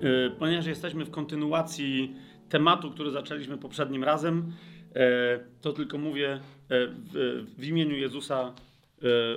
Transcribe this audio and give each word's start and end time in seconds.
E, 0.00 0.30
ponieważ 0.30 0.66
jesteśmy 0.66 1.04
w 1.04 1.10
kontynuacji 1.10 2.14
tematu, 2.48 2.90
który 2.90 3.10
zaczęliśmy 3.10 3.58
poprzednim 3.58 4.04
razem, 4.04 4.52
e, 4.94 5.40
to 5.60 5.72
tylko 5.72 5.98
mówię 5.98 6.40
w, 6.70 7.46
w 7.58 7.64
imieniu 7.64 7.96
Jezusa, 7.96 8.52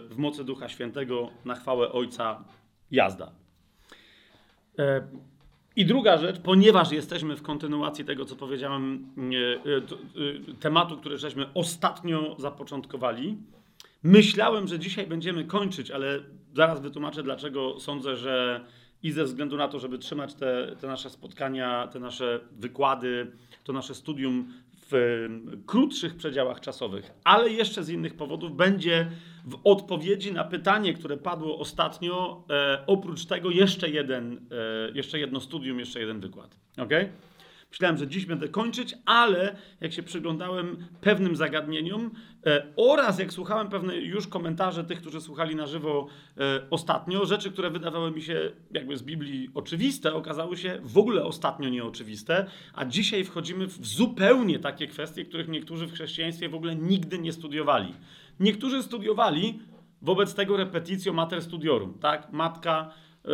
w 0.10 0.14
mocy 0.18 0.44
Ducha 0.44 0.70
Świętego, 0.70 1.30
na 1.46 1.56
chwałę 1.56 1.92
Ojca, 1.92 2.44
jazda. 2.92 3.32
I 5.76 5.86
druga 5.86 6.18
rzecz, 6.18 6.40
ponieważ 6.40 6.92
jesteśmy 6.92 7.36
w 7.36 7.42
kontynuacji 7.42 8.06
tego, 8.06 8.26
co 8.26 8.36
powiedziałem, 8.36 9.08
tematu, 10.60 10.98
który 10.98 11.18
żeśmy 11.18 11.54
ostatnio 11.54 12.36
zapoczątkowali, 12.40 13.38
myślałem, 14.04 14.68
że 14.68 14.80
dzisiaj 14.80 15.08
będziemy 15.08 15.44
kończyć, 15.44 15.92
ale 15.92 16.20
zaraz 16.56 16.82
wytłumaczę, 16.82 17.24
dlaczego 17.24 17.80
sądzę, 17.80 18.16
że 18.16 18.66
i 19.04 19.12
ze 19.12 19.24
względu 19.24 19.58
na 19.58 19.68
to, 19.68 19.80
żeby 19.80 19.98
trzymać 19.98 20.34
te, 20.34 20.76
te 20.80 20.88
nasze 20.88 21.10
spotkania, 21.10 21.88
te 21.88 22.00
nasze 22.00 22.40
wykłady, 22.52 23.32
to 23.64 23.74
nasze 23.74 23.96
studium 23.96 24.54
w 24.92 25.28
krótszych 25.66 26.16
przedziałach 26.16 26.60
czasowych, 26.60 27.12
ale 27.24 27.50
jeszcze 27.50 27.84
z 27.84 27.90
innych 27.90 28.14
powodów 28.14 28.56
będzie 28.56 29.12
w 29.46 29.60
odpowiedzi 29.64 30.34
na 30.34 30.44
pytanie, 30.44 30.94
które 30.94 31.18
padło 31.18 31.60
ostatnio, 31.60 32.44
e, 32.50 32.84
oprócz 32.88 33.26
tego 33.26 33.50
jeszcze 33.50 33.90
jeden, 33.90 34.38
e, 34.52 34.92
jeszcze 34.94 35.20
jedno 35.20 35.40
studium, 35.40 35.80
jeszcze 35.80 36.00
jeden 36.00 36.20
wykład. 36.20 36.58
Okay? 36.78 37.10
Myślałem, 37.74 37.98
że 37.98 38.08
dziś 38.08 38.26
będę 38.26 38.50
kończyć, 38.50 38.96
ale 39.06 39.56
jak 39.82 39.94
się 39.94 40.04
przyglądałem 40.04 40.78
pewnym 41.02 41.36
zagadnieniom 41.36 42.12
e, 42.46 42.68
oraz 42.76 43.20
jak 43.20 43.34
słuchałem 43.34 43.70
pewne 43.70 43.98
już 43.98 44.28
komentarze 44.28 44.84
tych, 44.84 45.02
którzy 45.02 45.22
słuchali 45.22 45.56
na 45.56 45.66
żywo 45.66 46.08
e, 46.38 46.62
ostatnio, 46.70 47.26
rzeczy, 47.26 47.52
które 47.52 47.70
wydawały 47.70 48.12
mi 48.12 48.22
się 48.22 48.52
jakby 48.72 48.98
z 48.98 49.04
Biblii 49.04 49.50
oczywiste, 49.54 50.14
okazały 50.14 50.58
się 50.58 50.80
w 50.84 50.98
ogóle 50.98 51.24
ostatnio 51.24 51.70
nieoczywiste, 51.70 52.46
a 52.74 52.86
dzisiaj 52.86 53.24
wchodzimy 53.24 53.68
w 53.68 53.86
zupełnie 53.86 54.60
takie 54.60 54.88
kwestie, 54.88 55.26
których 55.26 55.48
niektórzy 55.48 55.88
w 55.88 55.94
chrześcijaństwie 55.94 56.50
w 56.50 56.56
ogóle 56.56 56.76
nigdy 56.76 57.20
nie 57.20 57.34
studiowali. 57.34 57.94
Niektórzy 58.40 58.84
studiowali, 58.84 59.60
wobec 60.02 60.36
tego 60.36 60.58
repetitio 60.58 61.14
mater 61.14 61.42
studiorum, 61.42 61.94
tak? 62.00 62.32
Matka, 62.32 62.94
yy, 63.26 63.32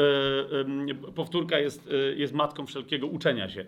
yy, 0.87 0.95
powtórka 0.95 1.59
jest, 1.59 1.87
yy, 1.87 2.15
jest 2.17 2.33
matką 2.33 2.65
wszelkiego 2.65 3.07
uczenia 3.07 3.49
się 3.49 3.65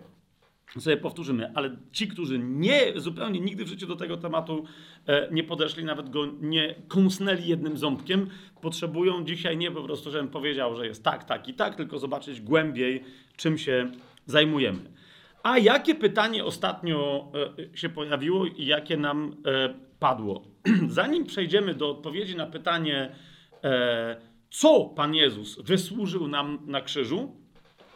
sobie 0.80 0.96
powtórzymy, 0.96 1.52
ale 1.54 1.76
ci, 1.92 2.08
którzy 2.08 2.38
nie, 2.38 2.92
zupełnie 2.96 3.40
nigdy 3.40 3.64
w 3.64 3.68
życiu 3.68 3.86
do 3.86 3.96
tego 3.96 4.16
tematu 4.16 4.64
e, 5.06 5.28
nie 5.30 5.44
podeszli, 5.44 5.84
nawet 5.84 6.10
go 6.10 6.26
nie 6.40 6.74
kąsnęli 6.88 7.46
jednym 7.46 7.76
ząbkiem, 7.76 8.30
potrzebują 8.60 9.24
dzisiaj 9.24 9.56
nie 9.56 9.70
po 9.70 9.82
prostu, 9.82 10.10
żebym 10.10 10.28
powiedział, 10.28 10.76
że 10.76 10.86
jest 10.86 11.04
tak, 11.04 11.24
tak 11.24 11.48
i 11.48 11.54
tak, 11.54 11.74
tylko 11.74 11.98
zobaczyć 11.98 12.40
głębiej, 12.40 13.04
czym 13.36 13.58
się 13.58 13.92
zajmujemy. 14.26 14.92
A 15.42 15.58
jakie 15.58 15.94
pytanie 15.94 16.44
ostatnio 16.44 17.28
e, 17.74 17.78
się 17.78 17.88
pojawiło 17.88 18.46
i 18.46 18.66
jakie 18.66 18.96
nam 18.96 19.36
e, 19.46 19.74
padło? 19.98 20.42
Zanim 20.88 21.24
przejdziemy 21.26 21.74
do 21.74 21.90
odpowiedzi 21.90 22.36
na 22.36 22.46
pytanie, 22.46 23.12
co 24.50 24.84
Pan 24.84 25.14
Jezus 25.14 25.62
wysłużył 25.62 26.28
nam 26.28 26.58
na 26.66 26.80
krzyżu, 26.80 27.41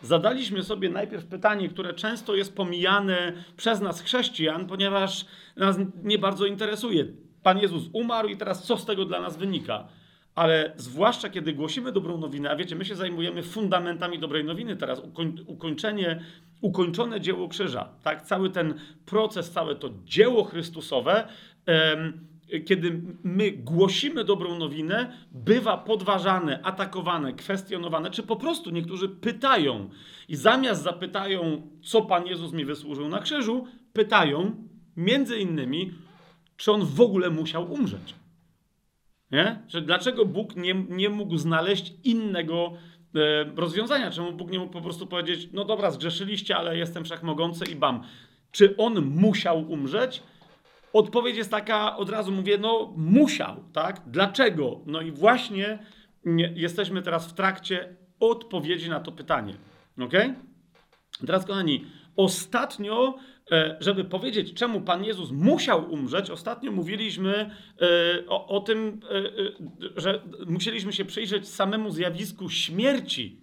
zadaliśmy 0.06 0.62
sobie 0.62 0.90
najpierw 0.90 1.26
pytanie, 1.26 1.68
które 1.68 1.94
często 1.94 2.34
jest 2.34 2.56
pomijane 2.56 3.32
przez 3.56 3.80
nas 3.80 4.00
chrześcijan, 4.00 4.66
ponieważ 4.66 5.26
nas 5.56 5.76
nie 6.02 6.18
bardzo 6.18 6.46
interesuje. 6.46 7.06
Pan 7.42 7.58
Jezus 7.58 7.84
umarł 7.92 8.28
i 8.28 8.36
teraz 8.36 8.62
co 8.62 8.76
z 8.76 8.84
tego 8.84 9.04
dla 9.04 9.20
nas 9.20 9.36
wynika? 9.36 9.88
Ale 10.34 10.72
zwłaszcza 10.76 11.28
kiedy 11.28 11.52
głosimy 11.52 11.92
dobrą 11.92 12.18
nowinę, 12.18 12.50
a 12.50 12.56
wiecie, 12.56 12.76
my 12.76 12.84
się 12.84 12.94
zajmujemy 12.94 13.42
fundamentami 13.42 14.18
dobrej 14.18 14.44
nowiny 14.44 14.76
teraz, 14.76 15.00
ukoń, 15.00 15.36
ukończenie, 15.46 16.24
ukończone 16.60 17.20
dzieło 17.20 17.48
krzyża, 17.48 17.88
tak? 18.02 18.22
Cały 18.22 18.50
ten 18.50 18.74
proces, 19.06 19.50
całe 19.50 19.74
to 19.74 19.90
dzieło 20.04 20.44
Chrystusowe, 20.44 21.28
kiedy 22.64 23.02
my 23.24 23.50
głosimy 23.50 24.24
dobrą 24.24 24.58
nowinę, 24.58 25.12
bywa 25.32 25.78
podważane, 25.78 26.62
atakowane, 26.62 27.32
kwestionowane, 27.32 28.10
czy 28.10 28.22
po 28.22 28.36
prostu 28.36 28.70
niektórzy 28.70 29.08
pytają 29.08 29.90
i 30.28 30.36
zamiast 30.36 30.82
zapytają, 30.82 31.70
co 31.82 32.02
Pan 32.02 32.26
Jezus 32.26 32.52
mi 32.52 32.64
wysłużył 32.64 33.08
na 33.08 33.18
krzyżu, 33.18 33.66
pytają 33.92 34.68
między 34.96 35.38
innymi, 35.38 35.92
czy 36.56 36.72
on 36.72 36.84
w 36.84 37.00
ogóle 37.00 37.30
musiał 37.30 37.72
umrzeć. 37.72 38.14
Nie? 39.30 39.62
Że 39.68 39.82
dlaczego 39.82 40.24
Bóg 40.24 40.56
nie, 40.56 40.74
nie 40.74 41.08
mógł 41.08 41.36
znaleźć 41.36 41.94
innego 42.04 42.72
e, 43.14 43.44
rozwiązania? 43.56 44.10
Czemu 44.10 44.32
Bóg 44.32 44.50
nie 44.50 44.58
mógł 44.58 44.72
po 44.72 44.80
prostu 44.80 45.06
powiedzieć, 45.06 45.48
no 45.52 45.64
dobra, 45.64 45.90
zgrzeszyliście, 45.90 46.56
ale 46.56 46.76
jestem 46.76 47.04
wszechmogący 47.04 47.64
i 47.72 47.76
bam. 47.76 48.02
Czy 48.52 48.76
on 48.76 49.06
musiał 49.06 49.70
umrzeć? 49.70 50.22
Odpowiedź 50.96 51.36
jest 51.36 51.50
taka, 51.50 51.96
od 51.96 52.10
razu 52.10 52.32
mówię, 52.32 52.58
no 52.58 52.94
musiał, 52.96 53.64
tak? 53.72 54.02
Dlaczego? 54.06 54.80
No 54.86 55.00
i 55.00 55.10
właśnie 55.12 55.78
jesteśmy 56.54 57.02
teraz 57.02 57.26
w 57.26 57.34
trakcie 57.34 57.96
odpowiedzi 58.20 58.90
na 58.90 59.00
to 59.00 59.12
pytanie. 59.12 59.54
Ok? 60.00 60.12
Teraz, 61.26 61.46
kochani, 61.46 61.84
ostatnio, 62.16 63.18
e, 63.52 63.76
żeby 63.80 64.04
powiedzieć, 64.04 64.54
czemu 64.54 64.80
Pan 64.80 65.04
Jezus 65.04 65.30
musiał 65.30 65.92
umrzeć, 65.92 66.30
ostatnio 66.30 66.72
mówiliśmy 66.72 67.50
e, 67.80 68.26
o, 68.28 68.46
o 68.46 68.60
tym, 68.60 69.00
e, 69.10 70.00
że 70.00 70.22
musieliśmy 70.46 70.92
się 70.92 71.04
przyjrzeć 71.04 71.48
samemu 71.48 71.90
zjawisku 71.90 72.48
śmierci. 72.48 73.40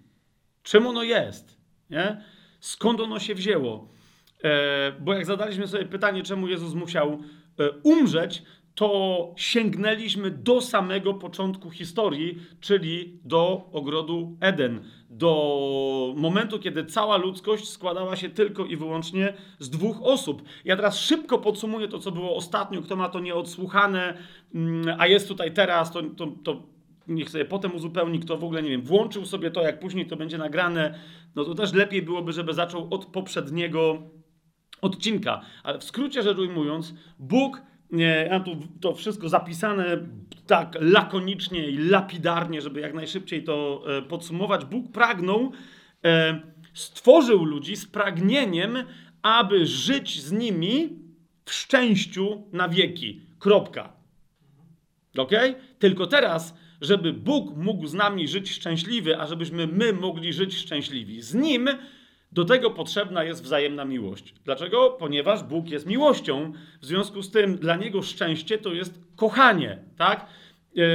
Czemu 0.64 0.90
ono 0.90 1.04
jest? 1.04 1.58
Nie? 1.90 2.24
Skąd 2.60 3.00
ono 3.00 3.20
się 3.20 3.36
wzięło? 3.36 3.94
Bo 5.00 5.14
jak 5.14 5.26
zadaliśmy 5.26 5.68
sobie 5.68 5.86
pytanie, 5.86 6.24
czemu 6.24 6.48
Jezus 6.48 6.74
musiał 6.74 7.20
umrzeć, 7.84 8.44
to 8.76 9.34
sięgnęliśmy 9.38 10.32
do 10.32 10.62
samego 10.62 11.14
początku 11.14 11.70
historii, 11.70 12.38
czyli 12.60 13.20
do 13.24 13.70
ogrodu 13.72 14.38
Eden, 14.40 14.84
do 15.10 16.14
momentu, 16.18 16.60
kiedy 16.60 16.86
cała 16.86 17.18
ludzkość 17.18 17.70
składała 17.70 18.16
się 18.16 18.30
tylko 18.30 18.66
i 18.66 18.78
wyłącznie 18.78 19.34
z 19.60 19.70
dwóch 19.70 19.98
osób. 20.02 20.44
Ja 20.66 20.76
teraz 20.76 21.00
szybko 21.00 21.38
podsumuję 21.38 21.88
to, 21.88 22.00
co 22.00 22.12
było 22.12 22.36
ostatnio. 22.36 22.82
Kto 22.82 22.96
ma 22.96 23.10
to 23.10 23.20
nieodsłuchane, 23.20 24.18
mm, 24.56 24.96
a 25.00 25.08
jest 25.08 25.28
tutaj 25.28 25.54
teraz, 25.54 25.92
to, 25.92 26.04
to, 26.04 26.28
to 26.44 26.64
niech 27.08 27.30
sobie 27.30 27.46
potem 27.46 27.76
uzupełni, 27.76 28.20
kto 28.20 28.38
w 28.38 28.44
ogóle, 28.44 28.64
nie 28.64 28.70
wiem, 28.70 28.82
włączył 28.82 29.26
sobie 29.26 29.52
to, 29.52 29.62
jak 29.62 29.80
później 29.80 30.06
to 30.06 30.16
będzie 30.16 30.38
nagrane, 30.38 31.00
no 31.36 31.46
to 31.46 31.56
też 31.56 31.74
lepiej 31.74 32.02
byłoby, 32.02 32.34
żeby 32.34 32.54
zaczął 32.54 32.88
od 32.92 33.06
poprzedniego 33.06 34.04
odcinka. 34.84 35.42
Ale 35.64 35.80
w 35.80 35.84
skrócie 35.84 36.24
rzecz 36.24 36.38
ujmując, 36.38 36.94
Bóg, 37.20 37.62
ja 38.30 38.40
tu 38.40 38.58
to 38.82 38.94
wszystko 38.94 39.30
zapisane 39.30 39.98
tak 40.48 40.78
lakonicznie 40.80 41.68
i 41.68 41.78
lapidarnie, 41.78 42.62
żeby 42.62 42.80
jak 42.80 42.94
najszybciej 42.94 43.44
to 43.44 43.84
e, 43.88 44.02
podsumować. 44.02 44.66
Bóg 44.66 44.92
pragnął, 44.92 45.52
e, 46.06 46.42
stworzył 46.74 47.46
ludzi 47.46 47.76
z 47.76 47.86
pragnieniem, 47.86 48.78
aby 49.22 49.66
żyć 49.66 50.22
z 50.22 50.32
nimi 50.32 50.90
w 51.46 51.54
szczęściu 51.54 52.44
na 52.52 52.70
wieki. 52.70 53.22
Kropka. 53.40 53.94
Ok? 55.18 55.32
Tylko 55.80 56.08
teraz, 56.08 56.58
żeby 56.82 57.14
Bóg 57.14 57.56
mógł 57.56 57.88
z 57.88 57.94
nami 57.94 58.28
żyć 58.28 58.52
szczęśliwy, 58.52 59.20
a 59.20 59.28
żebyśmy 59.28 59.68
my 59.68 59.94
mogli 59.94 60.34
żyć 60.34 60.58
szczęśliwi 60.58 61.22
z 61.22 61.34
Nim, 61.34 61.70
do 62.34 62.46
tego 62.46 62.72
potrzebna 62.72 63.24
jest 63.24 63.44
wzajemna 63.44 63.86
miłość. 63.86 64.34
Dlaczego? 64.46 64.90
Ponieważ 64.90 65.44
Bóg 65.44 65.70
jest 65.70 65.86
miłością, 65.86 66.54
w 66.82 66.86
związku 66.86 67.22
z 67.22 67.32
tym 67.32 67.58
dla 67.58 67.76
Niego 67.76 68.02
szczęście 68.02 68.58
to 68.58 68.74
jest 68.74 69.00
kochanie, 69.16 69.80
tak? 69.98 70.26
Yy, 70.76 70.86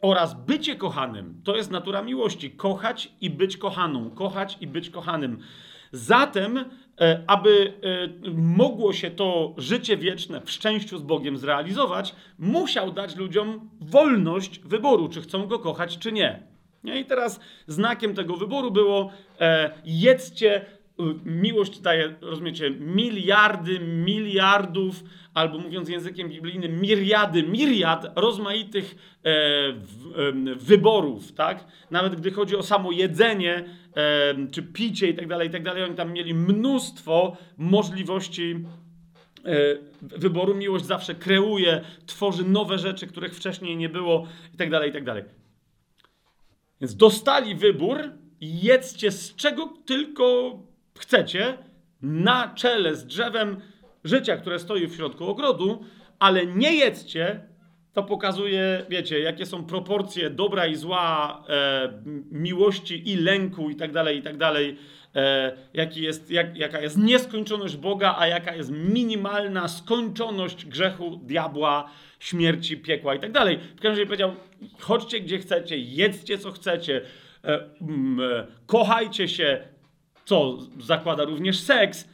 oraz 0.00 0.44
bycie 0.46 0.76
kochanym. 0.76 1.40
To 1.44 1.56
jest 1.56 1.70
natura 1.70 2.02
miłości. 2.02 2.50
Kochać 2.50 3.12
i 3.20 3.30
być 3.30 3.56
kochaną. 3.56 4.10
Kochać 4.10 4.56
i 4.60 4.66
być 4.66 4.90
kochanym. 4.90 5.38
Zatem, 5.92 6.64
e, 7.00 7.24
aby 7.26 7.72
e, 8.24 8.30
mogło 8.32 8.92
się 8.92 9.10
to 9.10 9.54
życie 9.56 9.96
wieczne 9.96 10.40
w 10.40 10.50
szczęściu 10.50 10.98
z 10.98 11.02
Bogiem 11.02 11.36
zrealizować, 11.36 12.14
musiał 12.38 12.92
dać 12.92 13.16
ludziom 13.16 13.70
wolność 13.80 14.60
wyboru, 14.60 15.08
czy 15.08 15.20
chcą 15.22 15.46
go 15.46 15.58
kochać, 15.58 15.98
czy 15.98 16.12
nie. 16.12 16.42
I 16.84 17.04
teraz 17.04 17.40
znakiem 17.66 18.14
tego 18.14 18.36
wyboru 18.36 18.70
było 18.70 19.12
e, 19.40 19.70
jedzcie, 19.84 20.66
miłość 21.24 21.80
daje, 21.80 22.14
rozumiecie, 22.20 22.70
miliardy, 22.70 23.80
miliardów, 23.80 25.04
albo 25.34 25.58
mówiąc 25.58 25.88
językiem 25.88 26.28
biblijnym, 26.28 26.80
miriady, 26.80 27.42
miriad 27.42 28.06
rozmaitych 28.16 28.94
e, 28.94 29.32
w, 29.72 30.12
e, 30.16 30.54
wyborów, 30.54 31.32
tak? 31.32 31.64
Nawet 31.90 32.14
gdy 32.16 32.30
chodzi 32.30 32.56
o 32.56 32.62
samo 32.62 32.92
jedzenie, 32.92 33.64
e, 33.96 34.50
czy 34.50 34.62
picie 34.62 35.08
i 35.08 35.14
tak 35.14 35.28
dalej, 35.28 35.48
i 35.48 35.50
tak 35.50 35.62
dalej, 35.62 35.82
oni 35.82 35.94
tam 35.94 36.12
mieli 36.12 36.34
mnóstwo 36.34 37.36
możliwości 37.58 38.64
e, 39.44 39.54
wyboru. 40.02 40.54
Miłość 40.54 40.84
zawsze 40.84 41.14
kreuje, 41.14 41.80
tworzy 42.06 42.44
nowe 42.44 42.78
rzeczy, 42.78 43.06
których 43.06 43.34
wcześniej 43.34 43.76
nie 43.76 43.88
było 43.88 44.26
i 44.54 44.56
tak 44.56 44.70
dalej, 44.70 44.90
i 44.90 44.92
tak 44.92 45.04
dalej. 45.04 45.37
Więc 46.80 46.96
dostali 46.96 47.54
wybór 47.54 47.98
jedzcie 48.40 49.10
z 49.10 49.36
czego 49.36 49.74
tylko 49.86 50.58
chcecie, 50.98 51.58
na 52.02 52.54
czele 52.54 52.94
z 52.94 53.06
drzewem 53.06 53.60
życia, 54.04 54.36
które 54.36 54.58
stoi 54.58 54.86
w 54.86 54.94
środku 54.94 55.24
ogrodu, 55.24 55.84
ale 56.18 56.46
nie 56.46 56.74
jedzcie, 56.74 57.48
to 57.92 58.02
pokazuje, 58.02 58.86
wiecie, 58.88 59.20
jakie 59.20 59.46
są 59.46 59.64
proporcje 59.64 60.30
dobra 60.30 60.66
i 60.66 60.76
zła, 60.76 61.44
e, 61.48 62.02
miłości 62.30 63.10
i 63.10 63.16
lęku 63.16 63.70
i 63.70 63.76
tak 63.76 63.92
dalej, 63.92 64.18
i 64.18 64.22
tak 64.22 64.36
dalej. 64.36 64.76
E, 65.18 65.52
jaki 65.74 66.02
jest, 66.02 66.30
jak, 66.30 66.56
jaka 66.56 66.80
jest 66.80 66.98
nieskończoność 66.98 67.76
Boga, 67.76 68.14
a 68.18 68.26
jaka 68.26 68.54
jest 68.54 68.70
minimalna 68.70 69.68
skończoność 69.68 70.66
grzechu, 70.66 71.20
diabła, 71.22 71.90
śmierci, 72.18 72.76
piekła 72.76 73.14
i 73.14 73.20
tak 73.20 73.32
dalej. 73.32 73.58
W 73.58 73.74
każdym 73.74 73.90
razie 73.90 74.06
powiedział, 74.06 74.34
chodźcie 74.80 75.20
gdzie 75.20 75.38
chcecie, 75.38 75.78
jedzcie 75.78 76.38
co 76.38 76.52
chcecie, 76.52 77.00
e, 77.44 77.60
mm, 77.80 78.20
e, 78.20 78.46
kochajcie 78.66 79.28
się, 79.28 79.68
co 80.24 80.58
zakłada 80.80 81.24
również 81.24 81.60
seks. 81.60 82.08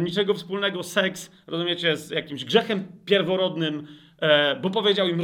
Niczego 0.00 0.34
wspólnego 0.34 0.82
seks, 0.82 1.30
rozumiecie, 1.46 1.96
z 1.96 2.10
jakimś 2.10 2.44
grzechem 2.44 2.84
pierworodnym, 3.04 3.86
bo 4.62 4.70
powiedział 4.70 5.08
im, 5.08 5.22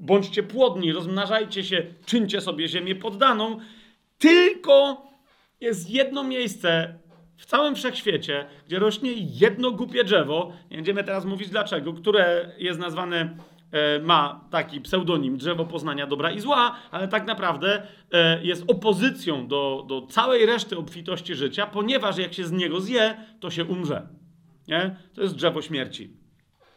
bądźcie 0.00 0.42
płodni, 0.42 0.92
rozmnażajcie 0.92 1.64
się, 1.64 1.86
czyńcie 2.06 2.40
sobie 2.40 2.68
ziemię 2.68 2.94
poddaną. 2.94 3.58
Tylko 4.18 5.07
jest 5.60 5.90
jedno 5.90 6.24
miejsce 6.24 6.98
w 7.36 7.46
całym 7.46 7.74
wszechświecie, 7.74 8.46
gdzie 8.66 8.78
rośnie 8.78 9.12
jedno 9.14 9.70
głupie 9.70 10.04
drzewo, 10.04 10.52
nie 10.70 10.76
będziemy 10.76 11.04
teraz 11.04 11.24
mówić 11.24 11.48
dlaczego, 11.48 11.92
które 11.92 12.52
jest 12.58 12.80
nazwane 12.80 13.36
E, 13.72 13.98
ma 13.98 14.44
taki 14.50 14.80
pseudonim 14.80 15.36
drzewo 15.36 15.64
poznania 15.64 16.06
dobra 16.06 16.30
i 16.30 16.40
zła, 16.40 16.76
ale 16.90 17.08
tak 17.08 17.26
naprawdę 17.26 17.82
e, 18.12 18.44
jest 18.44 18.64
opozycją 18.66 19.48
do, 19.48 19.84
do 19.88 20.06
całej 20.06 20.46
reszty 20.46 20.78
obfitości 20.78 21.34
życia, 21.34 21.66
ponieważ 21.66 22.18
jak 22.18 22.34
się 22.34 22.44
z 22.44 22.52
niego 22.52 22.80
zje, 22.80 23.16
to 23.40 23.50
się 23.50 23.64
umrze. 23.64 24.08
Nie? 24.68 24.96
To 25.14 25.22
jest 25.22 25.34
drzewo 25.34 25.62
śmierci. 25.62 26.10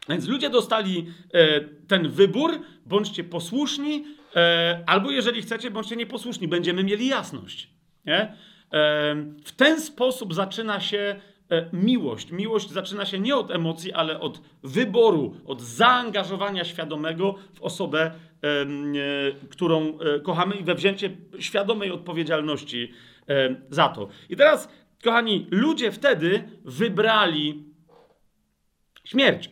Więc 0.10 0.28
ludzie 0.28 0.50
dostali 0.50 1.06
e, 1.34 1.62
ten 1.88 2.10
wybór, 2.10 2.60
bądźcie 2.86 3.24
posłuszni, 3.24 4.06
albo 4.86 5.12
jeżeli 5.12 5.42
chcecie, 5.42 5.72
bądźcie 5.72 5.96
nieposłuszni, 5.96 6.48
będziemy 6.48 6.84
mieli 6.84 7.08
jasność. 7.08 7.70
Nie? 8.06 8.36
W 9.46 9.52
ten 9.58 9.82
sposób 9.82 10.34
zaczyna 10.34 10.80
się 10.80 11.16
E, 11.52 11.70
miłość. 11.74 12.32
Miłość 12.32 12.70
zaczyna 12.70 13.06
się 13.06 13.20
nie 13.20 13.36
od 13.36 13.52
emocji, 13.52 13.94
ale 13.94 14.20
od 14.20 14.42
wyboru, 14.64 15.36
od 15.46 15.62
zaangażowania 15.62 16.66
świadomego 16.66 17.36
w 17.54 17.62
osobę, 17.62 18.02
e, 18.02 18.12
którą 19.50 20.00
e, 20.00 20.20
kochamy 20.20 20.56
i 20.56 20.64
we 20.64 20.76
wzięcie 20.76 21.10
świadomej 21.40 21.92
odpowiedzialności 21.92 22.92
za 23.70 23.90
to. 23.90 24.08
I 24.30 24.36
teraz, 24.36 24.70
kochani, 25.04 25.48
ludzie 25.52 25.92
wtedy 25.92 26.44
wybrali 26.66 27.64
śmierć. 29.04 29.50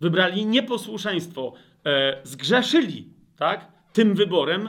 Wybrali 0.00 0.46
nieposłuszeństwo, 0.46 1.52
zgrzeszyli, 2.22 3.08
tak? 3.36 3.72
Tym 3.92 4.14
wyborem 4.14 4.68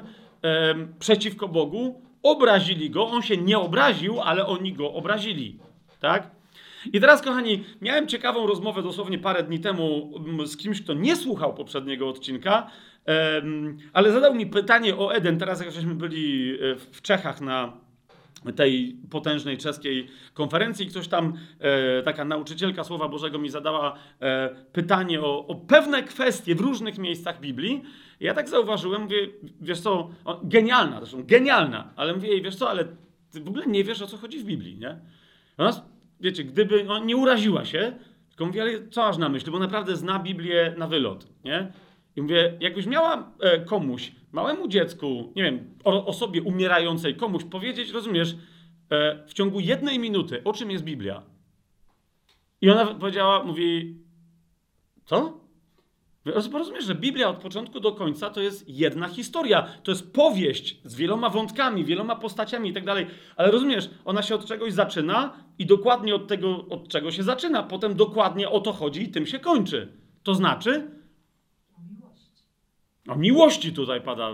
przeciwko 1.00 1.48
Bogu, 1.48 2.07
obrazili 2.24 2.90
go. 2.90 3.08
On 3.08 3.22
się 3.22 3.38
nie 3.38 3.60
obraził, 3.60 4.22
ale 4.22 4.46
oni 4.46 4.74
go 4.74 4.94
obrazili. 4.94 5.60
Tak? 6.00 6.32
I 6.94 7.00
teraz, 7.00 7.22
kochani, 7.22 7.64
miałem 7.82 8.08
ciekawą 8.08 8.48
rozmowę 8.48 8.84
dosłownie 8.84 9.20
parę 9.20 9.44
dni 9.44 9.60
temu 9.60 10.14
mm, 10.18 10.48
z 10.48 10.58
kimś, 10.58 10.82
kto 10.82 10.94
nie 10.94 11.16
słuchał 11.16 11.54
poprzedniego 11.54 12.10
odcinka, 12.10 12.72
ale 13.94 14.12
zadał 14.12 14.36
mi 14.36 14.48
pytanie 14.48 14.96
o 14.96 15.14
Eden. 15.14 15.40
Teraz, 15.40 15.62
jak 15.62 15.72
żeśmy 15.72 15.96
byli 15.96 16.54
e, 16.54 16.76
w 16.76 17.02
Czechach 17.02 17.42
na 17.42 17.74
tej 18.56 18.98
potężnej 19.10 19.58
czeskiej 19.58 20.08
konferencji, 20.34 20.88
ktoś 20.88 21.08
tam, 21.08 21.34
e, 21.60 22.04
taka 22.04 22.26
nauczycielka 22.26 22.84
Słowa 22.84 23.08
Bożego 23.08 23.40
mi 23.40 23.50
zadała 23.50 23.98
e, 24.22 24.50
pytanie 24.74 25.22
o, 25.22 25.48
o, 25.48 25.56
pewne 25.56 26.04
kwestie 26.04 26.56
w 26.56 26.62
różnych 26.62 26.98
miejscach 26.98 27.40
Biblii. 27.40 27.84
Ja 28.20 28.34
tak 28.34 28.50
zauważyłem, 28.50 29.02
mówię, 29.02 29.28
wiesz 29.62 29.80
co, 29.80 30.10
o, 30.26 30.42
genialna, 30.44 31.00
zresztą 31.00 31.24
genialna, 31.24 31.94
ale 31.96 32.14
mówię 32.14 32.30
jej, 32.30 32.42
wiesz 32.42 32.56
co, 32.56 32.70
ale 32.70 32.86
ty 33.32 33.42
w 33.42 33.48
ogóle 33.48 33.68
nie 33.68 33.84
wiesz, 33.84 34.02
o 34.02 34.08
co 34.08 34.18
chodzi 34.18 34.40
w 34.40 34.44
Biblii, 34.44 34.78
nie? 34.78 35.00
Ona 35.58 35.86
wiecie, 36.20 36.44
gdyby 36.44 36.84
no, 36.84 37.00
nie 37.00 37.18
uraziła 37.18 37.66
się, 37.66 38.00
tylko 38.30 38.46
mówię, 38.46 38.62
ale 38.62 38.88
co 38.90 39.06
aż 39.06 39.18
na 39.18 39.30
myśli, 39.30 39.52
bo 39.52 39.60
naprawdę 39.60 39.96
zna 39.96 40.20
Biblię 40.20 40.76
na 40.78 40.88
wylot, 40.88 41.28
nie? 41.44 41.72
I 42.16 42.22
mówię, 42.22 42.58
jakbyś 42.60 42.86
miała 42.86 43.32
e, 43.40 43.60
komuś, 43.60 44.12
małemu 44.32 44.68
dziecku, 44.68 45.34
nie 45.36 45.44
wiem, 45.44 45.74
o, 45.84 46.06
osobie 46.06 46.42
umierającej, 46.42 47.16
komuś 47.16 47.44
powiedzieć, 47.44 47.92
rozumiesz, 47.92 48.36
e, 48.90 49.28
w 49.28 49.34
ciągu 49.34 49.60
jednej 49.60 50.00
minuty, 50.00 50.44
o 50.44 50.54
czym 50.54 50.72
jest 50.72 50.84
Biblia. 50.84 51.24
I 52.62 52.70
ona 52.70 52.86
powiedziała, 52.86 53.44
mówi, 53.44 53.98
co? 55.06 55.47
Rozumiesz, 56.34 56.86
że 56.86 56.96
Biblia 56.96 57.30
od 57.30 57.38
początku 57.38 57.80
do 57.80 57.92
końca 57.92 58.30
to 58.30 58.42
jest 58.42 58.70
jedna 58.70 59.08
historia. 59.08 59.68
To 59.84 59.92
jest 59.92 60.14
powieść 60.14 60.78
z 60.84 60.96
wieloma 60.96 61.30
wątkami, 61.30 61.86
wieloma 61.86 62.16
postaciami 62.16 62.70
i 62.70 62.74
tak 62.74 62.86
dalej. 62.86 63.08
Ale 63.36 63.52
rozumiesz, 63.52 63.90
ona 64.06 64.22
się 64.22 64.36
od 64.36 64.46
czegoś 64.46 64.74
zaczyna 64.74 65.34
i 65.60 65.66
dokładnie 65.66 66.16
od 66.16 66.28
tego, 66.28 66.66
od 66.70 66.88
czego 66.88 67.12
się 67.12 67.24
zaczyna. 67.24 67.64
Potem 67.64 67.96
dokładnie 67.96 68.50
o 68.50 68.60
to 68.60 68.74
chodzi 68.74 69.04
i 69.04 69.10
tym 69.10 69.26
się 69.26 69.40
kończy. 69.40 69.94
To 70.24 70.36
znaczy? 70.36 70.92
O 71.78 71.82
miłości. 71.82 72.44
O 73.08 73.16
miłości 73.16 73.74
tutaj 73.74 74.02
pada. 74.02 74.30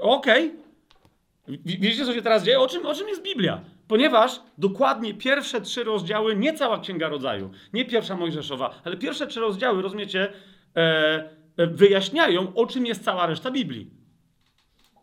Okej. 0.00 0.46
Okay. 0.46 1.58
Widzicie, 1.64 2.04
co 2.04 2.14
się 2.14 2.22
teraz 2.22 2.44
dzieje? 2.44 2.60
O 2.60 2.68
czym, 2.68 2.86
o 2.86 2.94
czym 2.94 3.08
jest 3.08 3.22
Biblia? 3.22 3.64
Ponieważ 3.90 4.40
dokładnie 4.58 5.14
pierwsze 5.14 5.60
trzy 5.60 5.84
rozdziały, 5.84 6.36
nie 6.36 6.52
cała 6.52 6.80
Księga 6.80 7.08
Rodzaju, 7.08 7.50
nie 7.72 7.84
pierwsza 7.84 8.16
Mojżeszowa, 8.16 8.80
ale 8.84 8.96
pierwsze 8.96 9.26
trzy 9.26 9.40
rozdziały, 9.40 9.82
rozumiecie, 9.82 10.32
e, 10.76 11.30
e, 11.56 11.66
wyjaśniają, 11.66 12.54
o 12.54 12.66
czym 12.66 12.86
jest 12.86 13.04
cała 13.04 13.26
reszta 13.26 13.50
Biblii. 13.50 13.90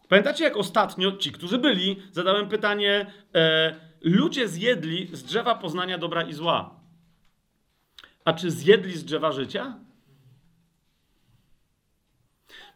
Pamiętacie, 0.09 0.43
jak 0.43 0.57
ostatnio 0.57 1.11
ci, 1.11 1.31
którzy 1.31 1.57
byli, 1.57 2.01
zadałem 2.11 2.49
pytanie: 2.49 3.05
e, 3.35 3.75
ludzie 4.01 4.47
zjedli 4.47 5.09
z 5.13 5.23
drzewa 5.23 5.55
poznania 5.55 5.97
dobra 5.97 6.21
i 6.21 6.33
zła. 6.33 6.79
A 8.25 8.33
czy 8.33 8.51
zjedli 8.51 8.97
z 8.97 9.05
drzewa 9.05 9.31
życia? 9.31 9.77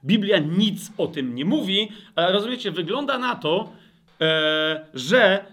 Biblia 0.06 0.40
nic 0.40 0.92
o 0.98 1.08
tym 1.08 1.36
nie 1.36 1.46
mówi, 1.46 1.92
ale 2.16 2.32
rozumiecie, 2.32 2.72
wygląda 2.72 3.18
na 3.18 3.36
to, 3.36 3.74
e, 4.22 4.86
że 4.94 5.51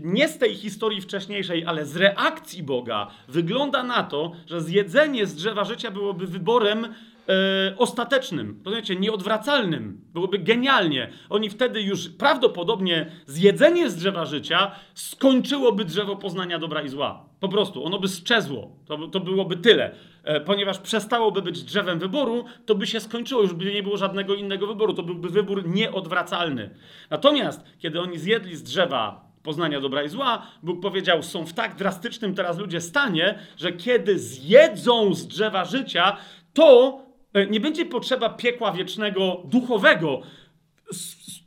nie 0.00 0.28
z 0.28 0.38
tej 0.38 0.54
historii 0.54 1.00
wcześniejszej, 1.00 1.64
ale 1.64 1.86
z 1.86 1.96
reakcji 1.96 2.62
Boga 2.62 3.10
wygląda 3.28 3.82
na 3.82 4.02
to, 4.02 4.32
że 4.46 4.60
zjedzenie 4.60 5.26
z 5.26 5.34
drzewa 5.34 5.64
życia 5.64 5.90
byłoby 5.90 6.26
wyborem 6.26 6.84
e, 6.84 7.74
ostatecznym, 7.78 8.60
rozumiecie, 8.64 8.96
nieodwracalnym. 8.96 10.00
Byłoby 10.14 10.38
genialnie. 10.38 11.10
Oni 11.28 11.50
wtedy 11.50 11.82
już 11.82 12.08
prawdopodobnie 12.08 13.10
zjedzenie 13.26 13.90
z 13.90 13.96
drzewa 13.96 14.24
życia 14.24 14.70
skończyłoby 14.94 15.84
drzewo 15.84 16.16
poznania 16.16 16.58
dobra 16.58 16.82
i 16.82 16.88
zła. 16.88 17.26
Po 17.40 17.48
prostu, 17.48 17.84
ono 17.84 17.98
by 17.98 18.08
sczezło. 18.08 18.76
To, 18.86 19.08
to 19.08 19.20
byłoby 19.20 19.56
tyle. 19.56 19.94
E, 20.26 20.40
ponieważ 20.40 20.78
przestałoby 20.78 21.42
być 21.42 21.62
drzewem 21.62 21.98
wyboru, 21.98 22.44
to 22.66 22.74
by 22.74 22.86
się 22.86 23.00
skończyło, 23.00 23.42
już 23.42 23.54
by 23.54 23.72
nie 23.74 23.82
było 23.82 23.96
żadnego 23.96 24.34
innego 24.34 24.66
wyboru. 24.66 24.94
To 24.94 25.02
byłby 25.02 25.28
wybór 25.28 25.68
nieodwracalny. 25.68 26.70
Natomiast, 27.10 27.64
kiedy 27.78 28.00
oni 28.00 28.18
zjedli 28.18 28.56
z 28.56 28.62
drzewa 28.62 29.26
poznania 29.42 29.80
dobra 29.80 30.02
i 30.02 30.08
zła, 30.08 30.46
Bóg 30.62 30.82
powiedział, 30.82 31.22
są 31.22 31.46
w 31.46 31.52
tak 31.52 31.76
drastycznym 31.76 32.34
teraz 32.34 32.58
ludzie 32.58 32.80
stanie, 32.80 33.38
że 33.56 33.72
kiedy 33.72 34.18
zjedzą 34.18 35.14
z 35.14 35.26
drzewa 35.26 35.64
życia, 35.64 36.16
to 36.52 37.00
e, 37.32 37.46
nie 37.46 37.60
będzie 37.60 37.86
potrzeba 37.86 38.28
piekła 38.28 38.72
wiecznego 38.72 39.42
duchowego. 39.44 40.20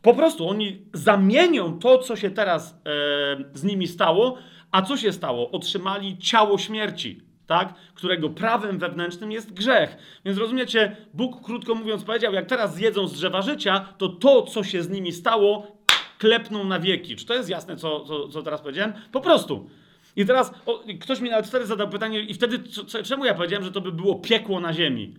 Po 0.02 0.14
prostu 0.14 0.50
oni 0.50 0.86
zamienią 0.94 1.80
to, 1.80 1.98
co 1.98 2.16
się 2.16 2.30
teraz 2.32 2.72
e, 2.72 2.78
z 3.54 3.64
nimi 3.64 3.88
stało, 3.88 4.38
a 4.72 4.82
co 4.82 4.98
się 4.98 5.14
stało? 5.14 5.52
Otrzymali 5.52 6.18
ciało 6.18 6.58
śmierci, 6.58 7.29
tak? 7.50 7.74
którego 7.94 8.30
prawem 8.30 8.78
wewnętrznym 8.78 9.32
jest 9.32 9.54
grzech. 9.54 9.98
Więc 10.26 10.38
rozumiecie, 10.38 10.96
Bóg, 11.14 11.46
krótko 11.46 11.76
mówiąc, 11.76 12.04
powiedział: 12.04 12.34
Jak 12.34 12.46
teraz 12.46 12.76
zjedzą 12.76 13.08
z 13.08 13.14
drzewa 13.14 13.42
życia, 13.42 13.94
to 13.98 14.10
to, 14.10 14.42
co 14.42 14.64
się 14.64 14.84
z 14.84 14.90
nimi 14.90 15.12
stało, 15.12 15.78
klepną 16.18 16.64
na 16.64 16.80
wieki. 16.80 17.16
Czy 17.16 17.26
to 17.26 17.34
jest 17.34 17.50
jasne, 17.50 17.76
co, 17.76 18.00
co, 18.00 18.28
co 18.28 18.42
teraz 18.42 18.62
powiedziałem? 18.62 18.94
Po 19.12 19.22
prostu. 19.22 19.70
I 20.16 20.26
teraz 20.26 20.54
o, 20.66 20.84
ktoś 21.02 21.22
mi 21.22 21.30
na 21.30 21.42
wtedy 21.42 21.66
zadał 21.66 21.90
pytanie, 21.90 22.22
i 22.22 22.34
wtedy 22.34 22.60
co, 22.60 23.04
czemu 23.04 23.26
ja 23.26 23.34
powiedziałem, 23.34 23.64
że 23.64 23.72
to 23.72 23.82
by 23.82 23.92
było 23.92 24.16
piekło 24.16 24.60
na 24.60 24.74
ziemi? 24.74 25.16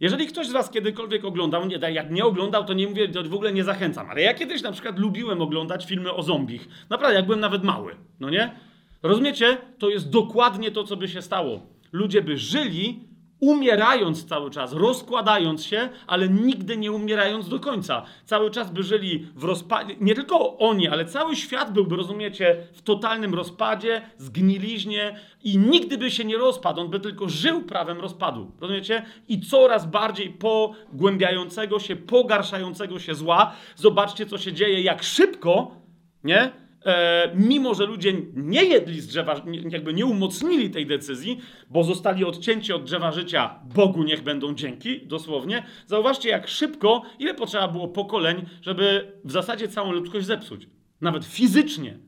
Jeżeli 0.00 0.26
ktoś 0.26 0.46
z 0.46 0.52
Was 0.52 0.70
kiedykolwiek 0.70 1.24
oglądał, 1.24 1.66
nie, 1.66 1.76
jak 1.92 2.10
nie 2.10 2.24
oglądał, 2.24 2.64
to 2.64 2.72
nie 2.72 2.88
mówię, 2.88 3.08
to 3.08 3.22
w 3.22 3.34
ogóle 3.34 3.52
nie 3.52 3.64
zachęcam, 3.64 4.10
ale 4.10 4.22
ja 4.22 4.34
kiedyś 4.34 4.62
na 4.62 4.72
przykład 4.72 4.98
lubiłem 4.98 5.42
oglądać 5.42 5.86
filmy 5.86 6.12
o 6.12 6.22
zombich. 6.22 6.68
Naprawdę, 6.90 7.16
jak 7.16 7.26
byłem 7.26 7.40
nawet 7.40 7.64
mały, 7.64 7.96
no 8.20 8.30
nie? 8.30 8.71
Rozumiecie? 9.02 9.58
To 9.78 9.90
jest 9.90 10.10
dokładnie 10.10 10.70
to, 10.70 10.84
co 10.84 10.96
by 10.96 11.08
się 11.08 11.22
stało. 11.22 11.60
Ludzie 11.92 12.22
by 12.22 12.38
żyli, 12.38 13.00
umierając 13.42 14.24
cały 14.26 14.50
czas, 14.50 14.72
rozkładając 14.72 15.64
się, 15.64 15.88
ale 16.06 16.28
nigdy 16.28 16.76
nie 16.76 16.92
umierając 16.92 17.48
do 17.48 17.60
końca. 17.60 18.02
Cały 18.24 18.50
czas 18.50 18.70
by 18.70 18.82
żyli 18.82 19.26
w 19.34 19.44
rozpadzie. 19.44 19.96
Nie 20.00 20.14
tylko 20.14 20.58
oni, 20.58 20.88
ale 20.88 21.04
cały 21.04 21.36
świat 21.36 21.72
byłby, 21.72 21.96
rozumiecie, 21.96 22.66
w 22.72 22.82
totalnym 22.82 23.34
rozpadzie, 23.34 24.02
zgniliźnie 24.18 25.20
i 25.44 25.58
nigdy 25.58 25.98
by 25.98 26.10
się 26.10 26.24
nie 26.24 26.36
rozpadł. 26.36 26.80
On 26.80 26.90
by 26.90 27.00
tylko 27.00 27.28
żył 27.28 27.62
prawem 27.62 28.00
rozpadu. 28.00 28.52
Rozumiecie? 28.60 29.04
I 29.28 29.40
coraz 29.40 29.86
bardziej 29.86 30.30
pogłębiającego 30.30 31.78
się, 31.78 31.96
pogarszającego 31.96 32.98
się 32.98 33.14
zła. 33.14 33.52
Zobaczcie, 33.76 34.26
co 34.26 34.38
się 34.38 34.52
dzieje, 34.52 34.82
jak 34.82 35.02
szybko, 35.02 35.76
nie? 36.24 36.52
E, 36.84 37.30
mimo 37.34 37.74
że 37.74 37.86
ludzie 37.86 38.12
nie 38.34 38.64
jedli 38.64 39.00
z 39.00 39.06
drzewa, 39.06 39.42
jakby 39.70 39.94
nie 39.94 40.06
umocnili 40.06 40.70
tej 40.70 40.86
decyzji, 40.86 41.40
bo 41.70 41.84
zostali 41.84 42.24
odcięci 42.24 42.72
od 42.72 42.84
drzewa 42.84 43.12
życia, 43.12 43.60
Bogu 43.74 44.02
niech 44.02 44.22
będą 44.22 44.54
dzięki, 44.54 45.06
dosłownie, 45.06 45.66
zauważcie 45.86 46.28
jak 46.28 46.48
szybko, 46.48 47.02
ile 47.18 47.34
potrzeba 47.34 47.68
było 47.68 47.88
pokoleń, 47.88 48.46
żeby 48.62 49.12
w 49.24 49.32
zasadzie 49.32 49.68
całą 49.68 49.92
ludzkość 49.92 50.26
zepsuć. 50.26 50.68
Nawet 51.00 51.24
fizycznie. 51.24 51.98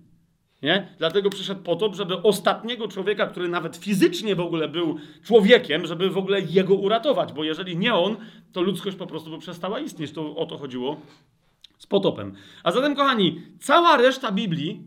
Nie? 0.62 0.88
Dlatego 0.98 1.30
przyszedł 1.30 1.62
po 1.62 1.76
to, 1.76 1.94
żeby 1.94 2.22
ostatniego 2.22 2.88
człowieka, 2.88 3.26
który 3.26 3.48
nawet 3.48 3.76
fizycznie 3.76 4.36
w 4.36 4.40
ogóle 4.40 4.68
był 4.68 4.96
człowiekiem, 5.24 5.86
żeby 5.86 6.10
w 6.10 6.18
ogóle 6.18 6.40
jego 6.40 6.74
uratować, 6.74 7.32
bo 7.32 7.44
jeżeli 7.44 7.76
nie 7.76 7.94
on, 7.94 8.16
to 8.52 8.62
ludzkość 8.62 8.96
po 8.96 9.06
prostu 9.06 9.30
by 9.30 9.38
przestała 9.38 9.80
istnieć. 9.80 10.12
To 10.12 10.36
o 10.36 10.46
to 10.46 10.58
chodziło 10.58 11.00
z 11.84 11.86
potopem. 11.86 12.34
A 12.62 12.72
zatem, 12.72 12.96
kochani, 12.96 13.42
cała 13.60 13.96
reszta 13.96 14.32
Biblii, 14.32 14.82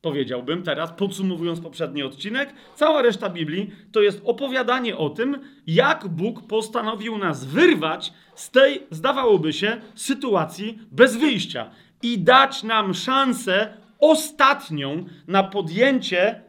powiedziałbym 0.00 0.62
teraz, 0.62 0.92
podsumowując 0.92 1.60
poprzedni 1.60 2.02
odcinek, 2.02 2.54
cała 2.74 3.02
reszta 3.02 3.30
Biblii 3.30 3.70
to 3.92 4.02
jest 4.02 4.22
opowiadanie 4.24 4.96
o 4.96 5.10
tym, 5.10 5.38
jak 5.66 6.08
Bóg 6.08 6.46
postanowił 6.46 7.18
nas 7.18 7.44
wyrwać 7.44 8.12
z 8.34 8.50
tej, 8.50 8.86
zdawałoby 8.90 9.52
się, 9.52 9.80
sytuacji 9.94 10.78
bez 10.90 11.16
wyjścia 11.16 11.70
i 12.02 12.18
dać 12.18 12.62
nam 12.62 12.94
szansę 12.94 13.76
ostatnią 13.98 15.04
na 15.28 15.42
podjęcie 15.42 16.42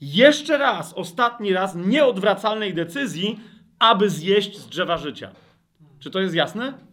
jeszcze 0.00 0.58
raz, 0.58 0.92
ostatni 0.92 1.52
raz 1.52 1.74
nieodwracalnej 1.74 2.74
decyzji, 2.74 3.40
aby 3.78 4.10
zjeść 4.10 4.58
z 4.58 4.68
drzewa 4.68 4.96
życia. 4.96 5.30
Czy 5.98 6.10
to 6.10 6.20
jest 6.20 6.34
jasne? 6.34 6.89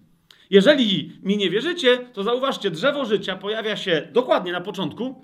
Jeżeli 0.49 1.11
mi 1.23 1.37
nie 1.37 1.49
wierzycie, 1.49 1.97
to 1.97 2.23
zauważcie, 2.23 2.71
drzewo 2.71 3.05
życia 3.05 3.35
pojawia 3.35 3.77
się 3.77 4.07
dokładnie 4.11 4.51
na 4.51 4.61
początku 4.61 5.21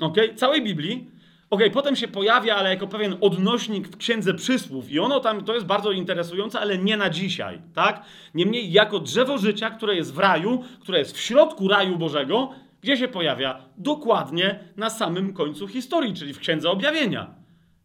okay, 0.00 0.34
całej 0.34 0.62
Biblii. 0.62 1.10
Ok, 1.50 1.60
potem 1.72 1.96
się 1.96 2.08
pojawia, 2.08 2.56
ale 2.56 2.70
jako 2.70 2.86
pewien 2.86 3.16
odnośnik 3.20 3.88
w 3.88 3.96
Księdze 3.96 4.34
Przysłów 4.34 4.90
i 4.90 4.98
ono 4.98 5.20
tam, 5.20 5.44
to 5.44 5.54
jest 5.54 5.66
bardzo 5.66 5.92
interesujące, 5.92 6.60
ale 6.60 6.78
nie 6.78 6.96
na 6.96 7.10
dzisiaj, 7.10 7.60
tak? 7.74 8.04
Niemniej 8.34 8.72
jako 8.72 8.98
drzewo 8.98 9.38
życia, 9.38 9.70
które 9.70 9.96
jest 9.96 10.14
w 10.14 10.18
raju, 10.18 10.64
które 10.80 10.98
jest 10.98 11.16
w 11.16 11.20
środku 11.20 11.68
raju 11.68 11.98
Bożego, 11.98 12.50
gdzie 12.80 12.96
się 12.96 13.08
pojawia? 13.08 13.64
Dokładnie 13.78 14.58
na 14.76 14.90
samym 14.90 15.32
końcu 15.34 15.68
historii, 15.68 16.14
czyli 16.14 16.34
w 16.34 16.38
Księdze 16.38 16.70
Objawienia. 16.70 17.34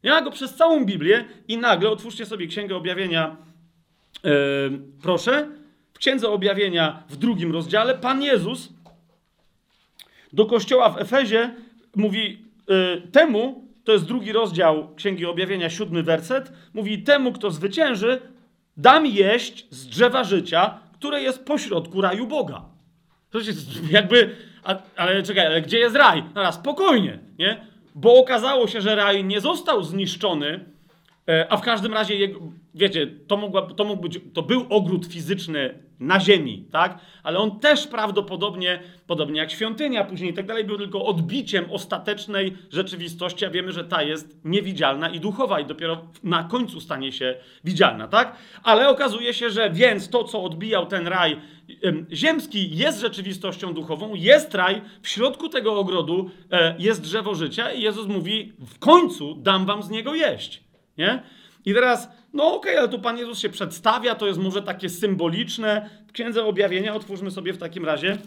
Ja 0.04 0.22
go 0.22 0.32
przez 0.32 0.56
całą 0.56 0.86
Biblię 0.86 1.26
i 1.48 1.58
nagle 1.58 1.90
otwórzcie 1.90 2.26
sobie 2.26 2.48
Księgę 2.48 2.76
Objawienia, 2.76 3.38
yy, 4.24 4.32
proszę, 5.02 5.48
w 5.98 6.00
Księdze 6.00 6.30
Objawienia 6.30 7.04
w 7.10 7.16
drugim 7.16 7.52
rozdziale 7.52 7.96
Pan 7.96 8.22
Jezus 8.22 8.70
do 10.34 10.46
kościoła 10.46 10.90
w 10.90 10.98
Efezie 10.98 11.54
mówi 11.96 12.46
y, 12.70 13.12
temu, 13.12 13.68
to 13.84 13.92
jest 13.92 14.06
drugi 14.06 14.32
rozdział 14.32 14.96
Księgi 14.96 15.26
Objawienia, 15.26 15.70
siódmy 15.70 16.04
werset, 16.04 16.52
mówi 16.74 17.04
temu, 17.04 17.32
kto 17.32 17.52
zwycięży, 17.52 18.22
dam 18.78 19.06
jeść 19.06 19.68
z 19.70 19.88
drzewa 19.88 20.24
życia, 20.24 20.80
które 20.94 21.22
jest 21.22 21.46
pośrodku 21.46 22.02
raju 22.02 22.28
Boga. 22.28 22.66
To 23.30 23.40
jest 23.40 23.92
jakby, 23.92 24.36
a, 24.64 24.76
ale 24.96 25.24
czekaj, 25.24 25.46
ale 25.46 25.62
gdzie 25.62 25.80
jest 25.80 25.96
raj? 25.96 26.24
Teraz 26.34 26.56
spokojnie, 26.56 27.20
nie? 27.40 27.68
Bo 27.96 28.20
okazało 28.20 28.68
się, 28.68 28.82
że 28.82 28.96
raj 28.96 29.24
nie 29.24 29.42
został 29.42 29.84
zniszczony, 29.84 30.66
e, 31.28 31.52
a 31.52 31.58
w 31.58 31.62
każdym 31.62 31.94
razie, 31.94 32.16
wiecie, 32.76 33.08
to, 33.28 33.38
mogła, 33.38 33.62
to 33.62 33.84
mógł 33.84 34.02
być, 34.02 34.20
to 34.34 34.42
był 34.42 34.66
ogród 34.70 35.06
fizyczny 35.06 35.87
na 36.00 36.20
ziemi, 36.20 36.66
tak? 36.72 37.00
Ale 37.24 37.40
on 37.40 37.60
też 37.60 37.88
prawdopodobnie, 37.88 38.80
podobnie 39.08 39.40
jak 39.40 39.52
świątynia 39.52 40.04
później 40.04 40.32
i 40.32 40.34
tak 40.34 40.46
dalej, 40.46 40.64
był 40.64 40.78
tylko 40.78 41.06
odbiciem 41.06 41.66
ostatecznej 41.72 42.58
rzeczywistości, 42.72 43.46
a 43.46 43.50
wiemy, 43.50 43.72
że 43.72 43.84
ta 43.84 44.04
jest 44.04 44.38
niewidzialna 44.46 45.10
i 45.10 45.20
duchowa 45.20 45.60
i 45.60 45.66
dopiero 45.66 46.02
na 46.24 46.44
końcu 46.44 46.82
stanie 46.82 47.12
się 47.12 47.36
widzialna, 47.64 48.08
tak? 48.08 48.36
Ale 48.64 48.90
okazuje 48.90 49.34
się, 49.34 49.50
że 49.50 49.70
więc 49.70 50.10
to, 50.10 50.24
co 50.24 50.44
odbijał 50.44 50.86
ten 50.86 51.08
raj 51.08 51.38
ziemski, 52.12 52.78
jest 52.78 53.02
rzeczywistością 53.02 53.74
duchową, 53.74 54.16
jest 54.16 54.56
raj, 54.56 54.82
w 55.02 55.08
środku 55.08 55.50
tego 55.50 55.80
ogrodu 55.80 56.30
e, 56.52 56.76
jest 56.80 57.02
drzewo 57.02 57.36
życia 57.36 57.72
i 57.72 57.82
Jezus 57.82 58.08
mówi, 58.08 58.54
w 58.60 58.80
końcu 58.80 59.36
dam 59.36 59.66
wam 59.66 59.84
z 59.84 59.90
niego 59.90 60.16
jeść, 60.16 60.64
nie? 60.98 61.24
I 61.66 61.74
teraz 61.74 62.10
no 62.38 62.56
okej, 62.56 62.72
okay, 62.72 62.80
ale 62.80 62.90
tu 62.90 63.00
Pan 63.00 63.18
Jezus 63.18 63.40
się 63.40 63.50
przedstawia, 63.50 64.16
to 64.16 64.28
jest 64.28 64.40
może 64.40 64.62
takie 64.62 64.90
symboliczne. 64.90 65.90
W 66.08 66.12
Księdze 66.12 66.46
Objawienia 66.46 66.96
otwórzmy 66.96 67.32
sobie 67.32 67.54
w 67.54 67.58
takim 67.58 67.86
razie 67.86 68.18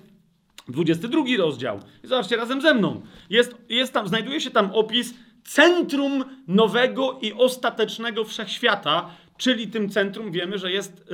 22 0.69 1.25
rozdział. 1.39 1.81
I 2.05 2.07
zobaczcie 2.07 2.37
razem 2.37 2.61
ze 2.61 2.75
mną. 2.75 3.03
Jest, 3.31 3.55
jest 3.69 3.93
tam, 3.93 4.09
znajduje 4.09 4.41
się 4.41 4.51
tam 4.51 4.71
opis 4.75 5.15
centrum 5.45 6.25
nowego 6.49 7.19
i 7.23 7.33
ostatecznego 7.33 8.25
wszechświata, 8.25 9.11
czyli 9.37 9.69
tym 9.69 9.91
centrum 9.91 10.33
wiemy, 10.33 10.59
że 10.59 10.73
jest 10.73 11.05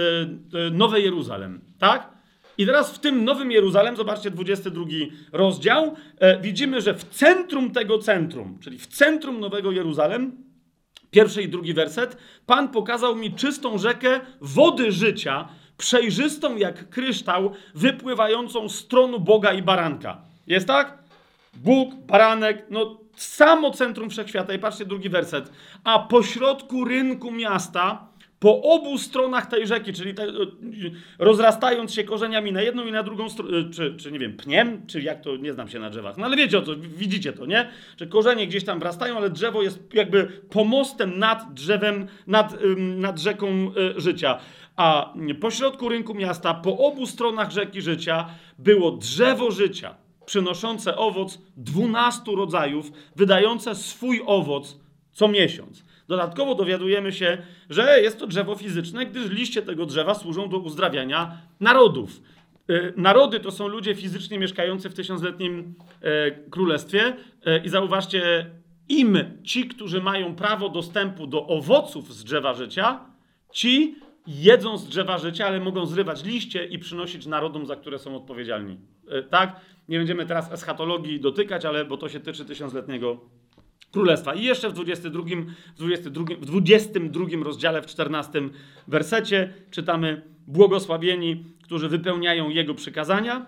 yy, 0.52 0.70
Nowe 0.70 1.00
Jeruzalem, 1.00 1.60
tak? 1.78 2.16
I 2.58 2.66
teraz 2.66 2.94
w 2.94 2.98
tym 2.98 3.24
Nowym 3.24 3.50
Jeruzalem, 3.50 3.96
zobaczcie 3.96 4.30
22 4.30 4.84
rozdział, 5.32 5.94
yy, 6.20 6.38
widzimy, 6.40 6.80
że 6.80 6.94
w 6.94 7.04
centrum 7.04 7.70
tego 7.70 7.98
centrum, 7.98 8.58
czyli 8.60 8.78
w 8.78 8.86
centrum 8.86 9.40
Nowego 9.40 9.72
Jeruzalem, 9.72 10.45
Pierwszy 11.10 11.42
i 11.42 11.48
drugi 11.48 11.74
werset. 11.74 12.16
Pan 12.46 12.68
pokazał 12.68 13.16
mi 13.16 13.34
czystą 13.34 13.78
rzekę 13.78 14.20
wody 14.40 14.92
życia, 14.92 15.48
przejrzystą 15.78 16.56
jak 16.56 16.88
kryształ, 16.88 17.52
wypływającą 17.74 18.68
z 18.68 18.88
tronu 18.88 19.20
Boga 19.20 19.52
i 19.52 19.62
baranka. 19.62 20.20
Jest 20.46 20.66
tak? 20.66 20.98
Bóg, 21.54 21.94
baranek, 21.94 22.66
no 22.70 23.00
samo 23.16 23.70
centrum 23.70 24.10
wszechświata. 24.10 24.54
I 24.54 24.58
patrzcie 24.58 24.84
drugi 24.84 25.08
werset. 25.08 25.52
A 25.84 25.98
pośrodku 25.98 26.84
rynku 26.84 27.30
miasta 27.30 28.06
po 28.38 28.62
obu 28.62 28.98
stronach 28.98 29.46
tej 29.46 29.66
rzeki, 29.66 29.92
czyli 29.92 30.14
te, 30.14 30.26
rozrastając 31.18 31.94
się 31.94 32.04
korzeniami 32.04 32.52
na 32.52 32.62
jedną 32.62 32.86
i 32.86 32.92
na 32.92 33.02
drugą 33.02 33.30
stronę, 33.30 33.70
czy, 33.70 33.96
czy 33.96 34.12
nie 34.12 34.18
wiem, 34.18 34.36
pniem, 34.36 34.86
czy 34.86 35.02
jak 35.02 35.20
to, 35.20 35.36
nie 35.36 35.52
znam 35.52 35.68
się 35.68 35.78
na 35.78 35.90
drzewach, 35.90 36.16
no 36.16 36.26
ale 36.26 36.36
wiecie 36.36 36.58
o 36.58 36.62
co, 36.62 36.76
widzicie 36.76 37.32
to, 37.32 37.46
nie? 37.46 37.70
Że 37.96 38.06
korzenie 38.06 38.46
gdzieś 38.46 38.64
tam 38.64 38.78
wrastają, 38.78 39.16
ale 39.16 39.30
drzewo 39.30 39.62
jest 39.62 39.94
jakby 39.94 40.26
pomostem 40.50 41.18
nad 41.18 41.54
drzewem, 41.54 42.08
nad, 42.26 42.56
nad 42.76 43.18
rzeką 43.18 43.48
e, 43.96 44.00
życia. 44.00 44.38
A 44.76 45.14
pośrodku 45.40 45.88
rynku 45.88 46.14
miasta, 46.14 46.54
po 46.54 46.78
obu 46.78 47.06
stronach 47.06 47.50
rzeki 47.50 47.82
życia 47.82 48.28
było 48.58 48.90
drzewo 48.90 49.50
życia, 49.50 49.94
przynoszące 50.26 50.96
owoc 50.96 51.38
dwunastu 51.56 52.36
rodzajów, 52.36 52.92
wydające 53.16 53.74
swój 53.74 54.22
owoc 54.26 54.78
co 55.12 55.28
miesiąc. 55.28 55.85
Dodatkowo 56.08 56.54
dowiadujemy 56.54 57.12
się, 57.12 57.38
że 57.70 58.00
jest 58.00 58.18
to 58.18 58.26
drzewo 58.26 58.54
fizyczne, 58.54 59.06
gdyż 59.06 59.30
liście 59.30 59.62
tego 59.62 59.86
drzewa 59.86 60.14
służą 60.14 60.48
do 60.48 60.58
uzdrawiania 60.58 61.38
narodów. 61.60 62.20
Y, 62.70 62.92
narody 62.96 63.40
to 63.40 63.50
są 63.50 63.68
ludzie 63.68 63.94
fizycznie 63.94 64.38
mieszkający 64.38 64.90
w 64.90 64.94
tysiącletnim 64.94 65.74
e, 66.02 66.30
królestwie 66.30 67.16
e, 67.44 67.58
i 67.58 67.68
zauważcie, 67.68 68.50
im 68.88 69.18
ci, 69.44 69.68
którzy 69.68 70.00
mają 70.00 70.34
prawo 70.34 70.68
dostępu 70.68 71.26
do 71.26 71.46
owoców 71.46 72.14
z 72.14 72.24
drzewa 72.24 72.54
życia, 72.54 73.00
ci 73.52 73.94
jedzą 74.26 74.78
z 74.78 74.88
drzewa 74.88 75.18
życia, 75.18 75.46
ale 75.46 75.60
mogą 75.60 75.86
zrywać 75.86 76.24
liście 76.24 76.64
i 76.64 76.78
przynosić 76.78 77.26
narodom, 77.26 77.66
za 77.66 77.76
które 77.76 77.98
są 77.98 78.16
odpowiedzialni. 78.16 78.78
E, 79.10 79.22
tak? 79.22 79.60
Nie 79.88 79.98
będziemy 79.98 80.26
teraz 80.26 80.52
eschatologii 80.52 81.20
dotykać, 81.20 81.64
ale 81.64 81.84
bo 81.84 81.96
to 81.96 82.08
się 82.08 82.20
tyczy 82.20 82.44
tysiącletniego 82.44 83.20
Królestwa. 83.92 84.34
I 84.34 84.44
jeszcze 84.44 84.68
w 84.68 84.72
22, 84.72 85.22
w 85.74 85.78
22, 85.78 86.24
w 86.40 86.46
22 86.46 87.24
rozdziale, 87.44 87.82
w 87.82 87.86
14 87.86 88.42
wersecie 88.88 89.54
czytamy 89.70 90.22
błogosławieni, 90.46 91.44
którzy 91.62 91.88
wypełniają 91.88 92.48
Jego 92.48 92.74
przykazania, 92.74 93.46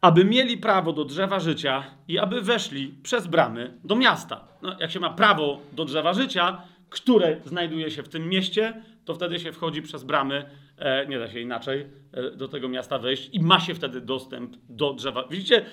aby 0.00 0.24
mieli 0.24 0.58
prawo 0.58 0.92
do 0.92 1.04
drzewa 1.04 1.40
życia 1.40 1.84
i 2.08 2.18
aby 2.18 2.40
weszli 2.40 2.94
przez 3.02 3.26
bramy 3.26 3.78
do 3.84 3.96
miasta. 3.96 4.48
No, 4.62 4.76
jak 4.80 4.90
się 4.90 5.00
ma 5.00 5.10
prawo 5.10 5.60
do 5.72 5.84
drzewa 5.84 6.14
życia, 6.14 6.62
które 6.90 7.40
znajduje 7.44 7.90
się 7.90 8.02
w 8.02 8.08
tym 8.08 8.28
mieście, 8.28 8.82
to 9.04 9.14
wtedy 9.14 9.38
się 9.38 9.52
wchodzi 9.52 9.82
przez 9.82 10.04
bramy, 10.04 10.50
e, 10.78 11.06
nie 11.06 11.18
da 11.18 11.28
się 11.28 11.40
inaczej, 11.40 11.86
e, 12.12 12.30
do 12.30 12.48
tego 12.48 12.68
miasta 12.68 12.98
wejść 12.98 13.30
i 13.32 13.40
ma 13.40 13.60
się 13.60 13.74
wtedy 13.74 14.00
dostęp 14.00 14.56
do 14.68 14.92
drzewa. 14.92 15.24
Widzicie, 15.30 15.64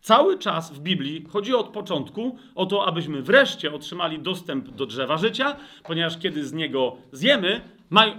Cały 0.00 0.38
czas 0.38 0.72
w 0.72 0.80
Biblii 0.80 1.26
chodzi 1.30 1.54
od 1.54 1.68
początku 1.68 2.38
o 2.54 2.66
to, 2.66 2.86
abyśmy 2.86 3.22
wreszcie 3.22 3.74
otrzymali 3.74 4.18
dostęp 4.18 4.70
do 4.70 4.86
drzewa 4.86 5.16
życia, 5.16 5.56
ponieważ 5.84 6.18
kiedy 6.18 6.44
z 6.44 6.52
niego 6.52 6.96
zjemy, 7.12 7.60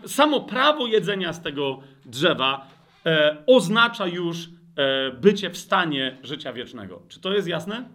samo 0.05 0.39
prawo 0.39 0.88
jedzenia 0.88 1.33
z 1.33 1.41
tego 1.41 1.79
drzewa 2.05 2.67
e, 3.05 3.38
oznacza 3.47 4.07
już 4.07 4.50
e, 4.75 5.11
bycie 5.11 5.50
w 5.50 5.57
stanie 5.57 6.17
życia 6.23 6.53
wiecznego. 6.53 7.01
Czy 7.07 7.19
to 7.19 7.33
jest 7.33 7.47
jasne? 7.47 7.89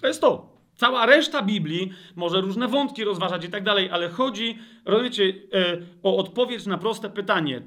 To 0.00 0.06
jest 0.06 0.20
to. 0.20 0.56
Cała 0.74 1.06
reszta 1.06 1.42
Biblii 1.42 1.92
może 2.16 2.40
różne 2.40 2.68
wątki 2.68 3.04
rozważać 3.04 3.44
i 3.44 3.48
tak 3.48 3.64
dalej, 3.64 3.90
ale 3.90 4.08
chodzi, 4.08 4.58
rozumiecie, 4.84 5.24
e, 5.24 5.76
o 6.02 6.16
odpowiedź 6.16 6.66
na 6.66 6.78
proste 6.78 7.10
pytanie: 7.10 7.62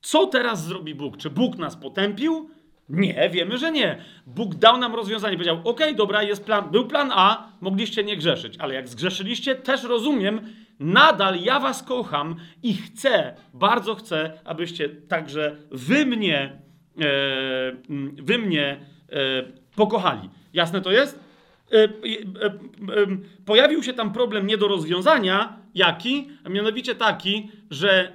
co 0.00 0.26
teraz 0.26 0.64
zrobi 0.64 0.94
Bóg? 0.94 1.16
Czy 1.16 1.30
Bóg 1.30 1.58
nas 1.58 1.76
potępił? 1.76 2.50
Nie, 2.90 3.30
wiemy, 3.32 3.58
że 3.58 3.72
nie. 3.72 4.04
Bóg 4.26 4.54
dał 4.54 4.78
nam 4.78 4.94
rozwiązanie. 4.94 5.36
Powiedział: 5.36 5.60
OK, 5.64 5.80
dobra, 5.96 6.22
jest 6.22 6.44
plan, 6.44 6.70
był 6.70 6.86
plan 6.86 7.10
A, 7.14 7.48
mogliście 7.60 8.04
nie 8.04 8.16
grzeszyć, 8.16 8.54
ale 8.58 8.74
jak 8.74 8.88
zgrzeszyliście, 8.88 9.54
też 9.54 9.84
rozumiem, 9.84 10.40
nadal 10.80 11.40
ja 11.40 11.60
was 11.60 11.82
kocham 11.82 12.36
i 12.62 12.74
chcę, 12.74 13.34
bardzo 13.54 13.94
chcę, 13.94 14.32
abyście 14.44 14.88
także 14.88 15.56
wy 15.70 16.06
mnie, 16.06 16.60
e, 17.00 17.06
wy 18.22 18.38
mnie 18.38 18.80
e, 19.12 19.16
pokochali. 19.76 20.30
Jasne 20.52 20.80
to 20.80 20.92
jest? 20.92 21.30
E, 21.72 21.84
e, 21.84 22.46
e, 22.46 23.06
pojawił 23.46 23.82
się 23.82 23.92
tam 23.92 24.12
problem 24.12 24.46
nie 24.46 24.58
do 24.58 24.68
rozwiązania. 24.68 25.60
Jaki? 25.74 26.28
A 26.44 26.48
mianowicie 26.48 26.94
taki, 26.94 27.50
że 27.70 28.12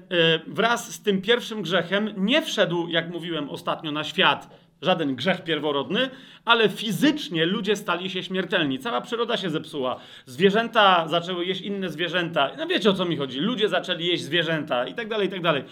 wraz 0.48 0.94
z 0.94 1.04
tym 1.04 1.22
pierwszym 1.22 1.62
grzechem 1.62 2.10
nie 2.18 2.42
wszedł, 2.42 2.88
jak 2.88 3.10
mówiłem 3.10 3.50
ostatnio, 3.50 3.92
na 3.92 4.04
świat 4.04 4.65
żaden 4.86 5.16
grzech 5.16 5.44
pierworodny, 5.44 6.10
ale 6.46 6.70
fizycznie 6.70 7.46
ludzie 7.46 7.76
stali 7.76 8.10
się 8.10 8.24
śmiertelni. 8.24 8.80
Cała 8.80 9.02
przyroda 9.02 9.38
się 9.38 9.50
zepsuła. 9.50 10.00
Zwierzęta 10.26 11.08
zaczęły 11.08 11.46
jeść 11.46 11.62
inne 11.62 11.90
zwierzęta. 11.90 12.52
No 12.58 12.68
wiecie 12.68 12.90
o 12.90 12.94
co 12.94 13.06
mi 13.06 13.18
chodzi. 13.18 13.40
Ludzie 13.40 13.70
zaczęli 13.70 14.06
jeść 14.06 14.24
zwierzęta 14.24 14.88
i 14.88 14.94
tak 14.94 15.10
dalej, 15.10 15.28
i 15.28 15.32
tak 15.32 15.42
dalej. 15.42 15.64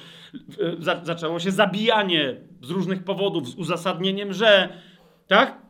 Zaczęło 1.04 1.40
się 1.40 1.52
zabijanie 1.52 2.36
z 2.62 2.70
różnych 2.70 3.04
powodów, 3.04 3.50
z 3.50 3.56
uzasadnieniem, 3.56 4.34
że 4.34 4.70
tak? 5.28 5.62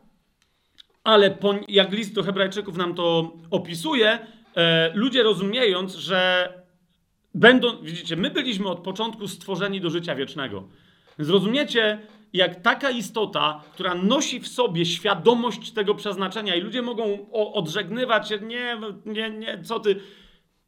Ale 1.04 1.38
jak 1.68 1.92
list 1.92 2.14
do 2.14 2.22
Hebrajczyków 2.22 2.76
nam 2.76 2.94
to 2.94 3.32
opisuje, 3.50 4.18
e, 4.56 4.90
ludzie 4.94 5.22
rozumiejąc, 5.22 5.94
że 5.94 6.48
będą, 7.34 7.82
widzicie, 7.82 8.16
my 8.16 8.30
byliśmy 8.30 8.68
od 8.68 8.80
początku 8.80 9.28
stworzeni 9.28 9.80
do 9.80 9.90
życia 9.90 10.14
wiecznego. 10.14 10.68
Zrozumiecie, 11.18 11.98
jak 12.34 12.62
taka 12.62 12.90
istota, 12.90 13.64
która 13.72 13.94
nosi 13.94 14.40
w 14.40 14.48
sobie 14.48 14.86
świadomość 14.86 15.70
tego 15.70 15.94
przeznaczenia 15.94 16.54
i 16.54 16.60
ludzie 16.60 16.82
mogą 16.82 17.30
odżegnywać 17.32 18.28
się, 18.28 18.38
nie, 18.38 18.76
nie, 19.06 19.30
nie, 19.30 19.62
co 19.62 19.80
ty. 19.80 20.00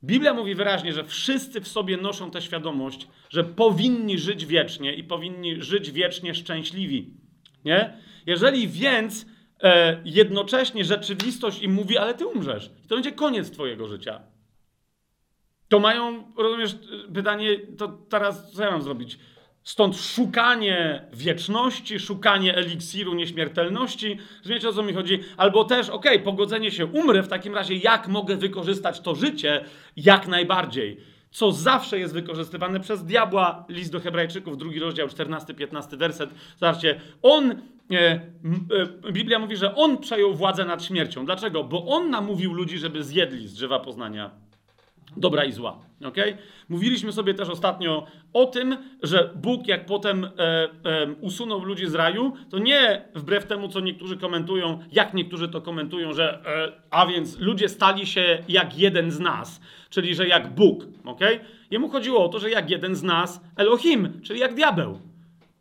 Biblia 0.04 0.34
mówi 0.34 0.54
wyraźnie, 0.54 0.92
że 0.92 1.04
wszyscy 1.04 1.60
w 1.60 1.68
sobie 1.68 1.96
noszą 1.96 2.30
tę 2.30 2.42
świadomość, 2.42 3.08
że 3.30 3.44
powinni 3.44 4.18
żyć 4.18 4.46
wiecznie 4.46 4.94
i 4.94 5.04
powinni 5.04 5.62
żyć 5.62 5.90
wiecznie 5.90 6.34
szczęśliwi. 6.34 7.10
Nie? 7.64 7.96
Jeżeli 8.26 8.68
więc 8.68 9.26
e, 9.62 10.00
jednocześnie 10.04 10.84
rzeczywistość 10.84 11.62
im 11.62 11.72
mówi, 11.72 11.98
ale 11.98 12.14
ty 12.14 12.26
umrzesz, 12.26 12.70
to 12.88 12.94
będzie 12.94 13.12
koniec 13.12 13.50
twojego 13.50 13.88
życia. 13.88 14.20
To 15.68 15.78
mają, 15.78 16.32
rozumiesz, 16.36 16.76
pytanie, 17.14 17.58
to 17.78 17.88
teraz 17.88 18.52
co 18.52 18.62
ja 18.62 18.70
mam 18.70 18.82
zrobić? 18.82 19.18
Stąd 19.66 19.96
szukanie 19.96 21.06
wieczności, 21.12 21.98
szukanie 21.98 22.56
eliksiru 22.56 23.14
nieśmiertelności. 23.14 24.18
Rozumiecie 24.38 24.68
o 24.68 24.72
co 24.72 24.82
mi 24.82 24.92
chodzi? 24.92 25.20
Albo 25.36 25.64
też, 25.64 25.88
okej, 25.88 26.12
okay, 26.12 26.24
pogodzenie 26.24 26.70
się, 26.70 26.86
umrę, 26.86 27.22
w 27.22 27.28
takim 27.28 27.54
razie 27.54 27.74
jak 27.74 28.08
mogę 28.08 28.36
wykorzystać 28.36 29.00
to 29.00 29.14
życie 29.14 29.64
jak 29.96 30.28
najbardziej? 30.28 31.00
Co 31.30 31.52
zawsze 31.52 31.98
jest 31.98 32.14
wykorzystywane 32.14 32.80
przez 32.80 33.04
diabła. 33.04 33.64
List 33.68 33.92
do 33.92 34.00
Hebrajczyków, 34.00 34.58
drugi 34.58 34.80
rozdział, 34.80 35.06
14-15 35.06 35.96
werset. 35.96 36.30
Zobaczcie, 36.60 37.00
on, 37.22 37.50
e, 37.50 37.96
e, 37.96 39.12
Biblia 39.12 39.38
mówi, 39.38 39.56
że 39.56 39.74
on 39.74 39.98
przejął 39.98 40.34
władzę 40.34 40.64
nad 40.64 40.84
śmiercią. 40.84 41.24
Dlaczego? 41.24 41.64
Bo 41.64 41.86
on 41.86 42.10
namówił 42.10 42.52
ludzi, 42.54 42.78
żeby 42.78 43.04
zjedli 43.04 43.48
z 43.48 43.54
drzewa 43.54 43.80
poznania 43.80 44.45
dobra 45.16 45.44
i 45.44 45.52
zła. 45.52 45.78
Okay? 46.04 46.38
Mówiliśmy 46.68 47.12
sobie 47.12 47.34
też 47.34 47.48
ostatnio 47.48 48.06
o 48.32 48.46
tym, 48.46 48.76
że 49.02 49.30
Bóg, 49.34 49.66
jak 49.66 49.86
potem 49.86 50.24
e, 50.24 50.28
e, 50.28 50.68
usunął 51.20 51.64
ludzi 51.64 51.86
z 51.86 51.94
raju, 51.94 52.32
to 52.50 52.58
nie 52.58 53.04
wbrew 53.14 53.46
temu, 53.46 53.68
co 53.68 53.80
niektórzy 53.80 54.16
komentują, 54.16 54.78
jak 54.92 55.14
niektórzy 55.14 55.48
to 55.48 55.60
komentują, 55.60 56.12
że 56.12 56.42
e, 56.46 56.72
a 56.90 57.06
więc 57.06 57.38
ludzie 57.38 57.68
stali 57.68 58.06
się 58.06 58.38
jak 58.48 58.78
jeden 58.78 59.10
z 59.10 59.20
nas, 59.20 59.60
czyli 59.90 60.14
że 60.14 60.28
jak 60.28 60.54
Bóg. 60.54 60.84
Okay? 61.04 61.40
Jemu 61.70 61.88
chodziło 61.88 62.24
o 62.24 62.28
to, 62.28 62.38
że 62.38 62.50
jak 62.50 62.70
jeden 62.70 62.94
z 62.94 63.02
nas, 63.02 63.40
Elohim, 63.56 64.20
czyli 64.22 64.40
jak 64.40 64.54
diabeł. 64.54 64.98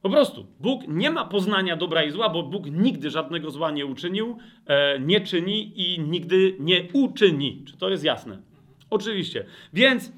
Po 0.01 0.09
prostu. 0.09 0.45
Bóg 0.59 0.81
nie 0.87 1.11
ma 1.11 1.25
poznania 1.25 1.75
dobra 1.75 2.03
i 2.03 2.11
zła, 2.11 2.29
bo 2.29 2.43
Bóg 2.43 2.65
nigdy 2.71 3.09
żadnego 3.09 3.51
zła 3.51 3.71
nie 3.71 3.85
uczynił, 3.85 4.37
e, 4.65 4.99
nie 4.99 5.21
czyni 5.21 5.73
i 5.75 5.99
nigdy 5.99 6.55
nie 6.59 6.87
uczyni. 6.93 7.63
Czy 7.67 7.77
to 7.77 7.89
jest 7.89 8.03
jasne? 8.03 8.37
Oczywiście. 8.95 9.45
Więc 9.73 10.11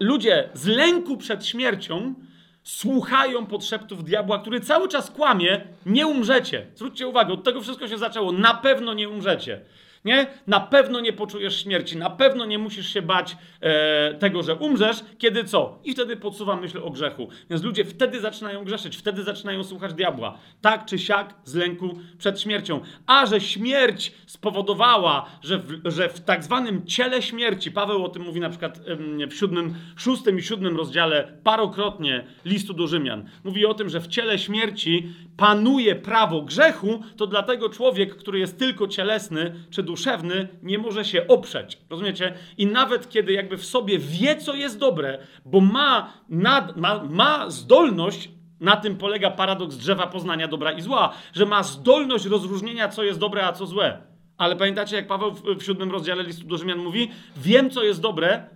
ludzie 0.00 0.48
z 0.54 0.66
lęku 0.66 1.16
przed 1.16 1.46
śmiercią 1.46 2.14
słuchają 2.62 3.46
podszeptów 3.46 4.04
diabła, 4.04 4.38
który 4.38 4.60
cały 4.60 4.88
czas 4.88 5.10
kłamie, 5.10 5.60
nie 5.86 6.06
umrzecie. 6.06 6.66
Zwróćcie 6.74 7.06
uwagę, 7.06 7.32
od 7.32 7.44
tego 7.44 7.60
wszystko 7.60 7.88
się 7.88 7.98
zaczęło. 7.98 8.32
Na 8.32 8.54
pewno 8.54 8.94
nie 8.94 9.08
umrzecie. 9.08 9.60
Nie? 10.06 10.26
Na 10.46 10.60
pewno 10.60 11.00
nie 11.00 11.12
poczujesz 11.12 11.62
śmierci, 11.62 11.96
na 11.96 12.10
pewno 12.10 12.44
nie 12.44 12.58
musisz 12.58 12.88
się 12.88 13.02
bać 13.02 13.36
e, 13.60 14.14
tego, 14.14 14.42
że 14.42 14.54
umrzesz, 14.54 14.96
kiedy 15.18 15.44
co? 15.44 15.78
I 15.84 15.92
wtedy 15.92 16.16
podsuwa 16.16 16.56
myśl 16.56 16.78
o 16.78 16.90
grzechu. 16.90 17.28
Więc 17.50 17.62
ludzie 17.62 17.84
wtedy 17.84 18.20
zaczynają 18.20 18.64
grzeszyć, 18.64 18.96
wtedy 18.96 19.22
zaczynają 19.22 19.64
słuchać 19.64 19.94
diabła. 19.94 20.38
Tak 20.60 20.84
czy 20.84 20.98
siak 20.98 21.34
z 21.44 21.54
lęku 21.54 21.98
przed 22.18 22.40
śmiercią. 22.40 22.80
A 23.06 23.26
że 23.26 23.40
śmierć 23.40 24.12
spowodowała, 24.26 25.26
że 25.42 25.58
w, 25.58 25.80
że 25.84 26.08
w 26.08 26.20
tak 26.20 26.44
zwanym 26.44 26.86
ciele 26.86 27.22
śmierci, 27.22 27.70
Paweł 27.70 28.04
o 28.04 28.08
tym 28.08 28.22
mówi 28.22 28.40
na 28.40 28.50
przykład 28.50 28.80
w 29.30 29.34
siódmym, 29.34 29.74
szóstym 29.96 30.38
i 30.38 30.42
siódmym 30.42 30.76
rozdziale 30.76 31.38
parokrotnie 31.44 32.24
listu 32.44 32.74
do 32.74 32.86
Rzymian. 32.86 33.28
Mówi 33.44 33.66
o 33.66 33.74
tym, 33.74 33.88
że 33.88 34.00
w 34.00 34.06
ciele 34.06 34.38
śmierci 34.38 35.12
panuje 35.36 35.94
prawo 35.94 36.42
grzechu, 36.42 37.02
to 37.16 37.26
dlatego 37.26 37.68
człowiek, 37.68 38.16
który 38.16 38.38
jest 38.38 38.58
tylko 38.58 38.88
cielesny 38.88 39.54
czy 39.70 39.82
duszewny, 39.96 40.48
nie 40.62 40.78
może 40.78 41.04
się 41.04 41.26
oprzeć. 41.26 41.78
Rozumiecie? 41.90 42.34
I 42.58 42.66
nawet 42.66 43.08
kiedy 43.08 43.32
jakby 43.32 43.56
w 43.56 43.66
sobie 43.66 43.98
wie, 43.98 44.36
co 44.36 44.54
jest 44.54 44.78
dobre, 44.78 45.18
bo 45.44 45.60
ma, 45.60 46.12
nad, 46.28 46.76
ma, 46.76 47.04
ma 47.04 47.50
zdolność, 47.50 48.30
na 48.60 48.76
tym 48.76 48.96
polega 48.96 49.30
paradoks 49.30 49.76
drzewa 49.76 50.06
poznania 50.06 50.48
dobra 50.48 50.72
i 50.72 50.82
zła, 50.82 51.12
że 51.32 51.46
ma 51.46 51.62
zdolność 51.62 52.24
rozróżnienia, 52.24 52.88
co 52.88 53.04
jest 53.04 53.18
dobre, 53.18 53.46
a 53.46 53.52
co 53.52 53.66
złe. 53.66 54.02
Ale 54.38 54.56
pamiętacie, 54.56 54.96
jak 54.96 55.06
Paweł 55.06 55.32
w, 55.32 55.42
w 55.42 55.62
siódmym 55.62 55.90
rozdziale 55.90 56.22
listu 56.22 56.46
do 56.46 56.58
Rzymian 56.58 56.78
mówi: 56.78 57.10
Wiem, 57.36 57.70
co 57.70 57.82
jest 57.82 58.00
dobre, 58.00 58.48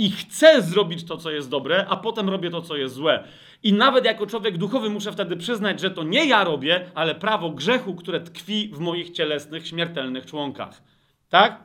i 0.00 0.10
chcę 0.10 0.62
zrobić 0.62 1.04
to, 1.04 1.16
co 1.16 1.30
jest 1.30 1.50
dobre, 1.50 1.86
a 1.88 1.96
potem 1.96 2.28
robię 2.28 2.50
to, 2.50 2.62
co 2.62 2.76
jest 2.76 2.94
złe. 2.94 3.24
I 3.62 3.72
nawet 3.72 4.04
jako 4.04 4.26
człowiek 4.26 4.58
duchowy 4.58 4.90
muszę 4.90 5.12
wtedy 5.12 5.36
przyznać, 5.36 5.80
że 5.80 5.90
to 5.90 6.02
nie 6.02 6.26
ja 6.26 6.44
robię, 6.44 6.90
ale 6.94 7.14
prawo 7.14 7.50
grzechu, 7.50 7.94
które 7.94 8.20
tkwi 8.20 8.70
w 8.74 8.78
moich 8.78 9.10
cielesnych, 9.10 9.66
śmiertelnych 9.66 10.26
członkach. 10.26 10.82
Tak? 11.28 11.62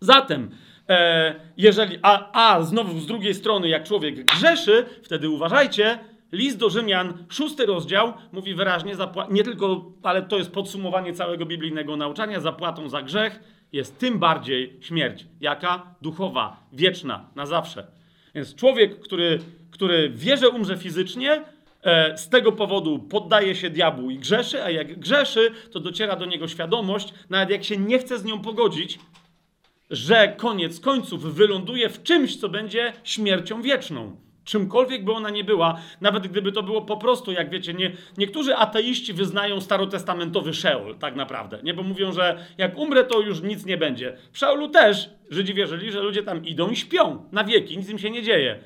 Zatem, 0.00 0.50
e, 0.88 1.34
jeżeli, 1.56 1.98
a, 2.02 2.30
a 2.32 2.62
znowu 2.62 3.00
z 3.00 3.06
drugiej 3.06 3.34
strony, 3.34 3.68
jak 3.68 3.84
człowiek 3.84 4.24
grzeszy, 4.24 4.86
wtedy 5.02 5.28
uważajcie, 5.28 5.98
list 6.32 6.58
do 6.58 6.70
Rzymian, 6.70 7.26
szósty 7.28 7.66
rozdział, 7.66 8.12
mówi 8.32 8.54
wyraźnie, 8.54 8.94
nie 9.30 9.44
tylko, 9.44 9.92
ale 10.02 10.22
to 10.22 10.38
jest 10.38 10.52
podsumowanie 10.52 11.12
całego 11.12 11.46
biblijnego 11.46 11.96
nauczania, 11.96 12.40
zapłatą 12.40 12.88
za 12.88 13.02
grzech 13.02 13.53
jest 13.74 13.98
tym 13.98 14.18
bardziej 14.18 14.78
śmierć. 14.80 15.26
Jaka? 15.40 15.94
Duchowa, 16.02 16.66
wieczna, 16.72 17.30
na 17.34 17.46
zawsze. 17.46 17.86
Więc 18.34 18.54
człowiek, 18.54 19.00
który, 19.00 19.38
który 19.70 20.10
wie, 20.10 20.36
że 20.36 20.48
umrze 20.48 20.76
fizycznie, 20.78 21.44
e, 21.82 22.18
z 22.18 22.28
tego 22.28 22.52
powodu 22.52 22.98
poddaje 22.98 23.54
się 23.54 23.70
diabłu 23.70 24.10
i 24.10 24.18
grzeszy, 24.18 24.62
a 24.62 24.70
jak 24.70 24.98
grzeszy, 24.98 25.50
to 25.72 25.80
dociera 25.80 26.16
do 26.16 26.26
niego 26.26 26.48
świadomość, 26.48 27.14
nawet 27.30 27.50
jak 27.50 27.64
się 27.64 27.76
nie 27.76 27.98
chce 27.98 28.18
z 28.18 28.24
nią 28.24 28.40
pogodzić, 28.40 28.98
że 29.90 30.34
koniec 30.36 30.80
końców 30.80 31.34
wyląduje 31.34 31.88
w 31.88 32.02
czymś, 32.02 32.36
co 32.36 32.48
będzie 32.48 32.92
śmiercią 33.04 33.62
wieczną. 33.62 34.16
Czymkolwiek 34.44 35.04
by 35.04 35.12
ona 35.12 35.30
nie 35.30 35.44
była, 35.44 35.80
nawet 36.00 36.26
gdyby 36.26 36.52
to 36.52 36.62
było 36.62 36.82
po 36.82 36.96
prostu, 36.96 37.32
jak 37.32 37.50
wiecie, 37.50 37.74
nie, 37.74 37.92
niektórzy 38.18 38.56
ateiści 38.56 39.12
wyznają 39.12 39.60
starotestamentowy 39.60 40.54
Szeol, 40.54 40.98
tak 40.98 41.16
naprawdę, 41.16 41.58
nie? 41.62 41.74
Bo 41.74 41.82
mówią, 41.82 42.12
że 42.12 42.46
jak 42.58 42.78
umrę, 42.78 43.04
to 43.04 43.20
już 43.20 43.42
nic 43.42 43.66
nie 43.66 43.76
będzie. 43.76 44.16
W 44.32 44.38
Szeolu 44.38 44.68
też 44.68 45.10
Żydzi 45.30 45.54
wierzyli, 45.54 45.92
że 45.92 46.00
ludzie 46.00 46.22
tam 46.22 46.44
idą 46.44 46.70
i 46.70 46.76
śpią 46.76 47.28
na 47.32 47.44
wieki, 47.44 47.78
nic 47.78 47.88
im 47.88 47.98
się 47.98 48.10
nie 48.10 48.22
dzieje. 48.22 48.58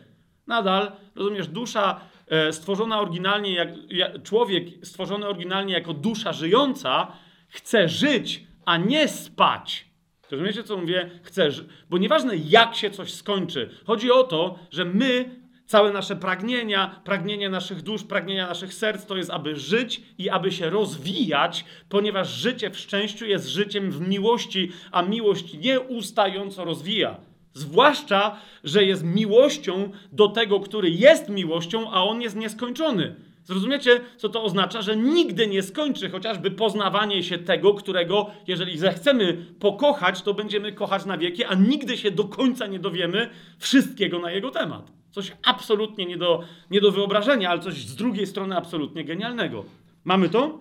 Nadal, 0.46 0.92
rozumiesz, 1.14 1.48
dusza 1.48 2.00
e, 2.28 2.52
stworzona 2.52 3.00
oryginalnie, 3.00 3.54
jak, 3.54 3.68
jak, 3.90 4.22
człowiek 4.22 4.86
stworzony 4.86 5.26
oryginalnie 5.26 5.74
jako 5.74 5.94
dusza 5.94 6.32
żyjąca, 6.32 7.12
chce 7.48 7.88
żyć, 7.88 8.44
a 8.64 8.76
nie 8.76 9.08
spać. 9.08 9.88
Rozumiecie, 10.30 10.64
co 10.64 10.76
mówię? 10.76 11.10
Chcę, 11.22 11.48
bo 11.90 11.98
nieważne 11.98 12.36
jak 12.36 12.74
się 12.74 12.90
coś 12.90 13.14
skończy, 13.14 13.70
chodzi 13.86 14.10
o 14.10 14.24
to, 14.24 14.58
że 14.70 14.84
my, 14.84 15.30
całe 15.68 15.92
nasze 15.92 16.16
pragnienia, 16.16 17.00
pragnienia 17.04 17.50
naszych 17.50 17.82
dusz, 17.82 18.04
pragnienia 18.04 18.46
naszych 18.46 18.74
serc, 18.74 19.06
to 19.06 19.16
jest, 19.16 19.30
aby 19.30 19.56
żyć 19.56 20.00
i 20.18 20.30
aby 20.30 20.52
się 20.52 20.70
rozwijać, 20.70 21.64
ponieważ 21.88 22.28
życie 22.28 22.70
w 22.70 22.78
szczęściu 22.78 23.26
jest 23.26 23.48
życiem 23.48 23.90
w 23.90 24.08
miłości, 24.08 24.72
a 24.92 25.02
miłość 25.02 25.54
nieustająco 25.54 26.64
rozwija. 26.64 27.16
Zwłaszcza, 27.54 28.36
że 28.64 28.84
jest 28.84 29.04
miłością 29.04 29.90
do 30.12 30.28
tego, 30.28 30.60
który 30.60 30.90
jest 30.90 31.28
miłością, 31.28 31.90
a 31.90 32.04
on 32.04 32.22
jest 32.22 32.36
nieskończony. 32.36 33.14
Zrozumiecie, 33.44 34.00
co 34.16 34.28
to 34.28 34.42
oznacza? 34.42 34.82
Że 34.82 34.96
nigdy 34.96 35.46
nie 35.46 35.62
skończy 35.62 36.10
chociażby 36.10 36.50
poznawanie 36.50 37.22
się 37.22 37.38
tego, 37.38 37.74
którego, 37.74 38.30
jeżeli 38.46 38.78
zechcemy 38.78 39.46
pokochać, 39.60 40.22
to 40.22 40.34
będziemy 40.34 40.72
kochać 40.72 41.04
na 41.04 41.18
wieki, 41.18 41.44
a 41.44 41.54
nigdy 41.54 41.96
się 41.96 42.10
do 42.10 42.24
końca 42.24 42.66
nie 42.66 42.78
dowiemy 42.78 43.30
wszystkiego 43.58 44.18
na 44.18 44.30
jego 44.30 44.50
temat. 44.50 44.97
Coś 45.18 45.36
absolutnie 45.44 46.06
nie 46.06 46.16
do, 46.16 46.44
nie 46.70 46.80
do 46.80 46.92
wyobrażenia, 46.92 47.50
ale 47.50 47.60
coś 47.60 47.74
z 47.74 47.96
drugiej 47.96 48.26
strony 48.26 48.56
absolutnie 48.56 49.04
genialnego. 49.04 49.64
Mamy 50.04 50.28
to? 50.28 50.60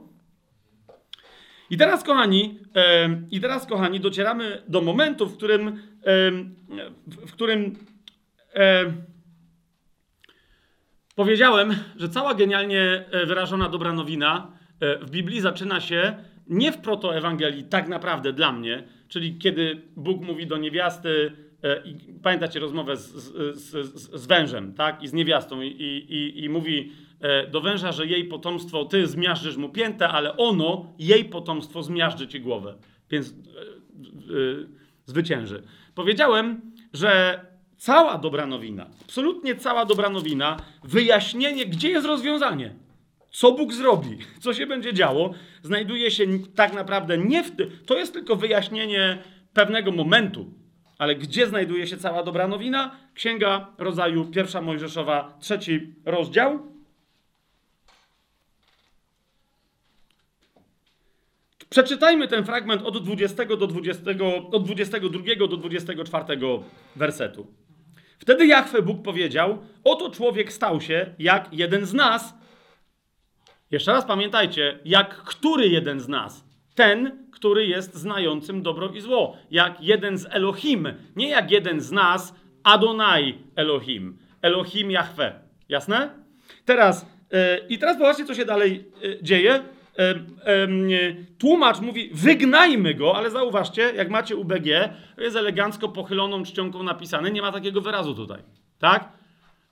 I 1.69 1.77
teraz, 1.77 2.03
kochani, 2.03 2.59
e, 2.75 3.09
i 3.31 3.41
teraz, 3.41 3.65
kochani, 3.65 3.99
docieramy 3.99 4.63
do 4.67 4.81
momentu, 4.81 5.25
w 5.27 5.37
którym, 5.37 5.67
e, 5.67 6.31
w, 7.07 7.31
którym 7.31 7.75
e, 8.55 8.93
Powiedziałem, 11.15 11.75
że 11.95 12.09
cała 12.09 12.33
genialnie 12.33 12.81
e, 12.81 13.25
wyrażona 13.25 13.69
dobra 13.69 13.93
nowina 13.93 14.51
e, 14.79 14.97
w 14.99 15.09
Biblii 15.09 15.41
zaczyna 15.41 15.81
się 15.81 16.15
nie 16.47 16.71
w 16.71 16.77
protoewangelii, 16.77 17.63
tak 17.63 17.87
naprawdę 17.87 18.33
dla 18.33 18.51
mnie, 18.51 18.83
czyli 19.07 19.37
kiedy 19.37 19.81
Bóg 19.95 20.21
mówi 20.21 20.47
do 20.47 20.57
niewiasty, 20.57 21.31
i 21.85 22.13
pamiętacie 22.23 22.59
rozmowę 22.59 22.97
z, 22.97 23.11
z, 23.11 23.71
z, 23.71 24.11
z 24.21 24.25
wężem, 24.25 24.73
tak? 24.73 25.03
I 25.03 25.07
z 25.07 25.13
niewiastą, 25.13 25.61
i, 25.61 25.67
i, 25.67 26.43
i 26.43 26.49
mówi 26.49 26.91
do 27.51 27.61
węża, 27.61 27.91
że 27.91 28.05
jej 28.05 28.25
potomstwo, 28.25 28.85
ty 28.85 29.07
zmiażdżysz 29.07 29.57
mu 29.57 29.69
piętę, 29.69 30.09
ale 30.09 30.37
ono, 30.37 30.93
jej 30.99 31.25
potomstwo, 31.25 31.83
zmiażdży 31.83 32.27
ci 32.27 32.41
głowę, 32.41 32.75
więc 33.09 33.33
yy, 34.27 34.67
zwycięży. 35.05 35.63
Powiedziałem, 35.95 36.61
że 36.93 37.39
Cała 37.77 38.17
dobra 38.17 38.47
nowina, 38.47 38.87
absolutnie 39.01 39.55
cała 39.55 39.85
dobra 39.85 40.09
nowina, 40.09 40.57
wyjaśnienie, 40.83 41.65
gdzie 41.65 41.89
jest 41.89 42.07
rozwiązanie, 42.07 42.75
co 43.31 43.51
Bóg 43.51 43.73
zrobi, 43.73 44.17
co 44.43 44.53
się 44.53 44.67
będzie 44.67 44.93
działo, 44.93 45.33
znajduje 45.63 46.11
się 46.11 46.25
tak 46.55 46.73
naprawdę 46.73 47.17
nie 47.17 47.43
w 47.43 47.55
tym. 47.55 47.69
To 47.85 47.97
jest 47.97 48.13
tylko 48.13 48.35
wyjaśnienie 48.35 49.17
pewnego 49.53 49.91
momentu, 49.91 50.53
ale 50.97 51.15
gdzie 51.15 51.47
znajduje 51.47 51.87
się 51.87 51.97
cała 51.97 52.23
dobra 52.23 52.47
nowina? 52.47 52.95
Księga 53.13 53.67
Rodzaju, 53.77 54.25
pierwsza 54.25 54.61
Mojżeszowa, 54.61 55.37
trzeci 55.39 55.93
rozdział. 56.05 56.77
Przeczytajmy 61.69 62.27
ten 62.27 62.45
fragment 62.45 62.81
od 62.81 63.03
20 63.03 63.45
do 63.45 63.67
20, 63.67 64.03
od 64.51 64.63
22 64.63 65.47
do 65.47 65.57
24 65.57 66.39
wersetu. 66.95 67.47
Wtedy 68.19 68.47
Jachwę 68.47 68.81
Bóg 68.81 69.03
powiedział: 69.03 69.57
Oto 69.83 70.09
człowiek 70.09 70.53
stał 70.53 70.81
się 70.81 71.15
jak 71.19 71.53
jeden 71.53 71.85
z 71.85 71.93
nas. 71.93 72.33
Jeszcze 73.71 73.91
raz 73.91 74.05
pamiętajcie, 74.05 74.79
jak 74.85 75.15
który 75.23 75.67
jeden 75.67 75.99
z 75.99 76.07
nas? 76.07 76.45
Ten, 76.75 77.26
który 77.37 77.65
jest 77.65 77.95
znającym 77.95 78.61
dobro 78.61 78.89
i 78.89 79.01
zło. 79.01 79.37
Jak 79.51 79.81
jeden 79.81 80.17
z 80.17 80.25
Elohim. 80.25 80.87
Nie 81.15 81.29
jak 81.29 81.51
jeden 81.51 81.81
z 81.81 81.91
nas, 81.91 82.35
Adonai 82.63 83.37
Elohim. 83.55 84.17
Elohim 84.41 84.91
Jachwę. 84.91 85.39
Jasne? 85.69 86.09
Teraz, 86.65 87.05
yy, 87.31 87.39
i 87.69 87.77
teraz 87.77 87.97
zobaczcie, 87.97 88.25
co 88.25 88.33
się 88.33 88.45
dalej 88.45 88.85
yy, 89.01 89.19
dzieje 89.21 89.63
tłumacz 91.37 91.79
mówi, 91.79 92.09
wygnajmy 92.13 92.93
go, 92.93 93.15
ale 93.15 93.31
zauważcie, 93.31 93.81
jak 93.95 94.09
macie 94.09 94.35
UBG, 94.35 94.65
jest 95.17 95.35
elegancko 95.35 95.89
pochyloną 95.89 96.43
czcionką 96.43 96.83
napisane, 96.83 97.31
nie 97.31 97.41
ma 97.41 97.51
takiego 97.51 97.81
wyrazu 97.81 98.15
tutaj. 98.15 98.39
Tak? 98.79 99.11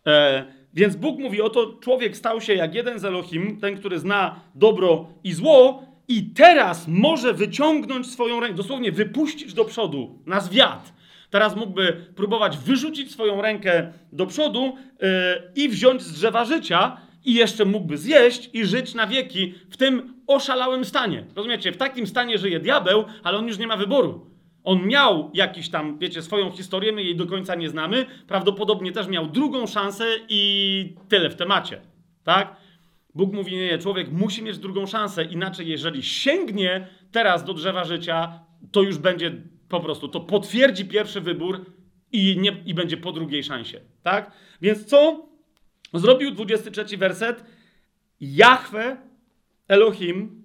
E, 0.07 0.45
więc 0.73 0.95
Bóg 0.95 1.19
mówi, 1.19 1.41
oto 1.41 1.73
człowiek 1.81 2.17
stał 2.17 2.41
się 2.41 2.53
jak 2.53 2.75
jeden 2.75 2.99
z 2.99 3.05
Elohim, 3.05 3.59
ten, 3.59 3.77
który 3.77 3.99
zna 3.99 4.39
dobro 4.55 5.07
i 5.23 5.33
zło, 5.33 5.84
i 6.07 6.23
teraz 6.23 6.87
może 6.87 7.33
wyciągnąć 7.33 8.11
swoją 8.11 8.39
rękę, 8.39 8.57
dosłownie 8.57 8.91
wypuścić 8.91 9.53
do 9.53 9.65
przodu 9.65 10.19
na 10.25 10.39
zwiat. 10.39 10.93
Teraz 11.29 11.55
mógłby 11.55 12.05
próbować 12.15 12.57
wyrzucić 12.57 13.11
swoją 13.11 13.41
rękę 13.41 13.93
do 14.11 14.25
przodu 14.25 14.75
yy, 15.01 15.07
i 15.55 15.69
wziąć 15.69 16.01
z 16.01 16.13
drzewa 16.13 16.45
życia, 16.45 16.97
i 17.25 17.33
jeszcze 17.33 17.65
mógłby 17.65 17.97
zjeść 17.97 18.49
i 18.53 18.65
żyć 18.65 18.93
na 18.93 19.07
wieki 19.07 19.53
w 19.69 19.77
tym 19.77 20.13
oszalałym 20.27 20.85
stanie. 20.85 21.25
Rozumiecie? 21.35 21.71
W 21.71 21.77
takim 21.77 22.07
stanie 22.07 22.37
żyje 22.37 22.59
diabeł, 22.59 23.05
ale 23.23 23.37
on 23.37 23.47
już 23.47 23.57
nie 23.57 23.67
ma 23.67 23.77
wyboru. 23.77 24.25
On 24.63 24.87
miał 24.87 25.31
jakiś 25.33 25.69
tam, 25.69 25.99
wiecie, 25.99 26.21
swoją 26.21 26.51
historię, 26.51 26.91
my 26.91 27.03
jej 27.03 27.15
do 27.15 27.25
końca 27.25 27.55
nie 27.55 27.69
znamy. 27.69 28.05
Prawdopodobnie 28.27 28.91
też 28.91 29.07
miał 29.07 29.27
drugą 29.27 29.67
szansę 29.67 30.05
i 30.29 30.93
tyle 31.09 31.29
w 31.29 31.35
temacie. 31.35 31.81
Tak? 32.23 32.55
Bóg 33.15 33.33
mówi, 33.33 33.55
nie, 33.55 33.77
człowiek 33.77 34.11
musi 34.11 34.43
mieć 34.43 34.57
drugą 34.57 34.85
szansę, 34.85 35.23
inaczej 35.23 35.67
jeżeli 35.67 36.03
sięgnie 36.03 36.87
teraz 37.11 37.43
do 37.43 37.53
drzewa 37.53 37.83
życia, 37.83 38.39
to 38.71 38.81
już 38.81 38.97
będzie 38.97 39.31
po 39.69 39.79
prostu, 39.79 40.07
to 40.07 40.19
potwierdzi 40.19 40.85
pierwszy 40.85 41.21
wybór 41.21 41.65
i, 42.11 42.37
nie, 42.39 42.63
i 42.65 42.73
będzie 42.73 42.97
po 42.97 43.11
drugiej 43.11 43.43
szansie. 43.43 43.81
Tak? 44.03 44.31
Więc 44.61 44.85
co 44.85 45.25
Zrobił 45.93 46.31
23 46.31 46.97
werset. 46.97 47.43
Jahwe, 48.21 48.97
Elohim, 49.67 50.43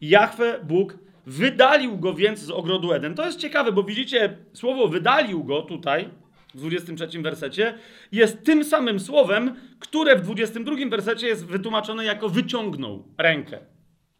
Jahwe, 0.00 0.60
Bóg, 0.64 0.98
wydalił 1.26 1.98
go 1.98 2.14
więc 2.14 2.38
z 2.38 2.50
ogrodu 2.50 2.92
Eden. 2.92 3.14
To 3.14 3.26
jest 3.26 3.38
ciekawe, 3.38 3.72
bo 3.72 3.82
widzicie, 3.82 4.38
słowo 4.52 4.88
wydalił 4.88 5.44
go 5.44 5.62
tutaj, 5.62 6.08
w 6.56 6.58
23 6.58 7.22
wersecie, 7.22 7.74
jest 8.12 8.44
tym 8.44 8.64
samym 8.64 9.00
słowem, 9.00 9.54
które 9.78 10.16
w 10.16 10.20
22 10.20 10.74
wersecie 10.90 11.26
jest 11.26 11.46
wytłumaczone 11.46 12.04
jako 12.04 12.28
wyciągnął 12.28 13.04
rękę. 13.18 13.58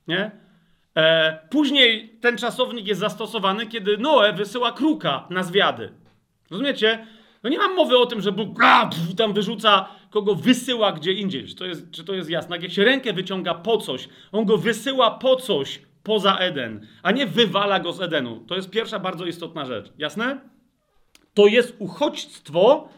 Nie? 0.09 0.31
E, 0.97 1.39
później 1.51 2.19
ten 2.21 2.39
czasownik 2.39 2.87
jest 2.87 3.01
zastosowany, 3.01 3.67
kiedy 3.67 3.99
Noe 3.99 4.33
wysyła 4.33 4.73
kruka 4.73 5.27
na 5.31 5.43
zwiady. 5.43 5.93
Rozumiecie? 6.51 7.07
No 7.43 7.51
nie 7.51 7.59
mam 7.59 7.75
mowy 7.75 7.99
o 7.99 8.07
tym, 8.07 8.21
że 8.21 8.33
Bóg 8.33 8.63
a, 8.63 8.87
pff, 8.87 9.15
tam 9.17 9.33
wyrzuca, 9.33 9.89
kogo 10.11 10.35
wysyła 10.35 10.93
gdzie 10.93 11.13
indziej. 11.13 11.47
Czy 11.47 11.55
to, 11.55 11.65
jest, 11.65 11.91
czy 11.91 12.05
to 12.05 12.15
jest 12.15 12.31
jasne? 12.31 12.59
Jak 12.59 12.73
się 12.73 12.85
rękę 12.85 13.13
wyciąga 13.13 13.55
po 13.55 13.79
coś, 13.79 14.09
on 14.33 14.45
go 14.45 14.59
wysyła 14.59 15.11
po 15.11 15.37
coś 15.37 15.81
poza 16.03 16.37
Eden, 16.37 16.87
a 17.03 17.13
nie 17.13 17.27
wywala 17.27 17.81
go 17.81 17.93
z 17.93 18.01
Edenu. 18.01 18.45
To 18.47 18.57
jest 18.57 18.71
pierwsza 18.71 18.99
bardzo 18.99 19.27
istotna 19.27 19.65
rzecz. 19.65 19.93
Jasne? 19.99 20.56
To 21.37 21.47
jest 21.47 21.75
uchodźstwo, 21.79 22.89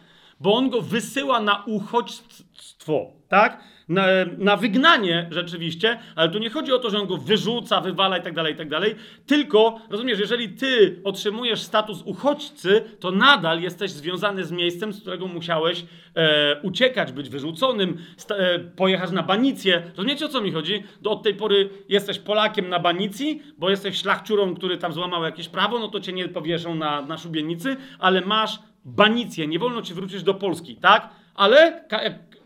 bo 0.40 0.54
on 0.54 0.70
go 0.70 0.82
wysyła 0.82 1.40
na 1.40 1.64
uchodźstwo. 1.64 3.12
Tak? 3.28 3.64
Na, 3.88 4.06
na 4.38 4.56
wygnanie 4.56 5.28
rzeczywiście, 5.30 5.98
ale 6.14 6.28
tu 6.28 6.38
nie 6.38 6.50
chodzi 6.50 6.72
o 6.72 6.78
to, 6.78 6.90
że 6.90 6.98
on 6.98 7.06
go 7.06 7.16
wyrzuca, 7.16 7.80
wywala 7.80 8.18
i 8.18 8.22
tak 8.22 8.34
dalej, 8.34 8.54
i 8.54 8.56
tak 8.56 8.68
dalej, 8.68 8.94
tylko, 9.26 9.80
rozumiesz, 9.90 10.18
jeżeli 10.18 10.48
ty 10.48 11.00
otrzymujesz 11.04 11.60
status 11.60 12.02
uchodźcy, 12.02 12.84
to 13.00 13.10
nadal 13.10 13.62
jesteś 13.62 13.90
związany 13.90 14.44
z 14.44 14.52
miejscem, 14.52 14.92
z 14.92 15.00
którego 15.00 15.26
musiałeś 15.26 15.84
e, 16.14 16.60
uciekać, 16.62 17.12
być 17.12 17.28
wyrzuconym, 17.28 17.98
sta, 18.16 18.36
e, 18.36 18.58
pojechać 18.58 19.10
na 19.10 19.22
banicję. 19.22 19.82
Rozumiecie, 19.96 20.26
o 20.26 20.28
co 20.28 20.40
mi 20.40 20.52
chodzi? 20.52 20.82
Do, 21.02 21.10
od 21.10 21.22
tej 21.22 21.34
pory 21.34 21.70
jesteś 21.88 22.18
Polakiem 22.18 22.68
na 22.68 22.78
banicji, 22.78 23.42
bo 23.58 23.70
jesteś 23.70 23.96
szlachciurą, 23.96 24.54
który 24.54 24.78
tam 24.78 24.92
złamał 24.92 25.24
jakieś 25.24 25.48
prawo, 25.48 25.78
no 25.78 25.88
to 25.88 26.00
cię 26.00 26.12
nie 26.12 26.28
powieszą 26.28 26.74
na, 26.74 27.02
na 27.02 27.18
szubienicy, 27.18 27.76
ale 27.98 28.20
masz 28.20 28.58
banicję, 28.84 29.46
nie 29.46 29.58
wolno 29.58 29.82
ci 29.82 29.94
wrócić 29.94 30.22
do 30.22 30.34
Polski, 30.34 30.76
tak? 30.76 31.08
Ale 31.34 31.84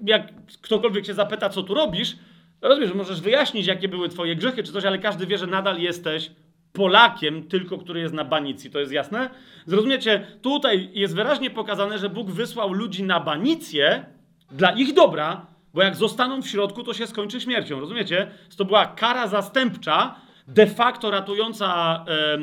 jak 0.02 0.32
ktokolwiek 0.62 1.06
się 1.06 1.14
zapyta, 1.14 1.48
co 1.48 1.62
tu 1.62 1.74
robisz, 1.74 2.16
rozumiesz, 2.60 2.94
możesz 2.94 3.20
wyjaśnić, 3.20 3.66
jakie 3.66 3.88
były 3.88 4.08
twoje 4.08 4.36
grzechy 4.36 4.62
czy 4.62 4.72
coś, 4.72 4.84
ale 4.84 4.98
każdy 4.98 5.26
wie, 5.26 5.38
że 5.38 5.46
nadal 5.46 5.78
jesteś 5.78 6.30
Polakiem, 6.72 7.48
tylko 7.48 7.78
który 7.78 8.00
jest 8.00 8.14
na 8.14 8.24
banicji. 8.24 8.70
To 8.70 8.80
jest 8.80 8.92
jasne? 8.92 9.30
Zrozumiecie, 9.66 10.26
tutaj 10.42 10.90
jest 10.92 11.14
wyraźnie 11.14 11.50
pokazane, 11.50 11.98
że 11.98 12.08
Bóg 12.08 12.30
wysłał 12.30 12.72
ludzi 12.72 13.02
na 13.02 13.20
banicję 13.20 14.04
dla 14.50 14.70
ich 14.70 14.94
dobra, 14.94 15.46
bo 15.74 15.82
jak 15.82 15.96
zostaną 15.96 16.42
w 16.42 16.48
środku, 16.48 16.82
to 16.82 16.94
się 16.94 17.06
skończy 17.06 17.40
śmiercią. 17.40 17.80
Rozumiecie? 17.80 18.30
To 18.56 18.64
była 18.64 18.86
kara 18.86 19.26
zastępcza, 19.28 20.14
de 20.48 20.66
facto 20.66 21.10
ratująca 21.10 22.04
e, 22.08 22.38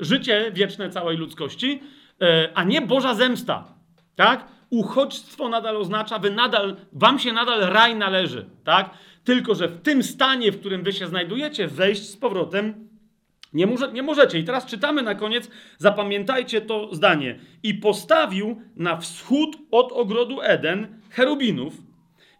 życie 0.00 0.50
wieczne 0.54 0.90
całej 0.90 1.16
ludzkości, 1.16 1.82
e, 2.20 2.48
a 2.54 2.64
nie 2.64 2.80
Boża 2.80 3.14
zemsta. 3.14 3.74
Tak? 4.16 4.48
Uchodźstwo 4.70 5.48
nadal 5.48 5.76
oznacza, 5.76 6.18
wy 6.18 6.30
nadal, 6.30 6.76
wam 6.92 7.18
się 7.18 7.32
nadal 7.32 7.60
raj 7.60 7.96
należy, 7.96 8.50
tak? 8.64 8.90
Tylko, 9.24 9.54
że 9.54 9.68
w 9.68 9.82
tym 9.82 10.02
stanie, 10.02 10.52
w 10.52 10.60
którym 10.60 10.82
wy 10.82 10.92
się 10.92 11.06
znajdujecie, 11.06 11.68
wejść 11.68 12.02
z 12.02 12.16
powrotem 12.16 12.88
Nie, 13.52 13.66
może, 13.66 13.92
nie 13.92 14.02
możecie. 14.02 14.38
I 14.38 14.44
teraz 14.44 14.66
czytamy 14.66 15.02
na 15.02 15.14
koniec, 15.14 15.50
zapamiętajcie 15.78 16.60
to 16.60 16.94
zdanie. 16.94 17.38
I 17.62 17.74
postawił 17.74 18.62
na 18.76 18.96
wschód 18.96 19.56
od 19.70 19.92
ogrodu 19.92 20.42
Eden 20.42 21.00
cherubinów 21.10 21.74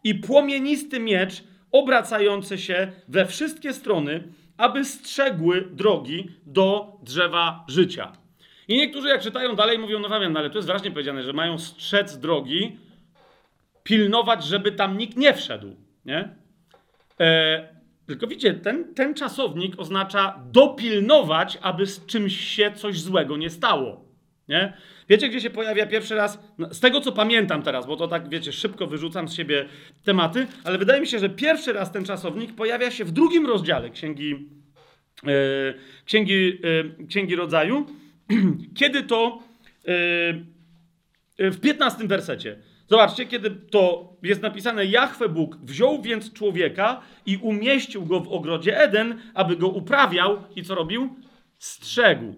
i 0.05 0.15
płomienisty 0.15 1.01
miecz 1.01 1.45
obracający 1.73 2.59
się 2.59 2.93
we 3.09 3.27
wszystkie 3.27 3.73
strony, 3.73 4.33
aby 4.57 4.85
strzegły 4.85 5.69
drogi 5.73 6.31
do 6.47 6.93
drzewa 7.03 7.65
życia. 7.69 8.13
I 8.69 8.77
niektórzy, 8.77 9.09
jak 9.09 9.21
czytają 9.21 9.57
dalej, 9.57 9.79
mówią: 9.79 9.99
No, 9.99 10.09
Fabian, 10.09 10.33
no, 10.33 10.41
ale 10.41 10.51
tu 10.51 10.59
jest 10.59 10.69
wyraźnie 10.69 10.91
powiedziane, 10.91 11.23
że 11.23 11.33
mają 11.33 11.59
strzec 11.59 12.19
drogi, 12.19 12.79
pilnować, 13.83 14.45
żeby 14.45 14.73
tam 14.73 14.99
nikt 14.99 15.17
nie 15.17 15.35
wszedł. 15.35 15.77
Nie? 16.05 16.29
E, 17.21 17.69
tylko 18.07 18.27
widzicie, 18.27 18.55
ten, 18.55 18.95
ten 18.95 19.15
czasownik 19.15 19.81
oznacza 19.81 20.41
dopilnować, 20.53 21.59
aby 21.63 21.87
z 21.87 22.07
czymś 22.07 22.41
się 22.41 22.73
coś 22.73 23.01
złego 23.01 23.37
nie 23.37 23.51
stało. 23.51 24.05
Nie? 24.49 24.73
Wiecie, 25.09 25.29
gdzie 25.29 25.41
się 25.41 25.51
pojawia 25.51 25.87
pierwszy 25.87 26.15
raz? 26.15 26.39
No, 26.59 26.75
z 26.75 26.81
tego, 26.81 27.01
co 27.01 27.13
pamiętam 27.13 27.63
teraz, 27.63 27.87
bo 27.87 27.97
to 27.97 28.09
tak, 28.09 28.29
wiecie, 28.29 28.53
szybko 28.53 28.87
wyrzucam 28.87 29.29
z 29.29 29.35
siebie 29.35 29.69
tematy, 30.05 30.47
ale 30.65 30.79
wydaje 30.79 31.01
mi 31.01 31.07
się, 31.07 31.19
że 31.19 31.29
pierwszy 31.29 31.73
raz 31.73 31.93
ten 31.93 32.05
czasownik 32.05 32.55
pojawia 32.55 32.91
się 32.91 33.05
w 33.05 33.13
drugim 33.13 33.47
rozdziale 33.47 33.91
Księgi, 33.91 34.49
yy, 35.23 35.75
księgi, 36.05 36.61
yy, 36.63 37.07
księgi 37.09 37.37
Rodzaju, 37.37 37.87
kiedy 38.79 39.03
to 39.03 39.43
yy, 41.39 41.51
w 41.51 41.61
15 41.61 42.07
wersecie. 42.07 42.59
Zobaczcie, 42.89 43.27
kiedy 43.27 43.51
to 43.51 44.13
jest 44.23 44.43
napisane, 44.43 44.87
Jahwe 44.87 45.29
Bóg 45.29 45.57
wziął 45.57 46.03
więc 46.03 46.33
człowieka 46.33 47.01
i 47.27 47.37
umieścił 47.37 48.07
go 48.07 48.21
w 48.21 48.29
ogrodzie 48.29 48.81
Eden, 48.81 49.21
aby 49.35 49.57
go 49.57 49.69
uprawiał 49.69 50.43
i 50.57 50.63
co 50.63 50.75
robił? 50.75 51.17
Strzegł. 51.59 52.35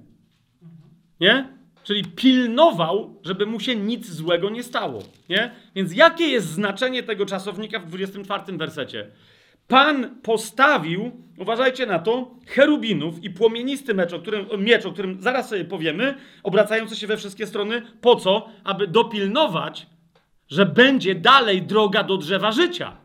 Nie? 1.21 1.49
Czyli 1.83 2.05
pilnował, 2.05 3.21
żeby 3.25 3.47
mu 3.47 3.61
się 3.61 3.77
nic 3.77 4.11
złego 4.11 4.51
nie 4.51 4.63
stało. 4.63 5.03
Nie? 5.29 5.51
Więc 5.75 5.95
jakie 5.95 6.25
jest 6.27 6.47
znaczenie 6.47 7.03
tego 7.03 7.27
czasownika 7.27 7.79
w 7.79 7.87
24 7.87 8.59
wersecie? 8.59 9.11
Pan 9.71 10.21
postawił, 10.23 11.11
uważajcie 11.39 11.87
na 11.87 11.99
to, 11.99 12.31
cherubinów 12.47 13.25
i 13.25 13.31
płomienisty 13.31 13.95
miecz, 13.95 14.13
o 14.13 14.19
którym, 14.19 14.47
miecz, 14.59 14.87
o 14.87 14.93
którym 14.93 15.23
zaraz 15.23 15.49
sobie 15.49 15.65
powiemy, 15.65 16.15
obracający 16.43 16.97
się 16.97 17.07
we 17.07 17.17
wszystkie 17.17 17.47
strony. 17.47 17.83
Po 18.01 18.17
co? 18.17 18.49
Aby 18.65 18.87
dopilnować, 18.87 19.87
że 20.49 20.67
będzie 20.67 21.15
dalej 21.15 21.63
droga 21.63 22.03
do 22.03 22.17
drzewa 22.17 22.53
życia. 22.53 22.97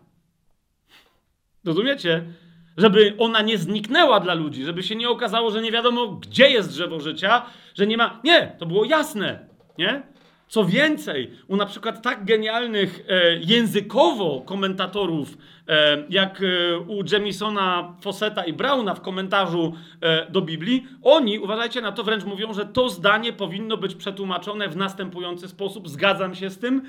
Rozumiecie? 1.66 2.24
Żeby 2.78 3.16
ona 3.18 3.42
nie 3.42 3.58
zniknęła 3.58 4.20
dla 4.20 4.34
ludzi, 4.34 4.64
żeby 4.64 4.84
się 4.84 4.96
nie 4.96 5.10
okazało, 5.10 5.52
że 5.52 5.62
nie 5.62 5.72
wiadomo, 5.72 6.08
gdzie 6.08 6.50
jest 6.50 6.70
drzewo 6.70 7.00
życia, 7.00 7.46
że 7.76 7.88
nie 7.88 7.98
ma. 7.98 8.22
Nie, 8.24 8.56
to 8.60 8.66
było 8.66 8.86
jasne, 8.86 9.48
nie? 9.78 10.15
Co 10.56 10.66
więcej, 10.66 11.32
u 11.48 11.56
na 11.56 11.66
przykład 11.66 12.02
tak 12.02 12.26
genialnych 12.26 13.06
e, 13.10 13.36
językowo 13.40 14.42
komentatorów, 14.46 15.38
e, 15.68 16.04
jak 16.10 16.42
e, 16.42 16.80
u 16.80 17.04
Jemisona, 17.12 17.96
Fosseta 18.02 18.44
i 18.44 18.54
Brauna 18.54 18.94
w 18.94 19.02
komentarzu 19.02 19.74
e, 20.02 20.32
do 20.32 20.42
Biblii, 20.42 20.88
oni, 21.04 21.40
uważajcie 21.40 21.82
na 21.82 21.92
to, 21.92 22.04
wręcz 22.04 22.24
mówią, 22.24 22.54
że 22.54 22.66
to 22.66 22.90
zdanie 22.90 23.34
powinno 23.34 23.78
być 23.78 23.96
przetłumaczone 23.96 24.70
w 24.70 24.76
następujący 24.76 25.48
sposób. 25.48 25.90
Zgadzam 25.90 26.36
się 26.36 26.50
z 26.50 26.58
tym, 26.58 26.82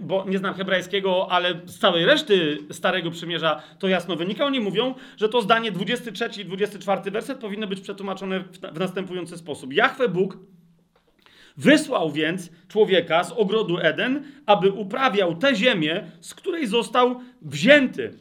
bo 0.00 0.24
nie 0.24 0.38
znam 0.38 0.54
hebrajskiego, 0.54 1.26
ale 1.30 1.60
z 1.64 1.78
całej 1.78 2.04
reszty 2.04 2.58
Starego 2.70 3.10
Przymierza 3.10 3.62
to 3.78 3.88
jasno 3.88 4.16
wynika. 4.16 4.46
Oni 4.46 4.60
mówią, 4.60 4.94
że 5.16 5.28
to 5.28 5.42
zdanie 5.42 5.72
23 5.72 6.42
i 6.42 6.44
24 6.44 7.10
werset 7.10 7.38
powinno 7.38 7.66
być 7.66 7.80
przetłumaczone 7.80 8.40
w, 8.40 8.58
w 8.72 8.78
następujący 8.78 9.38
sposób. 9.38 9.72
Jachwę 9.72 10.08
Bóg 10.08 10.36
Wysłał 11.58 12.12
więc 12.12 12.50
człowieka 12.68 13.24
z 13.24 13.32
ogrodu 13.32 13.78
Eden, 13.78 14.24
aby 14.46 14.72
uprawiał 14.72 15.36
tę 15.36 15.54
ziemię, 15.54 16.10
z 16.20 16.34
której 16.34 16.66
został 16.66 17.20
wzięty. 17.42 18.18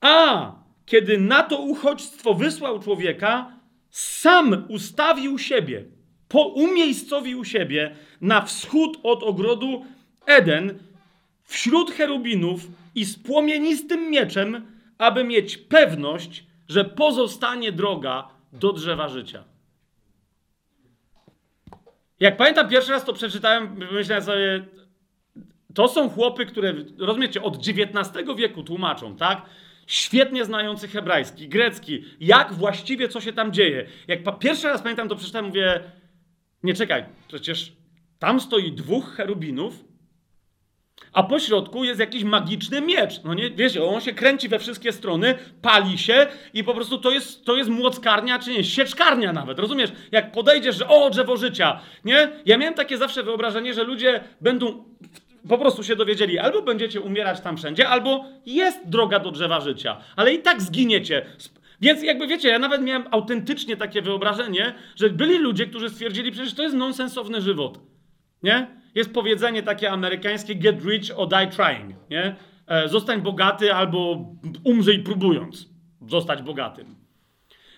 A 0.00 0.52
kiedy 0.86 1.18
na 1.18 1.42
to 1.42 1.58
uchodźstwo 1.58 2.34
wysłał 2.34 2.80
człowieka, 2.80 3.52
sam 3.90 4.64
ustawił 4.68 5.38
siebie, 5.38 5.84
umiejscowił 6.54 7.44
siebie 7.44 7.96
na 8.20 8.42
wschód 8.42 8.98
od 9.02 9.22
ogrodu 9.22 9.84
Eden, 10.26 10.78
wśród 11.44 11.90
cherubinów 11.90 12.60
i 12.94 13.04
z 13.04 13.18
płomienistym 13.18 14.10
mieczem, 14.10 14.66
aby 14.98 15.24
mieć 15.24 15.56
pewność, 15.56 16.44
że 16.68 16.84
pozostanie 16.84 17.72
droga 17.72 18.28
do 18.52 18.72
drzewa 18.72 19.08
życia. 19.08 19.49
Jak 22.20 22.36
pamiętam 22.36 22.68
pierwszy 22.68 22.92
raz 22.92 23.04
to 23.04 23.12
przeczytałem, 23.12 23.76
myślałem 23.92 24.24
sobie, 24.24 24.64
to 25.74 25.88
są 25.88 26.08
chłopy, 26.08 26.46
które, 26.46 26.74
rozumiecie, 26.98 27.42
od 27.42 27.56
XIX 27.56 28.26
wieku 28.36 28.62
tłumaczą, 28.62 29.16
tak? 29.16 29.42
Świetnie 29.86 30.44
znający 30.44 30.88
hebrajski, 30.88 31.48
grecki, 31.48 32.04
jak 32.20 32.52
właściwie 32.52 33.08
co 33.08 33.20
się 33.20 33.32
tam 33.32 33.52
dzieje. 33.52 33.86
Jak 34.08 34.38
pierwszy 34.38 34.68
raz 34.68 34.82
pamiętam 34.82 35.08
to 35.08 35.16
przeczytałem, 35.16 35.46
mówię, 35.46 35.80
nie 36.62 36.74
czekaj, 36.74 37.04
przecież 37.28 37.72
tam 38.18 38.40
stoi 38.40 38.72
dwóch 38.72 39.14
cherubinów, 39.14 39.84
a 41.12 41.22
po 41.22 41.38
środku 41.38 41.84
jest 41.84 42.00
jakiś 42.00 42.24
magiczny 42.24 42.80
miecz. 42.80 43.22
No 43.24 43.34
nie, 43.34 43.50
wiecie, 43.50 43.84
on 43.84 44.00
się 44.00 44.12
kręci 44.12 44.48
we 44.48 44.58
wszystkie 44.58 44.92
strony, 44.92 45.34
pali 45.62 45.98
się 45.98 46.26
i 46.54 46.64
po 46.64 46.74
prostu 46.74 46.98
to 46.98 47.10
jest, 47.10 47.44
to 47.44 47.56
jest 47.56 47.70
młockarnia, 47.70 48.38
czy 48.38 48.50
nie, 48.50 48.64
sieczkarnia 48.64 49.32
nawet, 49.32 49.58
rozumiesz? 49.58 49.92
Jak 50.12 50.32
podejdziesz, 50.32 50.76
że 50.76 50.88
o, 50.88 51.10
drzewo 51.10 51.36
życia, 51.36 51.80
nie? 52.04 52.32
Ja 52.46 52.58
miałem 52.58 52.74
takie 52.74 52.98
zawsze 52.98 53.22
wyobrażenie, 53.22 53.74
że 53.74 53.84
ludzie 53.84 54.20
będą 54.40 54.84
po 55.48 55.58
prostu 55.58 55.82
się 55.82 55.96
dowiedzieli, 55.96 56.38
albo 56.38 56.62
będziecie 56.62 57.00
umierać 57.00 57.40
tam 57.40 57.56
wszędzie, 57.56 57.88
albo 57.88 58.24
jest 58.46 58.88
droga 58.88 59.18
do 59.18 59.30
drzewa 59.30 59.60
życia, 59.60 59.96
ale 60.16 60.34
i 60.34 60.38
tak 60.38 60.62
zginiecie. 60.62 61.26
Więc 61.80 62.02
jakby 62.02 62.26
wiecie, 62.26 62.48
ja 62.48 62.58
nawet 62.58 62.82
miałem 62.82 63.04
autentycznie 63.10 63.76
takie 63.76 64.02
wyobrażenie, 64.02 64.74
że 64.96 65.10
byli 65.10 65.38
ludzie, 65.38 65.66
którzy 65.66 65.90
stwierdzili, 65.90 66.32
przecież 66.32 66.54
to 66.54 66.62
jest 66.62 66.74
nonsensowny 66.74 67.40
żywot. 67.40 67.80
Nie? 68.42 68.79
Jest 68.94 69.14
powiedzenie 69.14 69.62
takie 69.62 69.90
amerykańskie 69.90 70.54
get 70.54 70.84
rich 70.84 71.18
or 71.18 71.28
die 71.28 71.46
trying, 71.46 71.94
nie? 72.10 72.36
E, 72.66 72.88
zostań 72.88 73.22
bogaty 73.22 73.74
albo 73.74 74.26
umrzyj 74.64 74.98
próbując 74.98 75.68
zostać 76.08 76.42
bogatym. 76.42 76.94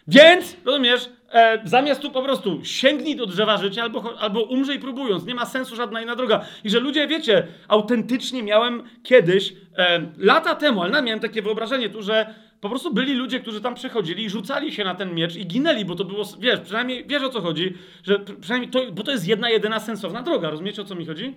Więc, 0.08 0.56
rozumiesz, 0.64 1.08
e, 1.32 1.60
zamiast 1.64 2.00
tu 2.00 2.10
po 2.10 2.22
prostu 2.22 2.64
sięgnij 2.64 3.16
do 3.16 3.26
drzewa 3.26 3.56
życia 3.56 3.82
albo, 3.82 4.18
albo 4.20 4.42
umrzyj 4.42 4.78
próbując. 4.78 5.26
Nie 5.26 5.34
ma 5.34 5.46
sensu 5.46 5.76
żadna 5.76 6.02
inna 6.02 6.16
droga. 6.16 6.44
I 6.64 6.70
że 6.70 6.80
ludzie, 6.80 7.06
wiecie, 7.06 7.46
autentycznie 7.68 8.42
miałem 8.42 8.82
kiedyś, 9.02 9.54
e, 9.78 10.00
lata 10.18 10.54
temu, 10.54 10.82
ale 10.82 11.02
miałem 11.02 11.20
takie 11.20 11.42
wyobrażenie 11.42 11.88
tu, 11.88 12.02
że 12.02 12.34
po 12.62 12.68
prostu 12.68 12.94
byli 12.94 13.14
ludzie, 13.14 13.40
którzy 13.40 13.60
tam 13.60 13.74
przychodzili 13.74 14.24
i 14.24 14.30
rzucali 14.30 14.72
się 14.72 14.84
na 14.84 14.94
ten 14.94 15.14
miecz 15.14 15.36
i 15.36 15.46
ginęli, 15.46 15.84
bo 15.84 15.94
to 15.94 16.04
było, 16.04 16.24
wiesz, 16.38 16.60
przynajmniej 16.60 17.06
wiesz 17.06 17.22
o 17.22 17.28
co 17.28 17.40
chodzi, 17.40 17.74
że 18.02 18.18
przynajmniej 18.40 18.70
to, 18.70 18.92
bo 18.92 19.02
to 19.02 19.10
jest 19.10 19.28
jedna, 19.28 19.50
jedyna 19.50 19.80
sensowna 19.80 20.22
droga. 20.22 20.50
Rozumiecie 20.50 20.82
o 20.82 20.84
co 20.84 20.94
mi 20.94 21.06
chodzi? 21.06 21.34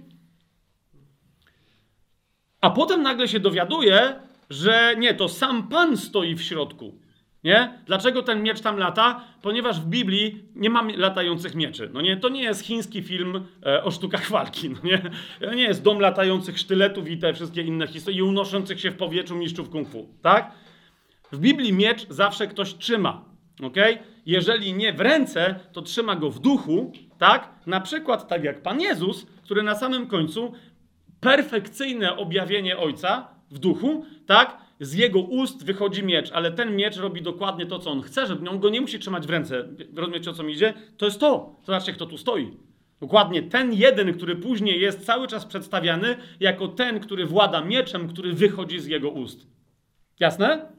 A 2.61 2.69
potem 2.69 3.01
nagle 3.01 3.27
się 3.27 3.39
dowiaduje, 3.39 4.19
że 4.49 4.95
nie, 4.97 5.13
to 5.13 5.29
sam 5.29 5.67
Pan 5.67 5.97
stoi 5.97 6.35
w 6.35 6.41
środku. 6.41 6.99
Nie? 7.43 7.79
Dlaczego 7.85 8.23
ten 8.23 8.43
miecz 8.43 8.61
tam 8.61 8.77
lata? 8.77 9.23
Ponieważ 9.41 9.79
w 9.79 9.85
Biblii 9.85 10.43
nie 10.55 10.69
ma 10.69 10.87
latających 10.97 11.55
mieczy. 11.55 11.89
No 11.93 12.01
nie, 12.01 12.17
to 12.17 12.29
nie 12.29 12.43
jest 12.43 12.61
chiński 12.61 13.03
film 13.03 13.45
e, 13.65 13.83
o 13.83 13.91
sztukach 13.91 14.29
walki. 14.29 14.69
No 14.69 14.79
nie? 14.83 15.01
To 15.39 15.53
nie 15.53 15.63
jest 15.63 15.83
dom 15.83 15.99
latających 15.99 16.59
sztyletów 16.59 17.09
i 17.09 17.17
te 17.17 17.33
wszystkie 17.33 17.61
inne 17.61 17.87
historie 17.87 18.19
i 18.19 18.21
unoszących 18.21 18.79
się 18.79 18.91
w 18.91 18.97
powietrzu 18.97 19.35
mistrzów 19.35 19.69
kung 19.69 19.89
fu. 19.89 20.09
Tak? 20.21 20.64
W 21.31 21.39
Biblii 21.39 21.73
miecz 21.73 22.07
zawsze 22.09 22.47
ktoś 22.47 22.73
trzyma. 22.73 23.25
ok? 23.63 23.75
Jeżeli 24.25 24.73
nie 24.73 24.93
w 24.93 25.01
ręce, 25.01 25.59
to 25.73 25.81
trzyma 25.81 26.15
go 26.15 26.29
w 26.29 26.39
duchu, 26.39 26.91
tak? 27.17 27.49
Na 27.65 27.81
przykład 27.81 28.27
tak 28.27 28.43
jak 28.43 28.61
Pan 28.61 28.81
Jezus, 28.81 29.25
który 29.43 29.63
na 29.63 29.75
samym 29.75 30.07
końcu 30.07 30.53
perfekcyjne 31.19 32.17
objawienie 32.17 32.77
Ojca 32.77 33.27
w 33.51 33.59
duchu, 33.59 34.05
tak? 34.25 34.57
Z 34.79 34.93
jego 34.93 35.19
ust 35.19 35.65
wychodzi 35.65 36.03
miecz, 36.03 36.31
ale 36.31 36.51
ten 36.51 36.75
miecz 36.75 36.97
robi 36.97 37.21
dokładnie 37.21 37.65
to, 37.65 37.79
co 37.79 37.91
on 37.91 38.01
chce, 38.01 38.27
żeby 38.27 38.49
on 38.49 38.59
go 38.59 38.69
nie 38.69 38.81
musi 38.81 38.99
trzymać 38.99 39.27
w 39.27 39.29
ręce. 39.29 39.67
Rozumiecie, 39.95 40.29
o 40.29 40.33
co 40.33 40.43
mi 40.43 40.53
idzie? 40.53 40.73
To 40.97 41.05
jest 41.05 41.19
to. 41.19 41.55
Zobaczcie, 41.63 41.93
kto 41.93 42.05
tu 42.05 42.17
stoi. 42.17 42.57
Dokładnie 42.99 43.43
ten 43.43 43.73
jeden, 43.73 44.13
który 44.13 44.35
później 44.35 44.81
jest 44.81 45.05
cały 45.05 45.27
czas 45.27 45.45
przedstawiany 45.45 46.17
jako 46.39 46.67
ten, 46.67 46.99
który 46.99 47.25
włada 47.25 47.61
mieczem, 47.61 48.07
który 48.07 48.33
wychodzi 48.33 48.79
z 48.79 48.85
jego 48.85 49.09
ust. 49.09 49.47
Jasne? 50.19 50.74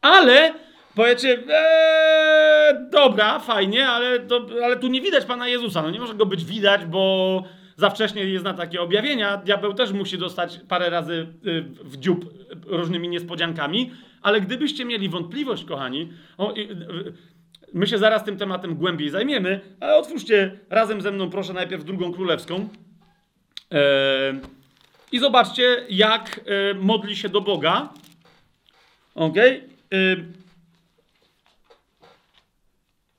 Ale 0.00 0.54
powiecie, 0.94 1.38
ee, 1.50 2.88
dobra, 2.90 3.38
fajnie, 3.38 3.88
ale, 3.88 4.20
to, 4.20 4.46
ale 4.64 4.76
tu 4.76 4.88
nie 4.88 5.00
widać 5.00 5.24
Pana 5.24 5.48
Jezusa. 5.48 5.82
No 5.82 5.90
nie 5.90 6.00
może 6.00 6.14
go 6.14 6.26
być 6.26 6.44
widać, 6.44 6.84
bo 6.84 7.42
za 7.76 7.90
wcześnie 7.90 8.24
jest 8.24 8.44
na 8.44 8.54
takie 8.54 8.80
objawienia. 8.80 9.36
Diabeł 9.36 9.74
też 9.74 9.92
musi 9.92 10.18
dostać 10.18 10.60
parę 10.68 10.90
razy 10.90 11.26
y, 11.46 11.62
w 11.84 11.96
dziób 11.96 12.24
różnymi 12.66 13.08
niespodziankami. 13.08 13.90
Ale 14.22 14.40
gdybyście 14.40 14.84
mieli 14.84 15.08
wątpliwość, 15.08 15.64
kochani, 15.64 16.12
o, 16.38 16.54
My 17.74 17.86
się 17.86 17.98
zaraz 17.98 18.24
tym 18.24 18.36
tematem 18.36 18.74
głębiej 18.74 19.10
zajmiemy, 19.10 19.60
ale 19.80 19.96
otwórzcie 19.96 20.58
razem 20.70 21.00
ze 21.00 21.12
mną, 21.12 21.30
proszę, 21.30 21.52
najpierw 21.52 21.84
drugą 21.84 22.12
królewską. 22.12 22.68
E, 23.72 23.80
I 25.12 25.18
zobaczcie, 25.18 25.86
jak 25.90 26.40
e, 26.46 26.74
modli 26.74 27.16
się 27.16 27.28
do 27.28 27.40
Boga. 27.40 27.88
Ok? 29.14 29.36
E, 29.36 29.60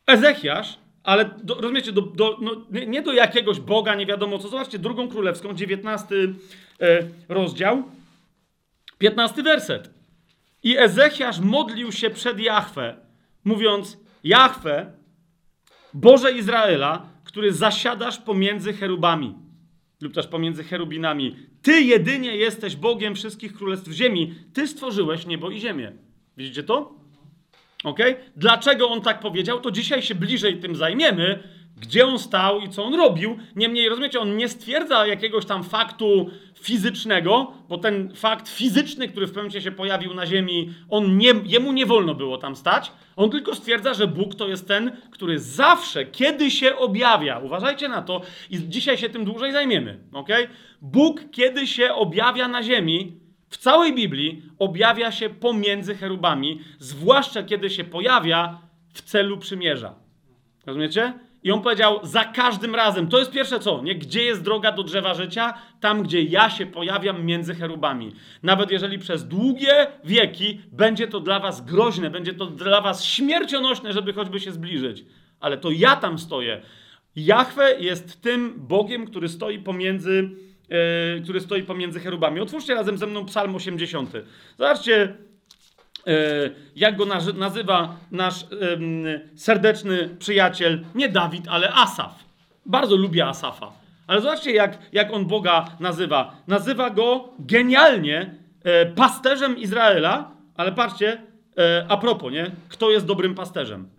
Ezechiasz, 0.08 0.78
ale 1.04 1.30
do, 1.44 1.56
rozumiecie, 1.56 1.92
do, 1.92 2.02
do, 2.02 2.38
no, 2.42 2.52
nie 2.88 3.02
do 3.02 3.14
jakiegoś 3.14 3.60
Boga, 3.60 3.96
nie 3.96 4.06
wiadomo 4.06 4.40
co. 4.40 4.48
Zobaczcie, 4.48 4.80
drugą 4.80 5.10
królewską, 5.10 5.54
19 5.54 6.16
rozdział, 7.30 7.84
15 8.98 9.44
werset. 9.44 9.90
I 10.64 10.78
Ezechiasz 10.78 11.40
modlił 11.40 11.92
się 11.92 12.10
przed 12.10 12.40
Jahwe, 12.40 12.96
mówiąc: 13.44 13.98
Jahwe, 14.24 14.92
Boże 15.94 16.32
Izraela, 16.32 17.06
który 17.24 17.54
zasiadasz 17.54 18.18
pomiędzy 18.18 18.74
cherubami 18.74 19.36
lub 20.02 20.14
też 20.14 20.28
pomiędzy 20.28 20.64
cherubinami. 20.64 21.36
Ty 21.62 21.82
jedynie 21.82 22.36
jesteś 22.36 22.76
Bogiem 22.76 23.16
wszystkich 23.16 23.54
królestw 23.54 23.92
ziemi. 23.92 24.36
Ty 24.54 24.68
stworzyłeś 24.68 25.26
niebo 25.26 25.52
i 25.52 25.60
ziemię. 25.60 25.92
Widzicie 26.40 26.64
to? 26.64 26.92
Ok? 27.84 28.00
Dlaczego 28.36 28.90
on 28.90 29.02
tak 29.02 29.20
powiedział? 29.20 29.60
To 29.62 29.72
dzisiaj 29.72 30.02
się 30.02 30.16
bliżej 30.16 30.60
tym 30.60 30.76
zajmiemy, 30.76 31.44
gdzie 31.78 32.06
on 32.06 32.20
stał 32.20 32.62
i 32.62 32.70
co 32.70 32.84
on 32.84 32.94
robił. 32.94 33.38
Niemniej, 33.56 33.90
rozumiecie, 33.90 34.20
on 34.20 34.38
nie 34.38 34.50
stwierdza 34.50 35.08
jakiegoś 35.08 35.46
tam 35.46 35.64
faktu 35.64 36.30
fizycznego, 36.62 37.54
bo 37.70 37.78
ten 37.78 38.16
fakt 38.16 38.50
fizyczny, 38.50 39.08
który 39.08 39.26
w 39.26 39.30
pewnym 39.30 39.44
momencie 39.44 39.62
się 39.62 39.72
pojawił 39.72 40.14
na 40.14 40.26
ziemi, 40.26 40.74
on 40.90 41.18
nie, 41.18 41.34
jemu 41.46 41.72
nie 41.72 41.86
wolno 41.86 42.16
było 42.16 42.38
tam 42.38 42.56
stać. 42.56 42.92
On 43.16 43.30
tylko 43.30 43.56
stwierdza, 43.56 43.94
że 43.94 44.08
Bóg 44.08 44.36
to 44.36 44.48
jest 44.48 44.68
ten, 44.68 44.92
który 45.12 45.40
zawsze, 45.40 46.06
kiedy 46.06 46.52
się 46.52 46.76
objawia, 46.76 47.40
uważajcie 47.40 47.90
na 47.90 48.02
to 48.02 48.22
i 48.50 48.70
dzisiaj 48.70 48.98
się 48.98 49.10
tym 49.10 49.26
dłużej 49.26 49.52
zajmiemy, 49.52 50.00
ok? 50.14 50.30
Bóg, 50.82 51.22
kiedy 51.32 51.68
się 51.68 51.94
objawia 51.94 52.48
na 52.48 52.64
ziemi, 52.64 53.29
w 53.50 53.58
całej 53.58 53.96
Biblii 53.96 54.42
objawia 54.60 55.12
się 55.12 55.30
pomiędzy 55.30 55.96
cherubami, 55.96 56.62
zwłaszcza 56.80 57.44
kiedy 57.44 57.70
się 57.70 57.84
pojawia 57.84 58.62
w 58.94 59.02
celu 59.02 59.38
przymierza. 59.38 59.96
Rozumiecie? 60.66 61.14
I 61.44 61.52
on 61.52 61.62
powiedział 61.62 62.00
za 62.04 62.24
każdym 62.24 62.76
razem, 62.76 63.08
to 63.08 63.20
jest 63.20 63.32
pierwsze 63.32 63.60
co, 63.60 63.82
nie? 63.84 63.96
Gdzie 63.96 64.24
jest 64.24 64.44
droga 64.44 64.72
do 64.72 64.84
drzewa 64.84 65.14
życia? 65.14 65.54
Tam, 65.80 66.04
gdzie 66.04 66.24
ja 66.24 66.50
się 66.50 66.66
pojawiam 66.66 67.26
między 67.26 67.56
cherubami. 67.56 68.12
Nawet 68.44 68.72
jeżeli 68.72 69.00
przez 69.00 69.28
długie 69.28 69.88
wieki 70.04 70.62
będzie 70.72 71.08
to 71.08 71.20
dla 71.20 71.40
was 71.40 71.66
groźne, 71.66 72.10
będzie 72.10 72.34
to 72.34 72.46
dla 72.46 72.82
was 72.82 73.06
śmiercionośne, 73.06 73.94
żeby 73.94 74.14
choćby 74.14 74.40
się 74.40 74.52
zbliżyć. 74.52 75.06
Ale 75.40 75.58
to 75.58 75.72
ja 75.72 75.96
tam 75.96 76.20
stoję. 76.20 76.62
Jahwe 77.16 77.80
jest 77.80 78.22
tym 78.22 78.54
Bogiem, 78.58 79.08
który 79.08 79.30
stoi 79.30 79.60
pomiędzy, 79.60 80.30
yy, 80.70 81.22
który 81.24 81.40
stoi 81.42 81.64
pomiędzy 81.64 82.00
cherubami. 82.00 82.40
Otwórzcie 82.40 82.74
razem 82.76 82.98
ze 82.98 83.08
mną 83.08 83.26
Psalm 83.26 83.56
80. 83.56 84.14
Zobaczcie, 84.58 85.18
E, 86.08 86.50
jak 86.76 86.96
go 86.96 87.06
nazywa 87.36 87.96
nasz 88.12 88.46
serdeczny 89.36 90.10
przyjaciel, 90.20 90.86
nie 90.96 91.10
Dawid, 91.10 91.48
ale 91.48 91.74
Asaf. 91.74 92.24
Bardzo 92.66 92.96
lubię 92.96 93.26
Asafa. 93.26 93.72
Ale 94.08 94.22
zobaczcie, 94.22 94.52
jak, 94.52 94.78
jak 94.94 95.14
on 95.14 95.26
Boga 95.26 95.66
nazywa. 95.80 96.36
Nazywa 96.48 96.90
go 96.90 97.30
genialnie 97.40 98.36
e, 98.64 98.86
pasterzem 98.86 99.58
Izraela, 99.58 100.32
ale 100.56 100.72
patrzcie, 100.72 101.22
a 101.90 101.98
propos, 101.98 102.32
nie? 102.32 102.52
Kto 102.70 102.92
jest 102.92 103.06
dobrym 103.06 103.36
pasterzem? 103.36 103.90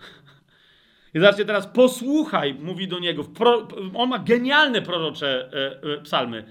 I 1.14 1.20
zobaczcie 1.20 1.44
teraz, 1.44 1.66
posłuchaj, 1.66 2.54
mówi 2.54 2.88
do 2.88 2.98
niego. 2.98 3.24
On 3.94 4.08
ma 4.08 4.18
genialne 4.18 4.82
prorocze 4.82 5.50
psalmy. 6.02 6.44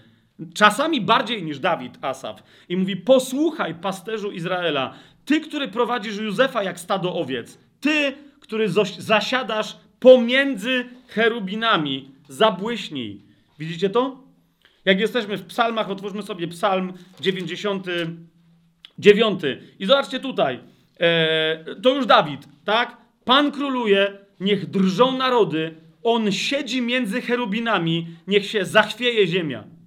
Czasami 0.54 1.02
bardziej 1.02 1.44
niż 1.44 1.60
Dawid, 1.60 1.98
Asaf. 2.02 2.44
I 2.70 2.78
mówi: 2.78 2.96
Posłuchaj, 2.96 3.76
pasterzu 3.76 4.32
Izraela, 4.32 4.94
ty, 5.26 5.42
który 5.42 5.68
prowadzisz 5.68 6.18
Józefa 6.18 6.64
jak 6.64 6.80
stado 6.80 7.16
owiec. 7.16 7.58
Ty, 7.80 8.14
który 8.40 8.70
zasiadasz 8.98 9.78
pomiędzy 10.00 10.86
cherubinami. 11.08 12.12
Zabłyśnij. 12.28 13.22
Widzicie 13.60 13.90
to? 13.90 14.24
Jak 14.86 15.00
jesteśmy 15.00 15.38
w 15.38 15.46
psalmach, 15.46 15.90
otwórzmy 15.90 16.24
sobie 16.24 16.48
psalm 16.48 16.94
99. 17.20 19.42
I 19.80 19.86
zobaczcie 19.86 20.20
tutaj. 20.20 20.60
E, 21.00 21.66
to 21.84 21.96
już 21.96 22.06
Dawid, 22.06 22.48
tak? 22.66 22.98
Pan 23.26 23.52
króluje, 23.52 24.18
niech 24.40 24.70
drżą 24.70 25.18
narody. 25.18 25.76
On 26.04 26.32
siedzi 26.32 26.82
między 26.82 27.22
cherubinami, 27.22 28.08
niech 28.28 28.46
się 28.46 28.66
zachwieje 28.66 29.28
ziemia. 29.28 29.79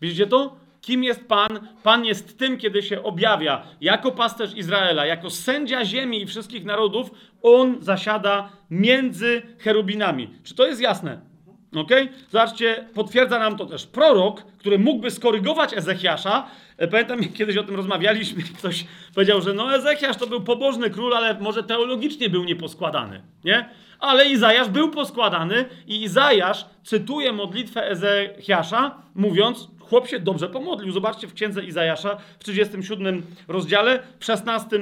Widzicie 0.00 0.26
to? 0.26 0.56
Kim 0.80 1.04
jest 1.04 1.28
Pan? 1.28 1.68
Pan 1.82 2.04
jest 2.04 2.38
tym, 2.38 2.58
kiedy 2.58 2.82
się 2.82 3.02
objawia 3.02 3.66
jako 3.80 4.12
pasterz 4.12 4.54
Izraela, 4.54 5.06
jako 5.06 5.30
sędzia 5.30 5.84
ziemi 5.84 6.22
i 6.22 6.26
wszystkich 6.26 6.64
narodów. 6.64 7.10
On 7.42 7.76
zasiada 7.80 8.52
między 8.70 9.42
cherubinami. 9.58 10.30
Czy 10.42 10.54
to 10.54 10.66
jest 10.66 10.80
jasne? 10.80 11.20
Ok? 11.76 11.90
Zobaczcie, 12.30 12.88
potwierdza 12.94 13.38
nam 13.38 13.56
to 13.56 13.66
też 13.66 13.86
prorok, 13.86 14.42
który 14.42 14.78
mógłby 14.78 15.10
skorygować 15.10 15.74
Ezechiasza. 15.74 16.46
E, 16.76 16.88
pamiętam, 16.88 17.24
kiedyś 17.24 17.56
o 17.56 17.62
tym 17.62 17.76
rozmawialiśmy, 17.76 18.42
ktoś 18.58 18.84
powiedział, 19.14 19.40
że 19.40 19.54
no 19.54 19.74
Ezechiasz 19.74 20.16
to 20.16 20.26
był 20.26 20.40
pobożny 20.40 20.90
król, 20.90 21.14
ale 21.14 21.40
może 21.40 21.62
teologicznie 21.62 22.30
był 22.30 22.44
nieposkładany, 22.44 23.22
nie? 23.44 23.68
Ale 24.00 24.26
Izajasz 24.26 24.68
był 24.68 24.90
poskładany 24.90 25.64
i 25.86 26.02
Izajasz 26.02 26.66
cytuje 26.82 27.32
modlitwę 27.32 27.90
Ezechiasza, 27.90 29.02
mówiąc, 29.14 29.68
chłop 29.88 30.08
się 30.08 30.20
dobrze 30.20 30.48
pomodlił. 30.48 30.92
Zobaczcie 30.92 31.26
w 31.26 31.34
księdze 31.34 31.64
Izajasza 31.64 32.16
w 32.38 32.44
37 32.44 33.22
rozdziale, 33.48 34.02
w 34.20 34.24
16, 34.24 34.76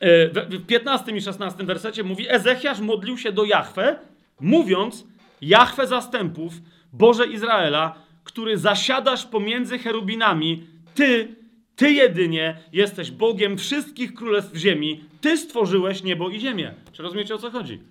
e, 0.00 0.28
w 0.28 0.66
15 0.66 1.12
i 1.12 1.20
16 1.20 1.64
wersecie 1.64 2.04
mówi: 2.04 2.26
Ezechiasz 2.30 2.80
modlił 2.80 3.18
się 3.18 3.32
do 3.32 3.44
Jahwe, 3.44 3.98
mówiąc: 4.40 5.06
Jahwe 5.40 5.86
zastępów, 5.86 6.52
Boże 6.92 7.26
Izraela, 7.26 7.94
który 8.24 8.58
zasiadasz 8.58 9.26
pomiędzy 9.26 9.78
cherubinami, 9.78 10.66
ty, 10.94 11.36
ty 11.76 11.92
jedynie 11.92 12.56
jesteś 12.72 13.10
Bogiem 13.10 13.58
wszystkich 13.58 14.14
królestw 14.14 14.56
ziemi, 14.56 15.04
ty 15.20 15.36
stworzyłeś 15.36 16.02
niebo 16.02 16.30
i 16.30 16.40
ziemię. 16.40 16.74
Czy 16.92 17.02
rozumiecie 17.02 17.34
o 17.34 17.38
co 17.38 17.50
chodzi? 17.50 17.82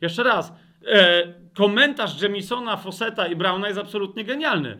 Jeszcze 0.00 0.22
raz. 0.22 0.52
E, 0.86 1.26
komentarz 1.54 2.22
Jemisona, 2.22 2.76
Fosseta 2.76 3.26
i 3.26 3.36
Browna 3.36 3.68
jest 3.68 3.80
absolutnie 3.80 4.24
genialny. 4.24 4.78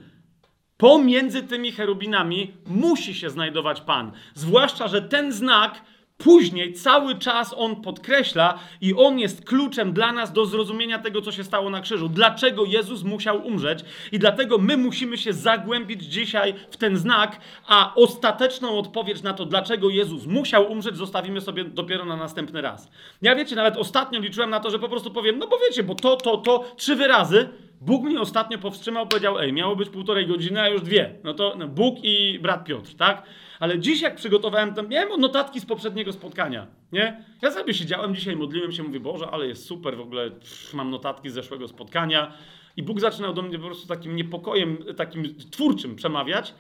Pomiędzy 0.83 1.43
tymi 1.43 1.73
cherubinami 1.73 2.51
musi 2.67 3.15
się 3.15 3.31
znajdować 3.31 3.81
Pan. 3.81 4.13
Zwłaszcza, 4.35 4.89
że 4.89 5.03
ten 5.03 5.33
znak 5.33 5.83
później 6.19 6.73
cały 6.73 7.15
czas 7.15 7.55
on 7.57 7.77
podkreśla 7.77 8.59
i 8.81 8.95
on 8.95 9.19
jest 9.19 9.45
kluczem 9.45 9.93
dla 9.93 10.13
nas 10.13 10.33
do 10.33 10.47
zrozumienia 10.47 10.99
tego, 10.99 11.21
co 11.23 11.33
się 11.33 11.45
stało 11.45 11.71
na 11.71 11.81
krzyżu. 11.81 12.09
Dlaczego 12.09 12.65
Jezus 12.65 13.03
musiał 13.03 13.47
umrzeć 13.47 13.85
i 14.13 14.19
dlatego 14.19 14.59
my 14.59 14.77
musimy 14.77 15.19
się 15.19 15.33
zagłębić 15.33 16.03
dzisiaj 16.03 16.55
w 16.71 16.77
ten 16.77 16.97
znak, 16.97 17.41
a 17.67 17.95
ostateczną 17.95 18.79
odpowiedź 18.79 19.23
na 19.23 19.33
to, 19.33 19.45
dlaczego 19.45 19.91
Jezus 19.91 20.27
musiał 20.27 20.73
umrzeć, 20.73 20.97
zostawimy 20.97 21.41
sobie 21.41 21.65
dopiero 21.65 22.05
na 22.05 22.17
następny 22.17 22.63
raz. 22.63 22.91
Ja 23.23 23.35
wiecie, 23.37 23.57
nawet 23.57 23.77
ostatnio 23.77 24.21
liczyłem 24.21 24.51
na 24.51 24.61
to, 24.61 24.71
że 24.71 24.79
po 24.79 24.89
prostu 24.89 25.11
powiem, 25.11 25.39
no 25.39 25.47
bo 25.47 25.59
wiecie, 25.59 25.83
bo 25.83 25.95
to, 25.95 26.17
to, 26.17 26.37
to, 26.37 26.65
trzy 26.77 26.97
wyrazy, 26.97 27.49
Bóg 27.85 28.05
mnie 28.05 28.21
ostatnio 28.21 28.59
powstrzymał, 28.59 29.07
powiedział, 29.07 29.39
ej, 29.39 29.53
miało 29.53 29.77
być 29.77 29.89
półtorej 29.89 30.27
godziny, 30.27 30.61
a 30.61 30.69
już 30.69 30.83
dwie. 30.83 31.15
No 31.25 31.35
to 31.35 31.55
no, 31.59 31.69
Bóg 31.69 31.99
i 32.03 32.39
brat 32.39 32.65
Piotr, 32.65 32.95
tak? 32.95 33.23
Ale 33.61 33.79
dziś 33.79 34.03
jak 34.03 34.15
przygotowałem, 34.15 34.75
to 34.75 34.83
miałem 34.83 35.21
notatki 35.21 35.61
z 35.61 35.67
poprzedniego 35.67 36.13
spotkania, 36.13 36.67
nie? 36.93 37.25
Ja 37.43 37.51
sobie 37.51 37.75
siedziałem 37.75 38.15
dzisiaj, 38.15 38.37
modliłem 38.37 38.73
się, 38.73 38.83
mówię, 38.83 39.01
Boże, 39.01 39.27
ale 39.31 39.47
jest 39.47 39.65
super, 39.67 39.97
w 39.97 40.01
ogóle 40.01 40.31
mam 40.75 40.91
notatki 40.91 41.31
z 41.31 41.33
zeszłego 41.33 41.69
spotkania. 41.69 42.33
I 42.77 42.83
Bóg 42.83 43.01
zaczynał 43.01 43.35
do 43.35 43.43
mnie 43.43 43.59
po 43.59 43.67
prostu 43.67 43.89
takim 43.89 44.17
niepokojem, 44.17 44.79
takim 44.97 45.35
twórczym 45.51 45.97
przemawiać. 45.97 46.55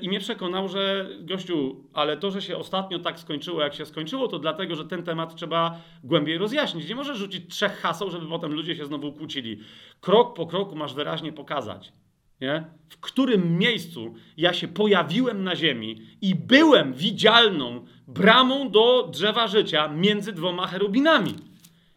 I 0.00 0.08
mnie 0.08 0.20
przekonał, 0.20 0.68
że 0.68 1.08
gościu, 1.20 1.84
ale 1.92 2.16
to, 2.16 2.30
że 2.30 2.42
się 2.42 2.56
ostatnio 2.56 2.98
tak 2.98 3.18
skończyło, 3.20 3.60
jak 3.60 3.74
się 3.74 3.86
skończyło, 3.86 4.28
to 4.28 4.38
dlatego, 4.38 4.76
że 4.76 4.84
ten 4.84 5.02
temat 5.02 5.34
trzeba 5.34 5.80
głębiej 6.04 6.38
rozjaśnić. 6.38 6.88
Nie 6.88 6.94
możesz 6.94 7.18
rzucić 7.18 7.54
trzech 7.54 7.72
haseł, 7.72 8.10
żeby 8.10 8.26
potem 8.26 8.52
ludzie 8.52 8.76
się 8.76 8.86
znowu 8.86 9.12
kłócili. 9.12 9.60
Krok 10.00 10.36
po 10.36 10.46
kroku 10.46 10.76
masz 10.76 10.94
wyraźnie 10.94 11.32
pokazać, 11.32 11.92
nie? 12.40 12.64
w 12.88 13.00
którym 13.00 13.58
miejscu 13.58 14.14
ja 14.36 14.52
się 14.52 14.68
pojawiłem 14.68 15.44
na 15.44 15.56
ziemi 15.56 16.02
i 16.20 16.34
byłem 16.34 16.92
widzialną 16.94 17.84
bramą 18.06 18.70
do 18.70 19.08
drzewa 19.12 19.46
życia 19.46 19.88
między 19.88 20.32
dwoma 20.32 20.66
cherubinami. 20.66 21.34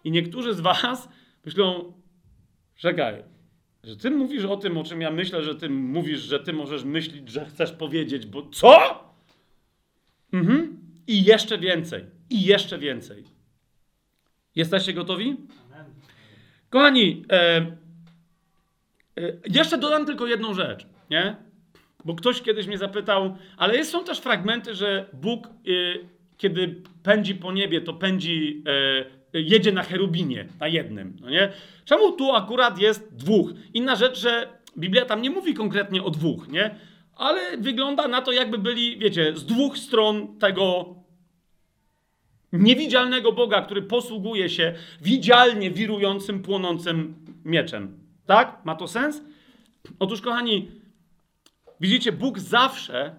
I 0.03 0.11
niektórzy 0.11 0.53
z 0.53 0.59
was 0.59 1.09
myślą, 1.45 1.93
czekaj, 2.75 3.23
że 3.83 3.95
ty 3.95 4.11
mówisz 4.11 4.45
o 4.45 4.57
tym, 4.57 4.77
o 4.77 4.83
czym 4.83 5.01
ja 5.01 5.11
myślę, 5.11 5.43
że 5.43 5.55
ty 5.55 5.69
mówisz, 5.69 6.19
że 6.19 6.39
ty 6.39 6.53
możesz 6.53 6.83
myśleć, 6.83 7.29
że 7.29 7.45
chcesz 7.45 7.71
powiedzieć, 7.71 8.25
bo 8.25 8.49
co? 8.49 9.03
Mhm. 10.33 10.77
I 11.07 11.23
jeszcze 11.23 11.57
więcej. 11.57 12.05
I 12.29 12.45
jeszcze 12.45 12.77
więcej. 12.77 13.23
Jesteście 14.55 14.93
gotowi? 14.93 15.37
Kochani, 16.69 17.25
e, 17.31 17.57
e, 17.57 17.75
jeszcze 19.49 19.77
dodam 19.77 20.05
tylko 20.05 20.27
jedną 20.27 20.53
rzecz, 20.53 20.85
nie? 21.09 21.35
Bo 22.05 22.15
ktoś 22.15 22.41
kiedyś 22.41 22.67
mnie 22.67 22.77
zapytał, 22.77 23.37
ale 23.57 23.75
jest, 23.75 23.91
są 23.91 24.03
też 24.03 24.19
fragmenty, 24.19 24.75
że 24.75 25.09
Bóg, 25.13 25.47
e, 25.47 25.51
kiedy 26.37 26.81
pędzi 27.03 27.35
po 27.35 27.51
niebie, 27.51 27.81
to 27.81 27.93
pędzi, 27.93 28.63
e, 28.67 29.05
jedzie 29.33 29.71
na 29.71 29.83
cherubinie, 29.83 30.47
na 30.59 30.67
jednym, 30.67 31.17
no 31.21 31.29
nie? 31.29 31.51
Czemu 31.85 32.11
tu 32.11 32.31
akurat 32.31 32.79
jest 32.79 33.15
dwóch? 33.15 33.49
Inna 33.73 33.95
rzecz, 33.95 34.19
że 34.19 34.47
Biblia 34.77 35.05
tam 35.05 35.21
nie 35.21 35.29
mówi 35.29 35.53
konkretnie 35.53 36.03
o 36.03 36.09
dwóch, 36.09 36.47
nie? 36.47 36.75
Ale 37.15 37.57
wygląda 37.57 38.07
na 38.07 38.21
to, 38.21 38.31
jakby 38.31 38.57
byli, 38.57 38.97
wiecie, 38.97 39.37
z 39.37 39.45
dwóch 39.45 39.77
stron 39.77 40.39
tego 40.39 40.95
niewidzialnego 42.53 43.31
Boga, 43.31 43.61
który 43.61 43.81
posługuje 43.81 44.49
się 44.49 44.73
widzialnie 45.01 45.71
wirującym, 45.71 46.41
płonącym 46.41 47.15
mieczem. 47.45 47.99
Tak? 48.25 48.65
Ma 48.65 48.75
to 48.75 48.87
sens? 48.87 49.21
Otóż, 49.99 50.21
kochani, 50.21 50.71
widzicie, 51.79 52.11
Bóg 52.11 52.39
zawsze, 52.39 53.15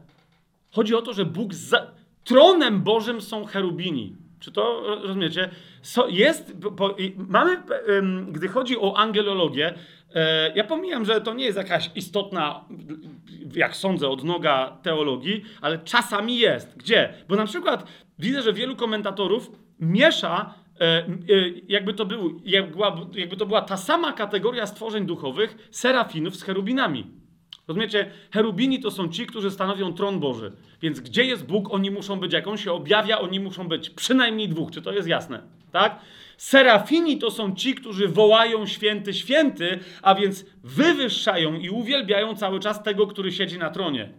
chodzi 0.71 0.95
o 0.95 1.03
to, 1.03 1.13
że 1.13 1.25
Bóg, 1.25 1.55
za, 1.55 1.91
tronem 2.25 2.83
Bożym 2.83 3.21
są 3.21 3.45
cherubini. 3.45 4.17
Czy 4.41 4.53
to 4.53 4.83
rozumiecie? 5.03 5.51
So, 5.83 6.09
jest, 6.09 6.57
mamy, 7.17 7.63
gdy 8.29 8.49
chodzi 8.49 8.79
o 8.79 8.97
angelologię, 8.97 9.75
e, 10.15 10.53
ja 10.55 10.65
pomijam, 10.65 11.05
że 11.05 11.21
to 11.21 11.35
nie 11.35 11.45
jest 11.45 11.59
jakaś 11.59 11.91
istotna, 11.95 12.65
jak 13.55 13.77
sądzę, 13.77 14.09
odnoga 14.09 14.79
teologii, 14.83 15.43
ale 15.61 15.79
czasami 15.79 16.39
jest. 16.39 16.77
Gdzie? 16.77 17.15
Bo 17.29 17.37
na 17.37 17.47
przykład 17.47 17.87
widzę, 18.19 18.43
że 18.43 18.53
wielu 18.53 18.77
komentatorów 18.77 19.51
miesza, 19.81 20.55
e, 20.81 20.85
e, 20.85 21.07
jakby 21.69 21.95
to, 21.95 22.07
był, 22.07 22.41
jakby 23.15 23.37
to 23.37 23.47
była 23.47 23.63
ta 23.63 23.77
sama 23.77 24.13
kategoria 24.13 24.67
stworzeń 24.67 25.07
duchowych, 25.07 25.69
serafinów 25.71 26.37
z 26.37 26.43
cherubinami. 26.43 27.23
Rozumiecie? 27.69 28.11
Cherubini 28.33 28.81
to 28.81 28.91
są 28.91 29.09
ci, 29.09 29.27
którzy 29.27 29.51
stanowią 29.51 29.93
tron 29.93 30.21
Boży. 30.21 30.53
Więc 30.83 31.01
gdzie 31.01 31.25
jest 31.25 31.47
Bóg, 31.47 31.75
oni 31.75 31.91
muszą 31.91 32.21
być. 32.21 32.33
Jak 32.33 32.47
on 32.47 32.57
się 32.57 32.73
objawia, 32.73 33.19
oni 33.19 33.41
muszą 33.41 33.69
być 33.69 33.91
przynajmniej 33.91 34.49
dwóch. 34.49 34.71
Czy 34.71 34.83
to 34.83 34.93
jest 34.93 35.09
jasne? 35.09 35.43
Tak? 35.73 35.99
Serafini 36.37 37.19
to 37.19 37.31
są 37.31 37.55
ci, 37.55 37.75
którzy 37.75 38.09
wołają 38.09 38.67
święty, 38.67 39.15
święty, 39.15 39.79
a 40.03 40.15
więc 40.15 40.45
wywyższają 40.65 41.55
i 41.55 41.71
uwielbiają 41.71 42.37
cały 42.37 42.61
czas 42.61 42.83
tego, 42.83 43.07
który 43.07 43.33
siedzi 43.33 43.59
na 43.59 43.71
tronie. 43.71 44.13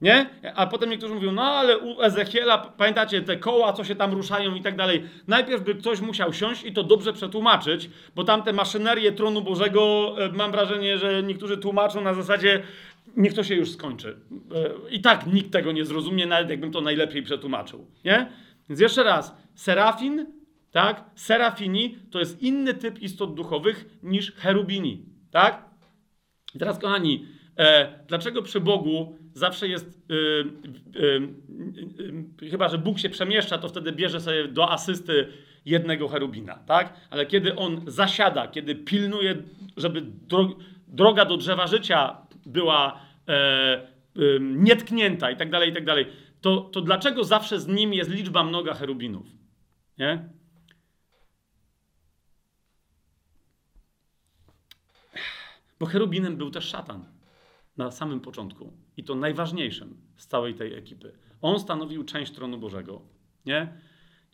Nie? 0.00 0.26
A 0.54 0.66
potem 0.66 0.90
niektórzy 0.90 1.14
mówią, 1.14 1.32
no 1.32 1.42
ale 1.42 1.78
u 1.78 2.02
Ezechiela, 2.02 2.58
pamiętacie, 2.58 3.22
te 3.22 3.36
koła, 3.36 3.72
co 3.72 3.84
się 3.84 3.94
tam 3.94 4.12
ruszają 4.12 4.54
i 4.54 4.62
tak 4.62 4.76
dalej. 4.76 5.02
Najpierw 5.28 5.62
by 5.62 5.74
ktoś 5.74 6.00
musiał 6.00 6.32
siąść 6.32 6.64
i 6.64 6.72
to 6.72 6.82
dobrze 6.82 7.12
przetłumaczyć, 7.12 7.90
bo 8.14 8.24
tam 8.24 8.42
te 8.42 8.52
maszynerie 8.52 9.12
tronu 9.12 9.42
Bożego, 9.42 10.14
e, 10.18 10.32
mam 10.32 10.52
wrażenie, 10.52 10.98
że 10.98 11.22
niektórzy 11.22 11.58
tłumaczą 11.58 12.00
na 12.00 12.14
zasadzie, 12.14 12.62
niech 13.16 13.34
to 13.34 13.44
się 13.44 13.54
już 13.54 13.70
skończy. 13.70 14.16
E, 14.54 14.90
I 14.90 15.00
tak 15.00 15.26
nikt 15.26 15.52
tego 15.52 15.72
nie 15.72 15.84
zrozumie, 15.84 16.26
nawet 16.26 16.50
jakbym 16.50 16.72
to 16.72 16.80
najlepiej 16.80 17.22
przetłumaczył. 17.22 17.86
Nie? 18.04 18.26
Więc 18.68 18.80
jeszcze 18.80 19.02
raz, 19.02 19.34
serafin, 19.54 20.39
tak? 20.70 21.10
Serafini 21.14 21.98
to 22.10 22.18
jest 22.18 22.42
inny 22.42 22.74
typ 22.74 22.98
istot 22.98 23.34
duchowych 23.34 23.98
niż 24.02 24.32
cherubini. 24.32 25.04
Tak? 25.30 25.64
I 26.54 26.58
teraz, 26.58 26.78
kochani, 26.78 27.26
e, 27.58 27.98
dlaczego 28.08 28.42
przy 28.42 28.60
Bogu 28.60 29.18
zawsze 29.32 29.68
jest, 29.68 30.02
yy, 30.08 31.28
chyba 32.50 32.68
że 32.68 32.78
Bóg 32.78 32.98
się 32.98 33.08
przemieszcza, 33.08 33.58
to 33.58 33.68
wtedy 33.68 33.92
bierze 33.92 34.20
sobie 34.20 34.48
do 34.48 34.70
asysty 34.70 35.26
jednego 35.64 36.08
cherubina, 36.08 36.54
tak? 36.54 36.94
Ale 37.10 37.26
kiedy 37.26 37.56
on 37.56 37.80
zasiada, 37.86 38.48
kiedy 38.48 38.74
pilnuje, 38.74 39.42
żeby 39.76 40.02
dro 40.02 40.56
droga 40.88 41.24
do 41.24 41.36
drzewa 41.36 41.66
życia 41.66 42.16
była 42.46 43.00
e, 43.28 43.90
nietknięta 44.40 45.30
i 45.30 45.36
tak 45.36 45.50
dalej, 45.50 45.70
i 45.70 45.72
tak 45.72 45.84
dalej, 45.84 46.06
to, 46.40 46.60
to 46.60 46.80
dlaczego 46.80 47.24
zawsze 47.24 47.60
z 47.60 47.68
nim 47.68 47.94
jest 47.94 48.10
liczba 48.10 48.44
mnoga 48.44 48.74
cherubinów? 48.74 49.26
Nie? 49.98 50.28
Bo 55.80 55.86
cherubinem 55.86 56.36
był 56.36 56.50
też 56.50 56.64
szatan 56.64 57.04
na 57.76 57.90
samym 57.90 58.20
początku 58.20 58.72
i 58.96 59.04
to 59.04 59.14
najważniejszym 59.14 59.96
z 60.16 60.26
całej 60.26 60.54
tej 60.54 60.74
ekipy. 60.74 61.12
On 61.42 61.60
stanowił 61.60 62.04
część 62.04 62.32
tronu 62.32 62.58
Bożego. 62.58 63.02
Nie? 63.46 63.72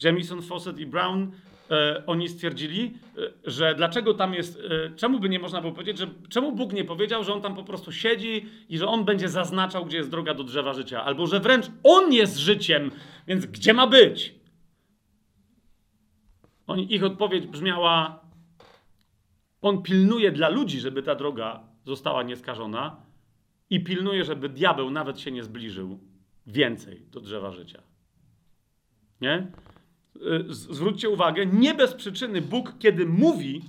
Jamison, 0.02 0.42
Fawcett 0.42 0.78
i 0.78 0.86
Brown, 0.86 1.30
e, 1.70 2.02
oni 2.06 2.28
stwierdzili, 2.28 2.98
e, 3.18 3.50
że 3.50 3.74
dlaczego 3.74 4.14
tam 4.14 4.34
jest, 4.34 4.58
e, 4.58 4.96
czemu 4.96 5.20
by 5.20 5.28
nie 5.28 5.38
można 5.38 5.60
było 5.60 5.72
powiedzieć, 5.72 5.98
że 5.98 6.06
czemu 6.28 6.52
Bóg 6.52 6.72
nie 6.72 6.84
powiedział, 6.84 7.24
że 7.24 7.32
on 7.32 7.42
tam 7.42 7.54
po 7.54 7.64
prostu 7.64 7.92
siedzi 7.92 8.46
i 8.68 8.78
że 8.78 8.86
on 8.86 9.04
będzie 9.04 9.28
zaznaczał, 9.28 9.84
gdzie 9.84 9.96
jest 9.96 10.10
droga 10.10 10.34
do 10.34 10.44
drzewa 10.44 10.74
życia, 10.74 11.04
albo 11.04 11.26
że 11.26 11.40
wręcz 11.40 11.66
on 11.82 12.12
jest 12.12 12.36
życiem, 12.36 12.90
więc 13.26 13.46
gdzie 13.46 13.72
ma 13.72 13.86
być? 13.86 14.34
Oni, 16.66 16.94
ich 16.94 17.04
odpowiedź 17.04 17.46
brzmiała: 17.46 18.25
On 19.66 19.82
pilnuje 19.82 20.32
dla 20.32 20.48
ludzi, 20.48 20.80
żeby 20.80 21.02
ta 21.02 21.14
droga 21.14 21.60
została 21.84 22.22
nieskażona, 22.22 22.96
i 23.70 23.84
pilnuje, 23.84 24.24
żeby 24.24 24.48
diabeł 24.48 24.90
nawet 24.90 25.20
się 25.20 25.32
nie 25.32 25.44
zbliżył 25.44 25.98
więcej 26.46 27.02
do 27.10 27.20
drzewa 27.20 27.52
życia. 27.52 27.82
Nie? 29.20 29.46
Y, 30.16 30.44
zwróćcie 30.48 31.08
uwagę, 31.08 31.46
nie 31.46 31.74
bez 31.74 31.94
przyczyny 31.94 32.42
Bóg, 32.42 32.72
kiedy 32.78 33.06
mówi 33.06 33.62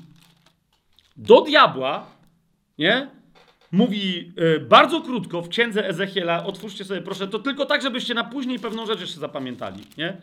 do 1.16 1.42
diabła, 1.42 2.08
nie? 2.78 3.10
Mówi 3.72 4.34
y, 4.56 4.60
bardzo 4.60 5.02
krótko 5.02 5.42
w 5.42 5.50
księdze 5.50 5.88
Ezechiela, 5.88 6.46
otwórzcie 6.46 6.86
sobie 6.86 7.02
proszę, 7.02 7.28
to 7.28 7.40
tylko 7.40 7.66
tak, 7.66 7.82
żebyście 7.82 8.14
na 8.14 8.24
później 8.24 8.60
pewną 8.60 8.86
rzecz 8.86 9.02
jeszcze 9.02 9.20
zapamiętali, 9.20 9.84
nie? 9.98 10.22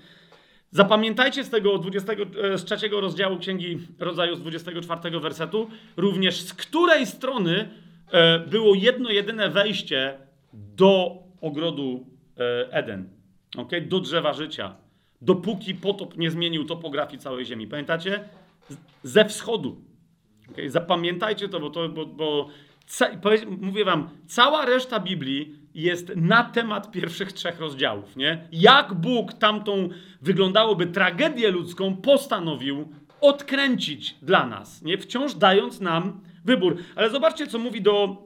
Zapamiętajcie 0.75 1.45
z 1.45 1.51
tego 1.51 1.79
20, 1.79 2.12
y, 2.12 2.59
z 2.59 2.64
trzeciego 2.64 3.01
rozdziału 3.01 3.39
Księgi 3.39 3.79
Rodzaju, 3.99 4.37
z 4.37 4.41
24 4.41 5.20
wersetu, 5.20 5.68
również 5.97 6.41
z 6.41 6.55
której 6.55 7.07
strony 7.07 7.68
E, 8.14 8.39
było 8.39 8.75
jedno 8.75 9.11
jedyne 9.11 9.51
wejście 9.51 10.18
do 10.53 11.18
ogrodu 11.41 12.07
e, 12.39 12.72
Eden, 12.72 13.09
okay? 13.57 13.81
do 13.81 14.01
drzewa 14.01 14.33
życia, 14.33 14.77
dopóki 15.20 15.75
potop 15.75 16.16
nie 16.16 16.31
zmienił 16.31 16.64
topografii 16.64 17.18
całej 17.18 17.45
ziemi. 17.45 17.66
Pamiętacie? 17.66 18.25
Ze 19.03 19.25
wschodu. 19.25 19.77
Okay? 20.51 20.70
Zapamiętajcie 20.70 21.49
to, 21.49 21.61
bo 21.61 21.70
to, 21.70 21.89
bo, 21.89 22.07
bo 22.07 22.49
mówię 23.61 23.85
wam, 23.85 24.09
cała 24.27 24.64
reszta 24.64 25.01
Biblii 25.01 25.59
jest 25.75 26.12
na 26.16 26.45
temat 26.45 26.91
pierwszych 26.91 27.33
trzech 27.33 27.61
rozdziałów, 27.61 28.16
nie? 28.16 28.49
Jak 28.53 28.95
Bóg 28.95 29.33
tamtą 29.33 29.89
wyglądałoby 30.22 30.87
tragedię 30.87 31.51
ludzką 31.51 31.97
postanowił 31.97 32.89
odkręcić 33.20 34.16
dla 34.22 34.47
nas, 34.47 34.83
nie? 34.83 34.99
Wciąż 34.99 35.35
dając 35.35 35.81
nam 35.81 36.20
wybór. 36.45 36.77
Ale 36.97 37.11
zobaczcie, 37.11 37.47
co 37.47 37.59
mówi 37.59 37.83
do. 37.83 38.25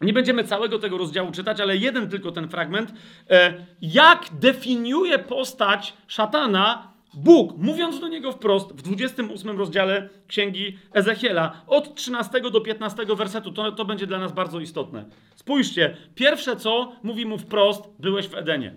Nie 0.00 0.12
będziemy 0.12 0.44
całego 0.44 0.78
tego 0.78 0.98
rozdziału 0.98 1.32
czytać, 1.32 1.60
ale 1.60 1.76
jeden 1.76 2.08
tylko 2.08 2.32
ten 2.32 2.48
fragment. 2.48 2.92
E, 3.30 3.66
jak 3.82 4.26
definiuje 4.40 5.18
postać 5.18 5.94
szatana 6.06 6.93
Bóg, 7.16 7.58
mówiąc 7.58 8.00
do 8.00 8.08
niego 8.08 8.32
wprost 8.32 8.72
w 8.72 8.82
28 8.82 9.58
rozdziale 9.58 10.08
księgi 10.26 10.78
Ezechiela, 10.92 11.62
od 11.66 11.94
13 11.94 12.40
do 12.40 12.60
15 12.60 13.06
wersetu, 13.16 13.52
to, 13.52 13.72
to 13.72 13.84
będzie 13.84 14.06
dla 14.06 14.18
nas 14.18 14.32
bardzo 14.32 14.60
istotne. 14.60 15.04
Spójrzcie, 15.34 15.96
pierwsze 16.14 16.56
co 16.56 16.92
mówi 17.02 17.26
mu 17.26 17.38
wprost: 17.38 17.82
byłeś 17.98 18.28
w 18.28 18.34
Edenie. 18.34 18.76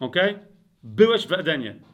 Ok? 0.00 0.16
Byłeś 0.82 1.26
w 1.26 1.32
Edenie. 1.32 1.91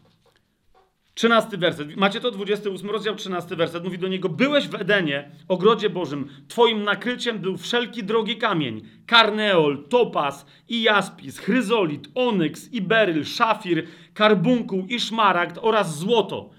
13 1.19 1.59
werset. 1.59 1.97
Macie 1.97 2.21
to 2.21 2.31
28 2.31 2.91
rozdział, 2.91 3.14
13 3.14 3.57
werset. 3.57 3.85
Mówi 3.85 3.99
do 3.99 4.09
niego: 4.09 4.29
Byłeś 4.29 4.69
w 4.69 4.75
Edenie, 4.75 5.31
ogrodzie 5.49 5.91
Bożym. 5.91 6.29
Twoim 6.49 6.85
nakryciem 6.85 7.39
był 7.39 7.57
wszelki 7.57 8.05
drogi 8.05 8.37
kamień: 8.37 8.81
karneol, 9.07 9.85
topaz 9.89 10.47
i 10.69 10.83
jaspis, 10.83 11.39
chryzolit, 11.39 12.09
onyks 12.14 12.73
i 12.73 12.83
beryl, 12.83 13.25
szafir, 13.25 13.87
karbunkuł 14.14 14.87
i 14.87 15.01
szmaragd 15.01 15.59
oraz 15.62 15.99
złoto. 15.99 16.51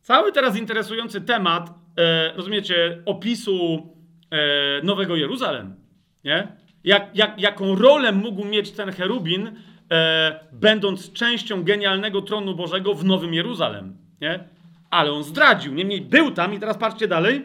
Cały 0.00 0.32
teraz 0.32 0.56
interesujący 0.56 1.20
temat, 1.20 1.74
e, 1.98 2.32
rozumiecie, 2.36 3.02
opisu 3.06 3.88
e, 4.30 4.82
Nowego 4.82 5.16
Jeruzalem. 5.16 5.76
Nie? 6.24 6.48
Jak, 6.84 7.16
jak, 7.16 7.40
jaką 7.40 7.74
rolę 7.74 8.12
mógł 8.12 8.44
mieć 8.44 8.70
ten 8.70 8.92
cherubin 8.92 9.50
e, 9.90 10.40
będąc 10.52 11.12
częścią 11.12 11.64
genialnego 11.64 12.22
tronu 12.22 12.54
Bożego 12.54 12.94
w 12.94 13.04
Nowym 13.04 13.34
Jeruzalem. 13.34 13.96
Nie? 14.20 14.44
Ale 14.90 15.12
on 15.12 15.24
zdradził. 15.24 15.74
Niemniej 15.74 16.00
był 16.00 16.30
tam 16.30 16.54
i 16.54 16.60
teraz 16.60 16.78
patrzcie 16.78 17.08
dalej. 17.08 17.44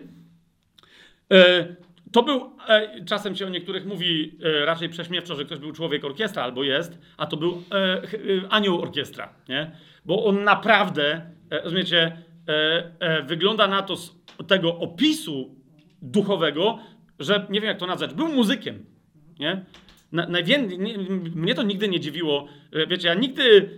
E, 1.34 1.68
to 2.12 2.24
był, 2.24 2.52
e, 2.68 3.06
czasem 3.06 3.36
się 3.36 3.46
o 3.46 3.50
niektórych 3.50 3.86
mówi 3.86 4.38
e, 4.44 4.66
raczej 4.66 4.90
prześmiewczo, 4.90 5.36
że 5.36 5.46
ktoś 5.46 5.60
był 5.60 5.72
człowiek 5.72 6.06
orkiestra 6.06 6.44
albo 6.44 6.64
jest, 6.64 7.00
a 7.18 7.26
to 7.26 7.38
był 7.38 7.64
e, 7.72 8.02
anioł 8.50 8.82
orkiestra, 8.82 9.34
nie? 9.50 9.72
Bo 10.06 10.26
on 10.26 10.44
naprawdę, 10.44 11.22
rozumiecie, 11.64 12.18
e, 12.48 12.92
e, 13.00 13.24
wygląda 13.24 13.68
na 13.68 13.82
to 13.82 13.98
z 13.98 14.16
tego 14.48 14.78
opisu 14.78 15.56
duchowego, 16.02 16.80
że 17.20 17.48
nie 17.50 17.62
wiem 17.62 17.68
jak 17.68 17.80
to 17.80 17.88
nazwać, 17.88 18.14
był 18.14 18.28
muzykiem. 18.28 18.86
Nie? 19.40 19.66
Na, 20.12 20.28
najwię- 20.28 20.78
nie, 20.78 20.98
mnie 21.36 21.56
to 21.56 21.64
nigdy 21.64 21.88
nie 21.88 22.00
dziwiło. 22.00 22.48
E, 22.74 22.88
Wiecie, 22.88 23.08
ja 23.08 23.14
nigdy, 23.14 23.70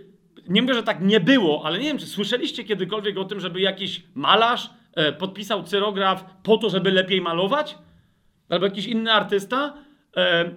nie 0.48 0.62
mówię, 0.62 0.74
że 0.74 0.82
tak 0.82 1.00
nie 1.02 1.20
było, 1.20 1.62
ale 1.64 1.78
nie 1.78 1.84
wiem, 1.84 1.98
czy 1.98 2.06
słyszeliście 2.06 2.64
kiedykolwiek 2.64 3.18
o 3.18 3.24
tym, 3.24 3.40
żeby 3.40 3.60
jakiś 3.60 4.02
malarz 4.14 4.70
e, 4.94 5.12
podpisał 5.12 5.62
cyrograf 5.62 6.24
po 6.42 6.56
to, 6.56 6.70
żeby 6.70 6.90
lepiej 6.90 7.20
malować? 7.20 7.78
Albo 8.48 8.66
jakiś 8.66 8.86
inny 8.86 9.12
artysta? 9.12 9.74
E, 10.16 10.50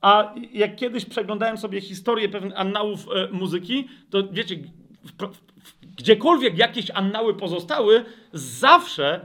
a 0.00 0.34
jak 0.52 0.76
kiedyś 0.76 1.04
przeglądałem 1.04 1.58
sobie 1.58 1.80
historię 1.80 2.28
pewnych 2.28 2.58
annałów 2.60 3.06
e, 3.14 3.28
muzyki, 3.32 3.88
to 4.10 4.28
wiecie, 4.32 4.56
w, 5.04 5.12
w, 5.12 5.36
w, 5.64 5.96
gdziekolwiek 5.96 6.58
jakieś 6.58 6.90
annały 6.90 7.34
pozostały, 7.36 8.04
zawsze 8.32 9.20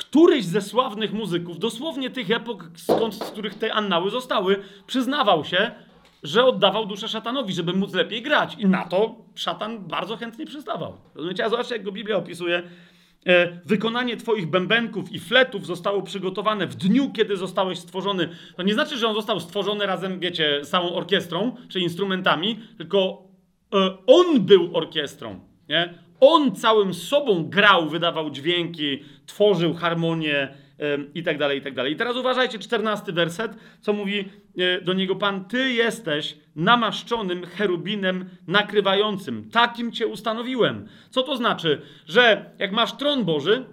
któryś 0.00 0.44
ze 0.44 0.60
sławnych 0.60 1.12
muzyków, 1.12 1.58
dosłownie 1.58 2.10
tych 2.10 2.30
epok, 2.30 2.70
skąd, 2.76 3.14
z 3.14 3.30
których 3.30 3.54
te 3.54 3.74
annały 3.74 4.10
zostały, 4.10 4.62
przyznawał 4.86 5.44
się, 5.44 5.70
że 6.22 6.44
oddawał 6.44 6.86
duszę 6.86 7.08
szatanowi, 7.08 7.52
żeby 7.52 7.72
móc 7.72 7.94
lepiej 7.94 8.22
grać. 8.22 8.56
I 8.58 8.66
na 8.66 8.84
to 8.84 9.14
szatan 9.34 9.78
bardzo 9.78 10.16
chętnie 10.16 10.46
przystawał. 10.46 10.96
Rozumiecie? 11.14 11.44
A 11.44 11.48
zobaczcie, 11.48 11.74
jak 11.74 11.84
go 11.84 11.92
Biblia 11.92 12.16
opisuje. 12.16 12.62
E, 13.26 13.60
wykonanie 13.64 14.16
twoich 14.16 14.50
bębenków 14.50 15.12
i 15.12 15.18
fletów 15.18 15.66
zostało 15.66 16.02
przygotowane 16.02 16.66
w 16.66 16.74
dniu, 16.74 17.10
kiedy 17.12 17.36
zostałeś 17.36 17.78
stworzony. 17.78 18.28
To 18.56 18.62
nie 18.62 18.74
znaczy, 18.74 18.98
że 18.98 19.08
on 19.08 19.14
został 19.14 19.40
stworzony 19.40 19.86
razem, 19.86 20.20
wiecie, 20.20 20.64
z 20.64 20.70
całą 20.70 20.92
orkiestrą 20.92 21.56
czy 21.68 21.80
instrumentami, 21.80 22.60
tylko 22.78 23.22
e, 23.74 23.96
on 24.06 24.40
był 24.40 24.76
orkiestrą. 24.76 25.40
Nie? 25.68 26.09
On 26.20 26.54
całym 26.54 26.94
sobą 26.94 27.44
grał, 27.44 27.88
wydawał 27.88 28.30
dźwięki, 28.30 28.98
tworzył 29.26 29.74
harmonię 29.74 30.54
i 31.14 31.22
tak 31.22 31.38
dalej, 31.38 31.58
i 31.58 31.62
tak 31.62 31.74
dalej. 31.74 31.92
I 31.92 31.96
teraz 31.96 32.16
uważajcie, 32.16 32.58
czternasty 32.58 33.12
werset, 33.12 33.52
co 33.80 33.92
mówi 33.92 34.28
e, 34.58 34.80
do 34.80 34.92
niego 34.92 35.16
Pan, 35.16 35.44
Ty 35.44 35.72
jesteś 35.72 36.36
namaszczonym 36.56 37.46
cherubinem 37.46 38.28
nakrywającym. 38.46 39.50
Takim 39.50 39.92
Cię 39.92 40.06
ustanowiłem. 40.06 40.88
Co 41.10 41.22
to 41.22 41.36
znaczy? 41.36 41.82
Że 42.06 42.50
jak 42.58 42.72
masz 42.72 42.92
tron 42.92 43.24
Boży, 43.24 43.64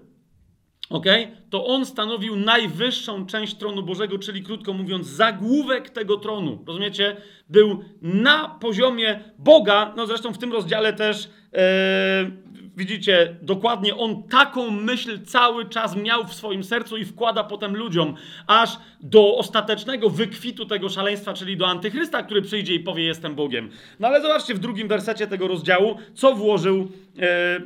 ok, 0.90 1.06
to 1.50 1.66
on 1.66 1.86
stanowił 1.86 2.36
najwyższą 2.36 3.26
część 3.26 3.56
tronu 3.56 3.84
Bożego, 3.84 4.20
czyli 4.20 4.44
krótko 4.44 4.74
mówiąc, 4.74 5.08
zagłówek 5.08 5.90
tego 5.90 6.18
tronu. 6.18 6.64
Rozumiecie? 6.68 7.18
Był 7.50 7.84
na 8.02 8.50
poziomie 8.50 9.20
Boga, 9.40 9.94
no 9.98 10.06
zresztą 10.08 10.34
w 10.34 10.38
tym 10.38 10.54
rozdziale 10.54 10.94
też. 10.94 11.30
e, 11.54 12.48
Widzicie, 12.78 13.36
dokładnie 13.42 13.96
on 13.96 14.24
taką 14.24 14.72
myśl 14.72 15.20
cały 15.26 15.70
czas 15.70 15.96
miał 15.96 16.28
w 16.28 16.34
swoim 16.34 16.64
sercu 16.64 16.98
i 16.98 17.06
wkłada 17.06 17.44
potem 17.44 17.76
ludziom, 17.76 18.16
aż 18.48 18.78
do 19.02 19.38
ostatecznego 19.38 20.10
wykwitu 20.10 20.66
tego 20.66 20.90
szaleństwa, 20.90 21.34
czyli 21.34 21.58
do 21.58 21.68
antychrysta, 21.68 22.24
który 22.24 22.42
przyjdzie 22.42 22.74
i 22.76 22.80
powie: 22.80 23.04
Jestem 23.04 23.36
Bogiem. 23.36 23.70
No 24.00 24.08
ale 24.08 24.22
zobaczcie 24.22 24.54
w 24.54 24.60
drugim 24.60 24.88
wersecie 24.88 25.28
tego 25.28 25.48
rozdziału, 25.48 25.98
co 26.14 26.36
włożył 26.36 26.80
e, 26.80 26.88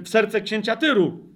w 0.03 0.09
serce 0.09 0.41
księcia 0.41 0.75
Tyru. 0.75 1.30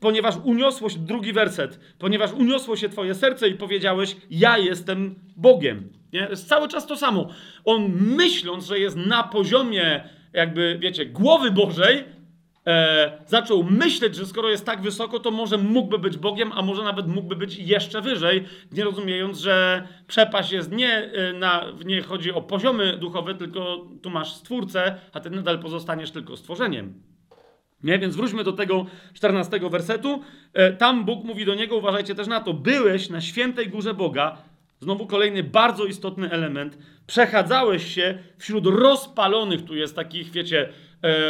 Ponieważ 0.00 0.34
uniosło 0.44 0.90
się, 0.90 0.98
drugi 0.98 1.32
werset, 1.32 1.80
ponieważ 1.98 2.32
uniosło 2.32 2.76
się 2.76 2.88
twoje 2.88 3.14
serce 3.14 3.48
i 3.48 3.54
powiedziałeś, 3.54 4.16
ja 4.30 4.58
jestem 4.58 5.14
Bogiem. 5.36 5.92
Nie? 6.12 6.20
Jest 6.30 6.48
cały 6.48 6.68
czas 6.68 6.86
to 6.86 6.96
samo. 6.96 7.28
On 7.64 7.92
myśląc, 7.92 8.66
że 8.66 8.78
jest 8.78 8.96
na 8.96 9.22
poziomie 9.22 10.08
jakby, 10.32 10.78
wiecie, 10.80 11.06
głowy 11.06 11.50
Bożej, 11.50 12.04
e, 12.66 13.24
zaczął 13.26 13.62
myśleć, 13.62 14.14
że 14.14 14.26
skoro 14.26 14.50
jest 14.50 14.66
tak 14.66 14.82
wysoko, 14.82 15.20
to 15.20 15.30
może 15.30 15.58
mógłby 15.58 15.98
być 15.98 16.16
Bogiem, 16.16 16.52
a 16.52 16.62
może 16.62 16.84
nawet 16.84 17.06
mógłby 17.06 17.36
być 17.36 17.58
jeszcze 17.58 18.02
wyżej, 18.02 18.44
nie 18.72 18.84
rozumiejąc, 18.84 19.38
że 19.38 19.88
przepaść 20.06 20.52
jest 20.52 20.72
nie, 20.72 20.92
e, 20.92 21.32
na, 21.32 21.64
nie 21.84 22.02
chodzi 22.02 22.32
o 22.32 22.42
poziomy 22.42 22.96
duchowe, 22.96 23.34
tylko 23.34 23.86
tu 24.02 24.10
masz 24.10 24.34
stwórcę, 24.34 25.00
a 25.12 25.20
ty 25.20 25.30
nadal 25.30 25.58
pozostaniesz 25.58 26.10
tylko 26.10 26.36
stworzeniem. 26.36 27.15
Nie? 27.86 27.98
Więc 27.98 28.16
wróćmy 28.16 28.44
do 28.44 28.52
tego 28.52 28.86
14 29.14 29.60
wersetu. 29.70 30.22
E, 30.52 30.72
Tam 30.72 31.04
Bóg 31.04 31.24
mówi 31.24 31.44
do 31.44 31.54
niego, 31.54 31.76
uważajcie 31.76 32.14
też 32.14 32.26
na 32.26 32.40
to, 32.40 32.54
byłeś 32.54 33.08
na 33.10 33.20
świętej 33.20 33.68
górze 33.68 33.94
Boga, 33.94 34.36
znowu 34.80 35.06
kolejny 35.06 35.42
bardzo 35.42 35.84
istotny 35.84 36.30
element, 36.30 36.78
przechadzałeś 37.06 37.94
się 37.94 38.18
wśród 38.38 38.66
rozpalonych, 38.66 39.64
tu 39.64 39.76
jest 39.76 39.96
takich, 39.96 40.30
wiecie, 40.30 40.68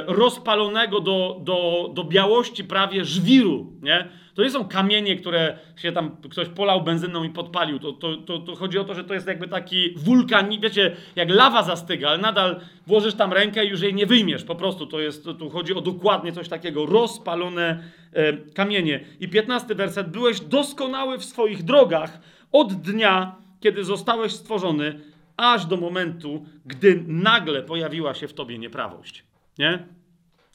rozpalonego 0.06 1.00
do, 1.00 1.40
do, 1.44 1.90
do 1.94 2.04
białości 2.04 2.64
prawie 2.64 3.04
żwiru, 3.04 3.72
nie? 3.82 4.08
To 4.34 4.42
nie 4.42 4.50
są 4.50 4.68
kamienie, 4.68 5.16
które 5.16 5.58
się 5.76 5.92
tam 5.92 6.16
ktoś 6.30 6.48
polał 6.48 6.82
benzyną 6.82 7.24
i 7.24 7.30
podpalił. 7.30 7.78
To, 7.78 7.92
to, 7.92 8.16
to, 8.16 8.38
to 8.38 8.54
chodzi 8.54 8.78
o 8.78 8.84
to, 8.84 8.94
że 8.94 9.04
to 9.04 9.14
jest 9.14 9.26
jakby 9.26 9.48
taki 9.48 9.94
wulkan, 9.96 10.60
wiecie, 10.60 10.96
jak 11.16 11.30
lawa 11.30 11.62
zastyga, 11.62 12.08
ale 12.08 12.18
nadal 12.18 12.60
włożysz 12.86 13.14
tam 13.14 13.32
rękę 13.32 13.64
i 13.64 13.68
już 13.68 13.80
jej 13.80 13.94
nie 13.94 14.06
wyjmiesz. 14.06 14.44
Po 14.44 14.54
prostu 14.54 14.86
to 14.86 15.00
jest, 15.00 15.24
tu 15.38 15.50
chodzi 15.50 15.74
o 15.74 15.80
dokładnie 15.80 16.32
coś 16.32 16.48
takiego, 16.48 16.86
rozpalone 16.86 17.82
e, 18.12 18.32
kamienie. 18.32 19.04
I 19.20 19.28
piętnasty 19.28 19.74
werset. 19.74 20.10
Byłeś 20.10 20.40
doskonały 20.40 21.18
w 21.18 21.24
swoich 21.24 21.62
drogach 21.62 22.20
od 22.52 22.72
dnia, 22.72 23.36
kiedy 23.60 23.84
zostałeś 23.84 24.32
stworzony, 24.32 25.00
aż 25.36 25.66
do 25.66 25.76
momentu, 25.76 26.46
gdy 26.66 27.04
nagle 27.06 27.62
pojawiła 27.62 28.14
się 28.14 28.28
w 28.28 28.34
tobie 28.34 28.58
nieprawość. 28.58 29.24
Nie? 29.58 29.86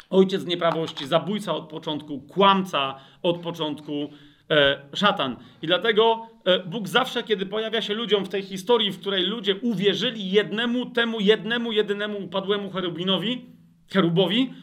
Ojciec 0.10 0.46
nieprawości, 0.46 1.08
zabójca 1.08 1.56
od 1.56 1.70
początku, 1.70 2.22
kłamca 2.22 2.96
od 3.22 3.38
początku, 3.38 4.10
e, 4.50 4.82
szatan. 4.94 5.36
I 5.62 5.68
dlatego 5.68 6.28
e, 6.46 6.60
Bóg 6.60 6.88
zawsze, 6.88 7.24
kiedy 7.24 7.46
pojawia 7.46 7.82
się 7.82 7.94
ludziom 7.94 8.26
w 8.26 8.30
tej 8.30 8.42
historii, 8.42 8.92
w 8.92 9.00
której 9.00 9.24
ludzie 9.24 9.56
uwierzyli 9.56 10.32
jednemu, 10.32 10.86
temu 10.86 11.20
jednemu, 11.20 11.72
jedynemu 11.72 12.24
upadłemu 12.24 12.70
cherubinowi, 12.70 13.46
cherubowi, 13.94 14.54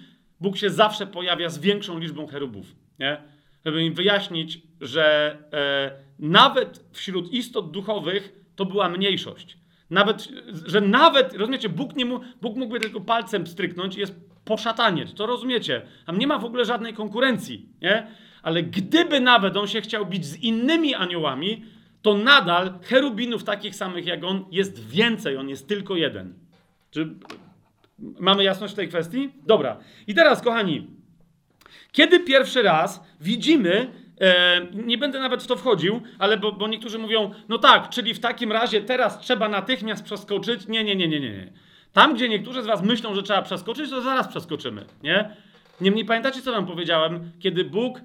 Bóg 0.41 0.57
się 0.57 0.70
zawsze 0.70 1.07
pojawia 1.07 1.49
z 1.49 1.59
większą 1.59 1.99
liczbą 1.99 2.26
cherubów. 2.26 2.66
Nie? 2.99 3.22
Żeby 3.64 3.84
im 3.84 3.95
wyjaśnić, 3.95 4.62
że 4.80 5.36
e, 5.53 5.91
nawet 6.18 6.84
wśród 6.93 7.32
istot 7.32 7.70
duchowych 7.70 8.32
to 8.57 8.64
była 8.64 8.89
mniejszość. 8.89 9.59
Nawet, 9.91 10.28
że 10.66 10.80
nawet, 10.80 11.34
rozumiecie, 11.34 11.68
Bóg, 11.68 11.97
nie 11.97 12.05
mu, 12.05 12.20
Bóg 12.41 12.57
mógłby 12.57 12.80
tylko 12.80 13.01
palcem 13.01 13.47
stryknąć 13.47 13.97
jest 13.97 14.28
poszataniec, 14.49 15.14
to 15.14 15.26
rozumiecie. 15.26 15.82
Tam 16.07 16.18
nie 16.18 16.26
ma 16.26 16.38
w 16.38 16.44
ogóle 16.44 16.64
żadnej 16.64 16.94
konkurencji, 16.94 17.68
nie? 17.82 18.07
Ale 18.42 18.62
gdyby 18.62 19.20
nawet 19.20 19.57
on 19.57 19.66
się 19.66 19.80
chciał 19.80 20.07
bić 20.07 20.26
z 20.26 20.36
innymi 20.36 20.94
aniołami, 20.94 21.64
to 22.03 22.14
nadal 22.14 22.78
cherubinów 22.82 23.44
takich 23.44 23.74
samych 23.74 24.07
jak 24.07 24.24
on 24.24 24.44
jest 24.51 24.88
więcej, 24.88 25.36
on 25.36 25.49
jest 25.49 25.68
tylko 25.68 25.96
jeden. 25.96 26.34
Czy 26.90 27.14
mamy 27.99 28.44
jasność 28.44 28.72
w 28.72 28.76
tej 28.76 28.88
kwestii? 28.88 29.30
Dobra. 29.46 29.78
I 30.07 30.14
teraz, 30.14 30.42
kochani, 30.42 30.86
kiedy 31.92 32.20
pierwszy 32.20 32.62
raz 32.62 33.05
widzimy, 33.20 33.92
e, 34.20 34.61
nie 34.72 34.99
będę 34.99 35.20
nawet 35.20 35.42
w 35.42 35.46
to 35.46 35.57
wchodził, 35.57 36.01
ale 36.18 36.36
bo, 36.36 36.53
bo 36.53 36.68
niektórzy 36.68 36.99
mówią, 36.99 37.34
no 37.49 37.59
tak, 37.59 37.88
czyli 37.88 38.14
w 38.14 38.20
takim 38.20 38.53
razie 38.53 38.80
teraz 38.80 39.20
trzeba 39.20 39.49
natychmiast 39.49 40.05
przeskoczyć. 40.05 40.68
Nie, 40.68 40.84
nie, 40.84 40.96
nie, 40.96 41.09
nie, 41.09 41.20
nie. 41.20 41.53
Tam, 41.93 42.14
gdzie 42.14 42.28
niektórzy 42.28 42.62
z 42.62 42.66
was 42.66 42.82
myślą, 42.82 43.14
że 43.14 43.22
trzeba 43.22 43.43
przeskoczyć, 43.43 43.91
to 43.91 44.03
zaraz 44.03 44.28
przeskoczymy, 44.28 44.84
nie? 45.03 45.36
Niemniej 45.80 46.05
pamiętacie, 46.05 46.43
co 46.43 46.53
wam 46.53 46.66
powiedziałem? 46.66 47.30
Kiedy 47.41 47.64
Bóg 47.64 48.01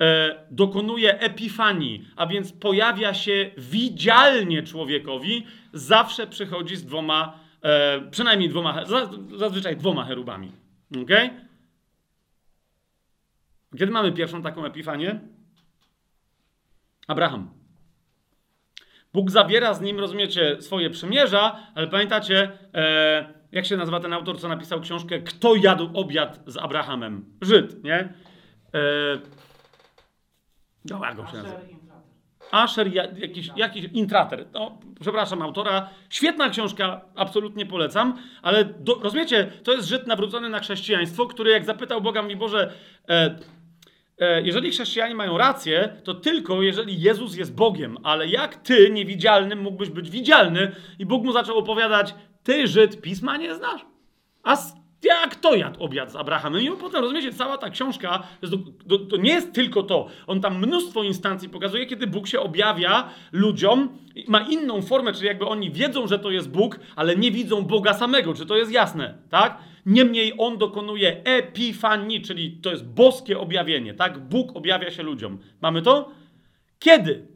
e, 0.00 0.36
dokonuje 0.50 1.20
epifanii, 1.20 2.08
a 2.16 2.26
więc 2.26 2.52
pojawia 2.52 3.14
się 3.14 3.50
widzialnie 3.58 4.62
człowiekowi, 4.62 5.46
zawsze 5.72 6.26
przychodzi 6.26 6.76
z 6.76 6.84
dwoma, 6.84 7.38
e, 7.62 8.00
przynajmniej 8.10 8.48
dwoma, 8.48 8.84
za- 8.84 9.10
zazwyczaj 9.36 9.76
dwoma 9.76 10.04
cherubami. 10.04 10.52
Okej? 11.02 11.30
Kiedy 13.78 13.92
mamy 13.92 14.12
pierwszą 14.12 14.42
taką 14.42 14.64
epifanię? 14.64 15.20
Abraham. 17.06 17.57
Bóg 19.18 19.30
zawiera 19.30 19.74
z 19.74 19.80
nim, 19.80 20.00
rozumiecie, 20.00 20.62
swoje 20.62 20.90
przymierza, 20.90 21.56
ale 21.74 21.86
pamiętacie, 21.86 22.50
e, 22.74 23.34
jak 23.52 23.66
się 23.66 23.76
nazywa 23.76 24.00
ten 24.00 24.12
autor, 24.12 24.40
co 24.40 24.48
napisał 24.48 24.80
książkę 24.80 25.18
Kto 25.18 25.54
jadł 25.54 25.90
obiad 25.94 26.40
z 26.46 26.56
Abrahamem? 26.56 27.24
Żyd, 27.42 27.84
nie? 27.84 27.94
E, 27.94 28.12
no, 30.90 31.04
jak 31.04 31.16
go 31.16 31.26
się 31.26 31.36
nazywa? 31.36 31.60
Asher, 32.50 32.94
ja, 32.94 33.04
jakiś, 33.16 33.50
jakiś 33.56 33.84
intrater. 33.84 34.46
No, 34.52 34.78
przepraszam 35.00 35.42
autora. 35.42 35.88
Świetna 36.10 36.50
książka, 36.50 37.00
absolutnie 37.14 37.66
polecam, 37.66 38.18
ale 38.42 38.64
do, 38.64 38.94
rozumiecie, 38.94 39.52
to 39.64 39.72
jest 39.72 39.88
Żyd 39.88 40.06
nawrócony 40.06 40.48
na 40.48 40.58
chrześcijaństwo, 40.58 41.26
który 41.26 41.50
jak 41.50 41.64
zapytał 41.64 42.00
Boga, 42.00 42.22
mówi 42.22 42.36
Boże, 42.36 42.72
e, 43.08 43.38
jeżeli 44.44 44.70
chrześcijanie 44.70 45.14
mają 45.14 45.38
rację, 45.38 45.96
to 46.04 46.14
tylko 46.14 46.62
jeżeli 46.62 47.00
Jezus 47.00 47.36
jest 47.36 47.54
Bogiem, 47.54 47.98
ale 48.02 48.28
jak 48.28 48.56
ty, 48.56 48.90
niewidzialnym, 48.90 49.62
mógłbyś 49.62 49.90
być 49.90 50.10
widzialny? 50.10 50.72
I 50.98 51.06
Bóg 51.06 51.24
mu 51.24 51.32
zaczął 51.32 51.58
opowiadać, 51.58 52.14
ty 52.42 52.66
Żyd, 52.66 53.00
pisma 53.00 53.36
nie 53.36 53.54
znasz? 53.54 53.80
A 54.42 54.56
Jak 55.02 55.36
to 55.36 55.54
jadł 55.54 55.84
obiad 55.84 56.12
z 56.12 56.16
Abrahamem? 56.16 56.62
I 56.62 56.70
potem, 56.70 57.00
rozumiecie, 57.00 57.32
cała 57.32 57.58
ta 57.58 57.70
książka, 57.70 58.22
to, 59.10 59.16
nie 59.16 59.30
jest 59.30 59.52
tylko 59.52 59.82
to. 59.82 60.06
On 60.26 60.40
tam 60.40 60.58
mnóstwo 60.58 61.02
instancji 61.02 61.48
pokazuje, 61.48 61.86
kiedy 61.86 62.06
Bóg 62.06 62.28
się 62.28 62.40
objawia 62.40 63.08
ludziom, 63.32 63.88
ma 64.28 64.40
inną 64.40 64.82
formę, 64.82 65.12
czyli 65.12 65.26
jakby 65.26 65.46
oni 65.46 65.70
wiedzą, 65.70 66.06
że 66.06 66.18
to 66.18 66.30
jest 66.30 66.50
Bóg, 66.50 66.80
ale 66.96 67.16
nie 67.16 67.30
widzą 67.30 67.62
Boga 67.62 67.94
samego. 67.94 68.34
Czy 68.34 68.46
to 68.46 68.56
jest 68.56 68.72
jasne? 68.72 69.14
Tak? 69.30 69.58
Niemniej 69.88 70.32
on 70.38 70.58
dokonuje 70.58 71.24
epifanii, 71.24 72.22
czyli 72.22 72.52
to 72.62 72.70
jest 72.70 72.84
boskie 72.84 73.38
objawienie. 73.38 73.94
Tak? 73.94 74.18
Bóg 74.18 74.56
objawia 74.56 74.90
się 74.90 75.02
ludziom. 75.02 75.38
Mamy 75.60 75.82
to? 75.82 76.10
Kiedy? 76.78 77.26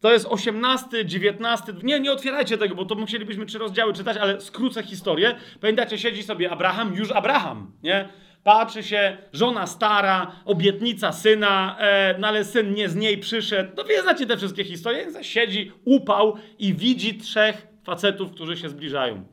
To 0.00 0.12
jest 0.12 0.26
18, 0.26 1.04
19. 1.04 1.72
Nie, 1.82 2.00
nie 2.00 2.12
otwierajcie 2.12 2.58
tego, 2.58 2.74
bo 2.74 2.84
to 2.84 2.94
musielibyśmy 2.94 3.46
trzy 3.46 3.58
rozdziały 3.58 3.92
czytać, 3.92 4.16
ale 4.16 4.40
skrócę 4.40 4.82
historię. 4.82 5.34
Pamiętacie, 5.60 5.98
siedzi 5.98 6.22
sobie 6.22 6.50
Abraham, 6.50 6.94
już 6.94 7.12
Abraham, 7.12 7.72
nie? 7.82 8.08
Patrzy 8.44 8.82
się, 8.82 9.16
żona 9.32 9.66
stara, 9.66 10.32
obietnica 10.44 11.12
syna, 11.12 11.76
e, 11.80 12.18
no 12.18 12.28
ale 12.28 12.44
syn 12.44 12.74
nie 12.74 12.88
z 12.88 12.96
niej 12.96 13.18
przyszedł. 13.18 13.72
No 13.76 13.84
wie, 13.84 14.02
znacie 14.02 14.26
te 14.26 14.36
wszystkie 14.36 14.64
historie. 14.64 15.06
Siedzi, 15.22 15.72
upał 15.84 16.36
i 16.58 16.74
widzi 16.74 17.18
trzech 17.18 17.66
facetów, 17.84 18.30
którzy 18.30 18.56
się 18.56 18.68
zbliżają. 18.68 19.24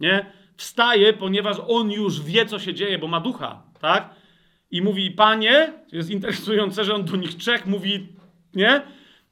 Nie? 0.00 0.39
Wstaje, 0.60 1.12
ponieważ 1.12 1.56
on 1.68 1.90
już 1.90 2.22
wie, 2.22 2.46
co 2.46 2.58
się 2.58 2.74
dzieje, 2.74 2.98
bo 2.98 3.08
ma 3.08 3.20
ducha, 3.20 3.62
tak? 3.80 4.10
I 4.70 4.82
mówi, 4.82 5.10
panie, 5.10 5.72
jest 5.92 6.10
interesujące, 6.10 6.84
że 6.84 6.94
on 6.94 7.04
do 7.04 7.16
nich 7.16 7.34
trzech 7.34 7.66
mówi, 7.66 8.08
nie? 8.54 8.82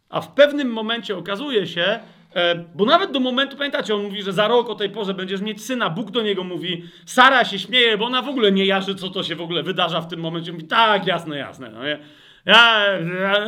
A 0.09 0.21
w 0.21 0.33
pewnym 0.33 0.73
momencie 0.73 1.17
okazuje 1.17 1.67
się, 1.67 2.01
e, 2.35 2.55
bo 2.75 2.85
nawet 2.85 3.13
do 3.13 3.21
momentu, 3.21 3.57
pamiętacie, 3.57 3.95
on 3.95 4.03
mówi, 4.03 4.23
że 4.23 4.33
za 4.33 4.49
rok 4.49 4.69
o 4.69 4.75
tej 4.75 4.91
porze 4.91 5.15
będziesz 5.15 5.41
mieć 5.41 5.65
syna. 5.65 5.91
Bóg 5.91 6.11
do 6.11 6.23
niego 6.23 6.45
mówi, 6.45 6.85
Sara 7.07 7.45
się 7.45 7.59
śmieje, 7.59 7.99
bo 7.99 8.05
ona 8.05 8.23
w 8.23 8.29
ogóle 8.29 8.53
nie 8.53 8.67
jarzy, 8.67 8.95
co 8.95 9.09
to 9.09 9.23
się 9.23 9.37
w 9.37 9.41
ogóle 9.41 9.63
wydarza 9.63 10.01
w 10.01 10.09
tym 10.09 10.21
momencie. 10.21 10.53
Mówi, 10.53 10.65
tak, 10.65 11.07
jasne, 11.07 11.39
jasne. 11.39 11.71
No, 11.71 11.85
nie? 11.85 11.99
Ja, 12.47 12.85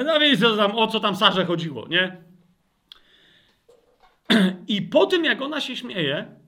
no 0.04 0.20
wiecie, 0.20 0.36
co 0.36 0.56
tam, 0.56 0.76
o 0.76 0.86
co 0.86 1.00
tam 1.00 1.16
Sarze 1.16 1.44
chodziło, 1.44 1.88
nie? 1.88 2.16
I 4.68 4.82
po 4.82 5.06
tym, 5.06 5.24
jak 5.24 5.42
ona 5.42 5.60
się 5.60 5.76
śmieje, 5.76 6.39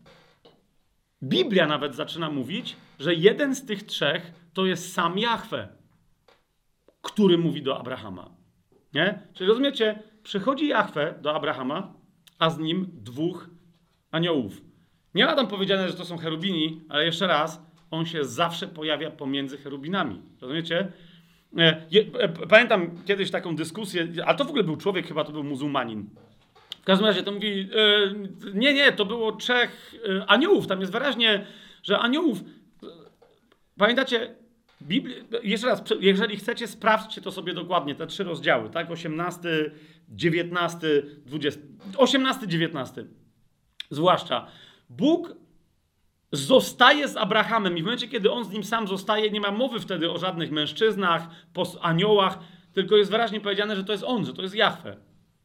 Biblia 1.22 1.66
nawet 1.66 1.94
zaczyna 1.94 2.30
mówić, 2.30 2.76
że 2.98 3.14
jeden 3.14 3.54
z 3.54 3.66
tych 3.66 3.82
trzech 3.82 4.32
to 4.52 4.66
jest 4.66 4.92
sam 4.92 5.18
Jahwe, 5.18 5.68
który 7.02 7.38
mówi 7.38 7.62
do 7.62 7.78
Abrahama. 7.78 8.30
Nie? 8.94 9.18
Czyli 9.34 9.48
rozumiecie, 9.48 10.02
przychodzi 10.22 10.68
Jahwe 10.68 11.14
do 11.22 11.34
Abrahama, 11.34 11.94
a 12.38 12.50
z 12.50 12.58
nim 12.58 12.86
dwóch 12.92 13.50
aniołów. 14.10 14.62
Nie 15.14 15.24
ma 15.24 15.34
tam 15.36 15.46
powiedziane, 15.46 15.88
że 15.88 15.94
to 15.94 16.04
są 16.04 16.18
cherubini, 16.18 16.80
ale 16.88 17.04
jeszcze 17.04 17.26
raz, 17.26 17.62
on 17.90 18.06
się 18.06 18.24
zawsze 18.24 18.66
pojawia 18.66 19.10
pomiędzy 19.10 19.58
cherubinami. 19.58 20.22
Rozumiecie? 20.40 20.92
E, 21.58 21.86
e, 22.18 22.28
pamiętam 22.28 23.04
kiedyś 23.04 23.30
taką 23.30 23.56
dyskusję, 23.56 24.08
a 24.26 24.34
to 24.34 24.44
w 24.44 24.48
ogóle 24.48 24.64
był 24.64 24.76
człowiek, 24.76 25.06
chyba 25.06 25.24
to 25.24 25.32
był 25.32 25.44
muzułmanin. 25.44 26.10
W 26.82 26.84
każdym 26.84 27.06
razie 27.06 27.22
to 27.22 27.32
mówi, 27.32 27.68
e, 28.44 28.54
nie, 28.54 28.74
nie, 28.74 28.92
to 28.92 29.04
było 29.04 29.32
trzech 29.32 29.94
aniołów. 30.26 30.66
Tam 30.66 30.80
jest 30.80 30.92
wyraźnie, 30.92 31.46
że 31.82 31.98
aniołów. 31.98 32.38
Pamiętacie, 33.78 34.34
Biblia, 34.82 35.16
jeszcze 35.42 35.66
raz, 35.66 35.82
jeżeli 36.00 36.36
chcecie, 36.36 36.68
sprawdźcie 36.68 37.20
to 37.20 37.32
sobie 37.32 37.54
dokładnie, 37.54 37.94
te 37.94 38.06
trzy 38.06 38.24
rozdziały, 38.24 38.70
tak? 38.70 38.90
18, 38.90 39.48
19, 40.08 40.86
20. 41.26 41.60
18, 41.96 42.48
19. 42.48 43.04
Zwłaszcza. 43.90 44.46
Bóg 44.90 45.36
zostaje 46.32 47.08
z 47.08 47.16
Abrahamem 47.16 47.78
i 47.78 47.82
w 47.82 47.84
momencie, 47.84 48.08
kiedy 48.08 48.30
on 48.30 48.44
z 48.44 48.50
nim 48.50 48.64
sam 48.64 48.88
zostaje, 48.88 49.30
nie 49.30 49.40
ma 49.40 49.50
mowy 49.50 49.80
wtedy 49.80 50.10
o 50.10 50.18
żadnych 50.18 50.50
mężczyznach, 50.50 51.22
aniołach, 51.80 52.38
tylko 52.72 52.96
jest 52.96 53.10
wyraźnie 53.10 53.40
powiedziane, 53.40 53.76
że 53.76 53.84
to 53.84 53.92
jest 53.92 54.04
on, 54.04 54.26
że 54.26 54.34
to 54.34 54.42
jest 54.42 54.54
Jahwe. 54.54 54.96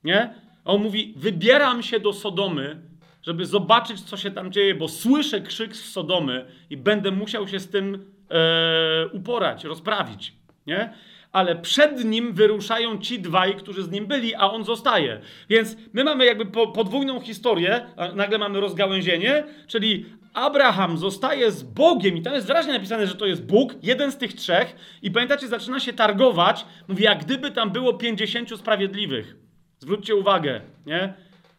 Nie? 0.04 0.34
On 0.68 0.82
mówi, 0.82 1.14
wybieram 1.16 1.84
się 1.84 2.00
do 2.00 2.14
Sodomy, 2.14 2.82
żeby 3.24 3.46
zobaczyć, 3.46 4.02
co 4.02 4.18
się 4.18 4.32
tam 4.32 4.52
dzieje, 4.52 4.76
bo 4.76 4.88
słyszę 4.88 5.42
krzyk 5.42 5.76
z 5.76 5.92
Sodomy 5.92 6.46
i 6.70 6.78
będę 6.78 7.12
musiał 7.12 7.48
się 7.48 7.60
z 7.60 7.70
tym 7.70 8.06
e, 8.30 9.08
uporać, 9.08 9.64
rozprawić, 9.64 10.34
nie? 10.68 10.94
Ale 11.32 11.56
przed 11.56 12.06
nim 12.06 12.34
wyruszają 12.34 12.98
ci 12.98 13.20
dwaj, 13.20 13.56
którzy 13.56 13.84
z 13.84 13.92
nim 13.92 14.08
byli, 14.08 14.36
a 14.36 14.52
on 14.52 14.64
zostaje. 14.66 15.22
Więc 15.50 15.78
my 15.94 16.04
mamy 16.04 16.26
jakby 16.26 16.46
podwójną 16.46 17.20
historię, 17.20 17.86
nagle 18.16 18.38
mamy 18.38 18.60
rozgałęzienie, 18.60 19.44
czyli 19.68 20.06
Abraham 20.34 20.98
zostaje 20.98 21.52
z 21.52 21.64
Bogiem 21.64 22.18
i 22.18 22.22
tam 22.22 22.34
jest 22.34 22.48
wyraźnie 22.48 22.74
napisane, 22.74 23.08
że 23.08 23.16
to 23.16 23.26
jest 23.26 23.46
Bóg, 23.46 23.74
jeden 23.84 24.12
z 24.12 24.18
tych 24.18 24.34
trzech 24.34 24.76
i 25.02 25.12
pamiętacie, 25.12 25.48
zaczyna 25.48 25.80
się 25.80 25.94
targować, 25.94 26.66
mówi, 26.88 27.04
jak 27.04 27.24
gdyby 27.24 27.52
tam 27.52 27.72
było 27.72 27.94
pięćdziesięciu 27.94 28.58
sprawiedliwych. 28.58 29.47
Zwróćcie 29.80 30.16
uwagę, 30.16 30.62
nie? 30.86 31.14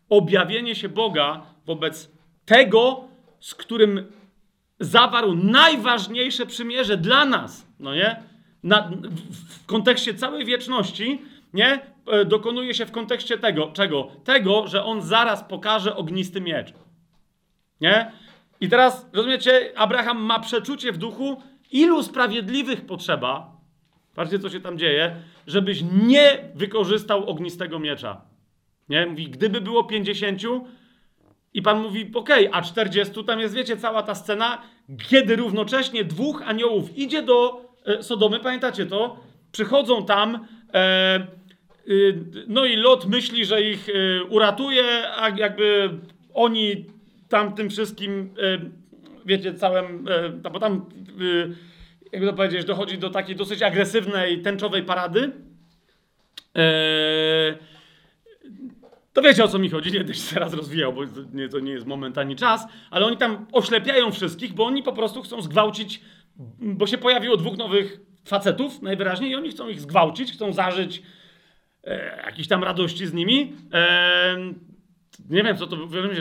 Objawienie 0.08 0.74
się 0.74 0.88
Boga 0.88 1.42
wobec 1.66 2.10
tego, 2.44 3.04
z 3.40 3.54
którym 3.54 4.12
zawarł 4.80 5.34
najważniejsze 5.34 6.46
przymierze 6.46 6.96
dla 6.96 7.24
nas, 7.24 7.66
no 7.80 7.94
nie? 7.94 8.22
Na, 8.62 8.90
w, 9.02 9.62
w 9.62 9.66
kontekście 9.66 10.14
całej 10.14 10.44
wieczności, 10.44 11.22
nie? 11.54 11.80
E, 12.06 12.24
dokonuje 12.24 12.74
się 12.74 12.86
w 12.86 12.92
kontekście 12.92 13.38
tego, 13.38 13.70
czego? 13.72 14.10
Tego, 14.24 14.66
że 14.66 14.84
on 14.84 15.02
zaraz 15.02 15.44
pokaże 15.44 15.96
ognisty 15.96 16.40
miecz. 16.40 16.72
Nie? 17.80 18.12
I 18.60 18.68
teraz, 18.68 19.06
rozumiecie, 19.12 19.72
Abraham 19.76 20.18
ma 20.18 20.40
przeczucie 20.40 20.92
w 20.92 20.98
duchu, 20.98 21.42
ilu 21.72 22.02
sprawiedliwych 22.02 22.86
potrzeba, 22.86 23.56
patrzcie, 24.14 24.38
co 24.38 24.50
się 24.50 24.60
tam 24.60 24.78
dzieje, 24.78 25.16
żebyś 25.48 25.82
nie 26.02 26.38
wykorzystał 26.54 27.26
ognistego 27.26 27.78
miecza. 27.78 28.20
Nie? 28.88 29.06
Mówi, 29.06 29.28
gdyby 29.28 29.60
było 29.60 29.84
50, 29.84 30.42
i 31.54 31.62
pan 31.62 31.82
mówi, 31.82 32.10
okej, 32.14 32.48
okay, 32.48 32.60
a 32.60 32.62
40 32.62 33.24
tam 33.24 33.40
jest, 33.40 33.54
wiecie, 33.54 33.76
cała 33.76 34.02
ta 34.02 34.14
scena, 34.14 34.62
kiedy 35.08 35.36
równocześnie 35.36 36.04
dwóch 36.04 36.42
aniołów 36.42 36.98
idzie 36.98 37.22
do 37.22 37.64
e, 37.86 38.02
Sodomy, 38.02 38.40
pamiętacie 38.40 38.86
to? 38.86 39.20
Przychodzą 39.52 40.04
tam, 40.04 40.46
e, 40.74 41.26
y, 41.88 42.24
no 42.48 42.64
i 42.64 42.76
Lot 42.76 43.06
myśli, 43.06 43.44
że 43.44 43.62
ich 43.62 43.88
y, 43.88 44.24
uratuje, 44.28 44.84
a 45.16 45.28
jakby 45.28 45.90
oni 46.34 46.86
tam 47.28 47.54
tym 47.54 47.70
wszystkim, 47.70 48.34
e, 48.42 48.58
wiecie, 49.26 49.54
całym, 49.54 50.08
e, 50.44 50.50
bo 50.50 50.58
tam, 50.58 50.86
y, 51.20 51.67
jakby 52.12 52.26
to 52.26 52.32
powiedzieć, 52.32 52.64
dochodzi 52.64 52.98
do 52.98 53.10
takiej 53.10 53.36
dosyć 53.36 53.62
agresywnej, 53.62 54.42
tęczowej 54.42 54.82
parady. 54.82 55.32
E, 56.56 57.58
to 59.12 59.22
wiecie 59.22 59.44
o 59.44 59.48
co 59.48 59.58
mi 59.58 59.70
chodzi, 59.70 59.92
nie 59.92 59.98
będę 59.98 60.14
się 60.14 60.34
teraz 60.34 60.54
rozwijał, 60.54 60.92
bo 60.92 61.02
nie, 61.32 61.48
to 61.48 61.60
nie 61.60 61.72
jest 61.72 61.86
moment 61.86 62.18
ani 62.18 62.36
czas, 62.36 62.66
ale 62.90 63.06
oni 63.06 63.16
tam 63.16 63.46
oślepiają 63.52 64.12
wszystkich, 64.12 64.52
bo 64.52 64.64
oni 64.64 64.82
po 64.82 64.92
prostu 64.92 65.22
chcą 65.22 65.42
zgwałcić, 65.42 66.00
bo 66.58 66.86
się 66.86 66.98
pojawiło 66.98 67.36
dwóch 67.36 67.56
nowych 67.56 68.00
facetów 68.24 68.82
najwyraźniej 68.82 69.30
i 69.30 69.34
oni 69.34 69.50
chcą 69.50 69.68
ich 69.68 69.80
zgwałcić, 69.80 70.32
chcą 70.32 70.52
zażyć 70.52 71.02
e, 71.84 72.22
jakieś 72.26 72.48
tam 72.48 72.64
radości 72.64 73.06
z 73.06 73.12
nimi. 73.12 73.52
E, 73.72 74.36
nie 75.30 75.42
wiem, 75.42 75.56
co 75.56 75.66
to 75.66 75.76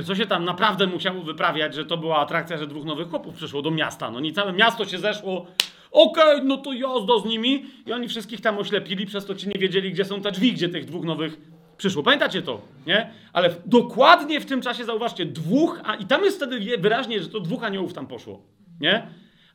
co 0.06 0.16
się 0.16 0.26
tam 0.26 0.46
naprawdę 0.46 0.88
musiało 0.88 1.22
wyprawiać, 1.22 1.76
że 1.76 1.86
to 1.86 1.98
była 1.98 2.18
atrakcja, 2.18 2.58
że 2.58 2.68
dwóch 2.68 2.86
nowych 2.86 3.10
chłopów 3.10 3.36
przyszło 3.36 3.62
do 3.62 3.72
miasta. 3.72 4.12
No 4.12 4.20
nie 4.20 4.34
całe 4.34 4.54
miasto 4.54 4.86
się 4.86 4.98
zeszło. 4.98 5.46
Okej, 5.92 6.36
okay, 6.36 6.44
no 6.44 6.58
to 6.58 6.74
jazda 6.74 7.20
z 7.20 7.26
nimi. 7.26 7.66
I 7.86 7.94
oni 7.94 8.08
wszystkich 8.08 8.42
tam 8.42 8.58
oślepili, 8.58 9.06
przez 9.06 9.26
to 9.26 9.36
ci 9.36 9.48
nie 9.48 9.60
wiedzieli, 9.60 9.92
gdzie 9.92 10.06
są 10.06 10.22
te 10.22 10.32
drzwi, 10.32 10.54
gdzie 10.54 10.70
tych 10.70 10.86
dwóch 10.86 11.06
nowych 11.06 11.38
przyszło. 11.78 12.04
Pamiętacie 12.04 12.42
to, 12.42 12.62
nie? 12.88 13.10
Ale 13.34 13.56
dokładnie 13.66 14.40
w 14.40 14.46
tym 14.46 14.62
czasie, 14.62 14.86
zauważcie, 14.86 15.26
dwóch, 15.26 15.82
a, 15.84 15.96
i 15.96 16.06
tam 16.06 16.24
jest 16.24 16.38
wtedy 16.38 16.78
wyraźnie, 16.78 17.24
że 17.24 17.30
to 17.30 17.40
dwóch 17.40 17.64
aniołów 17.64 17.94
tam 17.94 18.08
poszło, 18.08 18.42
nie? 18.80 19.08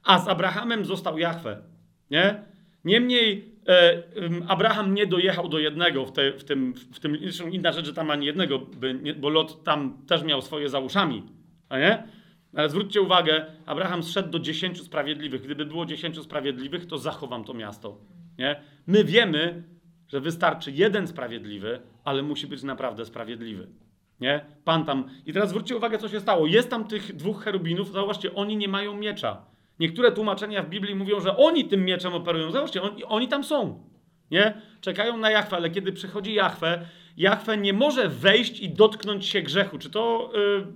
A 0.05 0.19
z 0.19 0.29
Abrahamem 0.29 0.85
został 0.85 1.19
Jahwe, 1.19 1.63
nie? 2.11 2.43
Niemniej 2.85 3.52
Abraham 4.49 4.95
nie 4.95 5.07
dojechał 5.07 5.49
do 5.49 5.59
jednego 5.59 6.07
w, 6.07 6.13
te, 6.13 6.33
w 6.33 6.45
tym, 6.45 6.75
w 6.75 7.01
tym, 7.01 7.19
zresztą 7.23 7.49
inna 7.49 7.73
rzecz, 7.73 7.87
że 7.87 7.95
tam 7.95 8.11
ani 8.11 8.27
jednego, 8.27 8.61
nie, 9.03 9.15
bo 9.15 9.29
Lot 9.29 9.65
tam 9.65 10.07
też 10.07 10.23
miał 10.23 10.43
swoje 10.43 10.69
za 10.69 10.79
uszami, 10.79 11.23
a 11.69 11.79
nie? 11.79 12.03
Ale 12.57 12.69
zwróćcie 12.69 13.01
uwagę, 13.01 13.47
Abraham 13.67 14.03
zszedł 14.03 14.31
do 14.31 14.39
dziesięciu 14.39 14.85
sprawiedliwych. 14.85 15.43
Gdyby 15.43 15.67
było 15.67 15.87
dziesięciu 15.87 16.23
sprawiedliwych, 16.23 16.87
to 16.87 16.99
zachowam 16.99 17.45
to 17.45 17.55
miasto. 17.55 17.99
Nie? 18.39 18.61
My 18.87 19.05
wiemy, 19.05 19.63
że 20.09 20.21
wystarczy 20.21 20.73
jeden 20.73 21.07
sprawiedliwy, 21.07 21.81
ale 22.05 22.23
musi 22.23 22.47
być 22.47 22.63
naprawdę 22.63 23.05
sprawiedliwy. 23.05 23.69
Nie? 24.21 24.45
Pan 24.65 24.85
tam. 24.85 25.11
I 25.27 25.33
teraz 25.33 25.49
zwróćcie 25.49 25.77
uwagę, 25.77 25.99
co 25.99 26.09
się 26.09 26.21
stało. 26.21 26.47
Jest 26.47 26.71
tam 26.71 26.85
tych 26.85 27.17
dwóch 27.17 27.45
cherubinów, 27.45 27.93
zauważcie, 27.93 28.35
oni 28.35 28.57
nie 28.57 28.69
mają 28.69 28.97
miecza. 28.97 29.52
Niektóre 29.81 30.13
tłumaczenia 30.13 30.63
w 30.63 30.69
Biblii 30.69 30.95
mówią, 30.95 31.21
że 31.21 31.37
oni 31.37 31.65
tym 31.65 31.85
mieczem 31.85 32.15
operują. 32.15 32.51
Zauważcie, 32.51 32.83
oni, 32.83 33.05
oni 33.05 33.29
tam 33.29 33.45
są. 33.45 33.85
Nie? 34.31 34.63
Czekają 34.81 35.17
na 35.17 35.31
Jachwę, 35.31 35.57
ale 35.57 35.71
kiedy 35.71 35.93
przychodzi 35.93 36.35
Jachwę, 36.35 36.87
Jachwę 37.17 37.57
nie 37.57 37.73
może 37.73 38.09
wejść 38.09 38.61
i 38.61 38.71
dotknąć 38.71 39.27
się 39.27 39.43
grzechu. 39.43 39.79
Czy 39.79 39.91
to. 39.91 40.33
Yy, 40.35 40.67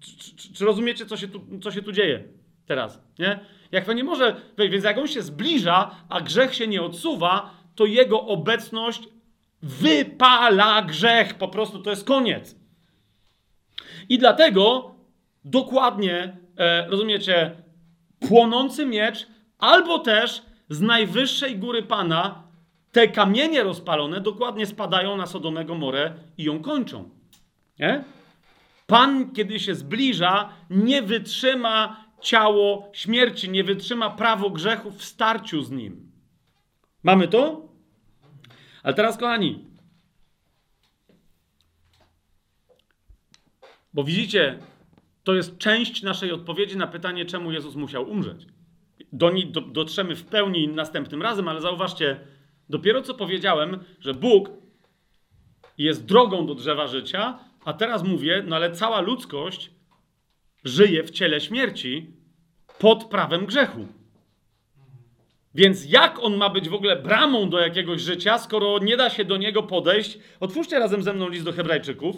czy, 0.00 0.54
czy, 0.54 0.64
rozumiecie, 0.64 1.06
co 1.06 1.16
się, 1.16 1.28
tu, 1.28 1.40
co 1.62 1.70
się 1.70 1.82
tu 1.82 1.92
dzieje? 1.92 2.24
Teraz, 2.66 3.02
nie? 3.18 3.40
Jachwę 3.72 3.94
nie 3.94 4.04
może, 4.04 4.36
więc 4.58 4.84
jak 4.84 4.98
on 4.98 5.08
się 5.08 5.22
zbliża, 5.22 5.90
a 6.08 6.20
grzech 6.20 6.54
się 6.54 6.66
nie 6.66 6.82
odsuwa, 6.82 7.50
to 7.74 7.86
jego 7.86 8.22
obecność 8.22 9.08
wypala 9.62 10.82
grzech. 10.82 11.34
Po 11.34 11.48
prostu 11.48 11.78
to 11.82 11.90
jest 11.90 12.04
koniec. 12.04 12.56
I 14.08 14.18
dlatego 14.18 14.94
dokładnie, 15.44 16.36
e, 16.56 16.86
rozumiecie, 16.88 17.62
płonący 18.28 18.86
miecz, 18.86 19.26
albo 19.58 19.98
też 19.98 20.42
z 20.68 20.80
najwyższej 20.80 21.58
góry 21.58 21.82
Pana 21.82 22.42
te 22.92 23.08
kamienie 23.08 23.62
rozpalone 23.62 24.20
dokładnie 24.20 24.66
spadają 24.66 25.16
na 25.16 25.26
Sodomę 25.26 25.64
Gomorę 25.64 26.12
i 26.38 26.44
ją 26.44 26.62
kończą. 26.62 27.10
Nie? 27.78 28.04
Pan, 28.86 29.32
kiedy 29.32 29.60
się 29.60 29.74
zbliża, 29.74 30.48
nie 30.70 31.02
wytrzyma 31.02 32.04
ciało 32.20 32.90
śmierci, 32.92 33.50
nie 33.50 33.64
wytrzyma 33.64 34.10
prawo 34.10 34.50
grzechu 34.50 34.90
w 34.90 35.04
starciu 35.04 35.62
z 35.62 35.70
nim. 35.70 36.12
Mamy 37.02 37.28
to? 37.28 37.68
Ale 38.82 38.94
teraz, 38.94 39.16
kochani, 39.16 39.64
bo 43.94 44.04
widzicie, 44.04 44.58
to 45.26 45.34
jest 45.34 45.58
część 45.58 46.02
naszej 46.02 46.32
odpowiedzi 46.32 46.76
na 46.76 46.86
pytanie, 46.86 47.24
czemu 47.24 47.52
Jezus 47.52 47.74
musiał 47.74 48.10
umrzeć. 48.10 48.46
Do 49.12 49.30
niej 49.30 49.46
do, 49.46 49.60
dotrzemy 49.60 50.16
w 50.16 50.24
pełni 50.24 50.68
następnym 50.68 51.22
razem, 51.22 51.48
ale 51.48 51.60
zauważcie, 51.60 52.20
dopiero 52.68 53.02
co 53.02 53.14
powiedziałem, 53.14 53.78
że 54.00 54.14
Bóg 54.14 54.50
jest 55.78 56.04
drogą 56.04 56.46
do 56.46 56.54
drzewa 56.54 56.86
życia, 56.86 57.38
a 57.64 57.72
teraz 57.72 58.04
mówię, 58.04 58.44
no 58.46 58.56
ale 58.56 58.70
cała 58.70 59.00
ludzkość 59.00 59.70
żyje 60.64 61.04
w 61.04 61.10
ciele 61.10 61.40
śmierci 61.40 62.10
pod 62.78 63.04
prawem 63.04 63.46
grzechu. 63.46 63.88
Więc 65.54 65.90
jak 65.90 66.18
on 66.22 66.36
ma 66.36 66.50
być 66.50 66.68
w 66.68 66.74
ogóle 66.74 66.96
bramą 66.96 67.50
do 67.50 67.58
jakiegoś 67.58 68.02
życia, 68.02 68.38
skoro 68.38 68.78
nie 68.78 68.96
da 68.96 69.10
się 69.10 69.24
do 69.24 69.36
niego 69.36 69.62
podejść? 69.62 70.18
Otwórzcie 70.40 70.78
razem 70.78 71.02
ze 71.02 71.12
mną 71.12 71.28
list 71.28 71.44
do 71.44 71.52
Hebrajczyków. 71.52 72.16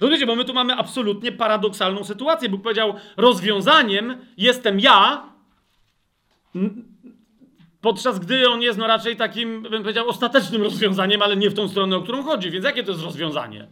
Rozumiecie, 0.00 0.26
bo 0.26 0.36
my 0.36 0.44
tu 0.44 0.54
mamy 0.54 0.74
absolutnie 0.74 1.32
paradoksalną 1.32 2.04
sytuację. 2.04 2.48
Bóg 2.48 2.62
powiedział, 2.62 2.94
rozwiązaniem 3.16 4.18
jestem 4.36 4.80
ja, 4.80 5.22
podczas 7.80 8.18
gdy 8.18 8.48
on 8.48 8.62
jest 8.62 8.78
no 8.78 8.86
raczej 8.86 9.16
takim, 9.16 9.62
bym 9.62 9.82
powiedział, 9.82 10.08
ostatecznym 10.08 10.62
rozwiązaniem, 10.62 11.22
ale 11.22 11.36
nie 11.36 11.50
w 11.50 11.54
tą 11.54 11.68
stronę, 11.68 11.96
o 11.96 12.02
którą 12.02 12.22
chodzi. 12.22 12.50
Więc 12.50 12.64
jakie 12.64 12.84
to 12.84 12.92
jest 12.92 13.04
rozwiązanie? 13.04 13.68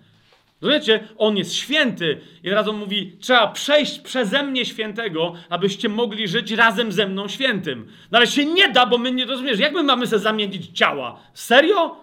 Rozumiecie? 0.60 1.08
On 1.18 1.36
jest 1.36 1.54
święty 1.54 2.20
i 2.42 2.52
on 2.52 2.76
mówi, 2.76 3.16
trzeba 3.20 3.46
przejść 3.46 3.98
przeze 3.98 4.42
mnie 4.42 4.64
świętego, 4.64 5.34
abyście 5.48 5.88
mogli 5.88 6.28
żyć 6.28 6.50
razem 6.50 6.92
ze 6.92 7.06
mną 7.06 7.28
świętym. 7.28 7.86
No 8.10 8.18
ale 8.18 8.26
się 8.26 8.44
nie 8.44 8.68
da, 8.68 8.86
bo 8.86 8.98
my 8.98 9.12
nie 9.12 9.24
rozumiesz, 9.24 9.58
jak 9.58 9.72
my 9.72 9.82
mamy 9.82 10.06
sobie 10.06 10.20
zamienić 10.20 10.78
ciała? 10.78 11.20
Serio? 11.34 11.96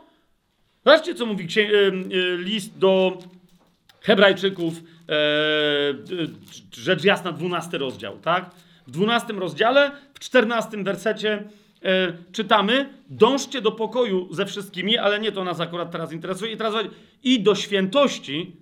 Zobaczcie, 0.85 1.15
co 1.15 1.25
mówi 1.25 1.47
y, 1.57 2.37
list 2.37 2.77
do 2.77 3.17
Hebrajczyków, 4.01 4.73
e, 5.09 5.13
rzecz 6.73 7.03
jasna, 7.03 7.31
12 7.31 7.77
rozdział, 7.77 8.17
tak? 8.17 8.51
W 8.87 8.91
12 8.91 9.33
rozdziale, 9.33 9.91
w 10.13 10.19
14 10.19 10.83
wersecie 10.83 11.43
e, 11.83 12.13
czytamy: 12.31 12.89
Dążcie 13.09 13.61
do 13.61 13.71
pokoju 13.71 14.33
ze 14.33 14.45
wszystkimi, 14.45 14.97
ale 14.97 15.19
nie 15.19 15.31
to 15.31 15.43
nas 15.43 15.59
akurat 15.59 15.91
teraz 15.91 16.11
interesuje. 16.11 16.51
I 16.51 16.57
teraz 16.57 16.73
i 17.23 17.43
do 17.43 17.55
świętości, 17.55 18.55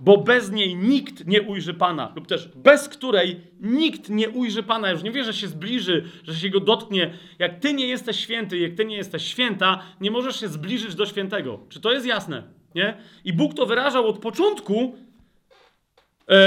bo 0.00 0.16
bez 0.16 0.52
niej 0.52 0.76
nikt 0.76 1.26
nie 1.26 1.42
ujrzy 1.42 1.74
Pana, 1.74 2.12
lub 2.16 2.26
też 2.26 2.48
bez 2.54 2.88
której 2.88 3.40
nikt 3.60 4.08
nie 4.08 4.30
ujrzy 4.30 4.62
Pana. 4.62 4.90
Już 4.90 5.02
nie 5.02 5.10
wie, 5.10 5.24
że 5.24 5.34
się 5.34 5.48
zbliży, 5.48 6.04
że 6.24 6.34
się 6.34 6.50
go 6.50 6.60
dotknie. 6.60 7.14
Jak 7.38 7.60
ty 7.60 7.74
nie 7.74 7.86
jesteś 7.86 8.20
święty, 8.20 8.58
jak 8.58 8.74
ty 8.74 8.84
nie 8.84 8.96
jesteś 8.96 9.24
święta, 9.24 9.82
nie 10.00 10.10
możesz 10.10 10.40
się 10.40 10.48
zbliżyć 10.48 10.94
do 10.94 11.06
świętego. 11.06 11.60
Czy 11.68 11.80
to 11.80 11.92
jest 11.92 12.06
jasne? 12.06 12.42
Nie? 12.74 12.96
I 13.24 13.32
Bóg 13.32 13.54
to 13.54 13.66
wyrażał 13.66 14.08
od 14.08 14.18
początku 14.18 14.82
e, 14.82 16.38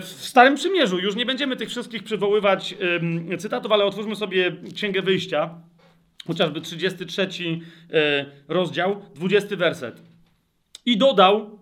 w 0.00 0.06
Starym 0.06 0.54
Przymierzu. 0.54 0.98
Już 0.98 1.16
nie 1.16 1.26
będziemy 1.26 1.56
tych 1.56 1.68
wszystkich 1.68 2.02
przywoływać 2.02 2.74
cytatów, 3.38 3.72
ale 3.72 3.84
otwórzmy 3.84 4.16
sobie 4.16 4.56
Księgę 4.74 5.02
Wyjścia, 5.02 5.60
chociażby 6.26 6.60
33 6.60 7.28
e, 7.92 8.26
rozdział, 8.48 9.02
20 9.14 9.56
werset. 9.56 10.02
I 10.86 10.96
dodał, 10.96 11.60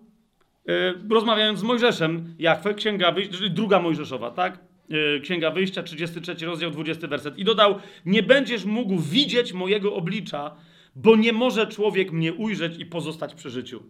e, 0.67 0.93
rozmawiając 1.09 1.59
z 1.59 1.63
Mojżeszem, 1.63 2.35
Jachwę, 2.39 2.73
Księga 2.73 3.11
Wyjścia, 3.11 3.37
czyli 3.37 3.51
druga 3.51 3.79
Mojżeszowa, 3.79 4.31
tak? 4.31 4.65
Księga 5.23 5.51
Wyjścia, 5.51 5.83
33 5.83 6.45
rozdział, 6.45 6.71
20 6.71 7.07
werset. 7.07 7.37
I 7.37 7.43
dodał, 7.43 7.75
nie 8.05 8.23
będziesz 8.23 8.65
mógł 8.65 8.99
widzieć 8.99 9.53
mojego 9.53 9.95
oblicza, 9.95 10.55
bo 10.95 11.15
nie 11.15 11.33
może 11.33 11.67
człowiek 11.67 12.11
mnie 12.11 12.33
ujrzeć 12.33 12.79
i 12.79 12.85
pozostać 12.85 13.33
przy 13.33 13.49
życiu. 13.49 13.83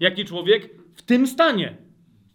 Jaki 0.00 0.24
człowiek? 0.24 0.70
W 0.94 1.02
tym 1.02 1.26
stanie. 1.26 1.76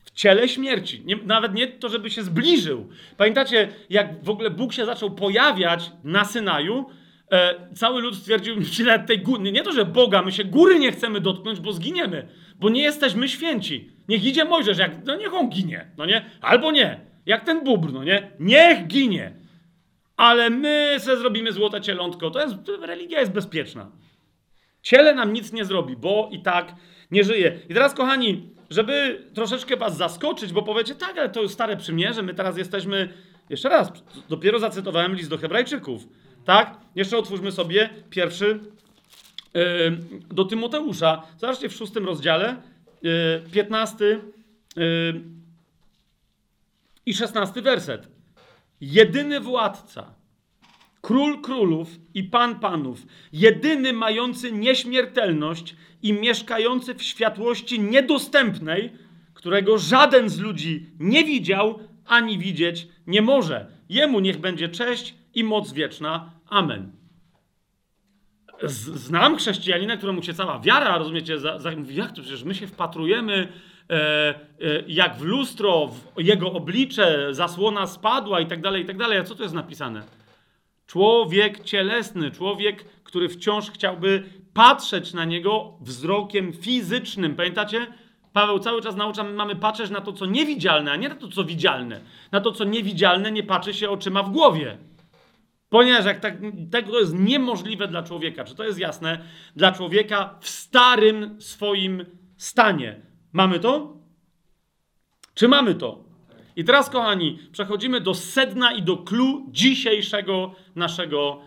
W 0.05 0.11
ciele 0.11 0.49
śmierci. 0.49 1.01
Nie, 1.05 1.15
nawet 1.15 1.53
nie 1.53 1.67
to, 1.67 1.89
żeby 1.89 2.09
się 2.09 2.23
zbliżył. 2.23 2.89
Pamiętacie, 3.17 3.69
jak 3.89 4.23
w 4.23 4.29
ogóle 4.29 4.49
Bóg 4.49 4.73
się 4.73 4.85
zaczął 4.85 5.11
pojawiać 5.11 5.91
na 6.03 6.25
Synaju, 6.25 6.85
e, 7.31 7.55
cały 7.75 8.01
lud 8.01 8.15
stwierdził, 8.15 8.55
że 8.63 8.83
nawet 8.83 9.07
tej 9.07 9.19
góry, 9.19 9.51
nie 9.51 9.63
to, 9.63 9.71
że 9.71 9.85
Boga, 9.85 10.21
my 10.21 10.31
się 10.31 10.43
góry 10.43 10.79
nie 10.79 10.91
chcemy 10.91 11.21
dotknąć, 11.21 11.59
bo 11.59 11.73
zginiemy, 11.73 12.27
bo 12.59 12.69
nie 12.69 12.81
jesteśmy 12.81 13.29
święci. 13.29 13.91
Niech 14.07 14.25
idzie 14.25 14.45
Mojżesz, 14.45 14.77
jak, 14.77 15.05
no 15.05 15.15
niech 15.15 15.33
on 15.33 15.49
ginie, 15.49 15.91
no 15.97 16.05
nie? 16.05 16.25
Albo 16.41 16.71
nie. 16.71 16.99
Jak 17.25 17.43
ten 17.43 17.63
bubr, 17.63 17.93
no 17.93 18.03
nie? 18.03 18.31
Niech 18.39 18.87
ginie. 18.87 19.33
Ale 20.17 20.49
my 20.49 20.95
se 20.99 21.17
zrobimy 21.17 21.51
złote 21.51 21.81
cielątko. 21.81 22.31
To 22.31 22.41
jest, 22.41 22.55
religia 22.81 23.19
jest 23.19 23.31
bezpieczna. 23.31 23.91
Ciele 24.81 25.15
nam 25.15 25.33
nic 25.33 25.53
nie 25.53 25.65
zrobi, 25.65 25.95
bo 25.95 26.29
i 26.31 26.41
tak 26.41 26.75
nie 27.13 27.23
żyje. 27.23 27.59
I 27.69 27.73
teraz, 27.73 27.93
kochani, 27.93 28.49
żeby 28.69 29.25
troszeczkę 29.33 29.77
was 29.77 29.97
zaskoczyć, 29.97 30.53
bo 30.53 30.63
powiecie, 30.63 30.95
tak, 30.95 31.17
ale 31.17 31.29
to 31.29 31.41
już 31.41 31.51
stare 31.51 31.77
przymierze, 31.77 32.23
my 32.23 32.33
teraz 32.33 32.57
jesteśmy, 32.57 33.13
jeszcze 33.49 33.69
raz, 33.69 33.91
dopiero 34.29 34.59
zacytowałem 34.59 35.15
list 35.15 35.29
do 35.29 35.37
hebrajczyków, 35.37 36.07
tak? 36.45 36.77
Jeszcze 36.95 37.17
otwórzmy 37.17 37.51
sobie 37.51 37.89
pierwszy 38.09 38.59
yy, 39.53 39.97
do 40.31 40.45
Tymoteusza. 40.45 41.23
Zobaczcie 41.37 41.69
w 41.69 41.73
szóstym 41.73 42.05
rozdziale, 42.05 42.55
yy, 43.01 43.43
piętnasty 43.51 44.19
yy, 44.75 45.21
i 47.05 47.13
szesnasty 47.13 47.61
werset. 47.61 48.07
Jedyny 48.81 49.39
władca, 49.39 50.13
król 51.03 51.41
królów 51.41 51.89
i 52.13 52.23
pan 52.23 52.59
panów, 52.59 53.05
jedyny 53.33 53.93
mający 53.93 54.51
nieśmiertelność 54.51 55.75
i 56.01 56.13
mieszkający 56.13 56.95
w 56.95 57.03
światłości 57.03 57.79
niedostępnej, 57.79 58.91
którego 59.33 59.77
żaden 59.77 60.29
z 60.29 60.39
ludzi 60.39 60.85
nie 60.99 61.23
widział 61.23 61.79
ani 62.05 62.37
widzieć 62.37 62.87
nie 63.07 63.21
może. 63.21 63.67
Jemu 63.89 64.19
niech 64.19 64.37
będzie 64.37 64.69
cześć 64.69 65.15
i 65.33 65.43
moc 65.43 65.73
wieczna. 65.73 66.31
Amen. 66.49 66.91
Znam 68.63 69.37
chrześcijanina, 69.37 69.97
któremu 69.97 70.23
się 70.23 70.33
cała 70.33 70.59
wiara, 70.59 70.97
rozumiecie, 70.97 71.39
za, 71.39 71.59
za, 71.59 71.71
mówi, 71.71 71.95
jak 71.95 72.11
to 72.11 72.21
przecież 72.21 72.43
my 72.43 72.55
się 72.55 72.67
wpatrujemy 72.67 73.47
e, 73.89 73.95
e, 73.95 74.35
jak 74.87 75.15
w 75.15 75.21
lustro, 75.21 75.87
w 75.87 76.21
jego 76.23 76.53
oblicze, 76.53 77.27
zasłona 77.31 77.87
spadła 77.87 78.39
i 78.39 78.45
tak 78.45 78.61
dalej, 78.61 78.83
i 78.83 78.85
tak 78.85 78.97
dalej. 78.97 79.17
A 79.17 79.23
co 79.23 79.35
to 79.35 79.43
jest 79.43 79.55
napisane? 79.55 80.22
Człowiek 80.87 81.63
cielesny, 81.63 82.31
człowiek, 82.31 82.83
który 83.03 83.29
wciąż 83.29 83.71
chciałby 83.71 84.23
patrzeć 84.53 85.13
na 85.13 85.25
niego 85.25 85.77
wzrokiem 85.81 86.53
fizycznym. 86.53 87.35
Pamiętacie? 87.35 87.87
Paweł 88.33 88.59
cały 88.59 88.81
czas 88.81 88.95
naucza, 88.95 89.23
mamy 89.23 89.55
patrzeć 89.55 89.89
na 89.89 90.01
to, 90.01 90.13
co 90.13 90.25
niewidzialne, 90.25 90.91
a 90.91 90.95
nie 90.95 91.09
na 91.09 91.15
to, 91.15 91.27
co 91.27 91.43
widzialne. 91.43 92.01
Na 92.31 92.41
to, 92.41 92.51
co 92.51 92.63
niewidzialne, 92.63 93.31
nie 93.31 93.43
patrzy 93.43 93.73
się 93.73 93.89
oczyma 93.89 94.23
w 94.23 94.31
głowie. 94.31 94.77
Ponieważ 95.69 96.05
jak 96.05 96.19
tak, 96.19 96.37
to 96.91 96.99
jest 96.99 97.19
niemożliwe 97.19 97.87
dla 97.87 98.03
człowieka. 98.03 98.43
Czy 98.43 98.55
to 98.55 98.63
jest 98.63 98.79
jasne? 98.79 99.19
Dla 99.55 99.71
człowieka 99.71 100.37
w 100.41 100.49
starym 100.49 101.41
swoim 101.41 102.05
stanie. 102.37 103.01
Mamy 103.31 103.59
to? 103.59 103.97
Czy 105.33 105.47
mamy 105.47 105.75
to? 105.75 106.03
I 106.55 106.63
teraz, 106.63 106.89
kochani, 106.89 107.39
przechodzimy 107.51 108.01
do 108.01 108.13
sedna 108.13 108.71
i 108.71 108.81
do 108.81 108.97
klu 108.97 109.45
dzisiejszego 109.49 110.55
naszego 110.75 111.41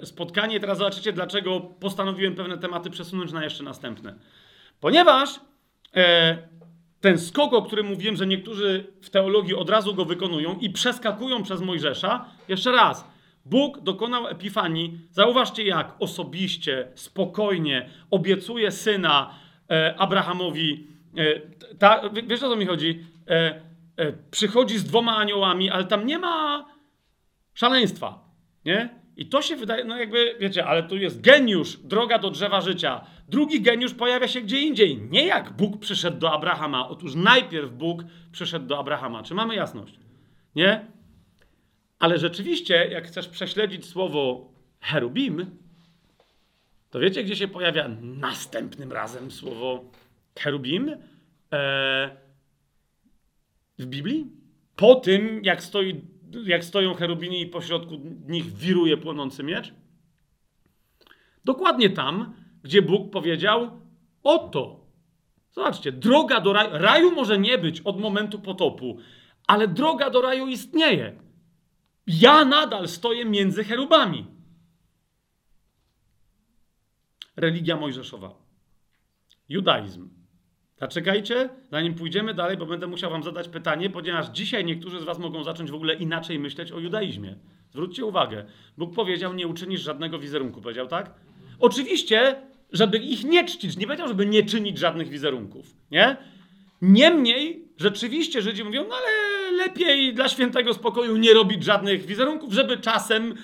e, 0.00 0.06
spotkania. 0.06 0.60
Teraz 0.60 0.78
zobaczycie, 0.78 1.12
dlaczego 1.12 1.60
postanowiłem 1.60 2.34
pewne 2.34 2.58
tematy 2.58 2.90
przesunąć 2.90 3.32
na 3.32 3.44
jeszcze 3.44 3.64
następne. 3.64 4.14
Ponieważ 4.80 5.40
e, 5.96 6.38
ten 7.00 7.18
skok, 7.18 7.52
o 7.52 7.62
którym 7.62 7.86
mówiłem, 7.86 8.16
że 8.16 8.26
niektórzy 8.26 8.86
w 9.02 9.10
teologii 9.10 9.54
od 9.54 9.70
razu 9.70 9.94
go 9.94 10.04
wykonują 10.04 10.58
i 10.60 10.70
przeskakują 10.70 11.42
przez 11.42 11.60
Mojżesza, 11.60 12.24
jeszcze 12.48 12.72
raz. 12.72 13.08
Bóg 13.44 13.80
dokonał 13.80 14.28
epifanii, 14.28 15.00
zauważcie 15.10 15.62
jak, 15.62 15.94
osobiście, 15.98 16.88
spokojnie, 16.94 17.88
obiecuje 18.10 18.70
syna 18.70 19.34
e, 19.70 19.94
Abrahamowi. 19.98 20.86
E, 21.16 21.40
ta, 21.78 22.02
wiesz 22.26 22.42
o 22.42 22.48
co 22.48 22.56
mi 22.56 22.66
chodzi? 22.66 23.04
E, 23.28 23.67
przychodzi 24.30 24.78
z 24.78 24.84
dwoma 24.84 25.16
aniołami, 25.16 25.70
ale 25.70 25.84
tam 25.84 26.06
nie 26.06 26.18
ma 26.18 26.66
Szaleństwa, 27.54 28.24
nie? 28.64 28.88
I 29.16 29.26
to 29.26 29.42
się 29.42 29.56
wydaje, 29.56 29.84
no 29.84 29.96
jakby, 29.96 30.36
wiecie, 30.40 30.66
ale 30.66 30.82
tu 30.82 30.96
jest 30.96 31.20
geniusz, 31.20 31.76
droga 31.76 32.18
do 32.18 32.30
drzewa 32.30 32.60
życia. 32.60 33.06
Drugi 33.28 33.60
geniusz 33.60 33.94
pojawia 33.94 34.28
się 34.28 34.40
gdzie 34.40 34.60
indziej. 34.60 34.96
Nie 35.10 35.26
jak 35.26 35.52
Bóg 35.52 35.80
przyszedł 35.80 36.18
do 36.18 36.32
Abrahama. 36.32 36.88
Otóż 36.88 37.14
najpierw 37.14 37.72
Bóg 37.72 38.02
przyszedł 38.32 38.66
do 38.66 38.78
Abrahama. 38.78 39.22
Czy 39.22 39.34
mamy 39.34 39.54
jasność? 39.54 39.98
Nie? 40.54 40.86
Ale 41.98 42.18
rzeczywiście, 42.18 42.88
jak 42.90 43.06
chcesz 43.06 43.28
prześledzić 43.28 43.86
słowo 43.86 44.52
cherubim, 44.80 45.46
to 46.90 46.98
wiecie, 46.98 47.24
gdzie 47.24 47.36
się 47.36 47.48
pojawia 47.48 47.88
następnym 48.00 48.92
razem 48.92 49.30
słowo 49.30 49.84
cherubim? 50.38 50.96
Eee, 51.50 52.10
w 53.78 53.86
Biblii? 53.86 54.26
Po 54.76 54.94
tym, 54.94 55.44
jak, 55.44 55.62
stoi, 55.62 56.00
jak 56.44 56.64
stoją 56.64 56.94
cherubini 56.94 57.40
i 57.40 57.46
pośrodku 57.46 57.94
nich 58.28 58.52
wiruje 58.52 58.96
płonący 58.96 59.42
miecz? 59.42 59.74
Dokładnie 61.44 61.90
tam, 61.90 62.34
gdzie 62.62 62.82
Bóg 62.82 63.12
powiedział: 63.12 63.80
Oto. 64.22 64.88
Zobaczcie, 65.50 65.92
droga 65.92 66.40
do 66.40 66.52
raju. 66.52 66.70
Raju 66.72 67.14
może 67.14 67.38
nie 67.38 67.58
być 67.58 67.80
od 67.80 68.00
momentu 68.00 68.38
potopu, 68.38 68.98
ale 69.46 69.68
droga 69.68 70.10
do 70.10 70.20
raju 70.20 70.46
istnieje. 70.46 71.20
Ja 72.06 72.44
nadal 72.44 72.88
stoję 72.88 73.24
między 73.24 73.64
cherubami. 73.64 74.26
Religia 77.36 77.76
mojżeszowa. 77.76 78.34
Judaizm. 79.48 80.17
Zaczekajcie, 80.80 81.48
zanim 81.70 81.94
pójdziemy 81.94 82.34
dalej, 82.34 82.56
bo 82.56 82.66
będę 82.66 82.86
musiał 82.86 83.10
wam 83.10 83.22
zadać 83.22 83.48
pytanie, 83.48 83.90
ponieważ 83.90 84.28
dzisiaj 84.28 84.64
niektórzy 84.64 85.00
z 85.00 85.04
was 85.04 85.18
mogą 85.18 85.44
zacząć 85.44 85.70
w 85.70 85.74
ogóle 85.74 85.94
inaczej 85.94 86.38
myśleć 86.38 86.72
o 86.72 86.78
judaizmie. 86.78 87.36
Zwróćcie 87.70 88.04
uwagę. 88.04 88.44
Bóg 88.78 88.94
powiedział, 88.94 89.34
nie 89.34 89.46
uczynisz 89.46 89.80
żadnego 89.80 90.18
wizerunku. 90.18 90.60
Powiedział 90.60 90.88
tak? 90.88 91.14
Oczywiście, 91.60 92.36
żeby 92.72 92.98
ich 92.98 93.24
nie 93.24 93.44
czcić. 93.44 93.76
Nie 93.76 93.86
powiedział, 93.86 94.08
żeby 94.08 94.26
nie 94.26 94.42
czynić 94.42 94.78
żadnych 94.78 95.08
wizerunków. 95.08 95.66
Nie? 95.90 96.16
Niemniej, 96.82 97.64
rzeczywiście 97.76 98.42
Żydzi 98.42 98.64
mówią, 98.64 98.84
no 98.88 98.94
ale 98.94 99.37
lepiej 99.58 100.14
dla 100.14 100.28
świętego 100.28 100.74
spokoju 100.74 101.16
nie 101.16 101.34
robić 101.34 101.64
żadnych 101.64 102.06
wizerunków, 102.06 102.52
żeby 102.52 102.76
czasem 102.76 103.34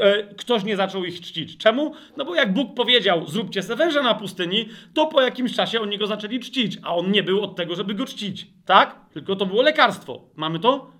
e, 0.00 0.34
ktoś 0.34 0.64
nie 0.64 0.76
zaczął 0.76 1.04
ich 1.04 1.20
czcić. 1.20 1.56
Czemu? 1.56 1.94
No 2.16 2.24
bo 2.24 2.34
jak 2.34 2.52
Bóg 2.54 2.74
powiedział, 2.74 3.26
zróbcie 3.26 3.62
se 3.62 3.76
węża 3.76 4.02
na 4.02 4.14
pustyni, 4.14 4.68
to 4.94 5.06
po 5.06 5.22
jakimś 5.22 5.54
czasie 5.54 5.80
oni 5.80 5.98
go 5.98 6.06
zaczęli 6.06 6.40
czcić, 6.40 6.78
a 6.82 6.94
on 6.94 7.10
nie 7.10 7.22
był 7.22 7.42
od 7.42 7.56
tego, 7.56 7.74
żeby 7.74 7.94
go 7.94 8.06
czcić. 8.06 8.46
Tak? 8.64 9.00
Tylko 9.12 9.36
to 9.36 9.46
było 9.46 9.62
lekarstwo. 9.62 10.30
Mamy 10.36 10.58
to? 10.58 10.90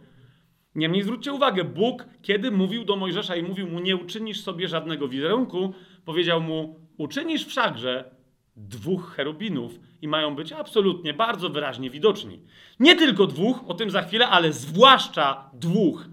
Niemniej 0.75 1.03
zwróćcie 1.03 1.33
uwagę, 1.33 1.65
Bóg, 1.65 2.05
kiedy 2.23 2.51
mówił 2.51 2.85
do 2.85 2.97
Mojżesza 2.97 3.37
i 3.37 3.43
mówił 3.43 3.69
mu, 3.69 3.81
nie 3.81 3.97
uczynisz 3.97 4.41
sobie 4.41 4.69
żadnego 4.69 5.09
wizerunku, 5.09 5.75
powiedział 6.05 6.41
mu, 6.41 6.81
uczynisz 6.97 7.47
wszakże 7.47 8.15
dwóch 8.57 9.15
cherubinów 9.17 9.79
i 10.05 10.09
mają 10.09 10.35
być 10.35 10.53
absolutnie 10.53 11.15
bardzo 11.15 11.51
wyraźnie 11.51 11.91
widoczni. 11.91 12.43
Nie 12.81 12.97
tylko 12.97 13.27
dwóch, 13.27 13.65
o 13.69 13.75
tym 13.75 13.91
za 13.91 14.03
chwilę, 14.03 14.29
ale 14.29 14.53
zwłaszcza 14.53 15.51
dwóch. 15.53 16.09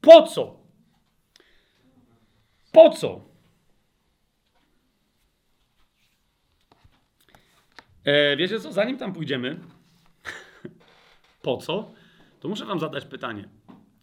Po 0.00 0.22
co? 0.22 0.56
Po 2.72 2.90
co? 2.90 3.20
E, 8.04 8.36
wiecie 8.36 8.60
co, 8.60 8.72
zanim 8.72 8.98
tam 8.98 9.12
pójdziemy, 9.12 9.58
po 11.42 11.56
co, 11.56 11.92
to 12.40 12.48
muszę 12.48 12.64
wam 12.64 12.80
zadać 12.80 13.04
pytanie. 13.04 13.48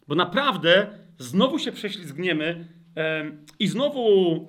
Bo 0.08 0.14
naprawdę 0.14 0.98
znowu 1.18 1.58
się 1.58 1.72
prześlizgniemy 1.72 2.68
e, 2.96 3.24
i 3.58 3.68
znowu 3.68 4.48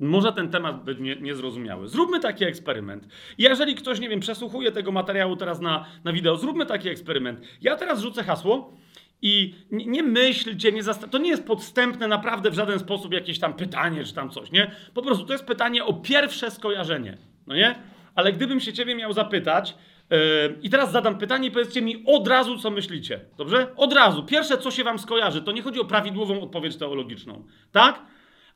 może 0.00 0.32
ten 0.32 0.50
temat 0.50 0.84
być 0.84 0.98
nie, 0.98 1.16
niezrozumiały. 1.16 1.88
Zróbmy 1.88 2.20
taki 2.20 2.44
eksperyment. 2.44 3.08
Jeżeli 3.38 3.74
ktoś, 3.74 4.00
nie 4.00 4.08
wiem, 4.08 4.20
przesłuchuje 4.20 4.72
tego 4.72 4.92
materiału 4.92 5.36
teraz 5.36 5.60
na, 5.60 5.86
na 6.04 6.12
wideo, 6.12 6.36
zróbmy 6.36 6.66
taki 6.66 6.88
eksperyment. 6.88 7.40
Ja 7.62 7.76
teraz 7.76 8.00
rzucę 8.00 8.24
hasło 8.24 8.76
i 9.22 9.54
nie, 9.70 9.86
nie 9.86 10.02
myślcie, 10.02 10.72
nie 10.72 10.82
to 11.10 11.18
nie 11.18 11.30
jest 11.30 11.46
podstępne 11.46 12.08
naprawdę 12.08 12.50
w 12.50 12.54
żaden 12.54 12.78
sposób 12.78 13.12
jakieś 13.12 13.38
tam 13.38 13.54
pytanie 13.54 14.04
czy 14.04 14.14
tam 14.14 14.30
coś, 14.30 14.50
nie? 14.50 14.70
Po 14.94 15.02
prostu 15.02 15.24
to 15.24 15.32
jest 15.32 15.44
pytanie 15.44 15.84
o 15.84 15.92
pierwsze 15.92 16.50
skojarzenie, 16.50 17.18
no 17.46 17.54
nie? 17.54 17.74
Ale 18.14 18.32
gdybym 18.32 18.60
się 18.60 18.72
ciebie 18.72 18.94
miał 18.94 19.12
zapytać, 19.12 19.74
yy, 20.10 20.18
i 20.62 20.70
teraz 20.70 20.92
zadam 20.92 21.18
pytanie 21.18 21.48
i 21.48 21.50
powiedzcie 21.50 21.82
mi 21.82 22.04
od 22.06 22.28
razu, 22.28 22.58
co 22.58 22.70
myślicie. 22.70 23.20
Dobrze? 23.38 23.66
Od 23.76 23.92
razu. 23.92 24.22
Pierwsze, 24.22 24.58
co 24.58 24.70
się 24.70 24.84
wam 24.84 24.98
skojarzy, 24.98 25.42
to 25.42 25.52
nie 25.52 25.62
chodzi 25.62 25.80
o 25.80 25.84
prawidłową 25.84 26.40
odpowiedź 26.40 26.76
teologiczną. 26.76 27.44
Tak? 27.72 28.02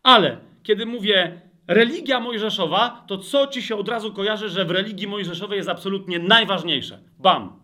Ale 0.02 0.36
kiedy 0.64 0.86
mówię 0.86 1.40
religia 1.68 2.20
mojżeszowa, 2.20 3.04
to 3.06 3.18
co 3.18 3.46
ci 3.46 3.62
się 3.62 3.76
od 3.76 3.88
razu 3.88 4.12
kojarzy, 4.12 4.48
że 4.48 4.64
w 4.64 4.70
religii 4.70 5.06
mojżeszowej 5.06 5.56
jest 5.56 5.68
absolutnie 5.68 6.18
najważniejsze? 6.18 6.98
Bam. 7.18 7.60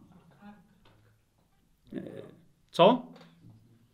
Co? 2.71 3.07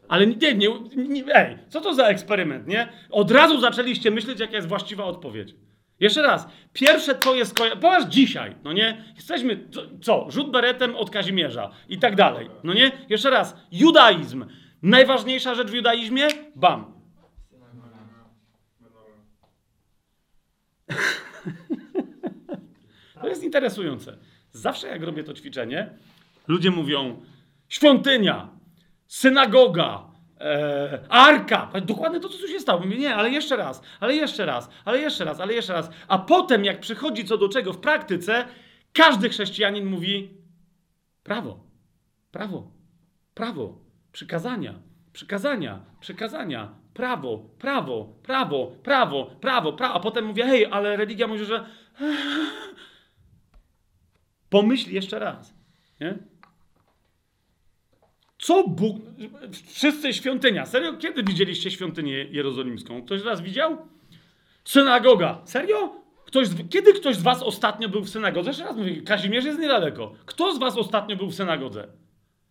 Ale 0.09 0.27
nie, 0.27 0.55
nie, 0.55 0.69
nie, 0.97 1.35
ej, 1.35 1.59
co 1.69 1.81
to 1.81 1.95
za 1.95 2.07
eksperyment, 2.07 2.67
nie? 2.67 2.89
Od 3.11 3.31
razu 3.31 3.61
zaczęliście 3.61 4.11
myśleć, 4.11 4.41
jaka 4.41 4.57
jest 4.57 4.69
właściwa 4.69 5.05
odpowiedź. 5.05 5.55
Jeszcze 6.01 6.23
raz, 6.23 6.49
pierwsze 6.73 7.15
twoje 7.15 7.47
skojarzenie, 7.47 7.83
popatrz 7.83 8.07
dzisiaj, 8.07 8.57
no 8.65 8.73
nie? 8.73 9.05
Jesteśmy, 9.17 9.69
co, 9.71 9.83
co, 10.03 10.31
rzut 10.31 10.51
beretem 10.51 10.97
od 10.97 11.11
Kazimierza 11.11 11.71
i 11.89 11.99
tak 11.99 12.17
dalej, 12.17 12.51
no 12.65 12.75
nie? 12.75 12.93
Jeszcze 13.09 13.31
raz, 13.31 13.57
judaizm. 13.73 14.45
Najważniejsza 14.83 15.55
rzecz 15.55 15.69
w 15.69 15.75
judaizmie? 15.75 16.29
Bam, 16.55 16.96
to 23.21 23.29
jest 23.29 23.43
interesujące. 23.43 24.19
Zawsze 24.53 24.89
jak 24.89 25.03
robię 25.03 25.25
to 25.25 25.35
ćwiczenie, 25.35 25.91
ludzie 26.49 26.71
mówią 26.71 27.23
świątynia, 27.69 28.49
synagoga, 29.07 30.05
e, 30.41 31.07
arka. 31.09 31.71
Dokładnie 31.85 32.21
to, 32.21 32.29
co 32.29 32.39
tu 32.39 32.49
się 32.49 32.61
stało. 32.61 32.81
Mówię, 32.81 32.97
nie, 32.97 33.15
ale 33.15 33.31
jeszcze 33.31 33.57
raz, 33.57 33.83
ale 34.01 34.15
jeszcze 34.15 34.47
raz, 34.47 34.71
ale 34.85 34.99
jeszcze 34.99 35.25
raz, 35.25 35.41
ale 35.41 35.55
jeszcze 35.55 35.73
raz. 35.73 35.91
A 36.09 36.19
potem, 36.19 36.65
jak 36.65 36.81
przychodzi 36.81 37.25
co 37.25 37.39
do 37.39 37.49
czego 37.49 37.73
w 37.73 37.79
praktyce, 37.79 38.45
każdy 38.93 39.29
chrześcijanin 39.29 39.87
mówi 39.87 40.31
prawo, 41.23 41.65
prawo, 42.31 42.71
prawo, 43.35 43.79
przykazania, 44.13 44.75
przykazania, 45.13 45.81
przykazania, 46.01 46.86
prawo, 46.97 47.39
prawo, 47.59 48.13
prawo, 48.23 48.73
prawo, 48.83 49.31
prawo, 49.41 49.73
prawo, 49.73 49.95
a 49.95 50.01
potem 50.01 50.25
mówię, 50.25 50.45
hej, 50.45 50.67
ale 50.67 50.97
religia 50.97 51.27
mówi, 51.27 51.45
że 51.45 51.67
pomyśl 54.51 54.91
jeszcze 54.91 55.19
raz, 55.19 55.55
nie? 56.01 56.19
Co 58.39 58.69
Bóg... 58.69 58.97
Wszyscy 59.67 60.13
świątynia. 60.13 60.67
Serio? 60.67 60.93
Kiedy 60.93 61.23
widzieliście 61.23 61.71
świątynię 61.71 62.25
jerozolimską? 62.25 63.03
Ktoś 63.03 63.21
z 63.21 63.25
was 63.25 63.41
widział? 63.41 63.77
Synagoga. 64.65 65.41
Serio? 65.45 65.95
Ktoś. 66.25 66.49
Kiedy 66.71 66.93
ktoś 66.93 67.17
z 67.17 67.23
was 67.23 67.43
ostatnio 67.43 67.89
był 67.89 68.03
w 68.03 68.09
synagodze? 68.09 68.51
Jeszcze 68.51 68.65
raz 68.65 68.77
mówię, 68.77 69.03
Kazimierz 69.03 69.45
jest 69.45 69.59
niedaleko. 69.59 70.13
Kto 70.27 70.55
z 70.55 70.59
was 70.59 70.77
ostatnio 70.77 71.17
był 71.17 71.29
w 71.31 71.35
synagodze? 71.35 71.89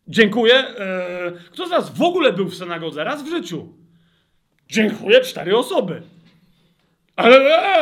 Dziękuję. 0.08 0.54
Eee, 0.56 1.34
kto 1.52 1.68
z 1.68 1.70
was 1.70 1.98
w 1.98 2.02
ogóle 2.02 2.34
był 2.34 2.48
w 2.48 2.56
synagodze? 2.56 3.04
Raz 3.04 3.24
w 3.24 3.30
życiu. 3.30 3.85
Dziękuję, 4.70 5.22
cztery 5.22 5.58
osoby. 5.58 6.02
Ale 7.16 7.38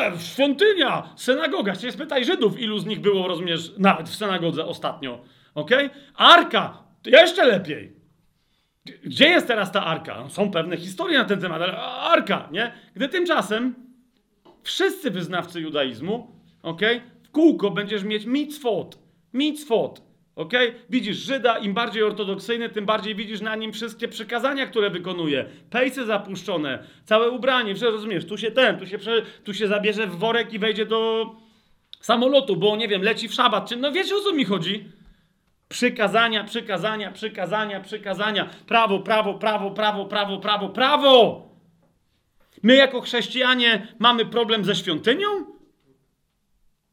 e, 0.08 0.20
świątynia, 0.20 1.10
synagoga. 1.16 1.76
Się 1.76 1.92
spytaj 1.92 2.26
Żydów, 2.26 2.60
ilu 2.60 2.80
z 2.80 2.86
nich 2.86 3.00
było, 3.00 3.28
rozumiesz, 3.28 3.72
nawet 3.78 4.10
w 4.10 4.16
synagodze 4.16 4.66
ostatnio. 4.66 5.24
ok? 5.56 5.72
Arka, 6.16 6.84
jeszcze 7.06 7.46
lepiej. 7.46 7.94
Gdzie 9.04 9.28
jest 9.30 9.48
teraz 9.48 9.72
ta 9.72 9.86
arka? 9.86 10.16
No, 10.16 10.30
są 10.30 10.52
pewne 10.52 10.78
historie 10.78 11.18
na 11.18 11.26
ten 11.26 11.42
temat, 11.42 11.62
ale 11.62 11.78
arka, 11.82 12.50
nie? 12.52 12.72
Gdy 12.96 13.10
tymczasem 13.10 13.76
wszyscy 14.64 15.12
wyznawcy 15.12 15.62
judaizmu, 15.62 16.32
ok? 16.64 16.82
W 17.24 17.32
kółko 17.32 17.72
będziesz 17.72 18.04
mieć 18.04 18.26
mitzvot. 18.26 18.98
Mitzvot. 19.34 20.02
Ok? 20.36 20.54
Widzisz 20.90 21.18
Żyda, 21.18 21.58
im 21.58 21.74
bardziej 21.74 22.04
ortodoksyjny, 22.04 22.70
tym 22.70 22.86
bardziej 22.86 23.16
widzisz 23.16 23.42
na 23.42 23.56
nim 23.56 23.74
wszystkie 23.74 24.08
przykazania, 24.08 24.68
które 24.68 24.90
wykonuje. 24.90 25.46
Pejsy 25.70 26.06
zapuszczone, 26.06 26.84
całe 27.06 27.30
ubranie, 27.30 27.76
wszystko 27.76 27.92
rozumiesz, 27.92 28.26
tu 28.26 28.38
się 28.38 28.52
ten, 28.52 28.80
tu 28.80 28.88
się, 28.88 28.98
prze, 28.98 29.22
tu 29.44 29.54
się 29.54 29.68
zabierze 29.68 30.08
w 30.08 30.16
worek 30.16 30.54
i 30.54 30.60
wejdzie 30.60 30.86
do 30.86 31.32
samolotu, 32.00 32.56
bo 32.56 32.76
nie 32.76 32.88
wiem, 32.88 33.02
leci 33.02 33.28
w 33.28 33.34
szabat, 33.34 33.70
czy 33.70 33.76
no 33.76 33.92
wiecie 33.92 34.16
o 34.16 34.22
co 34.22 34.34
mi 34.34 34.46
chodzi? 34.46 34.86
Przykazania, 35.70 36.44
przykazania, 36.44 37.12
przykazania, 37.12 37.80
przykazania. 37.80 38.50
Prawo, 38.68 39.00
prawo, 39.00 39.34
prawo, 39.34 39.72
prawo, 39.72 40.06
prawo, 40.06 40.38
prawo, 40.40 40.70
prawo. 40.70 41.48
My 42.64 42.76
jako 42.76 43.02
chrześcijanie 43.02 43.88
mamy 44.00 44.26
problem 44.26 44.66
ze 44.66 44.76
świątynią? 44.76 45.46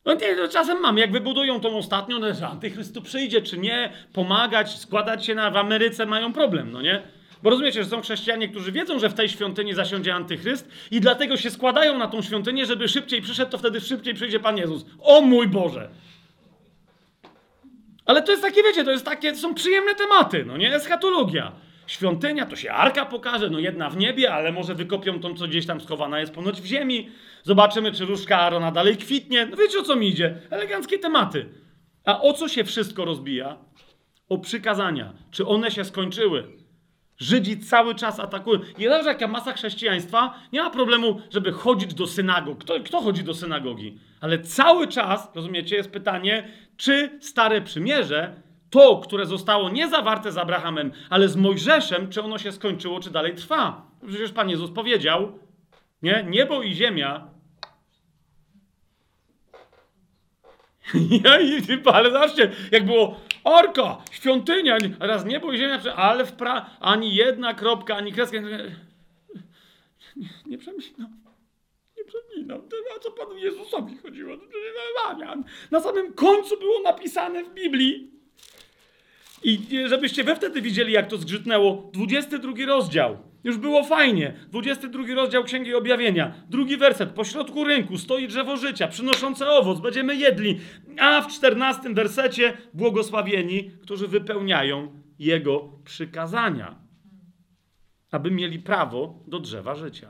No 0.05 0.17
czasem 0.51 0.81
mam, 0.81 0.99
jak 0.99 1.13
wybudują 1.13 1.61
tą 1.61 1.77
ostatnią, 1.77 2.19
no, 2.19 2.35
że 2.35 2.49
antychryst 2.49 2.95
tu 2.95 3.03
przyjdzie, 3.03 3.43
czy 3.43 3.59
nie, 3.59 3.93
pomagać, 4.13 4.79
składać 4.79 5.27
się 5.27 5.35
na, 5.35 5.51
w 5.51 5.57
Ameryce 5.57 6.07
mają 6.07 6.33
problem, 6.33 6.73
no 6.73 6.83
nie? 6.83 7.03
Bo 7.43 7.51
rozumiecie, 7.51 7.85
że 7.85 7.91
są 7.91 8.01
chrześcijanie, 8.01 8.49
którzy 8.49 8.73
wiedzą, 8.73 8.99
że 8.99 9.09
w 9.09 9.15
tej 9.15 9.29
świątyni 9.29 9.75
zasiądzie 9.75 10.15
antychryst 10.15 10.69
i 10.91 11.01
dlatego 11.01 11.37
się 11.37 11.51
składają 11.51 11.99
na 11.99 12.09
tą 12.09 12.23
świątynię, 12.23 12.67
żeby 12.67 12.89
szybciej 12.89 13.23
przyszedł, 13.23 13.51
to 13.51 13.59
wtedy 13.59 13.81
szybciej 13.81 14.15
przyjdzie 14.15 14.41
Pan 14.41 14.57
Jezus. 14.57 14.87
O 15.01 15.21
mój 15.21 15.49
Boże! 15.49 15.89
Ale 18.07 18.23
to 18.23 18.31
jest 18.31 18.43
takie, 18.43 18.63
wiecie, 18.63 18.85
to 18.85 18.91
jest 18.91 19.05
takie, 19.05 19.33
to 19.33 19.39
są 19.39 19.55
przyjemne 19.55 19.95
tematy, 19.95 20.45
no 20.47 20.57
nie? 20.57 20.75
Eschatologia. 20.75 21.53
Świątynia, 21.87 22.47
to 22.47 22.57
się 22.57 22.73
arka 22.73 23.07
pokaże, 23.07 23.51
no 23.51 23.59
jedna 23.59 23.91
w 23.91 23.97
niebie, 23.97 24.35
ale 24.35 24.53
może 24.53 24.75
wykopią 24.75 25.21
tą, 25.21 25.35
co 25.35 25.49
gdzieś 25.49 25.67
tam 25.67 25.81
schowana 25.81 26.21
jest 26.21 26.35
ponoć 26.35 26.61
w 26.61 26.65
ziemi. 26.65 27.11
Zobaczymy, 27.43 27.93
czy 27.93 28.05
różka 28.05 28.39
Arona 28.39 28.71
dalej 28.71 28.97
kwitnie. 28.97 29.47
No 29.47 29.57
wiecie, 29.57 29.79
o 29.79 29.83
co 29.83 29.97
mi 29.97 30.09
idzie? 30.09 30.39
Eleganckie 30.51 30.99
tematy. 30.99 31.49
A 32.05 32.21
o 32.21 32.33
co 32.33 32.49
się 32.49 32.65
wszystko 32.65 33.05
rozbija? 33.05 33.57
O 34.29 34.39
przykazania. 34.39 35.13
Czy 35.31 35.47
one 35.47 35.71
się 35.71 35.85
skończyły? 35.85 36.61
Żydzi 37.19 37.59
cały 37.59 37.95
czas 37.95 38.21
atakują. 38.21 38.61
I 38.79 38.83
że 38.83 39.03
jaka 39.05 39.29
masa 39.29 39.53
chrześcijaństwa 39.53 40.35
nie 40.53 40.63
ma 40.63 40.71
problemu, 40.71 41.21
żeby 41.31 41.53
chodzić 41.53 41.95
do 41.95 42.07
synagog. 42.07 42.59
Kto, 42.59 42.81
kto 42.85 43.01
chodzi 43.01 43.25
do 43.25 43.35
synagogi? 43.35 43.99
Ale 44.21 44.39
cały 44.39 44.89
czas, 44.89 45.31
rozumiecie, 45.35 45.77
jest 45.77 45.91
pytanie, 45.91 46.49
czy 46.77 47.19
Stare 47.21 47.61
Przymierze, 47.61 48.43
to, 48.71 48.97
które 48.97 49.27
zostało 49.27 49.71
nie 49.71 49.89
zawarte 49.89 50.33
z 50.33 50.39
Abrahamem, 50.39 50.93
ale 51.11 51.29
z 51.29 51.37
Mojżeszem, 51.37 52.09
czy 52.09 52.23
ono 52.23 52.39
się 52.39 52.53
skończyło, 52.53 53.01
czy 53.01 53.11
dalej 53.11 53.35
trwa? 53.35 53.91
Przecież 54.09 54.33
Pan 54.33 54.51
Jezus 54.51 54.71
powiedział, 54.71 55.39
nie? 56.03 56.25
Niebo 56.29 56.63
i 56.63 56.75
ziemia 56.75 57.31
ale 61.95 62.11
zobaczcie, 62.11 62.51
jak 62.71 62.87
było 62.87 63.21
orka, 63.45 63.99
świątynia, 64.11 64.79
raz 65.01 65.25
niebo 65.25 65.53
i 65.53 65.59
ziemia, 65.59 65.95
ale 65.97 66.25
w 66.25 66.33
pra... 66.33 66.71
ani 66.81 67.15
jedna 67.15 67.55
kropka, 67.55 67.97
ani 67.97 68.13
kreska. 68.13 68.41
Nie, 68.41 70.29
nie, 70.47 70.59
przemyślał. 70.59 71.09
Nie 71.97 72.05
przemyślał. 72.05 72.63
A 72.97 73.01
co 73.01 73.11
Panu 73.11 73.37
Jezusowi 73.37 73.97
chodziło? 73.97 74.37
Na 75.71 75.81
samym 75.81 76.13
końcu 76.13 76.59
było 76.59 76.81
napisane 76.83 77.45
w 77.45 77.55
Biblii. 77.55 78.11
I 79.43 79.59
żebyście 79.87 80.25
we 80.25 80.37
wtedy 80.37 80.63
widzieli, 80.63 80.93
jak 80.93 81.09
to 81.09 81.17
zgrzytnęło. 81.17 81.91
22 81.93 82.53
rozdział. 82.67 83.30
Już 83.45 83.59
było 83.59 83.85
fajnie. 83.85 84.35
22 84.49 85.15
rozdział 85.15 85.45
Księgi 85.45 85.75
Objawienia. 85.75 86.35
Drugi 86.49 86.77
werset. 86.77 87.11
Po 87.11 87.25
środku 87.25 87.65
rynku 87.65 87.99
stoi 87.99 88.29
drzewo 88.29 88.57
życia, 88.57 88.89
przynoszące 88.89 89.51
owoc. 89.51 89.81
Będziemy 89.81 90.17
jedli. 90.17 90.61
A 90.99 91.23
w 91.23 91.29
14 91.29 91.95
wersecie 91.95 92.57
błogosławieni, 92.75 93.71
którzy 93.83 94.09
wypełniają 94.09 95.03
Jego 95.19 95.69
przykazania. 95.85 96.75
Aby 98.11 98.31
mieli 98.31 98.59
prawo 98.59 99.23
do 99.27 99.41
drzewa 99.41 99.75
życia. 99.75 100.09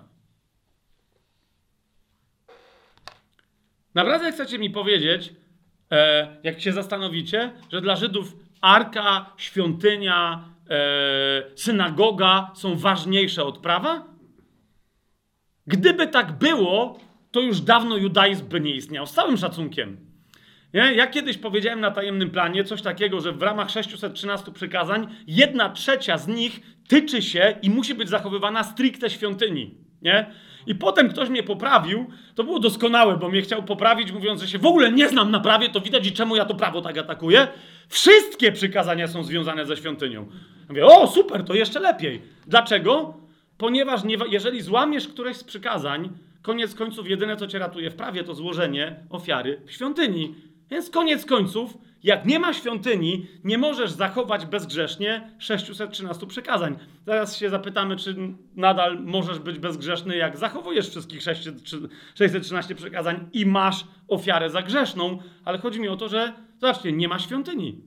Naprawdę 3.94 4.32
chcecie 4.32 4.58
mi 4.58 4.70
powiedzieć, 4.70 5.32
e, 5.90 6.36
jak 6.42 6.60
się 6.60 6.72
zastanowicie, 6.72 7.52
że 7.72 7.80
dla 7.80 7.96
Żydów 7.96 8.36
arka, 8.60 9.32
świątynia, 9.36 10.44
synagoga 11.54 12.50
są 12.54 12.76
ważniejsze 12.76 13.44
od 13.44 13.58
prawa? 13.58 14.04
Gdyby 15.66 16.06
tak 16.06 16.38
było, 16.38 16.98
to 17.30 17.40
już 17.40 17.60
dawno 17.60 17.96
judaizm 17.96 18.48
by 18.48 18.60
nie 18.60 18.74
istniał. 18.74 19.06
Z 19.06 19.12
całym 19.12 19.36
szacunkiem. 19.36 20.10
Nie? 20.74 20.94
Ja 20.94 21.06
kiedyś 21.06 21.38
powiedziałem 21.38 21.80
na 21.80 21.90
tajemnym 21.90 22.30
planie 22.30 22.64
coś 22.64 22.82
takiego, 22.82 23.20
że 23.20 23.32
w 23.32 23.42
ramach 23.42 23.70
613 23.70 24.52
przykazań 24.52 25.06
jedna 25.26 25.68
trzecia 25.70 26.18
z 26.18 26.28
nich 26.28 26.60
tyczy 26.88 27.22
się 27.22 27.54
i 27.62 27.70
musi 27.70 27.94
być 27.94 28.08
zachowywana 28.08 28.64
stricte 28.64 29.10
świątyni. 29.10 29.74
Nie? 30.02 30.30
I 30.66 30.74
potem 30.74 31.08
ktoś 31.08 31.28
mnie 31.28 31.42
poprawił, 31.42 32.06
to 32.34 32.44
było 32.44 32.58
doskonałe, 32.58 33.16
bo 33.16 33.28
mnie 33.28 33.42
chciał 33.42 33.62
poprawić, 33.62 34.12
mówiąc, 34.12 34.40
że 34.40 34.48
się 34.48 34.58
w 34.58 34.66
ogóle 34.66 34.92
nie 34.92 35.08
znam 35.08 35.30
na 35.30 35.40
prawie, 35.40 35.68
to 35.68 35.80
widać 35.80 36.06
i 36.06 36.12
czemu 36.12 36.36
ja 36.36 36.44
to 36.44 36.54
prawo 36.54 36.80
tak 36.82 36.98
atakuję. 36.98 37.48
Wszystkie 37.88 38.52
przykazania 38.52 39.08
są 39.08 39.24
związane 39.24 39.66
ze 39.66 39.76
świątynią. 39.76 40.26
Mówię, 40.68 40.86
o 40.86 41.06
super, 41.06 41.44
to 41.44 41.54
jeszcze 41.54 41.80
lepiej. 41.80 42.22
Dlaczego? 42.46 43.14
Ponieważ 43.58 44.04
nie, 44.04 44.16
jeżeli 44.30 44.62
złamiesz 44.62 45.08
któreś 45.08 45.36
z 45.36 45.44
przykazań, 45.44 46.08
koniec 46.42 46.74
końców 46.74 47.08
jedyne, 47.08 47.36
co 47.36 47.46
cię 47.46 47.58
ratuje 47.58 47.90
w 47.90 47.94
prawie, 47.94 48.24
to 48.24 48.34
złożenie 48.34 48.96
ofiary 49.10 49.60
w 49.66 49.72
świątyni. 49.72 50.34
Więc 50.70 50.90
koniec 50.90 51.26
końców, 51.26 51.78
jak 52.02 52.26
nie 52.26 52.38
ma 52.38 52.52
świątyni, 52.52 53.26
nie 53.44 53.58
możesz 53.58 53.90
zachować 53.90 54.46
bezgrzesznie 54.46 55.30
613 55.38 56.26
przykazań. 56.26 56.78
Zaraz 57.06 57.36
się 57.36 57.50
zapytamy, 57.50 57.96
czy 57.96 58.16
nadal 58.56 59.00
możesz 59.04 59.38
być 59.38 59.58
bezgrzeszny, 59.58 60.16
jak 60.16 60.36
zachowujesz 60.36 60.88
wszystkich 60.88 61.22
613 61.22 62.74
przykazań 62.74 63.28
i 63.32 63.46
masz 63.46 63.84
ofiarę 64.08 64.50
za 64.50 64.62
grzeszną, 64.62 65.18
ale 65.44 65.58
chodzi 65.58 65.80
mi 65.80 65.88
o 65.88 65.96
to, 65.96 66.08
że 66.08 66.32
zobaczcie, 66.58 66.92
nie 66.92 67.08
ma 67.08 67.18
świątyni. 67.18 67.80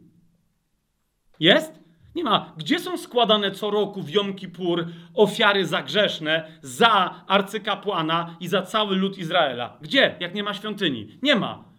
Jest? 1.39 1.84
Nie 2.16 2.24
ma. 2.24 2.53
Gdzie 2.57 2.80
są 2.80 2.97
składane 2.97 3.51
co 3.51 3.72
roku 3.72 4.01
w 4.01 4.09
Jom 4.09 4.34
Kippur 4.34 4.86
ofiary 5.14 5.66
za 5.66 5.84
grzeszne, 5.84 6.47
za 6.61 7.24
arcykapłana 7.28 8.38
i 8.39 8.47
za 8.47 8.61
cały 8.61 8.95
lud 8.95 9.18
Izraela? 9.18 9.78
Gdzie, 9.82 10.16
jak 10.20 10.36
nie 10.36 10.43
ma 10.43 10.53
świątyni? 10.53 11.18
Nie 11.22 11.36
ma. 11.36 11.72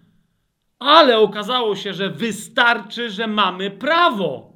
Ale 0.85 1.19
okazało 1.19 1.77
się, 1.77 1.95
że 1.95 2.11
wystarczy, 2.11 3.11
że 3.11 3.27
mamy 3.27 3.71
prawo. 3.71 4.53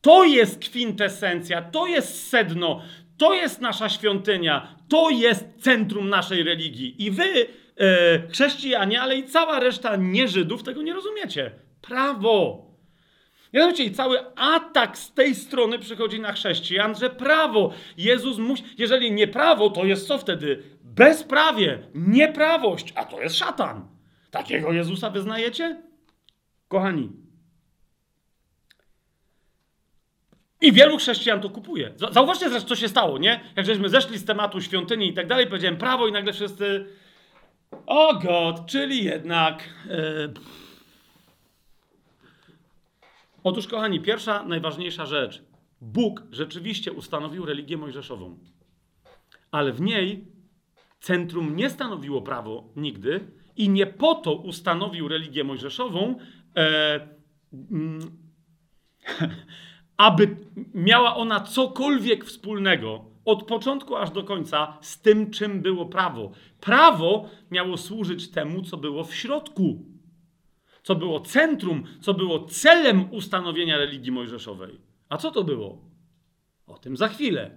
To 0.00 0.24
jest 0.24 0.58
kwintesencja, 0.58 1.62
to 1.62 1.86
jest 1.86 2.28
sedno, 2.28 2.82
to 3.18 3.34
jest 3.34 3.60
nasza 3.60 3.88
świątynia, 3.88 4.76
to 4.88 5.10
jest 5.10 5.44
centrum 5.60 6.08
naszej 6.08 6.42
religii. 6.42 7.04
I 7.04 7.10
wy, 7.10 7.24
e, 7.24 8.28
chrześcijanie, 8.28 9.00
ale 9.00 9.16
i 9.16 9.24
cała 9.24 9.60
reszta 9.60 9.96
nieżydów 9.96 10.62
tego 10.62 10.82
nie 10.82 10.94
rozumiecie. 10.94 11.50
Prawo. 11.80 12.64
Mianowicie 13.52 13.84
i 13.84 13.92
cały 13.92 14.18
atak 14.36 14.98
z 14.98 15.12
tej 15.12 15.34
strony 15.34 15.78
przychodzi 15.78 16.20
na 16.20 16.32
chrześcijan, 16.32 16.94
że 16.94 17.10
prawo. 17.10 17.72
Jezus 17.96 18.38
musi, 18.38 18.64
jeżeli 18.78 19.12
nie 19.12 19.28
prawo, 19.28 19.70
to 19.70 19.84
jest 19.84 20.08
co 20.08 20.18
wtedy? 20.18 20.62
Bezprawie, 20.82 21.78
nieprawość, 21.94 22.92
a 22.96 23.04
to 23.04 23.20
jest 23.20 23.38
szatan. 23.38 23.93
Takiego 24.34 24.72
Jezusa 24.72 25.10
wyznajecie? 25.10 25.82
Kochani. 26.68 27.12
I 30.60 30.72
wielu 30.72 30.96
chrześcijan 30.96 31.40
to 31.40 31.50
kupuje. 31.50 31.94
Zauważcie 32.10 32.50
zresztą, 32.50 32.68
co 32.68 32.76
się 32.76 32.88
stało, 32.88 33.18
nie? 33.18 33.40
Jak 33.56 33.66
żeśmy 33.66 33.88
zeszli 33.88 34.18
z 34.18 34.24
tematu 34.24 34.60
świątyni 34.60 35.08
i 35.08 35.14
tak 35.14 35.26
dalej, 35.26 35.46
powiedziałem 35.46 35.76
prawo 35.76 36.08
i 36.08 36.12
nagle 36.12 36.32
wszyscy 36.32 36.86
o 37.86 38.14
God, 38.14 38.66
czyli 38.66 39.04
jednak... 39.04 39.62
Yy... 39.88 40.32
Otóż, 43.44 43.66
kochani, 43.66 44.00
pierwsza, 44.00 44.42
najważniejsza 44.42 45.06
rzecz. 45.06 45.42
Bóg 45.80 46.22
rzeczywiście 46.30 46.92
ustanowił 46.92 47.46
religię 47.46 47.76
mojżeszową. 47.76 48.38
Ale 49.50 49.72
w 49.72 49.80
niej 49.80 50.24
centrum 51.00 51.56
nie 51.56 51.70
stanowiło 51.70 52.22
prawo 52.22 52.72
nigdy, 52.76 53.43
i 53.56 53.68
nie 53.68 53.86
po 53.86 54.14
to 54.14 54.34
ustanowił 54.34 55.08
religię 55.08 55.44
mojżeszową, 55.44 56.18
e, 56.56 57.08
mm, 57.70 58.00
aby 59.96 60.36
miała 60.74 61.16
ona 61.16 61.40
cokolwiek 61.40 62.24
wspólnego 62.24 63.04
od 63.24 63.42
początku 63.42 63.96
aż 63.96 64.10
do 64.10 64.24
końca 64.24 64.78
z 64.80 65.00
tym, 65.00 65.30
czym 65.30 65.62
było 65.62 65.86
prawo. 65.86 66.30
Prawo 66.60 67.28
miało 67.50 67.76
służyć 67.76 68.30
temu, 68.30 68.62
co 68.62 68.76
było 68.76 69.04
w 69.04 69.14
środku, 69.14 69.84
co 70.82 70.94
było 70.94 71.20
centrum, 71.20 71.84
co 72.00 72.14
było 72.14 72.44
celem 72.44 73.12
ustanowienia 73.12 73.78
religii 73.78 74.12
mojżeszowej. 74.12 74.80
A 75.08 75.16
co 75.16 75.30
to 75.30 75.44
było? 75.44 75.78
O 76.66 76.78
tym 76.78 76.96
za 76.96 77.08
chwilę. 77.08 77.56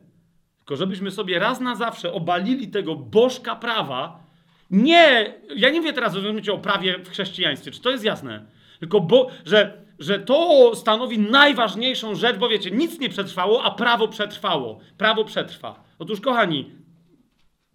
Tylko 0.57 0.75
żebyśmy 0.75 1.11
sobie 1.11 1.39
raz 1.39 1.59
na 1.59 1.75
zawsze 1.75 2.13
obalili 2.13 2.67
tego 2.67 2.95
bożka 2.95 3.55
prawa, 3.55 4.26
nie, 4.71 5.33
ja 5.55 5.69
nie 5.69 5.81
wiem 5.81 5.95
teraz, 5.95 6.15
rozumiecie, 6.15 6.53
o 6.53 6.57
prawie 6.57 6.99
w 6.99 7.09
chrześcijaństwie, 7.09 7.71
czy 7.71 7.81
to 7.81 7.89
jest 7.89 8.03
jasne? 8.03 8.45
Tylko, 8.79 9.01
bo, 9.01 9.29
że, 9.45 9.81
że 9.99 10.19
to 10.19 10.71
stanowi 10.75 11.19
najważniejszą 11.19 12.15
rzecz, 12.15 12.37
bo 12.37 12.49
wiecie, 12.49 12.71
nic 12.71 12.99
nie 12.99 13.09
przetrwało, 13.09 13.63
a 13.63 13.71
prawo 13.71 14.07
przetrwało. 14.07 14.79
Prawo 14.97 15.25
przetrwa. 15.25 15.83
Otóż, 15.99 16.21
kochani, 16.21 16.71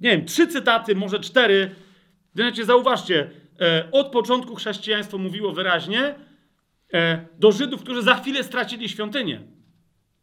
nie 0.00 0.10
wiem, 0.10 0.24
trzy 0.24 0.46
cytaty, 0.46 0.94
może 0.94 1.20
cztery. 1.20 1.74
Wiecie, 2.34 2.64
zauważcie, 2.64 3.30
e, 3.60 3.88
od 3.92 4.06
początku 4.06 4.54
chrześcijaństwo 4.54 5.18
mówiło 5.18 5.52
wyraźnie 5.52 6.14
e, 6.94 7.26
do 7.38 7.52
Żydów, 7.52 7.82
którzy 7.82 8.02
za 8.02 8.14
chwilę 8.14 8.44
stracili 8.44 8.88
świątynię. 8.88 9.40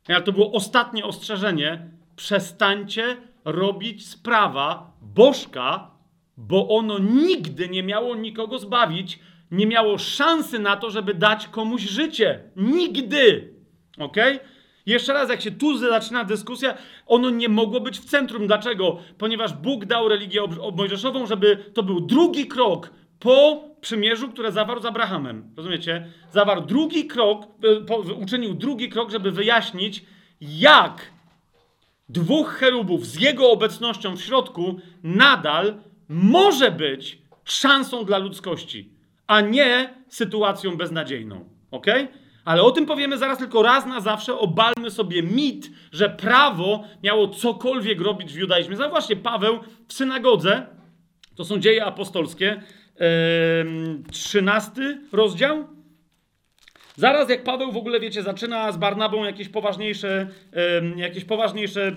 Ale 0.08 0.22
to 0.22 0.32
było 0.32 0.52
ostatnie 0.52 1.06
ostrzeżenie. 1.06 1.90
Przestańcie 2.16 3.18
robić 3.46 4.08
z 4.08 4.18
prawa 4.18 4.92
bożka 5.02 5.89
bo 6.40 6.68
ono 6.68 7.00
nigdy 7.00 7.70
nie 7.70 7.84
miało 7.84 8.16
nikogo 8.16 8.60
zbawić, 8.60 9.20
nie 9.52 9.68
miało 9.68 9.98
szansy 9.98 10.60
na 10.60 10.78
to, 10.78 10.92
żeby 10.92 11.14
dać 11.14 11.48
komuś 11.48 11.82
życie. 11.82 12.40
Nigdy. 12.56 13.54
Ok? 13.98 14.16
Jeszcze 14.86 15.14
raz, 15.14 15.30
jak 15.30 15.42
się 15.42 15.52
tu 15.52 15.78
zaczyna 15.78 16.24
dyskusja, 16.24 16.78
ono 17.08 17.30
nie 17.30 17.50
mogło 17.50 17.80
być 17.80 18.00
w 18.00 18.06
centrum. 18.06 18.48
Dlaczego? 18.48 18.98
Ponieważ 19.18 19.54
Bóg 19.54 19.86
dał 19.86 20.10
religię 20.10 20.42
mojżeszową, 20.76 21.26
żeby 21.26 21.58
to 21.74 21.84
był 21.84 22.02
drugi 22.02 22.48
krok 22.48 22.90
po 23.20 23.64
przymierzu, 23.82 24.30
które 24.30 24.52
zawarł 24.52 24.82
z 24.82 24.86
Abrahamem. 24.86 25.54
Rozumiecie? 25.58 26.12
Zawarł 26.32 26.62
drugi 26.62 27.06
krok, 27.08 27.48
e, 28.10 28.14
uczynił 28.14 28.54
drugi 28.54 28.90
krok, 28.90 29.12
żeby 29.12 29.32
wyjaśnić, 29.32 30.06
jak 30.42 31.12
dwóch 32.10 32.50
cherubów 32.50 33.06
z 33.06 33.22
jego 33.22 33.52
obecnością 33.52 34.18
w 34.18 34.22
środku 34.22 34.80
nadal 35.04 35.76
może 36.10 36.72
być 36.72 37.22
szansą 37.44 38.06
dla 38.06 38.18
ludzkości, 38.18 38.90
a 39.28 39.42
nie 39.42 39.94
sytuacją 40.08 40.78
beznadziejną. 40.78 41.50
Ok? 41.72 41.86
Ale 42.46 42.62
o 42.62 42.72
tym 42.72 42.86
powiemy 42.86 43.18
zaraz 43.18 43.38
tylko 43.38 43.64
raz 43.64 43.86
na 43.86 44.00
zawsze. 44.00 44.38
Obalmy 44.38 44.92
sobie 44.92 45.24
mit, 45.24 45.72
że 45.92 46.10
prawo 46.10 46.84
miało 47.04 47.28
cokolwiek 47.28 48.02
robić 48.02 48.34
w 48.34 48.38
judaizmie. 48.38 48.76
Zauważcie, 48.76 49.16
Paweł 49.16 49.60
w 49.88 49.94
synagodze, 49.94 50.68
to 51.36 51.46
są 51.46 51.60
dzieje 51.60 51.86
apostolskie, 51.86 52.62
trzynasty 54.12 55.02
rozdział. 55.12 55.68
Zaraz 56.96 57.30
jak 57.30 57.44
Paweł 57.44 57.72
w 57.72 57.78
ogóle, 57.78 58.00
wiecie, 58.00 58.24
zaczyna 58.24 58.72
z 58.72 58.78
Barnabą 58.78 59.24
jakieś 59.24 59.50
poważniejsze, 59.50 60.28
jakieś 60.96 61.26
poważniejsze 61.26 61.96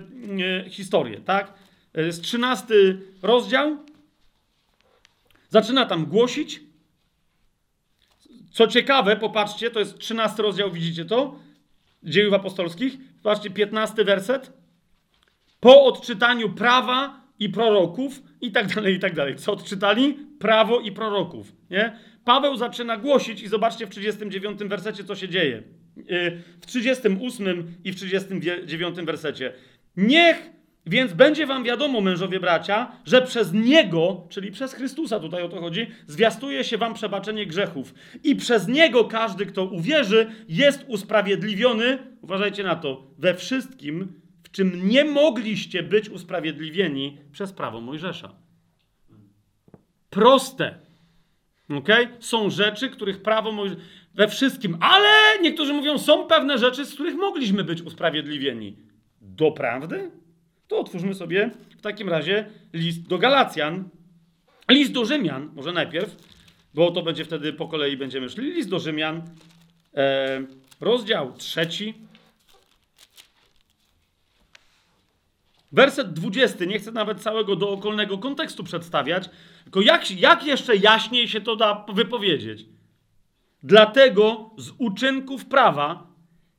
e, 0.65 0.71
historie, 0.71 1.21
tak? 1.21 1.53
E, 1.95 2.13
z 2.13 2.21
trzynasty 2.21 2.99
rozdział. 3.23 3.77
Zaczyna 5.53 5.87
tam 5.87 6.07
głosić. 6.07 6.61
Co 8.51 8.67
ciekawe, 8.67 9.17
popatrzcie, 9.17 9.71
to 9.71 9.79
jest 9.79 9.99
trzynasty 9.99 10.43
rozdział, 10.43 10.71
widzicie 10.71 11.05
to? 11.05 11.39
Dziejów 12.03 12.35
apostolskich. 12.35 12.99
Patrzcie, 13.23 13.51
piętnasty 13.51 14.05
werset. 14.05 14.53
Po 15.61 15.85
odczytaniu 15.85 16.51
prawa 16.51 17.21
i 17.39 17.49
proroków 17.49 18.23
i 18.41 18.53
tak 18.53 18.75
dalej, 18.75 18.95
i 18.95 18.99
tak 18.99 19.15
dalej. 19.15 19.37
Co 19.37 19.53
odczytali? 19.53 20.19
Prawo 20.39 20.81
i 20.81 20.93
proroków, 20.93 21.53
nie? 21.71 21.99
Paweł 22.25 22.57
zaczyna 22.57 22.97
głosić 22.97 23.43
i 23.43 23.49
zobaczcie 23.49 23.87
w 23.87 23.91
39 23.91 24.61
wersecie, 24.65 25.05
co 25.05 25.15
się 25.15 25.29
dzieje. 25.29 25.63
Y, 25.99 26.43
w 26.61 26.67
38 26.67 27.75
i 27.85 27.93
w 27.93 27.97
39 27.97 29.01
wersecie. 29.01 29.53
Niech 29.97 30.51
więc 30.87 31.13
będzie 31.13 31.47
wam 31.47 31.65
wiadomo, 31.65 32.01
mężowie 32.01 32.41
bracia, 32.41 32.93
że 33.05 33.23
przez 33.23 33.53
Niego, 33.53 34.27
czyli 34.29 34.51
przez 34.51 34.75
Chrystusa, 34.75 35.21
tutaj 35.21 35.43
o 35.43 35.49
to 35.49 35.61
chodzi, 35.61 35.87
zwiastuje 36.07 36.65
się 36.65 36.79
wam 36.79 36.95
przebaczenie 36.95 37.47
grzechów. 37.47 37.95
I 38.25 38.37
przez 38.37 38.69
Niego 38.69 39.05
każdy, 39.05 39.47
kto 39.47 39.65
uwierzy, 39.65 40.31
jest 40.49 40.85
usprawiedliwiony, 40.89 41.99
uważajcie 42.23 42.63
na 42.63 42.77
to, 42.77 43.07
we 43.19 43.35
wszystkim, 43.35 44.21
w 44.43 44.51
czym 44.51 44.89
nie 44.89 45.05
mogliście 45.05 45.83
być 45.83 46.09
usprawiedliwieni 46.09 47.19
przez 47.33 47.53
prawo 47.53 47.81
Mojżesza. 47.81 48.35
Proste. 50.11 50.79
ok? 51.75 51.89
Są 52.21 52.51
rzeczy, 52.51 52.89
których 52.89 53.23
prawo 53.23 53.53
Mojżesza... 53.53 53.81
We 54.15 54.29
wszystkim, 54.29 54.77
ale 54.81 55.09
niektórzy 55.43 55.73
mówią, 55.73 55.99
są 55.99 56.27
pewne 56.27 56.59
rzeczy, 56.59 56.85
z 56.85 56.95
których 56.95 57.15
mogliśmy 57.15 57.65
być 57.65 57.83
usprawiedliwieni. 57.83 58.77
Doprawdy? 59.21 60.22
To 60.73 60.79
otwórzmy 60.79 61.15
sobie 61.15 61.51
w 61.79 61.81
takim 61.81 62.09
razie 62.09 62.51
list 62.73 63.09
do 63.09 63.19
Galacjan, 63.19 63.89
list 64.69 64.93
do 64.93 65.05
Rzymian, 65.05 65.51
może 65.55 65.73
najpierw, 65.73 66.17
bo 66.75 66.91
to 66.91 67.03
będzie 67.03 67.25
wtedy 67.25 67.53
po 67.53 67.69
kolei 67.69 67.97
będziemy 67.97 68.29
szli. 68.29 68.53
List 68.53 68.69
do 68.69 68.79
Rzymian, 68.79 69.23
e, 69.95 70.43
rozdział 70.81 71.33
trzeci, 71.33 71.95
Werset 75.73 76.13
20, 76.13 76.65
nie 76.65 76.79
chcę 76.79 76.93
nawet 76.93 77.21
całego 77.21 77.57
dookolnego 77.57 78.19
kontekstu 78.19 78.65
przedstawiać, 78.65 79.31
tylko 79.65 79.81
jak, 79.81 80.11
jak 80.11 80.45
jeszcze 80.45 80.77
jaśniej 80.77 81.29
się 81.29 81.41
to 81.41 81.57
da 81.57 81.87
wypowiedzieć. 81.93 82.65
Dlatego 83.63 84.51
z 84.59 84.71
uczynków 84.79 85.45
prawa 85.45 86.07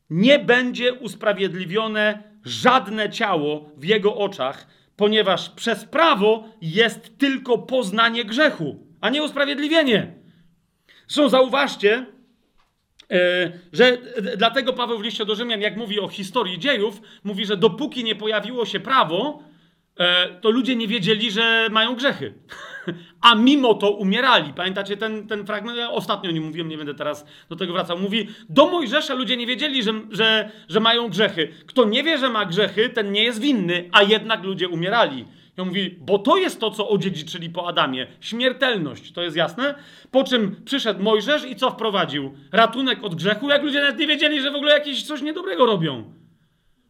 nie 0.10 0.40
będzie 0.40 0.94
usprawiedliwione 0.94 2.33
żadne 2.46 3.10
ciało 3.10 3.70
w 3.78 3.86
jego 3.86 4.16
oczach, 4.16 4.68
ponieważ 4.96 5.50
przez 5.50 5.86
prawo 5.86 6.44
jest 6.62 7.18
tylko 7.18 7.58
poznanie 7.58 8.26
grzechu, 8.26 8.88
a 9.02 9.10
nie 9.10 9.24
usprawiedliwienie. 9.24 10.14
Zresztą 11.08 11.30
zauważcie, 11.30 12.06
e, 13.12 13.52
że 13.74 13.98
dlatego 14.38 14.74
Paweł 14.74 15.00
w 15.00 15.04
liście 15.04 15.26
do 15.26 15.36
Rzymian, 15.36 15.62
jak 15.62 15.78
mówi 15.78 16.00
o 16.00 16.08
historii 16.08 16.60
dziejów, 16.60 17.02
mówi, 17.24 17.46
że 17.46 17.58
dopóki 17.58 18.04
nie 18.04 18.16
pojawiło 18.16 18.66
się 18.66 18.80
prawo, 18.80 19.44
e, 20.00 20.30
to 20.42 20.50
ludzie 20.50 20.76
nie 20.76 20.88
wiedzieli, 20.88 21.32
że 21.32 21.68
mają 21.72 21.96
grzechy. 21.96 22.34
A 23.22 23.36
mimo 23.36 23.74
to 23.74 23.92
umierali. 23.92 24.54
Pamiętacie 24.54 24.98
ten, 24.98 25.28
ten 25.28 25.46
fragment? 25.46 25.78
Ja 25.78 25.92
ostatnio 25.92 26.32
nie 26.32 26.42
mówiłem, 26.42 26.70
nie 26.70 26.78
będę 26.78 26.94
teraz 26.94 27.26
do 27.50 27.56
tego 27.56 27.74
wracał. 27.74 28.00
Mówi, 28.00 28.28
do 28.50 28.68
Mojżesza 28.68 29.14
ludzie 29.14 29.38
nie 29.38 29.48
wiedzieli, 29.48 29.84
że, 29.84 29.94
że, 30.12 30.52
że 30.70 30.80
mają 30.80 31.10
grzechy. 31.10 31.54
Kto 31.66 31.86
nie 31.86 32.04
wie, 32.04 32.18
że 32.18 32.30
ma 32.30 32.46
grzechy, 32.46 32.90
ten 32.90 33.12
nie 33.12 33.24
jest 33.24 33.42
winny, 33.42 33.90
a 33.92 34.04
jednak 34.04 34.44
ludzie 34.44 34.70
umierali. 34.70 35.26
I 35.58 35.62
on 35.62 35.68
mówi, 35.68 35.98
bo 36.02 36.20
to 36.20 36.38
jest 36.38 36.60
to, 36.60 36.72
co 36.72 36.90
odziedziczyli 36.90 37.50
po 37.50 37.68
Adamie. 37.68 38.08
Śmiertelność, 38.20 39.12
to 39.12 39.24
jest 39.24 39.36
jasne? 39.36 39.76
Po 40.12 40.24
czym 40.24 40.56
przyszedł 40.66 41.04
Mojżesz 41.04 41.46
i 41.46 41.56
co 41.56 41.72
wprowadził? 41.72 42.34
Ratunek 42.52 43.04
od 43.04 43.16
grzechu, 43.16 43.50
jak 43.50 43.64
ludzie 43.64 43.82
nawet 43.82 44.00
nie 44.00 44.08
wiedzieli, 44.08 44.42
że 44.42 44.52
w 44.52 44.56
ogóle 44.56 44.74
jakieś 44.74 45.04
coś 45.04 45.22
niedobrego 45.22 45.66
robią. 45.66 46.14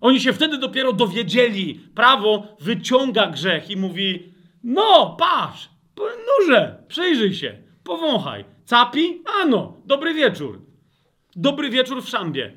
Oni 0.02 0.20
się 0.20 0.34
wtedy 0.34 0.58
dopiero 0.58 0.94
dowiedzieli. 0.94 1.80
Prawo 1.96 2.48
wyciąga 2.60 3.28
grzech 3.28 3.70
i 3.70 3.78
mówi, 3.78 4.34
no, 4.64 5.16
patrz, 5.20 5.70
Noże, 5.98 6.84
przyjrzyj 6.88 7.34
się, 7.34 7.58
powąchaj. 7.84 8.46
Capi? 8.66 9.22
Ano, 9.42 9.82
dobry 9.86 10.14
wieczór. 10.14 10.62
Dobry 11.36 11.70
wieczór 11.70 12.04
w 12.04 12.10
szambie. 12.10 12.52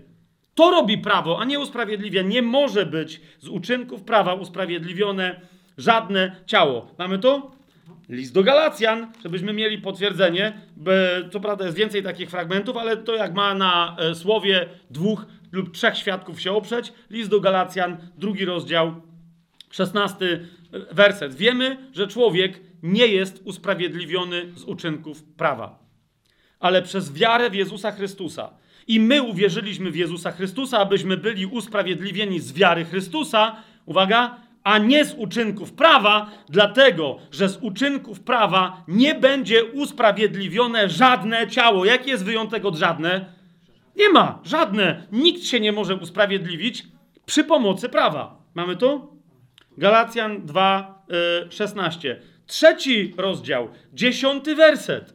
To 0.54 0.70
robi 0.70 0.98
prawo, 0.98 1.40
a 1.40 1.44
nie 1.44 1.60
usprawiedliwia. 1.60 2.22
Nie 2.22 2.42
może 2.42 2.86
być 2.86 3.20
z 3.38 3.48
uczynków 3.48 4.02
prawa 4.02 4.34
usprawiedliwione 4.34 5.40
żadne 5.78 6.36
ciało. 6.46 6.94
Mamy 6.98 7.18
to? 7.18 7.56
List 8.08 8.34
do 8.34 8.42
Galacjan, 8.42 9.12
żebyśmy 9.22 9.52
mieli 9.52 9.78
potwierdzenie. 9.78 10.60
Co 11.32 11.40
prawda 11.40 11.64
jest 11.64 11.76
więcej 11.76 12.02
takich 12.02 12.30
fragmentów, 12.30 12.76
ale 12.76 12.96
to 12.96 13.14
jak 13.14 13.34
ma 13.34 13.54
na 13.54 13.96
e, 13.98 14.14
słowie 14.14 14.68
dwóch 14.90 15.26
lub 15.52 15.74
trzech 15.74 15.96
świadków 15.96 16.40
się 16.40 16.52
oprzeć. 16.52 16.92
List 17.10 17.30
do 17.30 17.40
Galacjan, 17.40 17.96
drugi 18.18 18.44
rozdział, 18.44 19.02
szesnasty 19.70 20.48
e, 20.72 20.94
werset. 20.94 21.34
Wiemy, 21.34 21.90
że 21.92 22.06
człowiek 22.06 22.60
nie 22.82 23.06
jest 23.06 23.42
usprawiedliwiony 23.44 24.52
z 24.56 24.64
uczynków 24.64 25.22
prawa, 25.22 25.78
ale 26.60 26.82
przez 26.82 27.12
wiarę 27.12 27.50
w 27.50 27.54
Jezusa 27.54 27.92
Chrystusa. 27.92 28.50
I 28.88 29.00
my 29.00 29.22
uwierzyliśmy 29.22 29.90
w 29.90 29.96
Jezusa 29.96 30.32
Chrystusa, 30.32 30.78
abyśmy 30.78 31.16
byli 31.16 31.46
usprawiedliwieni 31.46 32.40
z 32.40 32.52
wiary 32.52 32.84
Chrystusa, 32.84 33.56
uwaga, 33.86 34.36
a 34.64 34.78
nie 34.78 35.04
z 35.04 35.14
uczynków 35.14 35.72
prawa, 35.72 36.30
dlatego 36.48 37.18
że 37.30 37.48
z 37.48 37.56
uczynków 37.56 38.20
prawa 38.20 38.84
nie 38.88 39.14
będzie 39.14 39.64
usprawiedliwione 39.64 40.88
żadne 40.88 41.48
ciało. 41.48 41.84
Jaki 41.84 42.10
jest 42.10 42.24
wyjątek 42.24 42.64
od 42.64 42.76
żadne? 42.76 43.32
Nie 43.96 44.08
ma, 44.08 44.40
żadne. 44.44 45.06
Nikt 45.12 45.44
się 45.44 45.60
nie 45.60 45.72
może 45.72 45.96
usprawiedliwić 45.96 46.86
przy 47.26 47.44
pomocy 47.44 47.88
prawa. 47.88 48.42
Mamy 48.54 48.76
to? 48.76 49.12
Galacjan 49.78 50.46
2, 50.46 51.06
16. 51.50 52.20
Trzeci 52.46 53.14
rozdział, 53.16 53.68
dziesiąty 53.92 54.54
werset. 54.54 55.14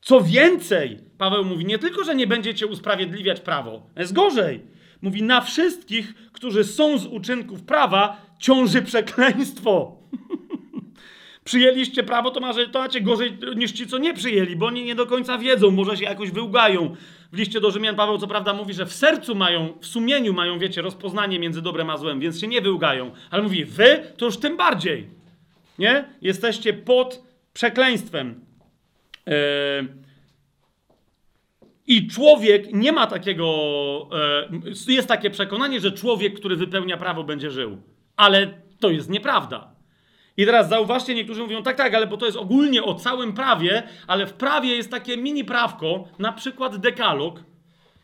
Co 0.00 0.20
więcej, 0.20 0.98
Paweł 1.18 1.44
mówi, 1.44 1.64
nie 1.64 1.78
tylko, 1.78 2.04
że 2.04 2.14
nie 2.14 2.26
będziecie 2.26 2.66
usprawiedliwiać 2.66 3.40
prawo, 3.40 3.90
jest 3.96 4.12
gorzej. 4.12 4.60
Mówi, 5.02 5.22
na 5.22 5.40
wszystkich, 5.40 6.14
którzy 6.32 6.64
są 6.64 6.98
z 6.98 7.06
uczynków 7.06 7.62
prawa, 7.62 8.26
ciąży 8.40 8.82
przekleństwo. 8.82 9.96
Przyjęliście 11.44 12.02
prawo, 12.02 12.30
to, 12.30 12.40
macie, 12.40 12.66
to 12.66 12.78
macie 12.78 13.00
gorzej 13.00 13.38
niż 13.56 13.72
ci, 13.72 13.86
co 13.86 13.98
nie 13.98 14.14
przyjęli, 14.14 14.56
bo 14.56 14.66
oni 14.66 14.84
nie 14.84 14.94
do 14.94 15.06
końca 15.06 15.38
wiedzą, 15.38 15.70
może 15.70 15.96
się 15.96 16.04
jakoś 16.04 16.30
wyłgają. 16.30 16.96
W 17.32 17.38
liście 17.38 17.60
do 17.60 17.70
Rzymian 17.70 17.96
Paweł 17.96 18.18
co 18.18 18.26
prawda 18.26 18.52
mówi, 18.52 18.74
że 18.74 18.86
w 18.86 18.92
sercu 18.92 19.34
mają, 19.34 19.78
w 19.80 19.86
sumieniu 19.86 20.32
mają, 20.32 20.58
wiecie, 20.58 20.82
rozpoznanie 20.82 21.38
między 21.38 21.62
dobrem 21.62 21.90
a 21.90 21.96
złem, 21.96 22.20
więc 22.20 22.40
się 22.40 22.46
nie 22.46 22.60
wyłgają. 22.60 23.10
Ale 23.30 23.42
mówi, 23.42 23.64
wy 23.64 24.12
to 24.16 24.24
już 24.24 24.36
tym 24.36 24.56
bardziej. 24.56 25.17
Nie? 25.78 26.08
Jesteście 26.22 26.72
pod 26.72 27.22
przekleństwem. 27.52 28.40
Yy... 29.26 29.32
I 31.86 32.08
człowiek 32.08 32.72
nie 32.72 32.92
ma 32.92 33.06
takiego. 33.06 33.46
Yy, 34.86 34.94
jest 34.94 35.08
takie 35.08 35.30
przekonanie, 35.30 35.80
że 35.80 35.92
człowiek, 35.92 36.34
który 36.34 36.56
wypełnia 36.56 36.96
prawo, 36.96 37.24
będzie 37.24 37.50
żył. 37.50 37.78
Ale 38.16 38.54
to 38.80 38.90
jest 38.90 39.10
nieprawda. 39.10 39.70
I 40.36 40.46
teraz 40.46 40.68
zauważcie, 40.68 41.14
niektórzy 41.14 41.42
mówią, 41.42 41.62
tak, 41.62 41.76
tak, 41.76 41.94
ale 41.94 42.06
bo 42.06 42.16
to 42.16 42.26
jest 42.26 42.38
ogólnie 42.38 42.82
o 42.82 42.94
całym 42.94 43.32
prawie, 43.32 43.82
ale 44.06 44.26
w 44.26 44.32
prawie 44.32 44.76
jest 44.76 44.90
takie 44.90 45.16
mini 45.16 45.44
prawko, 45.44 46.08
na 46.18 46.32
przykład 46.32 46.76
dekalog, 46.76 47.42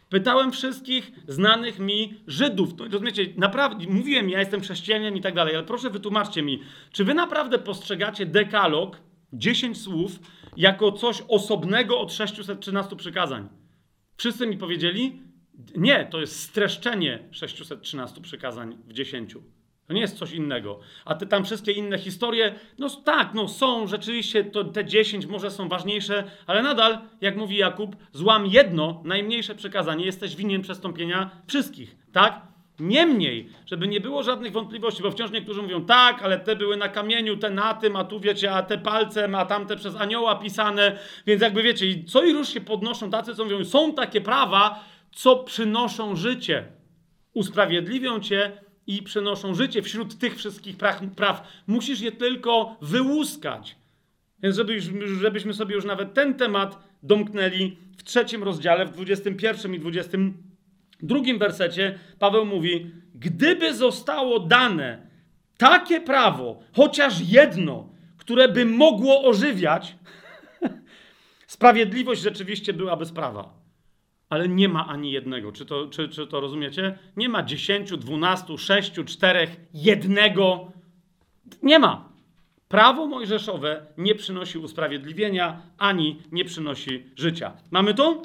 Pytałem 0.08 0.52
wszystkich 0.52 1.12
znanych 1.28 1.78
mi 1.78 2.14
Żydów. 2.26 2.78
No, 2.78 2.84
rozumiecie, 2.84 3.26
naprawdę, 3.36 3.86
mówiłem, 3.88 4.30
ja 4.30 4.38
jestem 4.38 4.60
chrześcijaninem 4.60 5.16
i 5.16 5.20
tak 5.20 5.34
dalej, 5.34 5.54
ale 5.54 5.64
proszę 5.64 5.90
wytłumaczcie 5.90 6.42
mi, 6.42 6.62
czy 6.92 7.04
wy 7.04 7.14
naprawdę 7.14 7.58
postrzegacie 7.58 8.26
dekalog, 8.26 9.00
10 9.32 9.80
słów, 9.80 10.18
jako 10.56 10.92
coś 10.92 11.22
osobnego 11.28 12.00
od 12.00 12.12
613 12.12 12.96
przykazań? 12.96 13.48
Wszyscy 14.16 14.46
mi 14.46 14.58
powiedzieli, 14.58 15.22
nie, 15.76 16.06
to 16.10 16.20
jest 16.20 16.40
streszczenie 16.40 17.28
613 17.30 18.20
przykazań 18.20 18.78
w 18.86 18.92
10. 18.92 19.34
To 19.86 19.92
nie 19.92 20.00
jest 20.00 20.18
coś 20.18 20.32
innego. 20.32 20.80
A 21.04 21.14
te 21.14 21.26
tam 21.26 21.44
wszystkie 21.44 21.72
inne 21.72 21.98
historie, 21.98 22.54
no 22.78 22.90
tak, 22.90 23.34
no 23.34 23.48
są 23.48 23.86
rzeczywiście, 23.86 24.44
to 24.44 24.64
te 24.64 24.84
10 24.84 25.26
może 25.26 25.50
są 25.50 25.68
ważniejsze, 25.68 26.24
ale 26.46 26.62
nadal, 26.62 26.98
jak 27.20 27.36
mówi 27.36 27.56
Jakub, 27.56 27.96
złam 28.12 28.46
jedno, 28.46 29.02
najmniejsze 29.04 29.54
przekazanie, 29.54 30.06
jesteś 30.06 30.36
winien 30.36 30.62
przestąpienia 30.62 31.30
wszystkich, 31.46 31.96
tak? 32.12 32.54
Niemniej, 32.80 33.48
żeby 33.66 33.88
nie 33.88 34.00
było 34.00 34.22
żadnych 34.22 34.52
wątpliwości, 34.52 35.02
bo 35.02 35.10
wciąż 35.10 35.30
niektórzy 35.30 35.62
mówią, 35.62 35.84
tak, 35.84 36.22
ale 36.22 36.38
te 36.38 36.56
były 36.56 36.76
na 36.76 36.88
kamieniu, 36.88 37.36
te 37.36 37.50
na 37.50 37.74
tym, 37.74 37.96
a 37.96 38.04
tu 38.04 38.20
wiecie, 38.20 38.52
a 38.52 38.62
te 38.62 38.78
palcem, 38.78 39.34
a 39.34 39.46
tamte 39.46 39.76
przez 39.76 39.96
anioła 39.96 40.36
pisane, 40.36 40.98
więc 41.26 41.42
jakby 41.42 41.62
wiecie, 41.62 41.86
co 42.06 42.24
i 42.24 42.32
róż 42.32 42.48
się 42.48 42.60
podnoszą 42.60 43.10
tacy, 43.10 43.34
co 43.34 43.44
mówią, 43.44 43.64
są 43.64 43.94
takie 43.94 44.20
prawa, 44.20 44.84
co 45.12 45.36
przynoszą 45.36 46.16
życie. 46.16 46.64
Usprawiedliwią 47.34 48.20
cię 48.20 48.52
i 48.86 49.02
przynoszą 49.02 49.54
życie 49.54 49.82
wśród 49.82 50.18
tych 50.18 50.36
wszystkich 50.36 50.76
praw. 51.16 51.48
Musisz 51.66 52.00
je 52.00 52.12
tylko 52.12 52.76
wyłuskać. 52.82 53.76
Więc 54.42 54.60
żebyśmy 55.20 55.54
sobie 55.54 55.74
już 55.74 55.84
nawet 55.84 56.14
ten 56.14 56.34
temat 56.34 56.78
domknęli 57.02 57.76
w 57.96 58.02
trzecim 58.04 58.42
rozdziale, 58.42 58.86
w 58.86 58.90
21 58.90 59.74
i 59.74 59.80
22 59.80 61.18
wersecie, 61.38 61.98
Paweł 62.18 62.46
mówi: 62.46 62.90
Gdyby 63.14 63.74
zostało 63.74 64.40
dane 64.40 65.06
takie 65.58 66.00
prawo, 66.00 66.62
chociaż 66.76 67.20
jedno, 67.20 67.88
które 68.16 68.48
by 68.48 68.64
mogło 68.64 69.24
ożywiać, 69.24 69.96
sprawiedliwość 71.46 72.22
rzeczywiście 72.22 72.72
byłaby 72.72 73.06
sprawa 73.06 73.63
ale 74.34 74.48
nie 74.48 74.68
ma 74.68 74.86
ani 74.86 75.12
jednego. 75.12 75.52
Czy 75.52 75.66
to, 75.66 75.88
czy, 75.88 76.08
czy 76.08 76.26
to 76.26 76.40
rozumiecie? 76.40 76.98
Nie 77.16 77.28
ma 77.28 77.42
dziesięciu, 77.42 77.96
dwunastu, 77.96 78.58
sześciu, 78.58 79.04
czterech, 79.04 79.56
jednego. 79.74 80.72
Nie 81.62 81.78
ma. 81.78 82.08
Prawo 82.68 83.06
mojżeszowe 83.06 83.86
nie 83.98 84.14
przynosi 84.14 84.58
usprawiedliwienia, 84.58 85.62
ani 85.78 86.22
nie 86.32 86.44
przynosi 86.44 87.02
życia. 87.16 87.52
Mamy 87.70 87.94
to? 87.94 88.22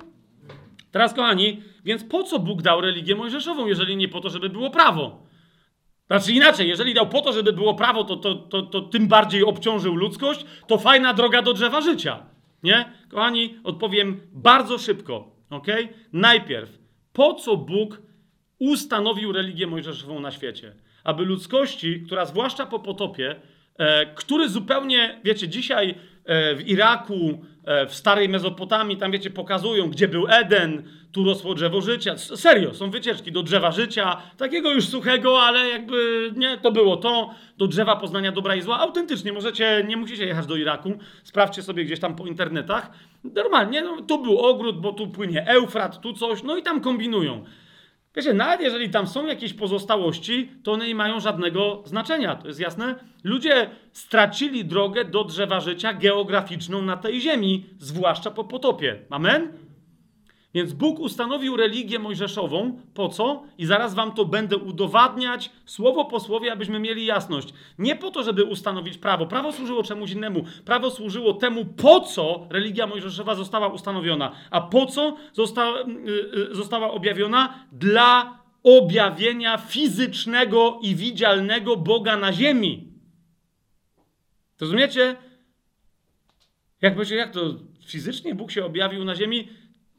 Teraz, 0.91 1.13
kochani, 1.13 1.61
więc 1.85 2.03
po 2.03 2.23
co 2.23 2.39
Bóg 2.39 2.61
dał 2.61 2.81
religię 2.81 3.15
mojżeszową, 3.15 3.67
jeżeli 3.67 3.97
nie 3.97 4.07
po 4.07 4.21
to, 4.21 4.29
żeby 4.29 4.49
było 4.49 4.69
prawo? 4.69 5.23
Znaczy 6.07 6.33
inaczej, 6.33 6.67
jeżeli 6.67 6.93
dał 6.93 7.09
po 7.09 7.21
to, 7.21 7.33
żeby 7.33 7.53
było 7.53 7.75
prawo, 7.75 8.03
to, 8.03 8.15
to, 8.15 8.35
to, 8.35 8.61
to 8.61 8.81
tym 8.81 9.07
bardziej 9.07 9.43
obciążył 9.43 9.95
ludzkość, 9.95 10.45
to 10.67 10.77
fajna 10.77 11.13
droga 11.13 11.41
do 11.41 11.53
drzewa 11.53 11.81
życia. 11.81 12.25
Nie? 12.63 12.91
Kochani, 13.09 13.59
odpowiem 13.63 14.21
bardzo 14.31 14.77
szybko. 14.77 15.38
Ok? 15.49 15.67
Najpierw, 16.13 16.79
po 17.13 17.33
co 17.33 17.57
Bóg 17.57 18.01
ustanowił 18.59 19.31
religię 19.31 19.67
mojżeszową 19.67 20.19
na 20.19 20.31
świecie? 20.31 20.75
Aby 21.03 21.25
ludzkości, 21.25 22.01
która 22.05 22.25
zwłaszcza 22.25 22.65
po 22.65 22.79
potopie, 22.79 23.35
e, 23.77 24.05
który 24.05 24.49
zupełnie, 24.49 25.21
wiecie, 25.23 25.47
dzisiaj 25.47 25.95
e, 26.25 26.55
w 26.55 26.67
Iraku, 26.67 27.45
w 27.87 27.95
starej 27.95 28.29
Mezopotamii, 28.29 28.97
tam 28.97 29.11
wiecie, 29.11 29.29
pokazują, 29.29 29.89
gdzie 29.89 30.07
był 30.07 30.27
Eden, 30.27 30.83
tu 31.11 31.23
rosło 31.23 31.53
drzewo 31.53 31.81
życia. 31.81 32.17
Serio, 32.17 32.73
są 32.73 32.91
wycieczki 32.91 33.31
do 33.31 33.43
drzewa 33.43 33.71
życia, 33.71 34.17
takiego 34.37 34.71
już 34.71 34.87
suchego, 34.87 35.41
ale 35.41 35.69
jakby 35.69 36.31
nie, 36.35 36.57
to 36.57 36.71
było 36.71 36.97
to, 36.97 37.33
do 37.57 37.67
drzewa 37.67 37.95
poznania 37.95 38.31
dobra 38.31 38.55
i 38.55 38.61
zła. 38.61 38.79
Autentycznie, 38.79 39.33
możecie, 39.33 39.85
nie 39.87 39.97
musicie 39.97 40.25
jechać 40.25 40.45
do 40.45 40.55
Iraku, 40.55 40.93
sprawdźcie 41.23 41.61
sobie 41.61 41.85
gdzieś 41.85 41.99
tam 41.99 42.15
po 42.15 42.25
internetach. 42.25 42.91
Normalnie, 43.23 43.81
no, 43.81 44.01
tu 44.01 44.21
był 44.23 44.39
ogród, 44.39 44.81
bo 44.81 44.93
tu 44.93 45.07
płynie 45.07 45.47
Eufrat, 45.47 46.01
tu 46.01 46.13
coś, 46.13 46.43
no 46.43 46.57
i 46.57 46.63
tam 46.63 46.81
kombinują. 46.81 47.45
Wiecie, 48.15 48.33
nawet 48.33 48.61
jeżeli 48.61 48.89
tam 48.89 49.07
są 49.07 49.25
jakieś 49.25 49.53
pozostałości, 49.53 50.51
to 50.63 50.71
one 50.71 50.87
nie 50.87 50.95
mają 50.95 51.19
żadnego 51.19 51.83
znaczenia. 51.85 52.35
To 52.35 52.47
jest 52.47 52.59
jasne? 52.59 52.95
Ludzie 53.23 53.69
stracili 53.91 54.65
drogę 54.65 55.05
do 55.05 55.23
drzewa 55.23 55.59
życia 55.59 55.93
geograficzną 55.93 56.81
na 56.81 56.97
tej 56.97 57.21
ziemi, 57.21 57.65
zwłaszcza 57.79 58.31
po 58.31 58.43
potopie. 58.43 58.99
Amen? 59.09 59.68
Więc 60.53 60.73
Bóg 60.73 60.99
ustanowił 60.99 61.57
religię 61.57 61.99
mojżeszową. 61.99 62.81
Po 62.93 63.09
co? 63.09 63.43
I 63.57 63.65
zaraz 63.65 63.93
wam 63.95 64.11
to 64.11 64.25
będę 64.25 64.57
udowadniać 64.57 65.51
słowo 65.65 66.05
po 66.05 66.19
słowie, 66.19 66.51
abyśmy 66.51 66.79
mieli 66.79 67.05
jasność. 67.05 67.53
Nie 67.79 67.95
po 67.95 68.11
to, 68.11 68.23
żeby 68.23 68.43
ustanowić 68.43 68.97
prawo. 68.97 69.25
Prawo 69.25 69.51
służyło 69.51 69.83
czemuś 69.83 70.11
innemu. 70.11 70.43
Prawo 70.65 70.91
służyło 70.91 71.33
temu, 71.33 71.65
po 71.65 71.99
co 72.01 72.47
religia 72.49 72.87
mojżeszowa 72.87 73.35
została 73.35 73.67
ustanowiona. 73.67 74.31
A 74.51 74.61
po 74.61 74.85
co 74.85 75.17
została, 75.33 75.79
yy, 75.79 76.55
została 76.55 76.91
objawiona? 76.91 77.65
Dla 77.71 78.39
objawienia 78.63 79.57
fizycznego 79.57 80.79
i 80.81 80.95
widzialnego 80.95 81.77
Boga 81.77 82.17
na 82.17 82.33
ziemi. 82.33 82.93
Rozumiecie? 84.61 85.15
Jak, 86.81 87.09
jak 87.09 87.31
to 87.31 87.41
fizycznie 87.85 88.35
Bóg 88.35 88.51
się 88.51 88.65
objawił 88.65 89.05
na 89.05 89.15
ziemi? 89.15 89.47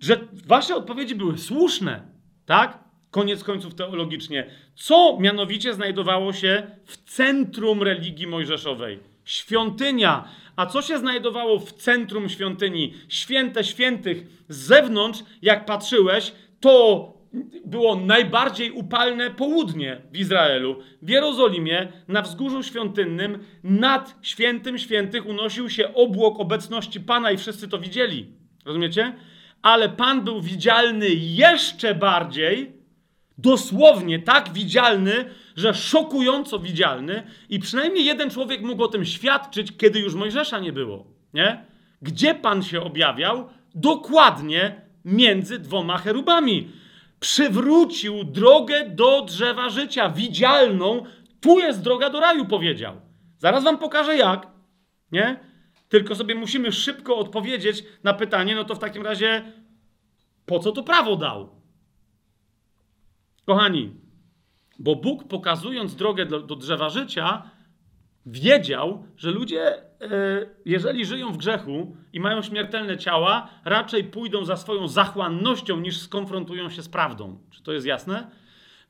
Że 0.00 0.28
wasze 0.46 0.76
odpowiedzi 0.76 1.14
były 1.14 1.38
słuszne, 1.38 2.02
tak? 2.46 2.78
Koniec 3.10 3.44
końców 3.44 3.74
teologicznie. 3.74 4.50
Co 4.74 5.18
mianowicie 5.20 5.74
znajdowało 5.74 6.32
się 6.32 6.62
w 6.84 6.96
centrum 6.96 7.82
religii 7.82 8.26
mojżeszowej? 8.26 8.98
Świątynia. 9.24 10.24
A 10.56 10.66
co 10.66 10.82
się 10.82 10.98
znajdowało 10.98 11.58
w 11.58 11.72
centrum 11.72 12.28
świątyni? 12.28 12.94
Święte 13.08 13.64
świętych. 13.64 14.26
Z 14.48 14.56
zewnątrz, 14.56 15.20
jak 15.42 15.64
patrzyłeś, 15.64 16.32
to 16.60 17.12
było 17.64 17.96
najbardziej 17.96 18.70
upalne 18.70 19.30
południe 19.30 20.00
w 20.12 20.18
Izraelu. 20.18 20.76
W 21.02 21.08
Jerozolimie, 21.08 21.92
na 22.08 22.22
wzgórzu 22.22 22.62
świątynnym, 22.62 23.44
nad 23.64 24.18
świętym 24.22 24.78
świętych 24.78 25.26
unosił 25.26 25.70
się 25.70 25.94
obłok 25.94 26.40
obecności 26.40 27.00
Pana 27.00 27.30
i 27.30 27.36
wszyscy 27.36 27.68
to 27.68 27.78
widzieli. 27.78 28.26
Rozumiecie? 28.64 29.12
Ale 29.62 29.88
Pan 29.88 30.24
był 30.24 30.40
widzialny 30.40 31.08
jeszcze 31.08 31.94
bardziej, 31.94 32.72
dosłownie 33.38 34.18
tak 34.18 34.52
widzialny, 34.52 35.24
że 35.56 35.74
szokująco 35.74 36.58
widzialny, 36.58 37.22
i 37.48 37.58
przynajmniej 37.58 38.04
jeden 38.04 38.30
człowiek 38.30 38.62
mógł 38.62 38.84
o 38.84 38.88
tym 38.88 39.04
świadczyć, 39.04 39.76
kiedy 39.76 40.00
już 40.00 40.14
Mojżesza 40.14 40.58
nie 40.58 40.72
było. 40.72 41.06
Nie? 41.34 41.64
Gdzie 42.02 42.34
Pan 42.34 42.62
się 42.62 42.80
objawiał? 42.80 43.48
Dokładnie 43.74 44.80
między 45.04 45.58
dwoma 45.58 45.98
cherubami. 45.98 46.68
Przywrócił 47.20 48.24
drogę 48.24 48.88
do 48.88 49.22
drzewa 49.22 49.70
życia, 49.70 50.08
widzialną. 50.08 51.04
Tu 51.40 51.58
jest 51.58 51.82
droga 51.82 52.10
do 52.10 52.20
raju, 52.20 52.46
powiedział. 52.46 53.00
Zaraz 53.38 53.64
wam 53.64 53.78
pokażę 53.78 54.16
jak. 54.16 54.46
Nie? 55.12 55.49
Tylko 55.90 56.14
sobie 56.14 56.34
musimy 56.34 56.72
szybko 56.72 57.16
odpowiedzieć 57.16 57.84
na 58.02 58.14
pytanie, 58.14 58.54
no 58.54 58.64
to 58.64 58.74
w 58.74 58.78
takim 58.78 59.02
razie 59.02 59.52
po 60.46 60.58
co 60.58 60.72
to 60.72 60.82
prawo 60.82 61.16
dał? 61.16 61.50
Kochani, 63.46 63.90
bo 64.78 64.96
Bóg 64.96 65.28
pokazując 65.28 65.96
drogę 65.96 66.26
do, 66.26 66.40
do 66.40 66.56
drzewa 66.56 66.88
życia, 66.88 67.50
wiedział, 68.26 69.06
że 69.16 69.30
ludzie, 69.30 69.82
e, 70.00 70.46
jeżeli 70.64 71.04
żyją 71.04 71.32
w 71.32 71.36
grzechu 71.36 71.96
i 72.12 72.20
mają 72.20 72.42
śmiertelne 72.42 72.98
ciała, 72.98 73.50
raczej 73.64 74.04
pójdą 74.04 74.44
za 74.44 74.56
swoją 74.56 74.88
zachłannością 74.88 75.80
niż 75.80 75.98
skonfrontują 75.98 76.70
się 76.70 76.82
z 76.82 76.88
prawdą. 76.88 77.38
Czy 77.50 77.62
to 77.62 77.72
jest 77.72 77.86
jasne? 77.86 78.30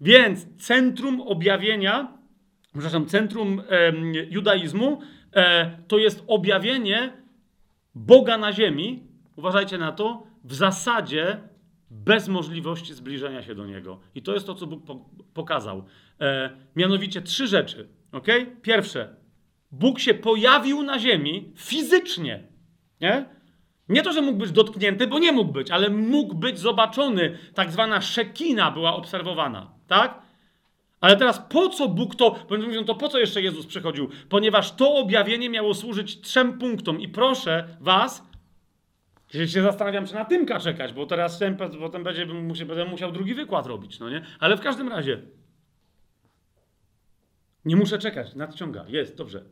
Więc 0.01 0.47
centrum 0.67 1.21
objawienia, 1.21 2.19
przepraszam, 2.73 3.07
centrum 3.07 3.63
judaizmu 4.31 5.01
to 5.89 5.99
jest 5.99 6.25
objawienie 6.27 7.13
Boga 7.95 8.39
na 8.39 8.53
ziemi, 8.53 9.03
uważajcie 9.37 9.79
na 9.79 9.93
to, 9.93 10.27
w 10.45 10.55
zasadzie 10.55 11.41
bez 11.91 12.29
możliwości 12.29 12.95
zbliżenia 12.95 13.43
się 13.43 13.55
do 13.55 13.67
Niego. 13.67 14.01
I 14.15 14.23
to 14.23 14.35
jest 14.35 14.47
to, 14.47 14.55
co 14.55 14.67
Bóg 14.67 14.85
po 14.85 15.11
pokazał. 15.35 15.85
E, 16.21 16.51
mianowicie 16.77 17.23
trzy 17.23 17.47
rzeczy. 17.47 17.89
Okay? 18.13 18.57
Pierwsze, 18.63 19.17
Bóg 19.73 19.99
się 19.99 20.15
pojawił 20.15 20.83
na 20.83 20.99
ziemi 20.99 21.53
fizycznie. 21.57 22.43
Nie? 23.01 23.25
Nie 23.89 24.03
to, 24.03 24.13
że 24.13 24.23
mógł 24.23 24.39
być 24.39 24.53
dotknięty, 24.53 25.07
bo 25.07 25.19
nie 25.19 25.33
mógł 25.33 25.53
być, 25.53 25.71
ale 25.71 25.91
mógł 25.91 26.35
być 26.35 26.59
zobaczony. 26.59 27.39
Tak 27.55 27.73
zwana 27.73 28.01
szekina 28.01 28.71
była 28.71 28.97
obserwowana. 28.97 29.71
Tak? 29.87 30.23
Ale 31.01 31.17
teraz 31.17 31.43
po 31.49 31.69
co 31.69 31.89
Bóg 31.89 32.15
to, 32.15 32.45
bo 32.49 32.59
mówią, 32.59 32.85
to 32.85 32.95
po 32.95 33.09
co 33.09 33.19
jeszcze 33.19 33.43
Jezus 33.43 33.67
przychodził? 33.67 34.09
Ponieważ 34.29 34.73
to 34.73 34.95
objawienie 34.95 35.51
miało 35.51 35.75
służyć 35.75 36.21
trzem 36.21 36.59
punktom. 36.59 37.01
I 37.01 37.09
proszę 37.09 37.77
Was, 37.81 38.31
Ja 39.35 39.47
się 39.47 39.63
zastanawiam, 39.63 40.07
czy 40.07 40.15
na 40.15 40.25
Tymka 40.25 40.61
czekać, 40.61 40.93
bo 40.93 41.07
teraz 41.07 41.39
ten, 41.39 41.57
potem 41.57 42.05
będzie, 42.05 42.27
będę 42.67 42.85
musiał 42.85 43.13
drugi 43.13 43.35
wykład 43.35 43.67
robić, 43.67 43.99
no 44.01 44.11
nie? 44.11 44.23
Ale 44.41 44.57
w 44.57 44.61
każdym 44.61 44.89
razie 44.89 45.23
nie 47.65 47.77
muszę 47.77 47.99
czekać, 47.99 48.35
nadciąga, 48.35 48.85
jest, 48.89 49.17
dobrze. 49.17 49.45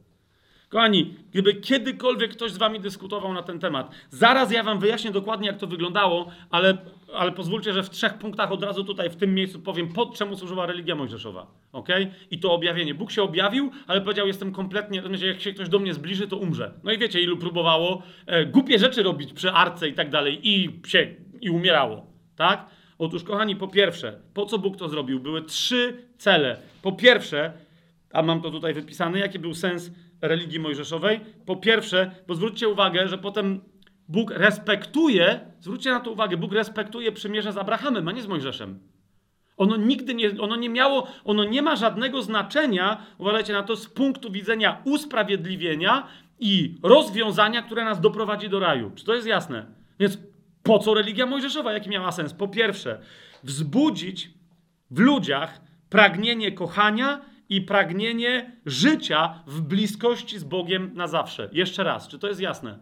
Kochani, 0.68 1.14
gdyby 1.30 1.54
kiedykolwiek 1.54 2.30
ktoś 2.30 2.52
z 2.52 2.58
wami 2.58 2.80
dyskutował 2.80 3.32
na 3.32 3.42
ten 3.42 3.58
temat, 3.58 3.90
zaraz 4.10 4.52
ja 4.52 4.62
wam 4.62 4.80
wyjaśnię 4.80 5.10
dokładnie, 5.10 5.46
jak 5.46 5.58
to 5.58 5.66
wyglądało, 5.66 6.30
ale, 6.50 6.78
ale 7.14 7.32
pozwólcie, 7.32 7.72
że 7.72 7.82
w 7.82 7.90
trzech 7.90 8.14
punktach 8.14 8.52
od 8.52 8.62
razu 8.62 8.84
tutaj 8.84 9.10
w 9.10 9.16
tym 9.16 9.34
miejscu 9.34 9.60
powiem, 9.60 9.92
pod 9.92 10.16
czemu 10.16 10.36
służyła 10.36 10.66
religia 10.66 10.94
mojżeszowa. 10.94 11.46
ok? 11.72 11.88
I 12.30 12.38
to 12.38 12.52
objawienie. 12.52 12.94
Bóg 12.94 13.10
się 13.10 13.22
objawił, 13.22 13.70
ale 13.86 14.00
powiedział, 14.00 14.26
jestem 14.26 14.52
kompletnie, 14.52 15.02
jak 15.26 15.40
się 15.40 15.52
ktoś 15.52 15.68
do 15.68 15.78
mnie 15.78 15.94
zbliży, 15.94 16.28
to 16.28 16.36
umrze. 16.36 16.72
No 16.84 16.92
i 16.92 16.98
wiecie, 16.98 17.20
ilu 17.20 17.36
próbowało 17.36 18.02
e, 18.26 18.46
głupie 18.46 18.78
rzeczy 18.78 19.02
robić 19.02 19.32
przy 19.32 19.52
arce 19.52 19.88
i 19.88 19.94
tak 19.94 20.10
dalej 20.10 20.40
i 20.42 20.80
się, 20.86 21.14
i 21.40 21.50
umierało. 21.50 22.06
Tak? 22.36 22.66
Otóż, 22.98 23.24
kochani, 23.24 23.56
po 23.56 23.68
pierwsze, 23.68 24.20
po 24.34 24.46
co 24.46 24.58
Bóg 24.58 24.76
to 24.76 24.88
zrobił? 24.88 25.20
Były 25.20 25.42
trzy 25.42 25.96
cele. 26.18 26.56
Po 26.82 26.92
pierwsze, 26.92 27.52
a 28.12 28.22
mam 28.22 28.42
to 28.42 28.50
tutaj 28.50 28.74
wypisane, 28.74 29.18
jaki 29.18 29.38
był 29.38 29.54
sens 29.54 29.90
religii 30.20 30.60
mojżeszowej. 30.60 31.20
Po 31.46 31.56
pierwsze, 31.56 32.10
bo 32.26 32.34
zwróćcie 32.34 32.68
uwagę, 32.68 33.08
że 33.08 33.18
potem 33.18 33.60
Bóg 34.08 34.30
respektuje, 34.30 35.40
zwróćcie 35.60 35.90
na 35.90 36.00
to 36.00 36.10
uwagę, 36.10 36.36
Bóg 36.36 36.52
respektuje 36.52 37.12
przymierze 37.12 37.52
z 37.52 37.56
Abrahamem, 37.56 38.08
a 38.08 38.12
nie 38.12 38.22
z 38.22 38.26
Mojżeszem. 38.26 38.78
Ono 39.56 39.76
nigdy 39.76 40.14
nie, 40.14 40.40
ono 40.40 40.56
nie 40.56 40.68
miało, 40.68 41.08
ono 41.24 41.44
nie 41.44 41.62
ma 41.62 41.76
żadnego 41.76 42.22
znaczenia, 42.22 43.06
uważajcie 43.18 43.52
na 43.52 43.62
to, 43.62 43.76
z 43.76 43.88
punktu 43.88 44.32
widzenia 44.32 44.82
usprawiedliwienia 44.84 46.06
i 46.40 46.74
rozwiązania, 46.82 47.62
które 47.62 47.84
nas 47.84 48.00
doprowadzi 48.00 48.48
do 48.48 48.60
raju. 48.60 48.92
Czy 48.94 49.04
to 49.04 49.14
jest 49.14 49.26
jasne? 49.26 49.66
Więc 50.00 50.18
po 50.62 50.78
co 50.78 50.94
religia 50.94 51.26
mojżeszowa? 51.26 51.72
Jaki 51.72 51.90
miała 51.90 52.12
sens? 52.12 52.34
Po 52.34 52.48
pierwsze, 52.48 53.00
wzbudzić 53.44 54.30
w 54.90 54.98
ludziach 54.98 55.60
pragnienie 55.90 56.52
kochania 56.52 57.20
i 57.48 57.60
pragnienie 57.60 58.56
życia 58.66 59.42
w 59.46 59.60
bliskości 59.60 60.38
z 60.38 60.44
Bogiem 60.44 60.90
na 60.94 61.06
zawsze. 61.06 61.48
Jeszcze 61.52 61.84
raz, 61.84 62.08
czy 62.08 62.18
to 62.18 62.28
jest 62.28 62.40
jasne? 62.40 62.78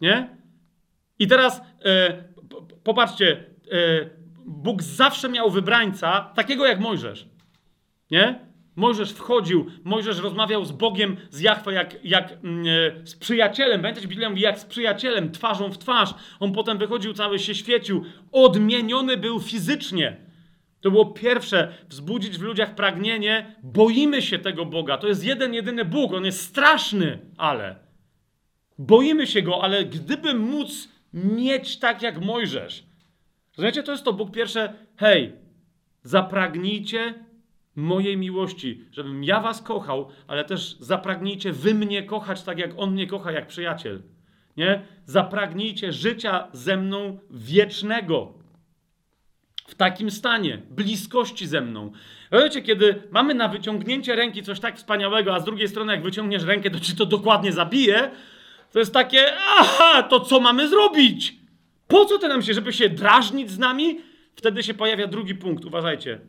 Nie? 0.00 0.36
I 1.18 1.26
teraz 1.26 1.62
e, 1.84 2.24
popatrzcie, 2.84 3.44
e, 3.72 4.10
Bóg 4.46 4.82
zawsze 4.82 5.28
miał 5.28 5.50
wybrańca, 5.50 6.32
takiego 6.34 6.66
jak 6.66 6.80
Mojżesz. 6.80 7.28
Nie? 8.10 8.52
Mojżesz 8.76 9.12
wchodził, 9.12 9.66
Mojżesz 9.84 10.18
rozmawiał 10.18 10.64
z 10.64 10.72
Bogiem, 10.72 11.16
z 11.30 11.40
Jachwę, 11.40 11.72
jak, 11.72 12.04
jak 12.04 12.32
e, 12.32 12.36
z 13.06 13.16
przyjacielem. 13.16 13.80
Pamiętacie, 13.80 14.08
Biblia 14.08 14.30
mówi, 14.30 14.42
jak 14.42 14.58
z 14.58 14.64
przyjacielem, 14.64 15.30
twarzą 15.30 15.72
w 15.72 15.78
twarz. 15.78 16.14
On 16.40 16.52
potem 16.52 16.78
wychodził, 16.78 17.12
cały 17.14 17.38
się 17.38 17.54
świecił. 17.54 18.04
Odmieniony 18.32 19.16
był 19.16 19.40
fizycznie. 19.40 20.31
To 20.82 20.90
było 20.90 21.06
pierwsze, 21.06 21.74
wzbudzić 21.88 22.38
w 22.38 22.42
ludziach 22.42 22.74
pragnienie, 22.74 23.56
boimy 23.62 24.22
się 24.22 24.38
tego 24.38 24.66
Boga. 24.66 24.98
To 24.98 25.08
jest 25.08 25.24
jeden, 25.24 25.54
jedyny 25.54 25.84
Bóg, 25.84 26.12
on 26.12 26.24
jest 26.24 26.40
straszny, 26.40 27.18
ale. 27.36 27.76
Boimy 28.78 29.26
się 29.26 29.42
go, 29.42 29.62
ale 29.64 29.84
gdyby 29.84 30.34
móc 30.34 30.88
mieć 31.12 31.78
tak 31.78 32.02
jak 32.02 32.20
Mojżesz, 32.20 32.86
rozumiecie, 33.56 33.82
to 33.82 33.92
jest 33.92 34.04
to 34.04 34.12
Bóg 34.12 34.30
pierwsze, 34.30 34.72
hej, 34.96 35.32
zapragnijcie 36.02 37.14
mojej 37.76 38.16
miłości, 38.16 38.84
żebym 38.90 39.24
ja 39.24 39.40
was 39.40 39.62
kochał, 39.62 40.08
ale 40.26 40.44
też 40.44 40.76
zapragnijcie 40.80 41.52
wy 41.52 41.74
mnie 41.74 42.02
kochać 42.02 42.42
tak 42.42 42.58
jak 42.58 42.70
on 42.76 42.92
mnie 42.92 43.06
kocha, 43.06 43.32
jak 43.32 43.46
przyjaciel. 43.46 44.02
Nie? 44.56 44.82
Zapragnijcie 45.04 45.92
życia 45.92 46.48
ze 46.52 46.76
mną 46.76 47.18
wiecznego 47.30 48.41
w 49.72 49.74
takim 49.74 50.10
stanie, 50.10 50.58
bliskości 50.70 51.46
ze 51.46 51.60
mną. 51.60 51.92
Wiecie, 52.32 52.62
kiedy 52.62 53.02
mamy 53.10 53.34
na 53.34 53.48
wyciągnięcie 53.48 54.16
ręki 54.16 54.42
coś 54.42 54.60
tak 54.60 54.76
wspaniałego, 54.76 55.34
a 55.34 55.40
z 55.40 55.44
drugiej 55.44 55.68
strony, 55.68 55.92
jak 55.92 56.02
wyciągniesz 56.02 56.42
rękę, 56.42 56.70
to 56.70 56.80
ci 56.80 56.96
to 56.96 57.06
dokładnie 57.06 57.52
zabije, 57.52 58.10
to 58.72 58.78
jest 58.78 58.94
takie, 58.94 59.26
aha, 59.58 60.02
to 60.02 60.20
co 60.20 60.40
mamy 60.40 60.68
zrobić? 60.68 61.34
Po 61.88 62.04
co 62.04 62.18
to 62.18 62.28
nam 62.28 62.42
się, 62.42 62.54
żeby 62.54 62.72
się 62.72 62.88
drażnić 62.88 63.50
z 63.50 63.58
nami? 63.58 64.00
Wtedy 64.34 64.62
się 64.62 64.74
pojawia 64.74 65.06
drugi 65.06 65.34
punkt, 65.34 65.64
uważajcie. 65.64 66.20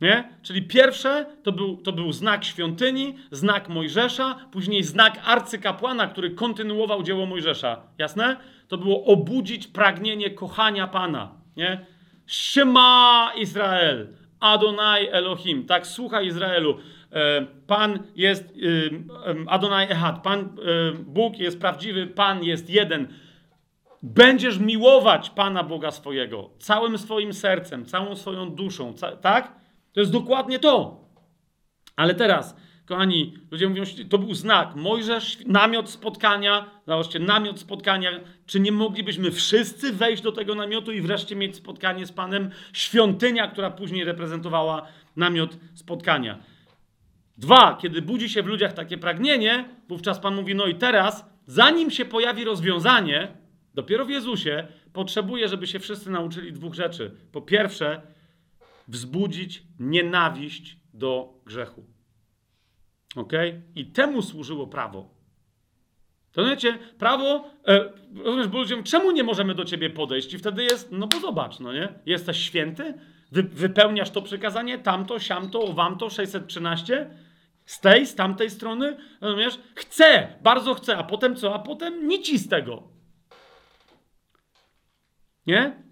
Nie? 0.00 0.28
Czyli 0.42 0.62
pierwsze 0.62 1.26
to 1.42 1.52
był, 1.52 1.76
to 1.76 1.92
był 1.92 2.12
znak 2.12 2.44
świątyni, 2.44 3.14
znak 3.30 3.68
Mojżesza, 3.68 4.34
później 4.52 4.82
znak 4.82 5.20
arcykapłana, 5.24 6.06
który 6.06 6.30
kontynuował 6.30 7.02
dzieło 7.02 7.26
Mojżesza. 7.26 7.82
Jasne? 7.98 8.36
To 8.68 8.78
było 8.78 9.04
obudzić 9.04 9.66
pragnienie 9.66 10.30
kochania 10.30 10.86
Pana. 10.86 11.32
Nie? 11.56 11.86
Shema 12.30 13.32
Izrael, 13.36 14.06
Adonai 14.40 15.08
Elohim. 15.08 15.66
Tak, 15.66 15.86
słuchaj 15.86 16.26
Izraelu. 16.26 16.76
E, 17.12 17.46
Pan 17.66 17.98
jest 18.16 18.44
e, 18.44 18.50
Adonai 19.46 19.90
Ehad. 19.90 20.22
Pan, 20.22 20.40
e, 20.40 20.46
Bóg 20.92 21.38
jest 21.38 21.60
prawdziwy, 21.60 22.06
Pan 22.06 22.44
jest 22.44 22.70
jeden. 22.70 23.08
Będziesz 24.02 24.58
miłować 24.58 25.30
Pana 25.30 25.64
Boga 25.64 25.90
swojego 25.90 26.50
całym 26.58 26.98
swoim 26.98 27.34
sercem, 27.34 27.86
całą 27.86 28.16
swoją 28.16 28.50
duszą, 28.50 28.94
tak? 29.20 29.52
To 29.92 30.00
jest 30.00 30.12
dokładnie 30.12 30.58
to. 30.58 31.04
Ale 31.96 32.14
teraz 32.14 32.56
Kochani, 32.90 33.34
ludzie 33.50 33.68
mówią, 33.68 33.82
to 34.08 34.18
był 34.18 34.34
znak. 34.34 34.76
Mojżesz, 34.76 35.38
namiot 35.46 35.90
spotkania, 35.90 36.70
zobaczcie, 36.86 37.18
namiot 37.18 37.60
spotkania. 37.60 38.10
Czy 38.46 38.60
nie 38.60 38.72
moglibyśmy 38.72 39.30
wszyscy 39.30 39.92
wejść 39.92 40.22
do 40.22 40.32
tego 40.32 40.54
namiotu 40.54 40.92
i 40.92 41.00
wreszcie 41.00 41.36
mieć 41.36 41.56
spotkanie 41.56 42.06
z 42.06 42.12
Panem? 42.12 42.50
Świątynia, 42.72 43.48
która 43.48 43.70
później 43.70 44.04
reprezentowała 44.04 44.86
namiot 45.16 45.56
spotkania. 45.74 46.38
Dwa, 47.38 47.78
kiedy 47.82 48.02
budzi 48.02 48.28
się 48.28 48.42
w 48.42 48.46
ludziach 48.46 48.72
takie 48.72 48.98
pragnienie, 48.98 49.68
wówczas 49.88 50.18
Pan 50.18 50.34
mówi, 50.34 50.54
no 50.54 50.66
i 50.66 50.74
teraz, 50.74 51.24
zanim 51.46 51.90
się 51.90 52.04
pojawi 52.04 52.44
rozwiązanie, 52.44 53.28
dopiero 53.74 54.04
w 54.04 54.10
Jezusie, 54.10 54.66
potrzebuje, 54.92 55.48
żeby 55.48 55.66
się 55.66 55.78
wszyscy 55.78 56.10
nauczyli 56.10 56.52
dwóch 56.52 56.74
rzeczy. 56.74 57.16
Po 57.32 57.42
pierwsze, 57.42 58.02
wzbudzić 58.88 59.62
nienawiść 59.78 60.76
do 60.94 61.34
grzechu. 61.46 61.99
Ok? 63.16 63.32
I 63.74 63.86
temu 63.86 64.22
służyło 64.22 64.66
prawo. 64.66 65.20
To 66.32 66.44
wiecie, 66.44 66.78
prawo, 66.98 67.50
e, 67.66 67.92
rozumiesz, 68.24 68.48
bo 68.48 68.58
ludziom, 68.58 68.82
czemu 68.82 69.10
nie 69.10 69.24
możemy 69.24 69.54
do 69.54 69.64
ciebie 69.64 69.90
podejść? 69.90 70.34
I 70.34 70.38
wtedy 70.38 70.62
jest, 70.62 70.88
no 70.92 71.06
bo 71.06 71.20
zobacz, 71.20 71.60
no 71.60 71.72
nie? 71.72 71.88
Jesteś 72.06 72.36
święty, 72.36 72.94
wy, 73.32 73.42
wypełniasz 73.42 74.10
to 74.10 74.22
przykazanie, 74.22 74.78
tamto, 74.78 75.18
siamto, 75.18 75.72
wamto, 75.72 76.10
613, 76.10 77.10
z 77.66 77.80
tej, 77.80 78.06
z 78.06 78.14
tamtej 78.14 78.50
strony, 78.50 78.96
rozumiesz? 79.20 79.58
Chcę, 79.74 80.34
bardzo 80.42 80.74
chcę, 80.74 80.96
a 80.96 81.04
potem 81.04 81.36
co? 81.36 81.54
A 81.54 81.58
potem 81.58 82.08
nic 82.08 82.40
z 82.44 82.48
tego. 82.48 82.82
Nie? 85.46 85.89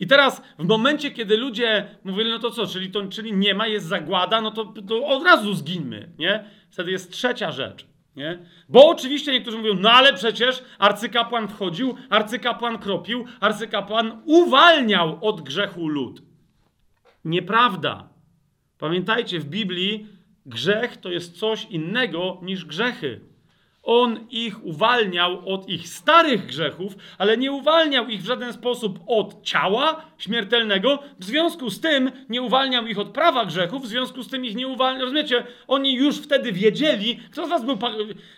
I 0.00 0.06
teraz 0.06 0.42
w 0.58 0.68
momencie, 0.68 1.10
kiedy 1.10 1.36
ludzie 1.36 1.88
mówili, 2.04 2.30
no 2.30 2.38
to 2.38 2.50
co, 2.50 2.66
czyli, 2.66 2.90
to, 2.90 3.08
czyli 3.08 3.32
nie 3.32 3.54
ma, 3.54 3.66
jest 3.66 3.86
zagłada, 3.86 4.40
no 4.40 4.50
to, 4.50 4.64
to 4.88 5.06
od 5.06 5.24
razu 5.24 5.54
zginmy, 5.54 6.10
nie? 6.18 6.44
Wtedy 6.70 6.90
jest 6.90 7.12
trzecia 7.12 7.52
rzecz, 7.52 7.86
nie? 8.16 8.38
Bo 8.68 8.88
oczywiście 8.88 9.32
niektórzy 9.32 9.58
mówią, 9.58 9.74
no 9.74 9.90
ale 9.90 10.14
przecież 10.14 10.62
arcykapłan 10.78 11.48
wchodził, 11.48 11.96
arcykapłan 12.10 12.78
kropił, 12.78 13.24
arcykapłan 13.40 14.22
uwalniał 14.24 15.18
od 15.20 15.40
grzechu 15.40 15.88
lud. 15.88 16.22
Nieprawda. 17.24 18.08
Pamiętajcie, 18.78 19.40
w 19.40 19.44
Biblii 19.44 20.06
grzech 20.46 20.96
to 20.96 21.10
jest 21.10 21.38
coś 21.38 21.64
innego 21.64 22.38
niż 22.42 22.64
grzechy. 22.64 23.20
On 23.92 24.26
ich 24.30 24.64
uwalniał 24.64 25.48
od 25.48 25.68
ich 25.68 25.88
starych 25.88 26.46
grzechów, 26.46 26.94
ale 27.18 27.36
nie 27.36 27.52
uwalniał 27.52 28.08
ich 28.08 28.22
w 28.22 28.26
żaden 28.26 28.52
sposób 28.52 28.98
od 29.06 29.42
ciała 29.42 30.02
śmiertelnego. 30.18 30.98
W 31.18 31.24
związku 31.24 31.70
z 31.70 31.80
tym 31.80 32.10
nie 32.28 32.42
uwalniał 32.42 32.86
ich 32.86 32.98
od 32.98 33.08
prawa 33.08 33.44
grzechów, 33.46 33.82
w 33.82 33.86
związku 33.86 34.22
z 34.22 34.28
tym 34.28 34.44
ich 34.44 34.56
nie 34.56 34.68
uwalniał. 34.68 35.02
Rozumiecie? 35.02 35.44
Oni 35.68 35.94
już 35.94 36.16
wtedy 36.16 36.52
wiedzieli, 36.52 37.20
kto 37.30 37.46
z 37.46 37.48
was 37.48 37.64
był 37.64 37.78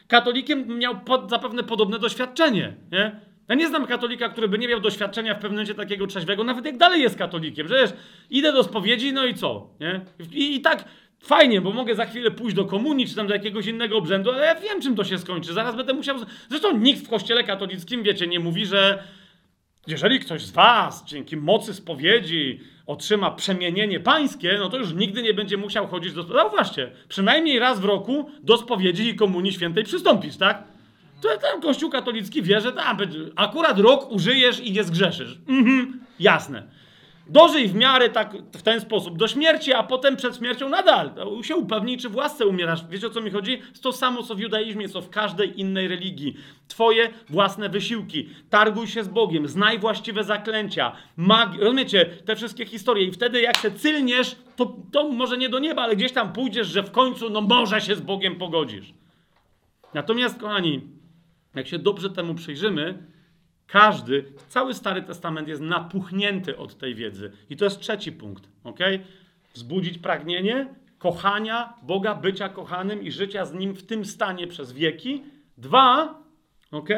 katolikiem, 0.08 0.78
miał 0.78 1.00
pod, 1.00 1.30
zapewne 1.30 1.62
podobne 1.62 1.98
doświadczenie. 1.98 2.76
Nie? 2.92 3.20
Ja 3.48 3.54
nie 3.54 3.68
znam 3.68 3.86
katolika, 3.86 4.28
który 4.28 4.48
by 4.48 4.58
nie 4.58 4.68
miał 4.68 4.80
doświadczenia 4.80 5.34
w 5.34 5.36
pewnym 5.36 5.52
momencie 5.52 5.74
takiego 5.74 6.06
trzeźwego, 6.06 6.44
nawet 6.44 6.66
jak 6.66 6.76
dalej 6.76 7.02
jest 7.02 7.18
katolikiem. 7.18 7.66
Przecież 7.66 7.92
idę 8.30 8.52
do 8.52 8.62
spowiedzi, 8.62 9.12
no 9.12 9.24
i 9.24 9.34
co? 9.34 9.70
Nie? 9.80 10.00
I, 10.32 10.56
I 10.56 10.60
tak 10.60 10.84
Fajnie, 11.22 11.60
bo 11.60 11.72
mogę 11.72 11.94
za 11.94 12.06
chwilę 12.06 12.30
pójść 12.30 12.56
do 12.56 12.64
komunii, 12.64 13.06
czy 13.06 13.14
tam 13.14 13.26
do 13.26 13.34
jakiegoś 13.34 13.66
innego 13.66 13.96
obrzędu, 13.96 14.30
ale 14.30 14.46
ja 14.46 14.54
wiem, 14.54 14.80
czym 14.82 14.96
to 14.96 15.04
się 15.04 15.18
skończy. 15.18 15.52
Zaraz 15.52 15.76
będę 15.76 15.92
musiał. 15.92 16.16
Zresztą 16.48 16.78
nikt 16.78 17.06
w 17.06 17.08
kościele 17.08 17.44
katolickim, 17.44 18.02
wiecie, 18.02 18.26
nie 18.26 18.40
mówi, 18.40 18.66
że 18.66 19.02
jeżeli 19.86 20.20
ktoś 20.20 20.42
z 20.42 20.50
Was 20.50 21.04
dzięki 21.04 21.36
mocy 21.36 21.74
spowiedzi 21.74 22.60
otrzyma 22.86 23.30
przemienienie 23.30 24.00
pańskie, 24.00 24.56
no 24.58 24.68
to 24.68 24.78
już 24.78 24.92
nigdy 24.92 25.22
nie 25.22 25.34
będzie 25.34 25.56
musiał 25.56 25.86
chodzić 25.86 26.12
do. 26.12 26.22
Zauważcie, 26.22 26.90
przynajmniej 27.08 27.58
raz 27.58 27.80
w 27.80 27.84
roku 27.84 28.30
do 28.42 28.56
spowiedzi 28.56 29.08
i 29.08 29.16
komunii 29.16 29.52
świętej 29.52 29.84
przystąpić, 29.84 30.36
tak? 30.36 30.64
To 31.20 31.28
tam 31.38 31.60
Kościół 31.60 31.90
katolicki 31.90 32.42
wie, 32.42 32.60
że 32.60 32.72
tam 32.72 32.98
akurat 33.36 33.78
rok 33.78 34.10
użyjesz 34.10 34.60
i 34.60 34.72
nie 34.72 34.84
zgrzeszysz. 34.84 35.38
Mhm, 35.48 36.00
jasne. 36.20 36.81
Dożyj 37.26 37.68
w 37.68 37.74
miarę 37.74 38.08
tak, 38.08 38.36
w 38.52 38.62
ten 38.62 38.80
sposób 38.80 39.18
do 39.18 39.28
śmierci, 39.28 39.72
a 39.72 39.82
potem 39.82 40.16
przed 40.16 40.36
śmiercią 40.36 40.68
nadal 40.68 41.10
się 41.42 41.56
upewnij, 41.56 41.98
czy 41.98 42.08
w 42.08 42.16
łasce 42.16 42.46
umierasz. 42.46 42.86
Wiecie 42.86 43.06
o 43.06 43.10
co 43.10 43.20
mi 43.20 43.30
chodzi? 43.30 43.62
To 43.82 43.92
samo, 43.92 44.22
co 44.22 44.34
w 44.34 44.40
judaizmie, 44.40 44.88
co 44.88 45.00
w 45.00 45.10
każdej 45.10 45.60
innej 45.60 45.88
religii. 45.88 46.36
Twoje 46.68 47.10
własne 47.28 47.68
wysiłki. 47.68 48.28
Targuj 48.50 48.86
się 48.86 49.04
z 49.04 49.08
Bogiem, 49.08 49.48
znaj 49.48 49.78
właściwe 49.78 50.24
zaklęcia, 50.24 50.92
magii. 51.16 51.60
Rozumiecie? 51.60 52.06
Te 52.24 52.36
wszystkie 52.36 52.66
historie. 52.66 53.04
I 53.04 53.12
wtedy 53.12 53.40
jak 53.40 53.56
się 53.56 53.70
cylniesz, 53.70 54.36
to, 54.56 54.76
to 54.92 55.08
może 55.08 55.38
nie 55.38 55.48
do 55.48 55.58
nieba, 55.58 55.82
ale 55.82 55.96
gdzieś 55.96 56.12
tam 56.12 56.32
pójdziesz, 56.32 56.66
że 56.66 56.82
w 56.82 56.90
końcu, 56.90 57.30
no 57.30 57.40
może 57.40 57.80
się 57.80 57.94
z 57.94 58.00
Bogiem 58.00 58.36
pogodzisz. 58.36 58.94
Natomiast, 59.94 60.40
kochani, 60.40 60.80
jak 61.54 61.66
się 61.66 61.78
dobrze 61.78 62.10
temu 62.10 62.34
przyjrzymy, 62.34 63.11
każdy, 63.72 64.24
cały 64.48 64.74
Stary 64.74 65.02
Testament 65.02 65.48
jest 65.48 65.62
napuchnięty 65.62 66.58
od 66.58 66.78
tej 66.78 66.94
wiedzy. 66.94 67.32
I 67.50 67.56
to 67.56 67.64
jest 67.64 67.80
trzeci 67.80 68.12
punkt, 68.12 68.48
ok? 68.64 68.78
Wzbudzić 69.54 69.98
pragnienie 69.98 70.74
kochania 70.98 71.74
Boga, 71.82 72.14
bycia 72.14 72.48
kochanym 72.48 73.02
i 73.02 73.12
życia 73.12 73.44
z 73.44 73.52
Nim 73.52 73.74
w 73.74 73.82
tym 73.82 74.04
stanie 74.04 74.46
przez 74.46 74.72
wieki. 74.72 75.22
Dwa, 75.58 76.22
ok? 76.70 76.88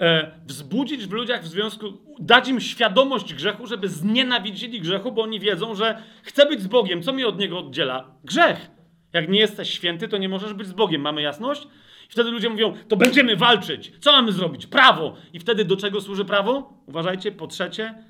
E, 0.00 0.30
wzbudzić 0.46 1.06
w 1.06 1.12
ludziach 1.12 1.42
w 1.42 1.46
związku, 1.46 1.86
dać 2.18 2.48
im 2.48 2.60
świadomość 2.60 3.34
grzechu, 3.34 3.66
żeby 3.66 3.88
znienawidzili 3.88 4.80
grzechu, 4.80 5.12
bo 5.12 5.22
oni 5.22 5.40
wiedzą, 5.40 5.74
że 5.74 6.02
chcę 6.22 6.46
być 6.46 6.60
z 6.60 6.66
Bogiem. 6.66 7.02
Co 7.02 7.12
mi 7.12 7.24
od 7.24 7.38
Niego 7.38 7.58
oddziela? 7.58 8.14
Grzech. 8.24 8.70
Jak 9.12 9.28
nie 9.28 9.40
jesteś 9.40 9.70
święty, 9.70 10.08
to 10.08 10.18
nie 10.18 10.28
możesz 10.28 10.54
być 10.54 10.66
z 10.66 10.72
Bogiem. 10.72 11.00
Mamy 11.00 11.22
jasność? 11.22 11.68
Wtedy 12.10 12.30
ludzie 12.30 12.48
mówią, 12.48 12.74
to 12.88 12.96
będziemy 12.96 13.36
walczyć. 13.36 13.92
Co 14.00 14.12
mamy 14.12 14.32
zrobić? 14.32 14.66
Prawo. 14.66 15.16
I 15.32 15.40
wtedy 15.40 15.64
do 15.64 15.76
czego 15.76 16.00
służy 16.00 16.24
prawo? 16.24 16.82
Uważajcie, 16.86 17.32
po 17.32 17.46
trzecie, 17.46 18.04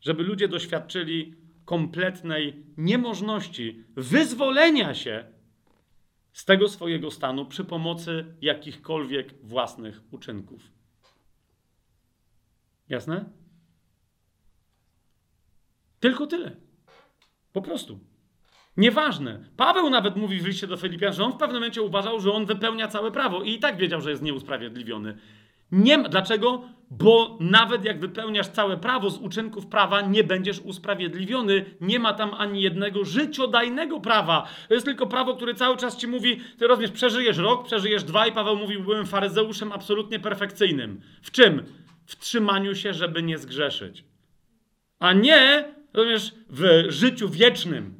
żeby 0.00 0.22
ludzie 0.22 0.48
doświadczyli 0.48 1.34
kompletnej 1.64 2.64
niemożności 2.76 3.84
wyzwolenia 3.96 4.94
się 4.94 5.24
z 6.32 6.44
tego 6.44 6.68
swojego 6.68 7.10
stanu 7.10 7.46
przy 7.46 7.64
pomocy 7.64 8.34
jakichkolwiek 8.42 9.34
własnych 9.42 10.00
uczynków. 10.10 10.62
Jasne? 12.88 13.24
Tylko 16.00 16.26
tyle. 16.26 16.56
Po 17.52 17.62
prostu. 17.62 18.00
Nieważne. 18.80 19.38
Paweł 19.56 19.90
nawet 19.90 20.16
mówi 20.16 20.40
w 20.40 20.46
liście 20.46 20.66
do 20.66 20.76
Filipian, 20.76 21.12
że 21.12 21.24
on 21.24 21.32
w 21.32 21.36
pewnym 21.36 21.56
momencie 21.56 21.82
uważał, 21.82 22.20
że 22.20 22.32
on 22.32 22.46
wypełnia 22.46 22.88
całe 22.88 23.10
prawo 23.10 23.42
i 23.42 23.50
i 23.50 23.58
tak 23.58 23.76
wiedział, 23.76 24.00
że 24.00 24.10
jest 24.10 24.22
nieusprawiedliwiony. 24.22 25.16
Nie 25.72 25.98
ma, 25.98 26.08
dlaczego? 26.08 26.62
Bo 26.90 27.38
nawet 27.40 27.84
jak 27.84 28.00
wypełniasz 28.00 28.48
całe 28.48 28.76
prawo 28.76 29.10
z 29.10 29.18
uczynków 29.18 29.66
prawa, 29.66 30.00
nie 30.00 30.24
będziesz 30.24 30.60
usprawiedliwiony. 30.60 31.64
Nie 31.80 31.98
ma 31.98 32.12
tam 32.12 32.34
ani 32.34 32.62
jednego 32.62 33.04
życiodajnego 33.04 34.00
prawa. 34.00 34.48
To 34.68 34.74
jest 34.74 34.86
tylko 34.86 35.06
prawo, 35.06 35.34
które 35.36 35.54
cały 35.54 35.76
czas 35.76 35.96
ci 35.96 36.06
mówi, 36.06 36.40
ty 36.58 36.66
rozumiesz, 36.66 36.90
przeżyjesz 36.90 37.38
rok, 37.38 37.66
przeżyjesz 37.66 38.04
dwa 38.04 38.26
i 38.26 38.32
Paweł 38.32 38.56
mówił, 38.56 38.82
byłem 38.82 39.06
faryzeuszem 39.06 39.72
absolutnie 39.72 40.18
perfekcyjnym. 40.18 41.00
W 41.22 41.30
czym? 41.30 41.62
W 42.06 42.16
trzymaniu 42.16 42.74
się, 42.74 42.94
żeby 42.94 43.22
nie 43.22 43.38
zgrzeszyć. 43.38 44.04
A 44.98 45.12
nie, 45.12 45.64
rozumiesz, 45.92 46.34
w 46.50 46.84
życiu 46.88 47.28
wiecznym. 47.28 47.99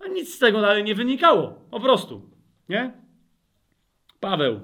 A 0.00 0.08
nic 0.08 0.34
z 0.34 0.38
tego 0.38 0.60
dalej 0.60 0.84
nie 0.84 0.94
wynikało. 0.94 1.48
Po 1.70 1.80
prostu. 1.80 2.30
Nie? 2.68 2.92
Paweł. 4.20 4.60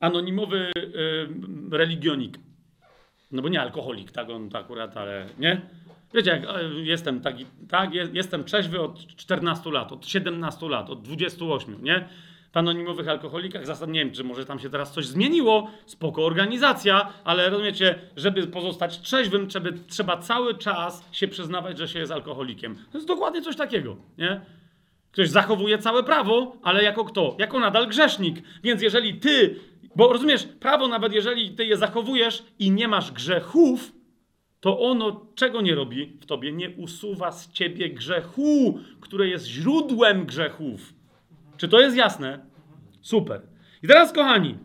Anonimowy 0.00 0.72
y, 0.76 1.28
religionik. 1.70 2.38
No 3.32 3.42
bo 3.42 3.48
nie 3.48 3.60
alkoholik, 3.60 4.12
tak 4.12 4.30
on 4.30 4.50
to 4.50 4.58
akurat, 4.58 4.96
ale 4.96 5.26
nie? 5.38 5.60
Wiecie, 6.14 6.30
jak 6.30 6.44
e, 6.44 6.64
jestem 6.74 7.20
taki, 7.20 7.46
tak, 7.68 7.90
jestem 7.94 8.44
trzeźwy 8.44 8.80
od 8.80 9.06
14 9.06 9.70
lat, 9.70 9.92
od 9.92 10.06
17 10.06 10.66
lat, 10.68 10.90
od 10.90 11.02
28, 11.02 11.84
nie? 11.84 12.08
Anonimowych 12.56 13.08
alkoholikach. 13.08 13.66
Zasadnie 13.66 13.94
nie 13.94 14.04
wiem, 14.04 14.14
czy 14.14 14.24
może 14.24 14.44
tam 14.44 14.58
się 14.58 14.70
teraz 14.70 14.92
coś 14.92 15.06
zmieniło, 15.06 15.70
spoko 15.86 16.26
organizacja, 16.26 17.12
ale 17.24 17.50
rozumiecie, 17.50 17.98
żeby 18.16 18.46
pozostać 18.46 19.00
trzeźwym, 19.00 19.48
trzeba, 19.48 19.70
trzeba 19.88 20.16
cały 20.16 20.54
czas 20.54 21.08
się 21.12 21.28
przyznawać, 21.28 21.78
że 21.78 21.88
się 21.88 21.98
jest 21.98 22.12
alkoholikiem. 22.12 22.74
To 22.92 22.98
jest 22.98 23.08
dokładnie 23.08 23.42
coś 23.42 23.56
takiego, 23.56 23.96
nie? 24.18 24.40
Ktoś 25.12 25.28
zachowuje 25.28 25.78
całe 25.78 26.02
prawo, 26.02 26.56
ale 26.62 26.82
jako 26.82 27.04
kto? 27.04 27.36
Jako 27.38 27.60
nadal 27.60 27.86
grzesznik. 27.86 28.42
Więc 28.62 28.82
jeżeli 28.82 29.14
ty, 29.14 29.60
bo 29.96 30.12
rozumiesz, 30.12 30.48
prawo 30.60 30.88
nawet 30.88 31.12
jeżeli 31.12 31.50
ty 31.50 31.64
je 31.64 31.76
zachowujesz 31.76 32.42
i 32.58 32.70
nie 32.70 32.88
masz 32.88 33.12
grzechów, 33.12 33.92
to 34.60 34.80
ono 34.80 35.26
czego 35.34 35.60
nie 35.60 35.74
robi 35.74 36.18
w 36.20 36.26
tobie? 36.26 36.52
Nie 36.52 36.70
usuwa 36.70 37.32
z 37.32 37.52
ciebie 37.52 37.90
grzechu, 37.90 38.78
które 39.00 39.28
jest 39.28 39.46
źródłem 39.46 40.26
grzechów. 40.26 40.95
Czy 41.56 41.68
to 41.68 41.80
jest 41.80 41.96
jasne? 41.96 42.46
Super. 43.02 43.42
I 43.82 43.88
teraz, 43.88 44.12
kochani, 44.12 44.58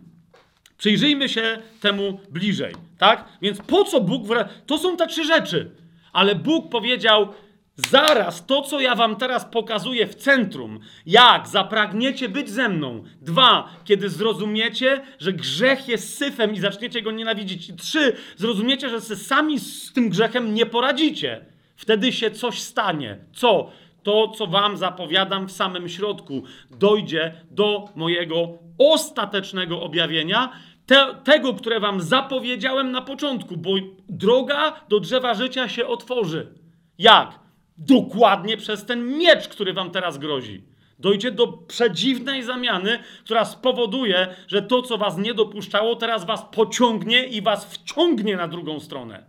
przyjrzyjmy 0.78 1.30
się 1.30 1.58
temu 1.82 2.20
bliżej, 2.30 2.74
tak? 2.98 3.26
Więc 3.42 3.62
po 3.62 3.84
co 3.84 4.02
Bóg... 4.02 4.28
Wra... 4.28 4.50
To 4.66 4.78
są 4.78 4.98
te 4.98 5.08
trzy 5.08 5.24
rzeczy. 5.24 5.72
Ale 6.14 6.36
Bóg 6.36 6.70
powiedział, 6.70 7.28
zaraz 7.76 8.46
to, 8.46 8.62
co 8.62 8.80
ja 8.80 8.96
wam 8.96 9.16
teraz 9.16 9.46
pokazuję 9.46 10.08
w 10.08 10.16
centrum, 10.16 10.80
jak 11.06 11.48
zapragniecie 11.48 12.30
być 12.30 12.50
ze 12.50 12.70
mną. 12.70 13.04
Dwa, 13.22 13.70
kiedy 13.84 14.10
zrozumiecie, 14.10 15.02
że 15.20 15.34
grzech 15.34 15.88
jest 15.88 16.18
syfem 16.18 16.54
i 16.54 16.60
zaczniecie 16.60 17.02
go 17.02 17.12
nienawidzić. 17.12 17.72
Trzy, 17.78 18.16
zrozumiecie, 18.38 18.90
że 18.90 19.02
sami 19.02 19.60
z 19.60 19.94
tym 19.94 20.10
grzechem 20.10 20.54
nie 20.54 20.66
poradzicie. 20.66 21.46
Wtedy 21.76 22.12
się 22.12 22.32
coś 22.32 22.62
stanie. 22.62 23.18
Co? 23.34 23.72
To, 24.04 24.28
co 24.28 24.48
wam 24.48 24.78
zapowiadam 24.78 25.48
w 25.48 25.52
samym 25.52 25.90
środku, 25.90 26.44
dojdzie 26.72 27.34
do 27.52 27.90
mojego 27.96 28.50
ostatecznego 28.78 29.82
objawienia, 29.82 30.52
te, 30.86 31.16
tego, 31.24 31.54
które 31.54 31.80
wam 31.80 32.02
zapowiedziałem 32.02 32.92
na 32.92 33.02
początku, 33.02 33.58
bo 33.58 33.70
droga 34.10 34.82
do 34.90 35.00
drzewa 35.00 35.34
życia 35.34 35.70
się 35.70 35.88
otworzy. 35.88 36.54
Jak? 36.98 37.40
Dokładnie 37.78 38.58
przez 38.58 38.86
ten 38.86 39.18
miecz, 39.18 39.48
który 39.48 39.74
wam 39.74 39.92
teraz 39.92 40.18
grozi. 40.18 40.64
Dojdzie 41.00 41.32
do 41.32 41.48
przedziwnej 41.48 42.44
zamiany, 42.44 43.00
która 43.24 43.46
spowoduje, 43.46 44.36
że 44.48 44.62
to, 44.62 44.82
co 44.82 44.98
was 44.98 45.18
nie 45.18 45.34
dopuszczało, 45.34 45.96
teraz 45.96 46.26
was 46.26 46.46
pociągnie 46.52 47.26
i 47.26 47.42
was 47.42 47.66
wciągnie 47.66 48.38
na 48.38 48.48
drugą 48.48 48.80
stronę. 48.80 49.26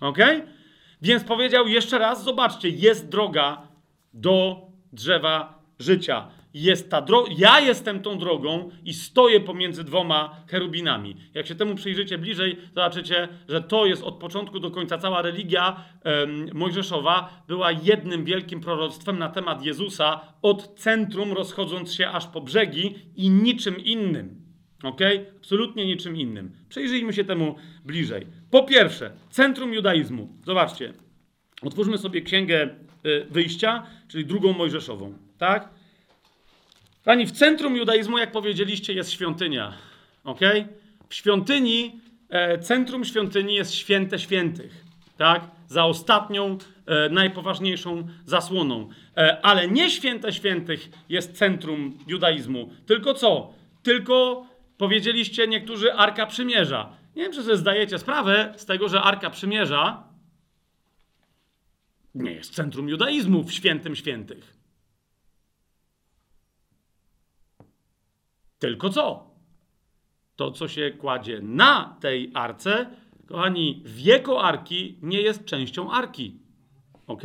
Ok? 0.00 0.18
Więc 1.02 1.24
powiedział 1.24 1.68
jeszcze 1.68 1.98
raz: 1.98 2.24
zobaczcie, 2.24 2.68
jest 2.68 3.08
droga 3.08 3.65
do 4.16 4.66
drzewa 4.92 5.62
życia. 5.78 6.28
Jest 6.54 6.90
ta 6.90 7.00
droga, 7.02 7.32
ja 7.38 7.60
jestem 7.60 8.02
tą 8.02 8.18
drogą 8.18 8.70
i 8.84 8.94
stoję 8.94 9.40
pomiędzy 9.40 9.84
dwoma 9.84 10.36
cherubinami. 10.50 11.16
Jak 11.34 11.46
się 11.46 11.54
temu 11.54 11.74
przyjrzycie 11.74 12.18
bliżej, 12.18 12.56
zobaczycie, 12.74 13.28
że 13.48 13.62
to 13.62 13.86
jest 13.86 14.02
od 14.02 14.14
początku 14.14 14.60
do 14.60 14.70
końca 14.70 14.98
cała 14.98 15.22
religia 15.22 15.84
mojżeszowa 16.52 17.42
była 17.48 17.72
jednym 17.72 18.24
wielkim 18.24 18.60
proroctwem 18.60 19.18
na 19.18 19.28
temat 19.28 19.64
Jezusa, 19.64 20.20
od 20.42 20.74
centrum 20.74 21.32
rozchodząc 21.32 21.94
się 21.94 22.08
aż 22.08 22.26
po 22.26 22.40
brzegi 22.40 22.94
i 23.16 23.30
niczym 23.30 23.84
innym. 23.84 24.46
Ok? 24.82 25.00
Absolutnie 25.36 25.86
niczym 25.86 26.16
innym. 26.16 26.52
Przyjrzyjmy 26.68 27.12
się 27.12 27.24
temu 27.24 27.54
bliżej. 27.84 28.26
Po 28.50 28.62
pierwsze, 28.62 29.10
centrum 29.30 29.74
judaizmu. 29.74 30.28
Zobaczcie. 30.46 30.92
Otwórzmy 31.62 31.98
sobie 31.98 32.22
księgę 32.22 32.85
wyjścia, 33.30 33.86
czyli 34.08 34.26
drugą 34.26 34.52
Mojżeszową. 34.52 35.12
Tak? 35.38 35.68
Pani, 37.04 37.26
w 37.26 37.32
centrum 37.32 37.76
judaizmu, 37.76 38.18
jak 38.18 38.32
powiedzieliście, 38.32 38.92
jest 38.92 39.12
świątynia. 39.12 39.72
Ok? 40.24 40.40
W 41.08 41.14
świątyni, 41.14 42.00
e, 42.28 42.58
centrum 42.58 43.04
świątyni 43.04 43.54
jest 43.54 43.74
święte 43.74 44.18
świętych. 44.18 44.84
Tak? 45.16 45.50
Za 45.68 45.84
ostatnią, 45.84 46.58
e, 46.86 47.08
najpoważniejszą 47.08 48.08
zasłoną. 48.24 48.88
E, 49.16 49.38
ale 49.42 49.68
nie 49.68 49.90
święte 49.90 50.32
świętych 50.32 50.88
jest 51.08 51.32
centrum 51.32 51.98
judaizmu. 52.06 52.70
Tylko 52.86 53.14
co? 53.14 53.54
Tylko 53.82 54.46
powiedzieliście 54.78 55.48
niektórzy 55.48 55.92
Arka 55.92 56.26
Przymierza. 56.26 56.92
Nie 57.16 57.22
wiem, 57.22 57.32
czy 57.32 57.42
sobie 57.42 57.56
zdajecie 57.56 57.98
sprawę 57.98 58.54
z 58.56 58.66
tego, 58.66 58.88
że 58.88 59.02
Arka 59.02 59.30
Przymierza 59.30 60.02
nie 62.22 62.32
jest 62.32 62.54
centrum 62.54 62.88
judaizmu 62.88 63.44
w 63.44 63.52
świętym 63.52 63.96
świętych. 63.96 64.56
Tylko 68.58 68.90
co? 68.90 69.30
To, 70.36 70.50
co 70.50 70.68
się 70.68 70.90
kładzie 70.90 71.40
na 71.42 71.96
tej 72.00 72.30
arce, 72.34 72.90
kochani, 73.26 73.82
wieko 73.84 74.42
arki 74.42 74.98
nie 75.02 75.20
jest 75.20 75.44
częścią 75.44 75.90
arki. 75.90 76.40
Ok? 77.06 77.22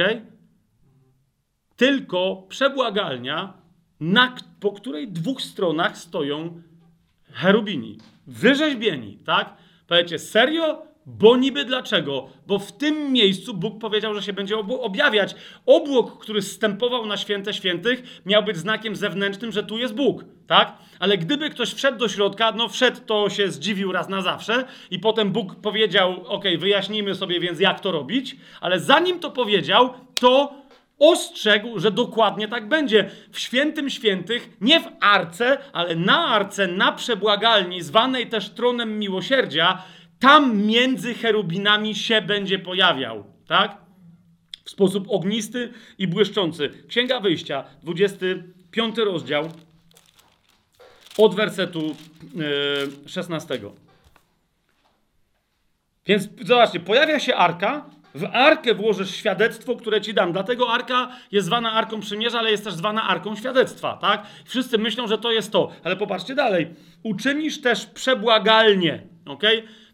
Tylko 1.76 2.45
przebłagalnia, 2.49 3.53
na, 3.99 4.35
po 4.59 4.72
której 4.72 5.07
dwóch 5.07 5.41
stronach 5.41 5.97
stoją 5.97 6.61
cherubini, 7.31 7.97
wyrzeźbieni, 8.27 9.18
tak? 9.18 9.57
Powiecie, 9.88 10.19
serio? 10.19 10.90
Bo 11.06 11.38
niby 11.38 11.65
dlaczego? 11.65 12.30
Bo 12.48 12.60
w 12.60 12.72
tym 12.72 13.14
miejscu 13.14 13.53
Bóg 13.53 13.80
powiedział, 13.80 14.14
że 14.14 14.23
się 14.23 14.34
będzie 14.34 14.57
objawiać. 14.57 15.36
Obłok, 15.65 16.22
który 16.22 16.41
stępował 16.41 17.06
na 17.06 17.18
święte 17.18 17.53
świętych, 17.53 18.22
miał 18.26 18.44
być 18.44 18.57
znakiem 18.57 18.95
zewnętrznym, 18.95 19.52
że 19.52 19.64
tu 19.64 19.78
jest 19.78 19.95
Bóg, 19.95 20.26
tak? 20.48 20.78
Ale 20.99 21.18
gdyby 21.18 21.49
ktoś 21.49 21.73
wszedł 21.73 21.98
do 21.98 22.10
środka, 22.10 22.52
no 22.52 22.69
wszedł, 22.69 23.02
to 23.06 23.30
się 23.30 23.52
zdziwił 23.52 23.91
raz 23.91 24.10
na 24.10 24.22
zawsze 24.22 24.64
i 24.91 24.99
potem 24.99 25.32
Bóg 25.32 25.56
powiedział, 25.56 26.23
ok, 26.28 26.45
wyjaśnijmy 26.57 27.15
sobie 27.15 27.40
więc 27.40 27.60
jak 27.60 27.80
to 27.80 27.91
robić, 27.91 28.36
ale 28.61 28.80
zanim 28.80 29.19
to 29.19 29.32
powiedział, 29.32 29.94
to 30.19 30.61
ostrzegł, 30.99 31.80
że 31.80 31.91
dokładnie 31.91 32.48
tak 32.48 32.68
będzie. 32.68 33.10
W 33.32 33.40
świętym 33.40 33.90
świętych, 33.90 34.49
nie 34.61 34.80
w 34.80 34.88
arce, 35.02 35.57
ale 35.73 35.95
na 35.95 36.26
arce, 36.28 36.68
na 36.68 36.91
przebłagalni, 36.91 37.82
zwanej 37.82 38.28
też 38.28 38.49
tronem 38.49 38.99
miłosierdzia, 38.99 39.84
tam 40.22 40.57
między 40.57 41.14
cherubinami 41.14 41.95
się 41.95 42.22
będzie 42.22 42.60
pojawiał, 42.60 43.23
tak? 43.48 43.77
W 44.65 44.69
sposób 44.69 45.06
ognisty 45.10 45.73
i 45.98 46.07
błyszczący. 46.07 46.69
Księga 46.88 47.19
Wyjścia, 47.19 47.64
25 47.84 48.98
rozdział, 48.98 49.49
od 51.18 51.35
wersetu 51.35 51.95
yy, 52.35 53.10
16. 53.10 53.60
Więc 56.06 56.30
zobaczcie, 56.41 56.80
pojawia 56.80 57.19
się 57.19 57.35
arka, 57.35 57.85
w 58.15 58.23
arkę 58.34 58.73
włożysz 58.73 59.15
świadectwo, 59.15 59.76
które 59.76 60.02
ci 60.02 60.14
dam. 60.14 60.34
Dlatego 60.34 60.69
arka 60.73 61.11
jest 61.31 61.48
zwana 61.48 61.72
arką 61.72 61.99
przymierza, 61.99 62.39
ale 62.39 62.52
jest 62.52 62.64
też 62.64 62.73
zwana 62.73 63.03
arką 63.03 63.35
świadectwa, 63.35 63.98
tak? 63.98 64.26
Wszyscy 64.45 64.77
myślą, 64.77 65.07
że 65.07 65.18
to 65.18 65.31
jest 65.31 65.52
to. 65.52 65.72
Ale 65.84 65.95
popatrzcie 65.95 66.35
dalej. 66.35 66.76
Uczynisz 67.03 67.61
też 67.61 67.85
przebłagalnie, 67.85 69.03
ok? 69.26 69.43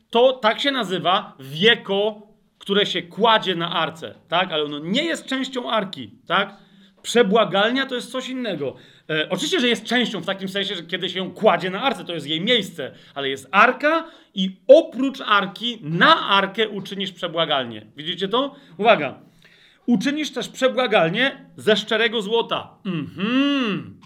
To 0.10 0.34
tak 0.34 0.60
się 0.60 0.72
nazywa 0.72 1.38
wieko, 1.40 2.28
które 2.58 2.86
się 2.86 3.02
kładzie 3.02 3.56
na 3.56 3.72
arce, 3.72 4.16
tak? 4.28 4.52
Ale 4.52 4.64
ono 4.64 4.80
nie 4.80 5.04
jest 5.04 5.26
częścią 5.26 5.72
arki, 5.72 6.12
tak? 6.28 6.58
Przebłagalnia 7.02 7.86
to 7.86 7.96
jest 7.96 8.12
coś 8.12 8.30
innego. 8.30 8.76
E, 9.10 9.30
oczywiście, 9.30 9.60
że 9.60 9.68
jest 9.68 9.86
częścią 9.86 10.22
w 10.22 10.26
takim 10.26 10.50
sensie, 10.50 10.76
że 10.76 10.84
kiedy 10.84 11.10
się 11.10 11.20
ją 11.20 11.32
kładzie 11.32 11.70
na 11.70 11.82
arce, 11.82 12.06
to 12.06 12.14
jest 12.14 12.28
jej 12.28 12.42
miejsce, 12.42 12.92
ale 13.16 13.30
jest 13.30 13.48
arka 13.52 14.08
i 14.34 14.56
oprócz 14.68 15.22
arki 15.22 15.80
na 15.82 16.28
arkę 16.30 16.70
uczynisz 16.70 17.12
przebłagalnie. 17.12 17.86
Widzicie 17.98 18.28
to? 18.28 18.56
Uwaga. 18.78 19.20
Uczynisz 19.86 20.32
też 20.32 20.50
przebłagalnie 20.50 21.46
ze 21.58 21.78
szczerego 21.78 22.22
złota. 22.22 22.78
Mhm. 22.86 24.00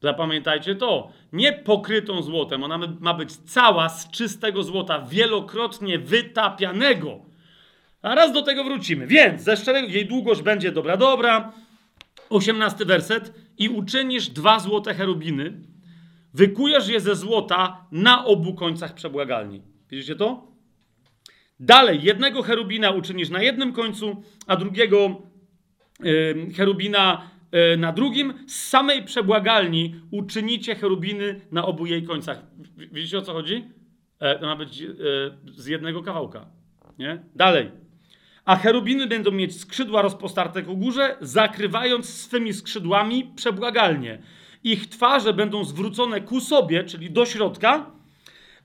Zapamiętajcie 0.00 0.74
to. 0.74 1.12
Nie 1.34 1.52
pokrytą 1.52 2.22
złotem. 2.22 2.62
Ona 2.62 2.78
ma 3.00 3.14
być 3.14 3.36
cała 3.36 3.88
z 3.88 4.10
czystego 4.10 4.62
złota, 4.62 5.00
wielokrotnie 5.00 5.98
wytapianego. 5.98 7.20
A 8.02 8.14
raz 8.14 8.32
do 8.32 8.42
tego 8.42 8.64
wrócimy. 8.64 9.06
Więc 9.06 9.42
ze 9.42 9.56
szczerego, 9.56 9.88
jej 9.88 10.06
długość 10.06 10.42
będzie 10.42 10.72
dobra, 10.72 10.96
dobra. 10.96 11.52
Osiemnasty 12.30 12.84
werset. 12.84 13.34
I 13.58 13.68
uczynisz 13.68 14.28
dwa 14.28 14.58
złote 14.58 14.94
cherubiny, 14.94 15.60
wykujesz 16.34 16.88
je 16.88 17.00
ze 17.00 17.16
złota 17.16 17.86
na 17.92 18.24
obu 18.24 18.54
końcach 18.54 18.94
przebłagalni. 18.94 19.62
Widzicie 19.90 20.16
to? 20.16 20.46
Dalej, 21.60 22.02
jednego 22.02 22.42
cherubina 22.42 22.90
uczynisz 22.90 23.30
na 23.30 23.42
jednym 23.42 23.72
końcu, 23.72 24.22
a 24.46 24.56
drugiego 24.56 25.22
yy, 26.00 26.52
cherubina 26.56 27.30
na 27.78 27.92
drugim. 27.92 28.34
Z 28.46 28.68
samej 28.68 29.02
przebłagalni 29.04 29.94
uczynicie 30.10 30.74
cherubiny 30.74 31.40
na 31.52 31.66
obu 31.66 31.86
jej 31.86 32.02
końcach. 32.02 32.42
Widzicie 32.92 33.18
o 33.18 33.22
co 33.22 33.32
chodzi? 33.32 33.64
E, 34.20 34.38
to 34.38 34.46
ma 34.46 34.56
być 34.56 34.82
e, 34.82 34.86
z 35.46 35.66
jednego 35.66 36.02
kawałka. 36.02 36.46
Nie? 36.98 37.22
Dalej. 37.34 37.70
A 38.44 38.56
cherubiny 38.56 39.06
będą 39.06 39.30
mieć 39.30 39.60
skrzydła 39.60 40.02
rozpostarte 40.02 40.62
ku 40.62 40.76
górze, 40.76 41.16
zakrywając 41.20 42.08
swymi 42.08 42.52
skrzydłami 42.52 43.32
przebłagalnie. 43.36 44.18
Ich 44.64 44.88
twarze 44.88 45.32
będą 45.32 45.64
zwrócone 45.64 46.20
ku 46.20 46.40
sobie, 46.40 46.84
czyli 46.84 47.10
do 47.10 47.26
środka. 47.26 47.90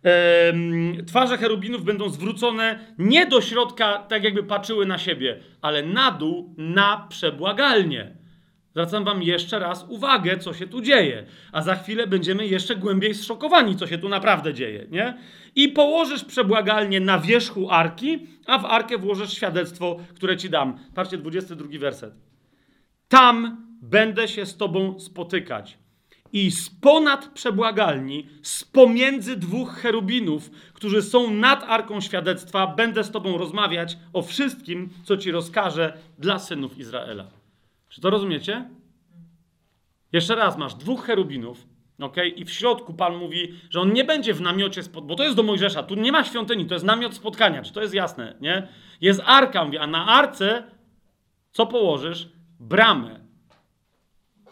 Ehm, 0.03 1.05
twarze 1.05 1.37
cherubinów 1.37 1.83
będą 1.83 2.09
zwrócone 2.09 2.79
nie 2.97 3.25
do 3.25 3.41
środka, 3.41 3.97
tak 3.97 4.23
jakby 4.23 4.43
patrzyły 4.43 4.85
na 4.85 4.97
siebie, 4.97 5.39
ale 5.61 5.83
na 5.83 6.11
dół, 6.11 6.55
na 6.57 7.07
przebłagalnie. 7.09 8.18
Zwracam 8.71 9.03
wam 9.03 9.23
jeszcze 9.23 9.59
raz 9.59 9.85
uwagę, 9.89 10.37
co 10.37 10.53
się 10.53 10.67
tu 10.67 10.81
dzieje. 10.81 11.25
A 11.51 11.61
za 11.61 11.75
chwilę 11.75 12.07
będziemy 12.07 12.47
jeszcze 12.47 12.75
głębiej 12.75 13.13
zszokowani, 13.13 13.75
co 13.75 13.87
się 13.87 13.97
tu 13.97 14.09
naprawdę 14.09 14.53
dzieje, 14.53 14.87
nie? 14.91 15.17
I 15.55 15.69
położysz 15.69 16.25
przebłagalnie 16.25 16.99
na 16.99 17.19
wierzchu 17.19 17.71
arki, 17.71 18.27
a 18.45 18.59
w 18.59 18.65
arkę 18.65 18.97
włożysz 18.97 19.33
świadectwo, 19.33 19.99
które 20.15 20.37
ci 20.37 20.49
dam. 20.49 20.79
Patrzcie, 20.95 21.17
22 21.17 21.79
werset. 21.79 22.13
Tam 23.07 23.65
będę 23.81 24.27
się 24.27 24.45
z 24.45 24.57
tobą 24.57 24.99
spotykać. 24.99 25.77
I 26.33 26.51
z 26.51 26.69
ponad 26.69 27.27
przebłagalni, 27.33 28.27
z 28.41 28.63
pomiędzy 28.63 29.37
dwóch 29.37 29.71
cherubinów, 29.73 30.51
którzy 30.73 31.01
są 31.01 31.33
nad 31.33 31.63
arką 31.63 32.01
świadectwa, 32.01 32.67
będę 32.67 33.03
z 33.03 33.11
tobą 33.11 33.37
rozmawiać 33.37 33.97
o 34.13 34.21
wszystkim, 34.21 34.89
co 35.03 35.17
ci 35.17 35.31
rozkażę 35.31 35.93
dla 36.19 36.39
synów 36.39 36.77
Izraela. 36.77 37.38
Czy 37.89 38.01
to 38.01 38.09
rozumiecie? 38.09 38.69
Jeszcze 40.11 40.35
raz, 40.35 40.57
masz 40.57 40.75
dwóch 40.75 41.05
cherubinów, 41.05 41.67
ok? 41.99 42.15
I 42.35 42.45
w 42.45 42.51
środku 42.51 42.93
Pan 42.93 43.17
mówi, 43.17 43.53
że 43.69 43.81
on 43.81 43.93
nie 43.93 44.03
będzie 44.03 44.33
w 44.33 44.41
namiocie, 44.41 44.83
spod... 44.83 45.05
bo 45.05 45.15
to 45.15 45.23
jest 45.23 45.35
do 45.35 45.43
Mojżesza, 45.43 45.83
tu 45.83 45.95
nie 45.95 46.11
ma 46.11 46.23
świątyni, 46.23 46.65
to 46.65 46.73
jest 46.73 46.85
namiot 46.85 47.13
spotkania, 47.13 47.61
czy 47.61 47.73
to 47.73 47.81
jest 47.81 47.93
jasne, 47.93 48.35
nie? 48.41 48.67
Jest 49.01 49.21
arka, 49.25 49.65
mówi, 49.65 49.77
a 49.77 49.87
na 49.87 50.05
arce 50.05 50.63
co 51.51 51.65
położysz? 51.65 52.29
Bramę. 52.59 53.19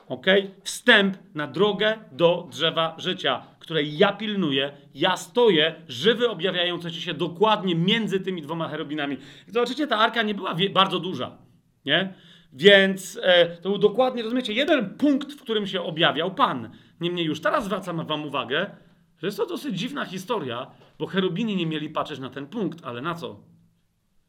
Ok? 0.09 0.25
Wstęp 0.63 1.17
na 1.35 1.47
drogę 1.47 1.97
do 2.11 2.47
drzewa 2.51 2.95
życia, 2.97 3.43
której 3.59 3.97
ja 3.97 4.13
pilnuję, 4.13 4.71
ja 4.93 5.17
stoję, 5.17 5.75
żywy 5.87 6.29
objawiający 6.29 6.91
ci 6.91 7.01
się 7.01 7.13
dokładnie 7.13 7.75
między 7.75 8.19
tymi 8.19 8.41
dwoma 8.41 8.67
cherubinami. 8.69 9.17
zobaczycie, 9.47 9.87
ta 9.87 9.97
arka 9.97 10.21
nie 10.21 10.35
była 10.35 10.55
bardzo 10.73 10.99
duża, 10.99 11.37
nie? 11.85 12.13
Więc 12.53 13.19
e, 13.23 13.57
to 13.57 13.69
był 13.69 13.77
dokładnie, 13.77 14.23
rozumiecie, 14.23 14.53
jeden 14.53 14.89
punkt, 14.89 15.33
w 15.33 15.41
którym 15.41 15.67
się 15.67 15.81
objawiał 15.81 16.35
Pan. 16.35 16.69
Niemniej 17.01 17.25
już 17.25 17.41
teraz 17.41 17.65
zwracam 17.65 18.05
Wam 18.05 18.25
uwagę, 18.25 18.69
że 19.17 19.27
jest 19.27 19.37
to 19.37 19.45
dosyć 19.45 19.79
dziwna 19.79 20.05
historia, 20.05 20.71
bo 20.99 21.05
cherubini 21.05 21.55
nie 21.55 21.65
mieli 21.65 21.89
patrzeć 21.89 22.19
na 22.19 22.29
ten 22.29 22.47
punkt, 22.47 22.85
ale 22.85 23.01
na 23.01 23.15
co? 23.15 23.43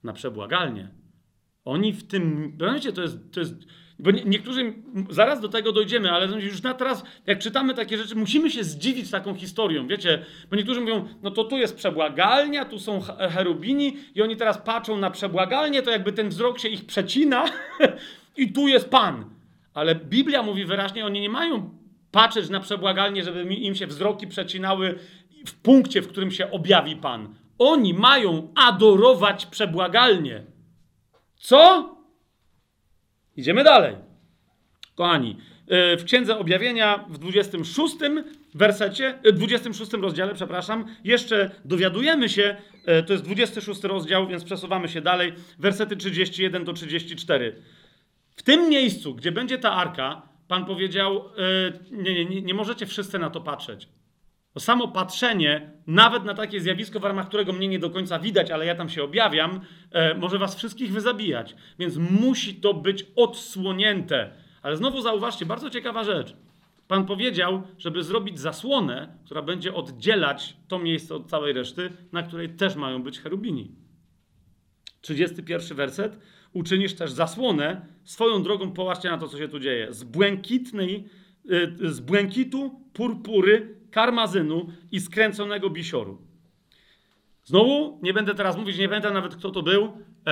Na 0.03 0.13
przebłagalnie. 0.13 0.89
Oni 1.65 1.93
w 1.93 2.07
tym, 2.07 2.57
rozumiecie, 2.61 2.93
to 2.93 3.03
jest, 3.03 3.33
to 3.33 3.41
jest 3.41 3.55
bo 3.99 4.11
niektórzy, 4.11 4.75
zaraz 5.11 5.41
do 5.41 5.49
tego 5.49 5.73
dojdziemy, 5.73 6.11
ale 6.11 6.41
już 6.41 6.63
na 6.63 6.75
teraz, 6.75 7.05
jak 7.27 7.39
czytamy 7.39 7.75
takie 7.75 7.99
rzeczy, 7.99 8.17
musimy 8.17 8.51
się 8.51 8.65
zdziwić 8.65 9.11
taką 9.11 9.35
historią, 9.35 9.87
wiecie? 9.87 10.25
Bo 10.51 10.57
niektórzy 10.57 10.81
mówią, 10.81 11.09
no 11.23 11.31
to 11.31 11.45
tu 11.45 11.59
jest 11.59 11.77
przebłagalnia, 11.77 12.65
tu 12.65 12.79
są 12.79 13.01
cherubini 13.31 13.97
i 14.15 14.23
oni 14.23 14.37
teraz 14.37 14.59
patrzą 14.59 14.97
na 14.97 15.11
przebłagalnię, 15.11 15.83
to 15.83 15.91
jakby 15.91 16.13
ten 16.13 16.29
wzrok 16.29 16.59
się 16.59 16.69
ich 16.69 16.87
przecina 16.87 17.45
i 18.37 18.53
tu 18.53 18.69
jest 18.69 18.91
Pan. 18.91 19.25
Ale 19.75 19.95
Biblia 19.95 20.43
mówi 20.43 20.65
wyraźnie, 20.65 21.07
oni 21.07 21.21
nie 21.21 21.31
mają 21.31 21.71
patrzeć 22.11 22.49
na 22.49 22.61
przebłagalnię, 22.61 23.25
żeby 23.25 23.55
im 23.55 23.75
się 23.75 23.87
wzroki 23.87 24.27
przecinały 24.27 24.99
w 25.47 25.55
punkcie, 25.55 26.03
w 26.03 26.09
którym 26.09 26.31
się 26.31 26.51
objawi 26.51 26.97
Pan. 26.97 27.35
Oni 27.59 27.95
mają 27.95 28.53
adorować 28.55 29.47
przebłagalnie. 29.47 30.43
Co? 31.37 31.98
Idziemy 33.39 33.65
dalej. 33.65 33.97
Kochani, 34.95 35.37
e, 35.69 35.97
w 35.97 36.05
Księdze 36.05 36.39
Objawienia 36.39 37.05
w 37.09 37.19
26 37.19 37.97
wersecie, 38.55 39.19
26 39.33 39.95
e, 39.95 39.97
rozdziale, 39.97 40.35
przepraszam, 40.35 40.85
jeszcze 41.05 41.51
dowiadujemy 41.65 42.29
się, 42.29 42.57
e, 42.87 43.03
to 43.03 43.13
jest 43.13 43.25
26 43.25 43.85
rozdział, 43.85 44.27
więc 44.27 44.45
przesuwamy 44.45 44.89
się 44.89 45.01
dalej, 45.01 45.33
wersety 45.59 45.97
31 45.97 46.65
do 46.65 46.73
34. 46.73 47.63
W 48.37 48.43
tym 48.43 48.69
miejscu, 48.69 49.15
gdzie 49.15 49.33
będzie 49.33 49.59
ta 49.59 49.73
arka, 49.73 50.23
Pan 50.49 50.65
powiedział, 50.65 51.25
nie, 51.91 52.25
nie, 52.25 52.43
nie 52.43 52.55
możecie 52.55 52.87
wszyscy 52.87 53.19
na 53.19 53.31
to 53.31 53.41
patrzeć. 53.41 53.89
To 54.53 54.61
samo 54.61 54.89
patrzenie, 54.89 55.71
nawet 55.87 56.25
na 56.25 56.35
takie 56.35 56.61
zjawisko, 56.61 57.01
w 57.01 57.05
ramach 57.05 57.29
którego 57.29 57.53
mnie 57.53 57.69
nie 57.69 57.79
do 57.79 57.91
końca 57.91 58.19
widać, 58.19 58.51
ale 58.51 58.67
ja 58.67 58.75
tam 58.75 58.89
się 58.89 59.03
objawiam, 59.05 59.61
e, 59.93 60.15
może 60.15 60.39
was 60.39 60.57
wszystkich 60.57 60.93
wyzabijać. 60.93 61.55
Więc 61.79 61.97
musi 61.97 62.55
to 62.55 62.75
być 62.75 63.07
odsłonięte. 63.17 64.31
Ale 64.63 64.77
znowu 64.77 65.01
zauważcie, 65.01 65.47
bardzo 65.47 65.71
ciekawa 65.71 66.05
rzecz. 66.05 66.37
Pan 66.89 67.07
powiedział, 67.07 67.63
żeby 67.79 68.03
zrobić 68.03 68.41
zasłonę, 68.41 69.19
która 69.25 69.43
będzie 69.43 69.75
oddzielać 69.75 70.57
to 70.69 70.79
miejsce 70.79 71.15
od 71.15 71.31
całej 71.31 71.53
reszty, 71.53 71.93
na 72.13 72.23
której 72.23 72.49
też 72.49 72.77
mają 72.77 73.03
być 73.03 73.21
cherubini. 73.21 73.73
31 75.01 75.77
werset. 75.77 76.19
Uczynisz 76.53 76.95
też 76.95 77.13
zasłonę. 77.13 77.87
Swoją 78.05 78.43
drogą 78.43 78.73
popatrzcie 78.73 79.11
na 79.11 79.19
to, 79.19 79.29
co 79.29 79.39
się 79.39 79.49
tu 79.49 79.61
dzieje. 79.61 79.93
Z 79.93 80.05
błękitnej 80.05 81.05
y, 81.51 81.93
z 81.93 82.01
błękitu, 82.01 82.81
purpury, 82.93 83.78
karmazynu 83.91 84.67
i 84.93 85.01
skręconego 85.01 85.71
bisioru. 85.71 86.19
Znowu, 87.45 87.99
nie 88.03 88.15
będę 88.15 88.35
teraz 88.35 88.57
mówić, 88.57 88.79
nie 88.79 88.89
będę 88.89 89.11
nawet 89.11 89.37
kto 89.37 89.51
to 89.51 89.63
był, 89.63 89.93
e, 90.27 90.31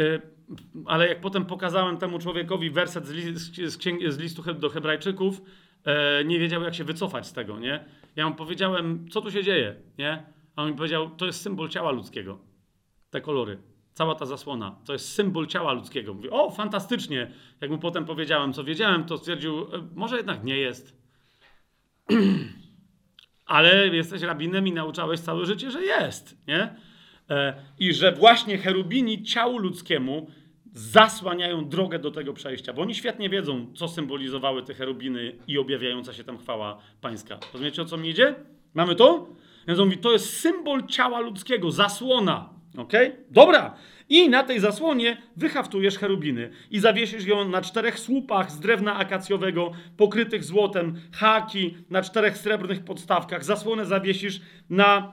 e, 0.00 0.20
ale 0.86 1.08
jak 1.08 1.20
potem 1.20 1.46
pokazałem 1.46 1.96
temu 1.96 2.18
człowiekowi 2.18 2.70
werset 2.70 3.06
z, 3.06 3.10
li, 3.10 3.36
z, 3.36 4.14
z 4.14 4.18
listu 4.18 4.54
do 4.54 4.68
Hebrajczyków, 4.68 5.42
e, 5.84 6.24
nie 6.24 6.38
wiedział 6.38 6.62
jak 6.62 6.74
się 6.74 6.84
wycofać 6.84 7.26
z 7.26 7.32
tego, 7.32 7.58
nie? 7.58 7.84
Ja 8.16 8.28
mu 8.28 8.34
powiedziałem, 8.34 9.08
co 9.10 9.20
tu 9.20 9.30
się 9.30 9.44
dzieje, 9.44 9.76
nie? 9.98 10.22
A 10.56 10.62
on 10.62 10.70
mi 10.70 10.76
powiedział, 10.76 11.10
to 11.10 11.26
jest 11.26 11.42
symbol 11.42 11.68
ciała 11.68 11.90
ludzkiego. 11.90 12.38
Te 13.10 13.20
kolory. 13.20 13.58
Cała 13.94 14.14
ta 14.14 14.26
zasłona. 14.26 14.76
To 14.84 14.92
jest 14.92 15.12
symbol 15.12 15.46
ciała 15.46 15.72
ludzkiego. 15.72 16.14
Mówi, 16.14 16.30
o, 16.30 16.50
fantastycznie. 16.50 17.30
Jak 17.60 17.70
mu 17.70 17.78
potem 17.78 18.04
powiedziałem, 18.04 18.52
co 18.52 18.64
wiedziałem, 18.64 19.04
to 19.04 19.18
stwierdził, 19.18 19.60
e, 19.60 19.66
może 19.94 20.16
jednak 20.16 20.44
nie 20.44 20.56
jest. 20.56 20.99
Ale 23.46 23.88
jesteś 23.88 24.22
rabinem 24.22 24.66
i 24.66 24.72
nauczałeś 24.72 25.20
całe 25.20 25.46
życie, 25.46 25.70
że 25.70 25.82
jest, 25.84 26.46
nie? 26.48 26.74
E, 27.30 27.54
I 27.78 27.94
że 27.94 28.12
właśnie 28.12 28.58
cherubini 28.58 29.22
ciału 29.22 29.58
ludzkiemu 29.58 30.26
zasłaniają 30.72 31.68
drogę 31.68 31.98
do 31.98 32.10
tego 32.10 32.32
przejścia, 32.32 32.72
bo 32.72 32.82
oni 32.82 32.94
świetnie 32.94 33.30
wiedzą, 33.30 33.66
co 33.74 33.88
symbolizowały 33.88 34.62
te 34.62 34.74
cherubiny 34.74 35.36
i 35.46 35.58
objawiająca 35.58 36.12
się 36.12 36.24
tam 36.24 36.38
chwała 36.38 36.78
pańska. 37.00 37.38
Rozumiecie, 37.52 37.82
o 37.82 37.84
co 37.84 37.96
mi 37.96 38.08
idzie? 38.08 38.34
Mamy 38.74 38.94
to? 38.94 39.28
Więc 39.68 39.80
on 39.80 39.86
mówi, 39.88 39.98
to 39.98 40.12
jest 40.12 40.40
symbol 40.40 40.86
ciała 40.86 41.20
ludzkiego, 41.20 41.70
zasłona. 41.70 42.50
Ok? 42.76 42.92
Dobra. 43.30 43.74
I 44.10 44.28
na 44.28 44.42
tej 44.42 44.60
zasłonie 44.60 45.16
wyhaftujesz 45.36 45.98
cherubiny 45.98 46.50
i 46.70 46.80
zawiesisz 46.80 47.26
ją 47.26 47.48
na 47.48 47.62
czterech 47.62 47.98
słupach 47.98 48.50
z 48.50 48.60
drewna 48.60 48.96
akacjowego 48.96 49.72
pokrytych 49.96 50.44
złotem, 50.44 51.00
haki 51.12 51.76
na 51.90 52.02
czterech 52.02 52.38
srebrnych 52.38 52.84
podstawkach. 52.84 53.44
Zasłonę 53.44 53.86
zawiesisz 53.86 54.40
na 54.70 55.12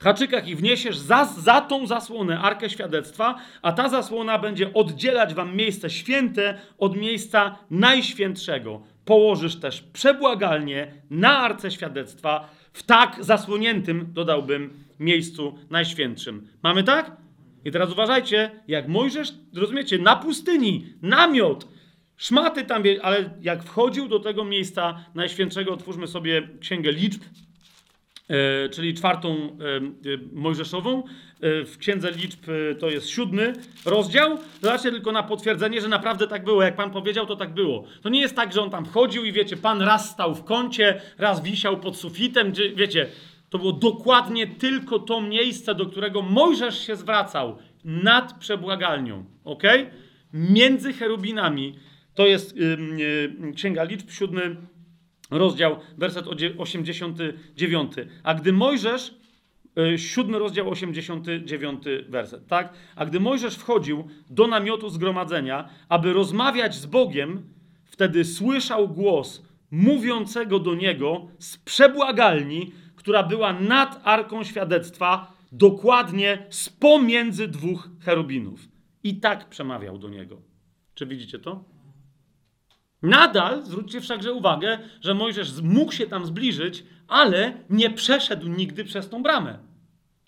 haczykach 0.00 0.48
i 0.48 0.56
wniesiesz 0.56 0.98
za, 0.98 1.24
za 1.24 1.60
tą 1.60 1.86
zasłonę 1.86 2.38
Arkę 2.38 2.70
Świadectwa, 2.70 3.38
a 3.62 3.72
ta 3.72 3.88
zasłona 3.88 4.38
będzie 4.38 4.74
oddzielać 4.74 5.34
wam 5.34 5.56
miejsce 5.56 5.90
święte 5.90 6.58
od 6.78 6.96
miejsca 6.96 7.58
najświętszego. 7.70 8.82
Położysz 9.04 9.56
też 9.56 9.80
przebłagalnie 9.80 10.92
na 11.10 11.38
Arce 11.38 11.70
Świadectwa 11.70 12.48
w 12.72 12.82
tak 12.82 13.16
zasłoniętym, 13.20 14.06
dodałbym, 14.12 14.84
miejscu 15.00 15.58
najświętszym. 15.70 16.48
Mamy 16.62 16.84
tak? 16.84 17.21
I 17.64 17.70
teraz 17.70 17.92
uważajcie, 17.92 18.50
jak 18.68 18.88
Mojżesz, 18.88 19.34
rozumiecie, 19.54 19.98
na 19.98 20.16
pustyni, 20.16 20.86
namiot, 21.02 21.68
szmaty 22.16 22.64
tam, 22.64 22.82
ale 23.02 23.30
jak 23.40 23.62
wchodził 23.62 24.08
do 24.08 24.20
tego 24.20 24.44
miejsca 24.44 25.04
najświętszego, 25.14 25.72
otwórzmy 25.72 26.06
sobie 26.06 26.48
Księgę 26.60 26.92
Liczb, 26.92 27.22
E, 28.32 28.68
czyli 28.68 28.94
czwartą 28.94 29.28
e, 29.34 29.76
e, 29.76 30.18
Mojżeszową. 30.32 31.02
W 31.44 31.76
Księdze 31.78 32.10
Liczb 32.10 32.40
to 32.78 32.90
jest 32.90 33.08
siódmy 33.08 33.52
rozdział. 33.84 34.38
Zobaczcie 34.60 34.90
tylko 34.90 35.12
na 35.12 35.22
potwierdzenie, 35.22 35.80
że 35.80 35.88
naprawdę 35.88 36.26
tak 36.26 36.44
było. 36.44 36.62
Jak 36.62 36.76
Pan 36.76 36.90
powiedział, 36.90 37.26
to 37.26 37.36
tak 37.36 37.54
było. 37.54 37.84
To 38.02 38.08
nie 38.08 38.20
jest 38.20 38.36
tak, 38.36 38.52
że 38.52 38.62
on 38.62 38.70
tam 38.70 38.84
wchodził 38.84 39.24
i 39.24 39.32
wiecie, 39.32 39.56
Pan 39.56 39.82
raz 39.82 40.10
stał 40.10 40.34
w 40.34 40.44
kącie, 40.44 41.00
raz 41.18 41.42
wisiał 41.42 41.80
pod 41.80 41.96
sufitem, 41.96 42.52
wiecie, 42.74 43.06
to 43.52 43.58
było 43.58 43.72
dokładnie 43.72 44.46
tylko 44.46 44.98
to 44.98 45.20
miejsce, 45.20 45.74
do 45.74 45.86
którego 45.86 46.22
Mojżesz 46.22 46.86
się 46.86 46.96
zwracał 46.96 47.56
nad 47.84 48.38
przebłagalnią. 48.38 49.24
ok? 49.44 49.62
Między 50.32 50.92
cherubinami. 50.92 51.74
To 52.14 52.26
jest 52.26 52.56
yy, 52.56 52.76
yy, 53.42 53.52
Księga 53.52 53.84
Liczb, 53.84 54.10
siódmy 54.10 54.56
rozdział, 55.30 55.76
werset 55.98 56.26
89. 56.58 57.92
A 58.22 58.34
gdy 58.34 58.52
Mojżesz, 58.52 59.14
e, 59.78 59.98
siódmy 59.98 60.38
rozdział, 60.38 60.70
89 60.70 61.84
werset, 62.08 62.46
tak? 62.46 62.72
A 62.96 63.06
gdy 63.06 63.20
Mojżesz 63.20 63.54
wchodził 63.54 64.08
do 64.30 64.46
namiotu 64.46 64.88
zgromadzenia, 64.88 65.68
aby 65.88 66.12
rozmawiać 66.12 66.74
z 66.74 66.86
Bogiem, 66.86 67.42
wtedy 67.84 68.24
słyszał 68.24 68.88
głos 68.88 69.42
mówiącego 69.70 70.58
do 70.58 70.74
niego 70.74 71.28
z 71.38 71.58
przebłagalni, 71.58 72.72
która 73.02 73.22
była 73.22 73.52
nad 73.52 74.00
Arką 74.04 74.44
Świadectwa, 74.44 75.32
dokładnie 75.52 76.46
z 76.50 76.68
pomiędzy 76.68 77.48
dwóch 77.48 77.88
cherubinów. 78.04 78.68
I 79.04 79.20
tak 79.20 79.48
przemawiał 79.48 79.98
do 79.98 80.08
niego. 80.08 80.42
Czy 80.94 81.06
widzicie 81.06 81.38
to? 81.38 81.64
Nadal 83.02 83.64
zwróćcie 83.64 84.00
wszakże 84.00 84.32
uwagę, 84.32 84.78
że 85.00 85.14
Mojżesz 85.14 85.62
mógł 85.62 85.92
się 85.92 86.06
tam 86.06 86.26
zbliżyć, 86.26 86.84
ale 87.08 87.52
nie 87.70 87.90
przeszedł 87.90 88.48
nigdy 88.48 88.84
przez 88.84 89.08
tą 89.08 89.22
bramę. 89.22 89.58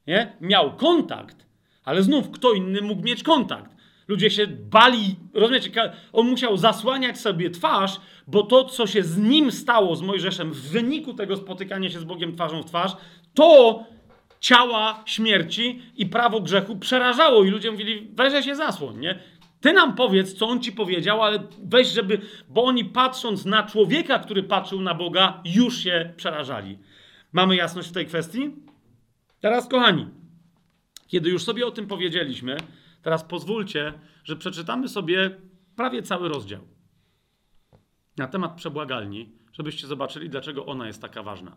Nie? 0.07 0.37
Miał 0.41 0.77
kontakt, 0.77 1.47
ale 1.85 2.03
znów 2.03 2.31
kto 2.31 2.53
inny 2.53 2.81
mógł 2.83 3.03
mieć 3.03 3.23
kontakt. 3.23 3.74
Ludzie 4.09 4.31
się 4.31 4.47
bali, 4.47 5.17
rozumiecie, 5.35 5.93
on 6.13 6.27
musiał 6.27 6.57
zasłaniać 6.57 7.21
sobie 7.21 7.51
twarz, 7.51 8.01
bo 8.27 8.43
to, 8.43 8.65
co 8.65 8.87
się 8.87 9.03
z 9.03 9.19
nim 9.19 9.53
stało, 9.53 9.97
z 9.97 10.03
Mojżeszem, 10.03 10.53
w 10.53 10.61
wyniku 10.61 11.15
tego 11.15 11.37
spotykania 11.37 11.91
się 11.91 12.01
z 12.01 12.05
Bogiem 12.05 12.35
twarzą 12.35 12.63
w 12.63 12.67
twarz, 12.67 12.97
to 13.35 13.85
ciała 14.41 15.03
śmierci 15.07 15.83
i 15.97 16.07
prawo 16.07 16.41
grzechu 16.41 16.77
przerażało 16.77 17.45
i 17.45 17.51
ludzie 17.51 17.71
mówili, 17.71 18.11
weź 18.15 18.45
się 18.45 18.57
zasłoń, 18.57 18.99
nie? 18.99 19.19
Ty 19.61 19.73
nam 19.73 19.95
powiedz, 19.95 20.35
co 20.35 20.49
on 20.49 20.61
ci 20.61 20.73
powiedział, 20.73 21.23
ale 21.23 21.39
weź, 21.63 21.89
żeby, 21.89 22.21
bo 22.49 22.65
oni 22.65 22.85
patrząc 22.85 23.45
na 23.45 23.63
człowieka, 23.63 24.19
który 24.19 24.43
patrzył 24.43 24.81
na 24.81 24.95
Boga, 24.95 25.43
już 25.45 25.79
się 25.79 26.13
przerażali. 26.17 26.79
Mamy 27.33 27.57
jasność 27.57 27.89
w 27.89 27.93
tej 27.93 28.07
kwestii? 28.07 28.51
Teraz, 29.41 29.69
kochani, 29.69 30.07
kiedy 31.07 31.31
już 31.31 31.45
sobie 31.45 31.67
o 31.67 31.71
tym 31.71 31.87
powiedzieliśmy, 31.87 32.57
teraz 33.05 33.25
pozwólcie, 33.25 33.93
że 34.25 34.37
przeczytamy 34.37 34.89
sobie 34.89 35.31
prawie 35.77 36.03
cały 36.03 36.29
rozdział 36.29 36.61
na 38.17 38.27
temat 38.27 38.57
przebłagalni, 38.57 39.33
żebyście 39.53 39.87
zobaczyli, 39.87 40.31
dlaczego 40.31 40.67
ona 40.67 40.87
jest 40.87 41.03
taka 41.03 41.23
ważna. 41.23 41.57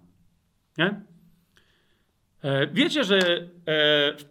Nie? 0.77 1.01
E, 2.43 2.67
wiecie, 2.67 3.03
że 3.03 3.19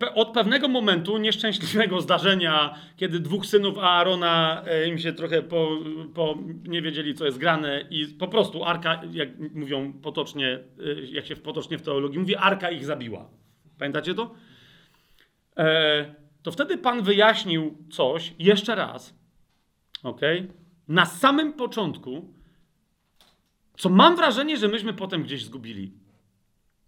e, 0.03 0.15
od 0.15 0.29
pewnego 0.29 0.69
momentu 0.69 1.19
nieszczęśliwego 1.19 2.01
zdarzenia, 2.01 2.75
kiedy 2.97 3.21
dwóch 3.21 3.47
synów 3.47 3.79
Aarona 3.79 4.63
e, 4.67 4.89
im 4.89 4.99
się 4.99 5.13
trochę 5.13 5.43
po, 5.43 5.69
po, 6.15 6.39
nie 6.65 6.83
wiedzieli, 6.83 7.15
co 7.15 7.25
jest 7.25 7.39
grane, 7.39 7.85
i 7.91 8.07
po 8.07 8.29
prostu 8.29 8.65
arka, 8.65 9.01
jak 9.13 9.29
mówią 9.55 9.93
potocznie, 9.93 10.59
jak 11.13 11.27
się 11.27 11.37
potocznie 11.37 11.79
w 11.79 11.83
teologii 11.83 12.19
mówi, 12.19 12.37
arka 12.37 12.71
ich 12.71 12.85
zabiła. 12.85 13.29
Pamiętacie 13.79 14.15
to? 14.15 14.35
To 16.47 16.53
wtedy 16.53 16.79
Pan 16.79 17.03
wyjaśnił 17.03 17.77
coś 17.91 18.33
jeszcze 18.39 18.75
raz, 18.75 19.15
ok? 20.03 20.21
Na 20.89 21.07
samym 21.07 21.53
początku, 21.53 22.35
co 23.77 23.89
mam 23.89 24.17
wrażenie, 24.17 24.57
że 24.57 24.69
myśmy 24.69 24.93
potem 24.93 25.23
gdzieś 25.23 25.45
zgubili. 25.45 25.93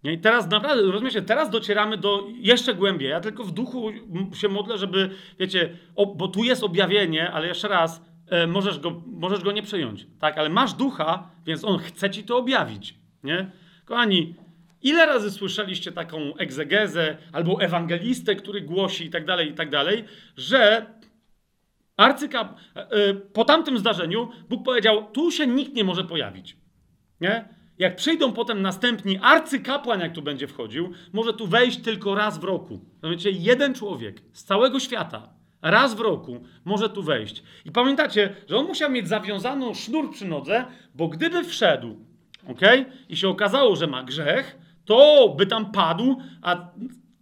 Nie? 0.05 0.13
I 0.13 0.19
teraz 0.19 0.51
naprawdę, 0.51 0.83
rozumiecie, 0.83 1.23
teraz 1.23 1.51
docieramy 1.51 1.97
do 1.97 2.27
jeszcze 2.41 2.75
głębiej. 2.75 3.11
Ja 3.11 3.21
tylko 3.21 3.45
w 3.45 3.53
duchu 3.53 3.91
się 4.35 4.49
modlę, 4.49 4.79
żeby, 4.79 5.11
wiecie, 5.39 5.77
bo 6.17 6.29
tu 6.29 6.45
jest 6.45 6.65
objawienie, 6.65 7.31
ale 7.31 7.47
jeszcze 7.47 7.69
raz, 7.69 8.03
e, 8.27 8.47
możesz, 8.47 8.79
go, 8.79 9.03
możesz 9.07 9.41
go 9.41 9.53
nie 9.53 9.63
przejąć, 9.63 10.07
tak? 10.21 10.39
Ale 10.39 10.49
masz 10.49 10.73
ducha, 10.75 11.31
więc 11.47 11.65
on 11.65 11.79
chce 11.79 12.11
ci 12.11 12.25
to 12.25 12.39
objawić, 12.39 12.95
nie? 13.25 13.51
Kochani, 13.85 14.35
ile 14.83 15.07
razy 15.07 15.31
słyszeliście 15.31 15.93
taką 15.93 16.37
egzegezę 16.37 17.17
albo 17.33 17.61
ewangelistę, 17.61 18.37
który 18.37 18.61
głosi 18.61 19.05
i 19.07 19.11
tak 19.11 19.25
dalej, 19.25 19.51
i 19.51 19.55
tak 19.55 19.71
dalej, 19.71 20.05
że 20.37 20.87
arcykap... 21.97 22.59
E, 22.77 22.91
e, 22.91 23.15
po 23.15 23.45
tamtym 23.45 23.79
zdarzeniu 23.79 24.29
Bóg 24.49 24.65
powiedział, 24.65 25.11
tu 25.13 25.31
się 25.31 25.47
nikt 25.47 25.75
nie 25.75 25.85
może 25.85 26.05
pojawić, 26.05 26.57
nie? 27.21 27.59
jak 27.79 27.97
przyjdą 27.97 28.33
potem 28.33 28.63
następni 28.63 29.19
arcykapłan, 29.23 30.01
jak 30.01 30.13
tu 30.13 30.23
będzie 30.23 30.47
wchodził, 30.47 30.93
może 31.13 31.35
tu 31.35 31.47
wejść 31.47 31.79
tylko 31.79 32.15
raz 32.15 32.39
w 32.39 32.45
roku. 32.45 32.81
Wiecie, 33.03 33.31
jeden 33.31 33.75
człowiek 33.75 34.23
z 34.33 34.45
całego 34.45 34.81
świata, 34.81 35.29
raz 35.63 35.95
w 35.95 36.01
roku 36.01 36.45
może 36.65 36.89
tu 36.89 37.03
wejść. 37.03 37.43
I 37.65 37.73
pamiętacie, 37.73 38.35
że 38.49 38.57
on 38.57 38.67
musiał 38.67 38.91
mieć 38.91 39.09
zawiązaną 39.09 39.75
sznur 39.75 40.13
przy 40.13 40.25
nodze, 40.25 40.65
bo 40.95 41.09
gdyby 41.09 41.45
wszedł, 41.45 41.97
ok, 42.49 42.61
i 43.09 43.17
się 43.17 43.29
okazało, 43.29 43.77
że 43.77 43.87
ma 43.87 44.03
grzech, 44.03 44.59
to 44.89 45.35
by 45.39 45.47
tam 45.47 45.73
padł, 45.73 46.17
a 46.43 46.71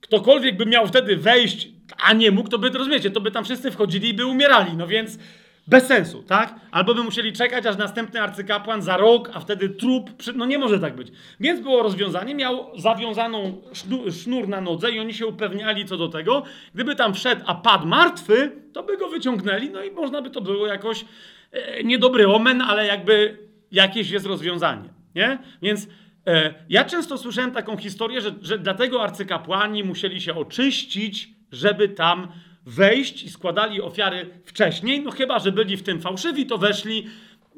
ktokolwiek 0.01 0.56
by 0.56 0.66
miał 0.66 0.86
wtedy 0.86 1.16
wejść, 1.16 1.68
a 2.02 2.12
nie 2.12 2.30
mógł, 2.30 2.48
to 2.48 2.59
by, 2.59 2.68
rozumiecie, 2.68 3.10
to 3.10 3.20
by 3.20 3.30
tam 3.30 3.44
wszyscy 3.44 3.70
wchodzili 3.70 4.09
i 4.09 4.14
by 4.14 4.26
umierali. 4.26 4.76
No 4.76 4.86
więc 4.86 5.18
bez 5.66 5.86
sensu, 5.86 6.22
tak? 6.22 6.55
Albo 6.70 6.94
by 6.94 7.02
musieli 7.02 7.32
czekać, 7.32 7.66
aż 7.66 7.76
następny 7.76 8.22
arcykapłan 8.22 8.82
za 8.82 8.97
rok, 8.97 9.30
a 9.34 9.40
wtedy 9.40 9.68
trup. 9.68 10.12
Przy... 10.16 10.32
No 10.32 10.47
nie 10.47 10.59
może 10.59 10.80
tak 10.80 10.97
być. 10.97 11.09
Więc 11.40 11.60
było 11.60 11.82
rozwiązanie, 11.82 12.34
miał 12.34 12.70
zawiązaną 12.78 13.62
sznur, 13.72 14.12
sznur 14.12 14.48
na 14.48 14.60
nodze 14.60 14.90
i 14.90 15.01
oni 15.01 15.14
się 15.14 15.26
upewniali 15.26 15.84
co 15.84 15.97
do 15.97 16.09
tego. 16.09 16.43
Gdyby 16.74 16.97
tam 16.97 17.14
wszedł, 17.14 17.43
a 17.47 17.55
padł 17.55 17.86
martwy, 17.86 18.52
to 18.72 18.82
by 18.82 18.97
go 18.97 19.09
wyciągnęli, 19.09 19.70
no 19.70 19.82
i 19.82 19.90
można 19.90 20.22
by 20.22 20.30
to 20.30 20.40
było 20.40 20.66
jakoś 20.66 21.05
e, 21.52 21.84
niedobry 21.84 22.28
omen, 22.28 22.60
ale 22.60 22.86
jakby 22.86 23.38
jakieś 23.72 24.10
jest 24.10 24.26
rozwiązanie, 24.26 24.88
nie? 25.14 25.38
Więc 25.62 25.88
ja 26.68 26.84
często 26.84 27.18
słyszałem 27.18 27.52
taką 27.52 27.76
historię, 27.76 28.20
że, 28.20 28.34
że 28.42 28.58
dlatego 28.58 29.02
arcykapłani 29.02 29.84
musieli 29.84 30.20
się 30.20 30.34
oczyścić, 30.34 31.28
żeby 31.52 31.88
tam 31.88 32.28
wejść 32.66 33.22
i 33.22 33.30
składali 33.30 33.82
ofiary 33.82 34.30
wcześniej, 34.44 35.00
no 35.00 35.10
chyba, 35.10 35.38
że 35.38 35.52
byli 35.52 35.76
w 35.76 35.82
tym 35.82 36.00
fałszywi, 36.00 36.46
to 36.46 36.58
weszli, 36.58 37.06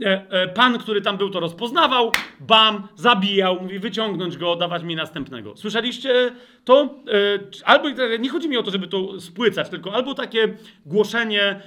e, 0.04 0.30
e, 0.30 0.48
pan, 0.48 0.78
który 0.78 1.00
tam 1.00 1.16
był, 1.16 1.30
to 1.30 1.40
rozpoznawał, 1.40 2.12
bam, 2.40 2.88
zabijał, 2.96 3.62
mówi 3.62 3.78
wyciągnąć 3.78 4.36
go, 4.36 4.56
dawać 4.56 4.82
mi 4.82 4.96
następnego. 4.96 5.56
Słyszeliście 5.56 6.30
to? 6.64 6.82
E, 6.82 7.64
albo, 7.64 7.88
nie 8.18 8.30
chodzi 8.30 8.48
mi 8.48 8.56
o 8.56 8.62
to, 8.62 8.70
żeby 8.70 8.88
to 8.88 9.20
spłycać, 9.20 9.68
tylko 9.68 9.94
albo 9.94 10.14
takie 10.14 10.56
głoszenie, 10.86 11.60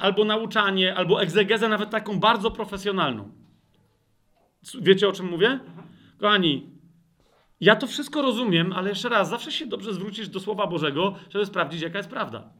albo 0.00 0.24
nauczanie, 0.24 0.94
albo 0.94 1.22
egzegezę, 1.22 1.68
nawet 1.68 1.90
taką 1.90 2.20
bardzo 2.20 2.50
profesjonalną. 2.50 3.30
Wiecie, 4.80 5.08
o 5.08 5.12
czym 5.12 5.26
mówię? 5.26 5.58
Kochani, 6.20 6.70
ja 7.60 7.76
to 7.76 7.86
wszystko 7.86 8.22
rozumiem, 8.22 8.72
ale 8.72 8.88
jeszcze 8.88 9.08
raz, 9.08 9.28
zawsze 9.28 9.52
się 9.52 9.66
dobrze 9.66 9.94
zwrócisz 9.94 10.28
do 10.28 10.40
Słowa 10.40 10.66
Bożego, 10.66 11.14
żeby 11.30 11.46
sprawdzić, 11.46 11.82
jaka 11.82 11.98
jest 11.98 12.10
prawda. 12.10 12.50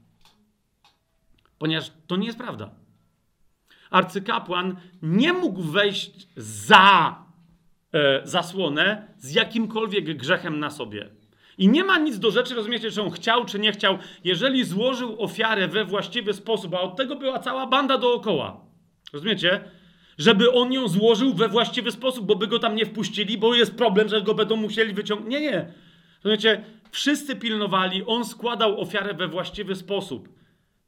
Ponieważ 1.58 1.92
to 2.06 2.16
nie 2.16 2.26
jest 2.26 2.38
prawda. 2.38 2.70
Arcykapłan 3.90 4.76
nie 5.02 5.32
mógł 5.32 5.62
wejść 5.62 6.28
za 6.36 7.16
e, 7.92 8.20
zasłonę 8.24 9.08
z 9.18 9.34
jakimkolwiek 9.34 10.16
grzechem 10.16 10.58
na 10.60 10.70
sobie. 10.70 11.10
I 11.58 11.68
nie 11.68 11.84
ma 11.84 11.98
nic 11.98 12.18
do 12.18 12.30
rzeczy, 12.30 12.54
rozumiecie, 12.54 12.90
czy 12.90 13.02
on 13.02 13.10
chciał, 13.10 13.44
czy 13.44 13.58
nie 13.58 13.72
chciał. 13.72 13.98
Jeżeli 14.24 14.64
złożył 14.64 15.22
ofiarę 15.22 15.68
we 15.68 15.84
właściwy 15.84 16.32
sposób, 16.32 16.74
a 16.74 16.80
od 16.80 16.96
tego 16.96 17.16
była 17.16 17.38
cała 17.38 17.66
banda 17.66 17.98
dookoła. 17.98 18.60
Rozumiecie? 19.12 19.64
Żeby 20.18 20.52
on 20.52 20.72
ją 20.72 20.88
złożył 20.88 21.34
we 21.34 21.48
właściwy 21.48 21.92
sposób, 21.92 22.26
bo 22.26 22.36
by 22.36 22.46
go 22.46 22.58
tam 22.58 22.76
nie 22.76 22.86
wpuścili, 22.86 23.38
bo 23.38 23.54
jest 23.54 23.74
problem, 23.74 24.08
że 24.08 24.22
go 24.22 24.34
będą 24.34 24.56
musieli 24.56 24.94
wyciągnąć. 24.94 25.32
Nie, 25.32 25.40
nie. 25.40 25.72
Rozumiecie? 26.24 26.64
Wszyscy 26.90 27.36
pilnowali, 27.36 28.04
on 28.06 28.24
składał 28.24 28.80
ofiarę 28.80 29.14
we 29.14 29.28
właściwy 29.28 29.74
sposób. 29.74 30.28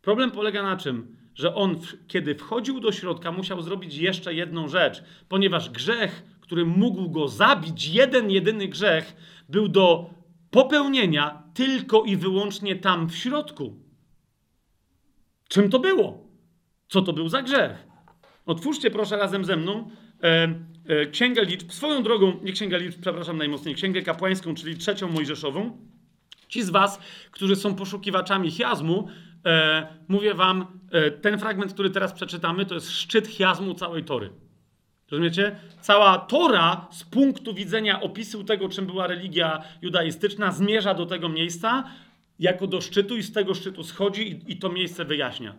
Problem 0.03 0.31
polega 0.31 0.63
na 0.63 0.77
czym? 0.77 1.17
Że 1.35 1.55
on, 1.55 1.77
kiedy 2.09 2.35
wchodził 2.35 2.81
do 2.81 2.93
środka, 2.93 3.33
musiał 3.33 3.63
zrobić 3.63 3.95
jeszcze 3.97 4.35
jedną 4.35 4.69
rzecz, 4.69 5.03
ponieważ 5.29 5.71
grzech, 5.71 6.23
który 6.41 6.65
mógł 6.65 7.11
go 7.11 7.29
zabić, 7.29 7.87
jeden, 7.87 8.31
jedyny 8.31 8.69
grzech, 8.69 9.17
był 9.49 9.69
do 9.69 10.11
popełnienia 10.51 11.43
tylko 11.55 12.03
i 12.03 12.17
wyłącznie 12.17 12.77
tam 12.77 13.09
w 13.09 13.17
środku. 13.17 13.77
Czym 15.49 15.71
to 15.71 15.79
było? 15.79 16.29
Co 16.89 17.03
to 17.03 17.13
był 17.13 17.29
za 17.29 17.43
grzech? 17.43 17.92
Otwórzcie 18.47 18.91
proszę 18.91 19.17
razem 19.17 19.45
ze 19.45 19.57
mną 19.57 19.91
e, 20.23 20.55
e, 20.87 21.07
Księgę 21.07 21.45
Liczb, 21.45 21.73
swoją 21.73 22.03
drogą, 22.03 22.41
nie 22.43 22.53
Księgę 22.53 22.79
Liczb, 22.79 23.01
przepraszam 23.01 23.39
najmocniej, 23.39 23.75
Księgę 23.75 24.03
Kapłańską, 24.03 24.55
czyli 24.55 24.77
trzecią 24.77 25.09
Mojżeszową. 25.09 25.79
Ci 26.49 26.63
z 26.63 26.71
was, 26.71 27.01
którzy 27.31 27.57
są 27.57 27.75
poszukiwaczami 27.75 28.51
chiazmu, 28.51 29.09
e, 29.47 29.87
mówię 30.09 30.35
wam, 30.35 30.67
e, 30.91 31.11
ten 31.11 31.39
fragment, 31.39 31.73
który 31.73 31.91
teraz 31.91 32.13
przeczytamy, 32.13 32.67
to 32.67 32.75
jest 32.75 32.91
szczyt 32.91 33.29
chiazmu 33.29 33.75
całej 33.75 34.05
Tory. 34.05 34.31
Rozumiecie? 35.11 35.57
Cała 35.81 36.19
Tora 36.19 36.89
z 36.91 37.05
punktu 37.05 37.55
widzenia 37.55 38.01
opisu 38.01 38.45
tego, 38.45 38.69
czym 38.69 38.87
była 38.87 39.07
religia 39.07 39.63
judaistyczna, 39.83 40.53
zmierza 40.53 40.95
do 40.95 41.07
tego 41.07 41.29
miejsca 41.29 41.85
jako 42.39 42.67
do 42.67 42.81
szczytu 42.81 43.17
i 43.17 43.23
z 43.23 43.33
tego 43.33 43.55
szczytu 43.55 43.85
schodzi 43.85 44.31
i, 44.31 44.53
i 44.53 44.57
to 44.57 44.69
miejsce 44.69 45.05
wyjaśnia. 45.05 45.55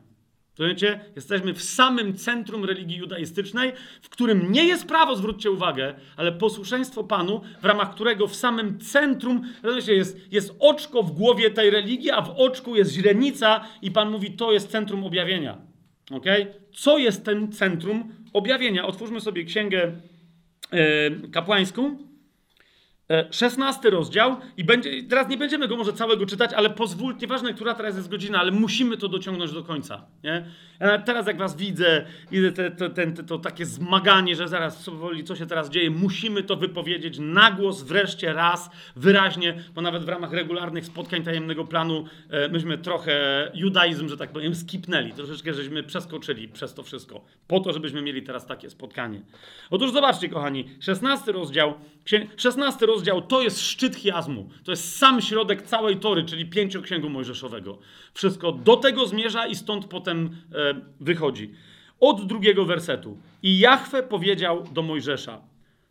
Rozumiecie? 0.60 1.00
Jesteśmy 1.16 1.54
w 1.54 1.64
samym 1.64 2.18
centrum 2.18 2.66
religii 2.66 2.98
judaistycznej, 2.98 3.72
w 4.02 4.10
którym 4.10 4.52
nie 4.52 4.66
jest 4.66 4.88
prawo, 4.88 5.16
zwróćcie 5.16 5.52
uwagę, 5.52 5.94
ale 6.18 6.32
posłuszeństwo 6.32 7.04
Panu, 7.04 7.42
w 7.62 7.66
ramach 7.66 7.94
którego 7.96 8.28
w 8.28 8.36
samym 8.36 8.80
centrum, 8.80 9.44
rozumiecie, 9.64 9.94
jest, 9.94 10.34
jest 10.34 10.56
oczko 10.60 11.04
w 11.04 11.12
głowie 11.12 11.50
tej 11.50 11.70
religii, 11.70 12.12
a 12.12 12.22
w 12.22 12.30
oczku 12.30 12.76
jest 12.76 12.92
źrenica 12.92 13.66
i 13.82 13.92
Pan 13.92 14.12
mówi, 14.12 14.32
to 14.32 14.52
jest 14.52 14.72
centrum 14.72 15.04
objawienia. 15.04 15.58
Ok? 16.12 16.26
Co 16.74 16.98
jest 16.98 17.26
tym 17.26 17.52
centrum 17.52 18.14
objawienia? 18.34 18.86
Otwórzmy 18.86 19.22
sobie 19.22 19.44
księgę 19.44 19.92
yy, 20.72 21.30
kapłańską. 21.32 22.13
16 23.32 23.88
e, 23.88 23.92
rozdział 23.92 24.36
i 24.58 24.64
będzie, 24.64 25.04
teraz 25.04 25.30
nie 25.30 25.38
będziemy 25.38 25.68
go 25.68 25.78
może 25.78 25.94
całego 25.94 26.26
czytać, 26.26 26.54
ale 26.54 26.70
pozwól, 26.70 27.16
nieważne, 27.22 27.54
która 27.54 27.74
teraz 27.74 27.96
jest 27.96 28.10
godzina, 28.10 28.40
ale 28.40 28.52
musimy 28.52 28.98
to 28.98 29.08
dociągnąć 29.08 29.52
do 29.52 29.64
końca. 29.64 30.06
Nie? 30.24 30.46
Ja 30.80 30.98
teraz 30.98 31.28
jak 31.28 31.38
was 31.38 31.58
widzę, 31.58 32.06
widzę 32.32 32.52
te, 32.52 32.72
te, 32.72 32.90
te, 32.90 33.24
to 33.24 33.38
takie 33.38 33.66
zmaganie, 33.66 34.36
że 34.36 34.48
zaraz 34.48 34.86
powoli, 34.86 35.24
co 35.24 35.36
się 35.36 35.46
teraz 35.46 35.70
dzieje, 35.70 35.90
musimy 35.90 36.44
to 36.44 36.56
wypowiedzieć 36.56 37.20
na 37.20 37.52
głos 37.52 37.82
wreszcie 37.82 38.34
raz, 38.34 38.70
wyraźnie, 38.96 39.64
bo 39.76 39.82
nawet 39.82 40.06
w 40.06 40.10
ramach 40.10 40.32
regularnych 40.32 40.86
spotkań 40.86 41.24
tajemnego 41.24 41.66
planu 41.66 42.06
e, 42.30 42.50
myśmy 42.50 42.78
trochę 42.78 43.52
judaizm, 43.54 44.10
że 44.10 44.18
tak 44.18 44.32
powiem, 44.32 44.56
skipnęli, 44.56 45.14
troszeczkę 45.14 45.54
żeśmy 45.54 45.84
przeskoczyli 45.84 46.48
przez 46.48 46.74
to 46.74 46.84
wszystko, 46.84 47.26
po 47.48 47.60
to, 47.60 47.74
żebyśmy 47.74 48.02
mieli 48.02 48.24
teraz 48.24 48.46
takie 48.46 48.70
spotkanie. 48.70 49.22
Otóż 49.70 49.92
zobaczcie, 49.92 50.30
kochani, 50.30 50.70
16 50.80 51.32
rozdział, 51.32 51.74
16 52.38 52.86
rozdział 52.86 52.93
to 53.28 53.42
jest 53.42 53.62
szczyt 53.62 53.96
chiazmu. 53.96 54.50
To 54.64 54.72
jest 54.72 54.98
sam 54.98 55.22
środek 55.22 55.62
całej 55.62 55.98
tory, 55.98 56.24
czyli 56.24 56.46
pięcioksięgu 56.46 57.10
mojżeszowego. 57.10 57.78
Wszystko 58.14 58.52
do 58.52 58.78
tego 58.78 59.08
zmierza 59.08 59.48
i 59.48 59.56
stąd 59.56 59.86
potem 59.86 60.38
e, 60.56 60.82
wychodzi. 61.00 61.52
Od 62.00 62.28
drugiego 62.28 62.66
wersetu. 62.66 63.18
I 63.44 63.60
Jahwe 63.60 64.04
powiedział 64.04 64.64
do 64.72 64.82
Mojżesza: 64.82 65.42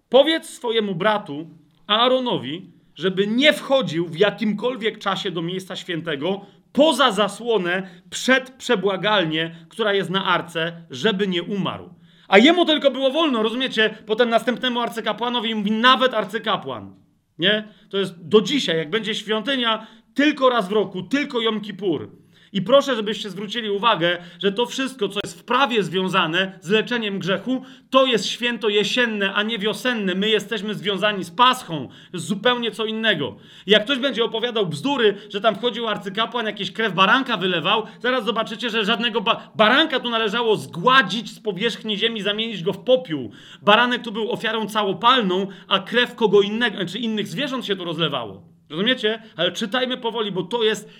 Powiedz 0.08 0.48
swojemu 0.48 0.94
bratu 0.94 1.50
Aaronowi, 1.86 2.70
żeby 2.94 3.26
nie 3.26 3.52
wchodził 3.52 4.08
w 4.08 4.16
jakimkolwiek 4.16 4.98
czasie 4.98 5.30
do 5.30 5.42
miejsca 5.42 5.76
świętego 5.76 6.46
poza 6.72 7.12
zasłonę 7.12 7.88
przed 8.10 8.50
przebłagalnię, 8.50 9.56
która 9.68 9.94
jest 9.94 10.10
na 10.10 10.24
arce, 10.24 10.82
żeby 10.90 11.28
nie 11.28 11.42
umarł. 11.42 11.90
A 12.32 12.38
jemu 12.38 12.66
tylko 12.66 12.90
było 12.90 13.10
wolno, 13.10 13.42
rozumiecie? 13.42 13.94
Potem 14.06 14.28
następnemu 14.28 14.80
arcykapłanowi 14.80 15.54
mówi 15.54 15.72
nawet 15.72 16.14
arcykapłan. 16.14 16.94
Nie? 17.38 17.68
To 17.90 17.98
jest 17.98 18.28
do 18.28 18.40
dzisiaj, 18.40 18.76
jak 18.76 18.90
będzie 18.90 19.14
świątynia, 19.14 19.86
tylko 20.14 20.50
raz 20.50 20.68
w 20.68 20.72
roku, 20.72 21.02
tylko 21.02 21.40
Jom 21.40 21.60
Kippur. 21.60 22.10
I 22.52 22.62
proszę, 22.62 22.96
żebyście 22.96 23.30
zwrócili 23.30 23.70
uwagę, 23.70 24.18
że 24.38 24.52
to 24.52 24.66
wszystko, 24.66 25.08
co 25.08 25.20
jest 25.24 25.40
w 25.40 25.44
prawie 25.44 25.82
związane 25.82 26.58
z 26.60 26.70
leczeniem 26.70 27.18
grzechu, 27.18 27.62
to 27.90 28.06
jest 28.06 28.26
święto 28.26 28.68
jesienne, 28.68 29.34
a 29.34 29.42
nie 29.42 29.58
wiosenne. 29.58 30.14
My 30.14 30.28
jesteśmy 30.28 30.74
związani 30.74 31.24
z 31.24 31.30
Paschą, 31.30 31.88
z 32.14 32.24
zupełnie 32.24 32.70
co 32.70 32.84
innego. 32.84 33.36
Jak 33.66 33.84
ktoś 33.84 33.98
będzie 33.98 34.24
opowiadał 34.24 34.66
bzdury, 34.66 35.16
że 35.28 35.40
tam 35.40 35.54
wchodził 35.54 35.88
arcykapłan, 35.88 36.46
jakieś 36.46 36.72
krew 36.72 36.94
baranka 36.94 37.36
wylewał, 37.36 37.86
zaraz 38.00 38.24
zobaczycie, 38.24 38.70
że 38.70 38.84
żadnego 38.84 39.20
ba 39.20 39.52
baranka 39.54 40.00
tu 40.00 40.10
należało 40.10 40.56
zgładzić 40.56 41.30
z 41.30 41.40
powierzchni 41.40 41.98
ziemi, 41.98 42.22
zamienić 42.22 42.62
go 42.62 42.72
w 42.72 42.78
popiół. 42.78 43.30
Baranek 43.62 44.02
tu 44.02 44.12
był 44.12 44.32
ofiarą 44.32 44.66
całopalną, 44.66 45.46
a 45.68 45.78
krew 45.78 46.14
kogo 46.14 46.40
innego, 46.40 46.86
czy 46.86 46.98
innych 46.98 47.28
zwierząt 47.28 47.66
się 47.66 47.76
tu 47.76 47.84
rozlewało. 47.84 48.42
Rozumiecie? 48.70 49.22
Ale 49.36 49.52
czytajmy 49.52 49.96
powoli, 49.96 50.32
bo 50.32 50.42
to 50.42 50.62
jest 50.62 50.90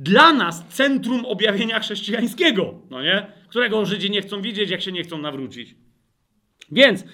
dla 0.00 0.32
nas 0.32 0.64
centrum 0.68 1.24
objawienia 1.24 1.80
chrześcijańskiego, 1.80 2.74
no 2.90 3.02
nie? 3.02 3.26
Którego 3.48 3.86
Żydzi 3.86 4.10
nie 4.10 4.22
chcą 4.22 4.42
widzieć, 4.42 4.70
jak 4.70 4.80
się 4.82 4.92
nie 4.92 5.02
chcą 5.02 5.18
nawrócić. 5.18 5.74
Więc, 6.72 7.04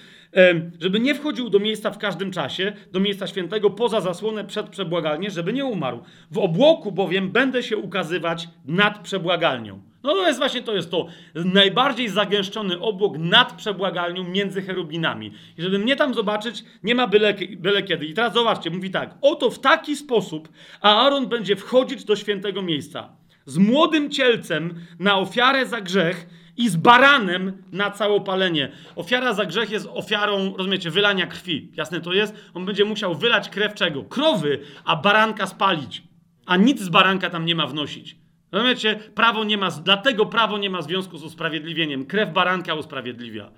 żeby 0.79 0.99
nie 0.99 1.15
wchodził 1.15 1.49
do 1.49 1.59
miejsca 1.59 1.91
w 1.91 1.97
każdym 1.97 2.31
czasie, 2.31 2.73
do 2.91 2.99
miejsca 2.99 3.27
świętego, 3.27 3.69
poza 3.69 4.01
zasłonę 4.01 4.45
przed 4.45 4.69
przebłagalnią, 4.69 5.29
żeby 5.29 5.53
nie 5.53 5.65
umarł. 5.65 6.03
W 6.31 6.37
obłoku 6.37 6.91
bowiem 6.91 7.31
będę 7.31 7.63
się 7.63 7.77
ukazywać 7.77 8.49
nad 8.65 8.99
przebłagalnią. 8.99 9.81
No 10.07 10.13
to 10.13 10.27
jest 10.27 10.39
właśnie 10.39 10.61
to 10.61 10.75
jest 10.75 10.91
to 10.91 11.07
najbardziej 11.35 12.09
zagęszczony 12.09 12.79
obłok 12.79 13.17
nad 13.17 13.53
przebłagalnią 13.53 14.23
między 14.23 14.61
cherubinami. 14.61 15.31
I 15.57 15.61
żeby 15.61 15.79
mnie 15.79 15.95
tam 15.95 16.13
zobaczyć, 16.13 16.63
nie 16.83 16.95
ma 16.95 17.07
byle, 17.07 17.33
byle 17.57 17.83
kiedy. 17.83 18.05
I 18.05 18.13
teraz 18.13 18.33
zobaczcie, 18.33 18.69
mówi 18.69 18.91
tak. 18.91 19.15
Oto 19.21 19.49
w 19.49 19.59
taki 19.59 19.95
sposób 19.95 20.49
Aaron 20.81 21.27
będzie 21.27 21.55
wchodzić 21.55 22.03
do 22.03 22.15
świętego 22.15 22.61
miejsca. 22.61 23.09
Z 23.45 23.57
młodym 23.57 24.09
cielcem 24.09 24.75
na 24.99 25.17
ofiarę 25.17 25.65
za 25.65 25.81
grzech 25.81 26.27
i 26.57 26.69
z 26.69 26.75
baranem 26.75 27.63
na 27.71 27.91
całopalenie. 27.91 28.71
Ofiara 28.95 29.33
za 29.33 29.45
grzech 29.45 29.71
jest 29.71 29.87
ofiarą, 29.93 30.53
rozumiecie, 30.57 30.91
wylania 30.91 31.27
krwi. 31.27 31.71
Jasne 31.75 32.01
to 32.01 32.13
jest? 32.13 32.35
On 32.53 32.65
będzie 32.65 32.85
musiał 32.85 33.15
wylać 33.15 33.49
krew 33.49 33.73
czego? 33.73 34.03
Krowy, 34.03 34.59
a 34.85 34.95
baranka 34.95 35.47
spalić. 35.47 36.03
A 36.45 36.57
nic 36.57 36.81
z 36.81 36.89
baranka 36.89 37.29
tam 37.29 37.45
nie 37.45 37.55
ma 37.55 37.67
wnosić. 37.67 38.26
Rozumiecie? 38.51 38.95
Prawo 38.95 39.43
nie 39.43 39.57
ma, 39.57 39.71
dlatego 39.71 40.25
prawo 40.25 40.57
nie 40.57 40.69
ma 40.69 40.81
związku 40.81 41.17
z 41.17 41.23
usprawiedliwieniem. 41.23 42.05
Krew 42.05 42.33
baranka 42.33 42.73
usprawiedliwia. 42.73 43.51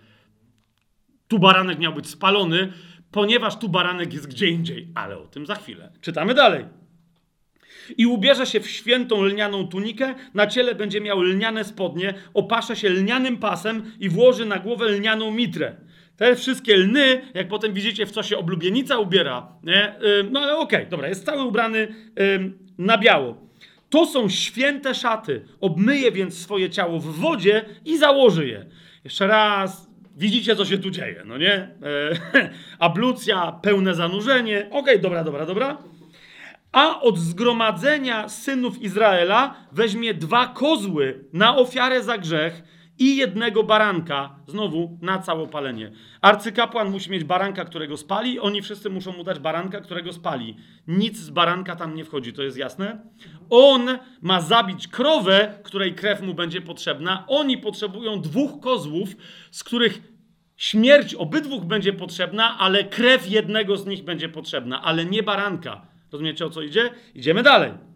Tu 1.27 1.39
baranek 1.39 1.79
miał 1.79 1.93
być 1.93 2.07
spalony, 2.07 2.73
ponieważ 3.11 3.59
tu 3.59 3.69
baranek 3.69 4.13
jest 4.13 4.27
gdzie 4.27 4.47
indziej, 4.47 4.87
ale 4.95 5.17
o 5.17 5.27
tym 5.27 5.45
za 5.45 5.55
chwilę. 5.55 5.91
Czytamy 6.01 6.33
dalej. 6.33 6.65
I 7.97 8.05
ubierze 8.05 8.45
się 8.45 8.59
w 8.59 8.69
świętą 8.69 9.23
lnianą 9.23 9.67
tunikę, 9.67 10.15
na 10.33 10.47
ciele 10.47 10.75
będzie 10.75 11.01
miał 11.01 11.21
lniane 11.21 11.63
spodnie, 11.63 12.13
opasze 12.33 12.75
się 12.75 12.89
lnianym 12.89 13.37
pasem 13.37 13.91
i 13.99 14.09
włoży 14.09 14.45
na 14.45 14.59
głowę 14.59 14.87
lnianą 14.87 15.31
mitrę. 15.31 15.75
Te 16.17 16.35
wszystkie 16.35 16.77
lny, 16.77 17.21
jak 17.33 17.47
potem 17.47 17.73
widzicie, 17.73 18.05
w 18.05 18.11
co 18.11 18.23
się 18.23 18.37
oblubienica 18.37 18.97
ubiera, 18.97 19.47
nie? 19.63 19.95
no 20.31 20.39
ale 20.39 20.57
okej, 20.57 20.79
okay, 20.79 20.89
dobra, 20.89 21.07
jest 21.07 21.25
cały 21.25 21.43
ubrany 21.43 21.87
na 22.77 22.97
biało. 22.97 23.48
To 23.89 24.05
są 24.05 24.29
święte 24.29 24.95
szaty. 24.95 25.45
Obmyje 25.61 26.11
więc 26.11 26.37
swoje 26.37 26.69
ciało 26.69 26.99
w 26.99 27.05
wodzie 27.05 27.65
i 27.85 27.97
założy 27.97 28.47
je. 28.47 28.65
Jeszcze 29.03 29.27
raz, 29.27 29.89
widzicie, 30.17 30.55
co 30.55 30.65
się 30.65 30.77
tu 30.77 30.89
dzieje, 30.89 31.23
no 31.25 31.37
nie? 31.37 31.53
E, 31.53 31.69
ablucja, 32.79 33.51
pełne 33.51 33.95
zanurzenie. 33.95 34.59
Okej, 34.59 34.79
okay, 34.79 34.99
dobra, 34.99 35.23
dobra, 35.23 35.45
dobra. 35.45 35.77
A 36.71 37.01
od 37.01 37.17
zgromadzenia 37.17 38.29
synów 38.29 38.81
Izraela 38.81 39.55
weźmie 39.71 40.13
dwa 40.13 40.47
kozły 40.47 41.25
na 41.33 41.57
ofiarę 41.57 42.03
za 42.03 42.17
grzech 42.17 42.63
i 42.99 43.15
jednego 43.15 43.63
baranka, 43.63 44.35
znowu 44.47 44.97
na 45.01 45.19
całopalenie. 45.19 45.91
Arcykapłan 46.21 46.89
musi 46.89 47.11
mieć 47.11 47.23
baranka, 47.23 47.65
którego 47.65 47.97
spali, 47.97 48.39
oni 48.39 48.61
wszyscy 48.61 48.89
muszą 48.89 49.11
mu 49.11 49.23
dać 49.23 49.39
baranka, 49.39 49.81
którego 49.81 50.13
spali. 50.13 50.55
Nic 50.88 51.17
z 51.17 51.30
baranka 51.30 51.76
tam 51.76 51.95
nie 51.95 52.05
wchodzi, 52.05 52.34
to 52.34 52.43
jest 52.43 52.57
jasne? 52.57 53.01
On 53.49 53.88
ma 54.21 54.41
zabić 54.41 54.88
krowę, 54.88 55.59
której 55.63 55.95
krew 55.95 56.21
mu 56.21 56.34
będzie 56.34 56.61
potrzebna. 56.61 57.23
Oni 57.27 57.57
potrzebują 57.57 58.21
dwóch 58.21 58.59
kozłów, 58.59 59.09
z 59.51 59.63
których 59.63 60.01
śmierć 60.57 61.13
obydwóch 61.13 61.65
będzie 61.65 61.93
potrzebna, 61.93 62.57
ale 62.57 62.84
krew 62.84 63.31
jednego 63.31 63.77
z 63.77 63.85
nich 63.85 64.03
będzie 64.03 64.30
potrzebna, 64.30 64.81
ale 64.81 65.05
nie 65.05 65.23
baranka. 65.23 65.88
Rozumiecie 66.11 66.45
o 66.45 66.49
co 66.49 66.61
idzie? 66.61 66.89
Idziemy 67.15 67.43
dalej. 67.43 67.88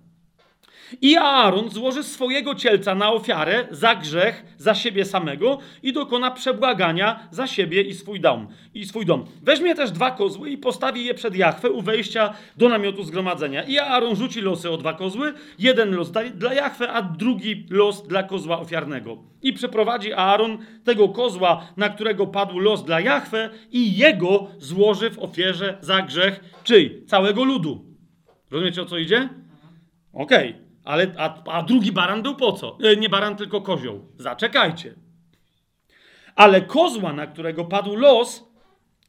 I 1.02 1.18
Aaron 1.18 1.70
złoży 1.70 2.04
swojego 2.04 2.56
cielca 2.56 2.96
na 2.96 3.12
ofiarę 3.12 3.68
za 3.72 3.96
grzech, 3.96 4.46
za 4.58 4.76
siebie 4.76 5.06
samego 5.06 5.60
i 5.84 5.94
dokona 5.94 6.32
przebłagania 6.32 7.28
za 7.32 7.48
siebie 7.48 7.82
i 7.82 7.94
swój 7.94 8.20
dom. 8.20 8.48
I 8.74 8.86
swój 8.86 9.06
dom. 9.06 9.26
Weźmie 9.42 9.76
też 9.76 9.92
dwa 9.92 10.12
kozły 10.12 10.50
i 10.50 10.58
postawi 10.58 11.06
je 11.06 11.14
przed 11.14 11.36
Jachwę 11.36 11.72
u 11.72 11.82
wejścia 11.82 12.34
do 12.58 12.70
namiotu 12.70 13.04
zgromadzenia. 13.04 13.64
I 13.64 13.80
Aaron 13.80 14.16
rzuci 14.16 14.42
losy 14.42 14.70
o 14.70 14.78
dwa 14.78 14.94
kozły, 14.94 15.34
jeden 15.60 15.96
los 15.96 16.12
dla 16.12 16.54
Jachwę, 16.54 16.92
a 16.92 17.02
drugi 17.02 17.66
los 17.70 18.08
dla 18.08 18.24
kozła 18.24 18.60
ofiarnego. 18.60 19.18
I 19.42 19.54
przeprowadzi 19.54 20.14
Aaron 20.14 20.58
tego 20.84 21.10
kozła, 21.10 21.68
na 21.78 21.90
którego 21.90 22.28
padł 22.28 22.60
los 22.60 22.84
dla 22.84 23.00
Jachwę 23.00 23.50
i 23.72 23.98
jego 23.98 24.48
złoży 24.58 25.10
w 25.10 25.20
ofierze 25.20 25.78
za 25.82 26.02
grzech, 26.02 26.40
czyj? 26.64 27.06
Całego 27.06 27.44
ludu. 27.44 27.86
Rozumiecie 28.52 28.82
o 28.82 28.86
co 28.86 28.98
idzie? 28.98 29.30
Okej. 30.14 30.50
Okay. 30.50 30.73
Ale, 30.84 31.14
a, 31.18 31.44
a 31.52 31.64
drugi 31.64 31.92
baran 31.92 32.22
był 32.22 32.36
po 32.36 32.52
co? 32.52 32.78
E, 32.84 32.96
nie 32.96 33.10
baran, 33.10 33.36
tylko 33.36 33.62
kozioł. 33.62 34.06
Zaczekajcie. 34.18 34.96
Ale 36.36 36.62
kozła, 36.62 37.14
na 37.14 37.28
którego 37.28 37.66
padł 37.66 37.96
los, 37.96 38.44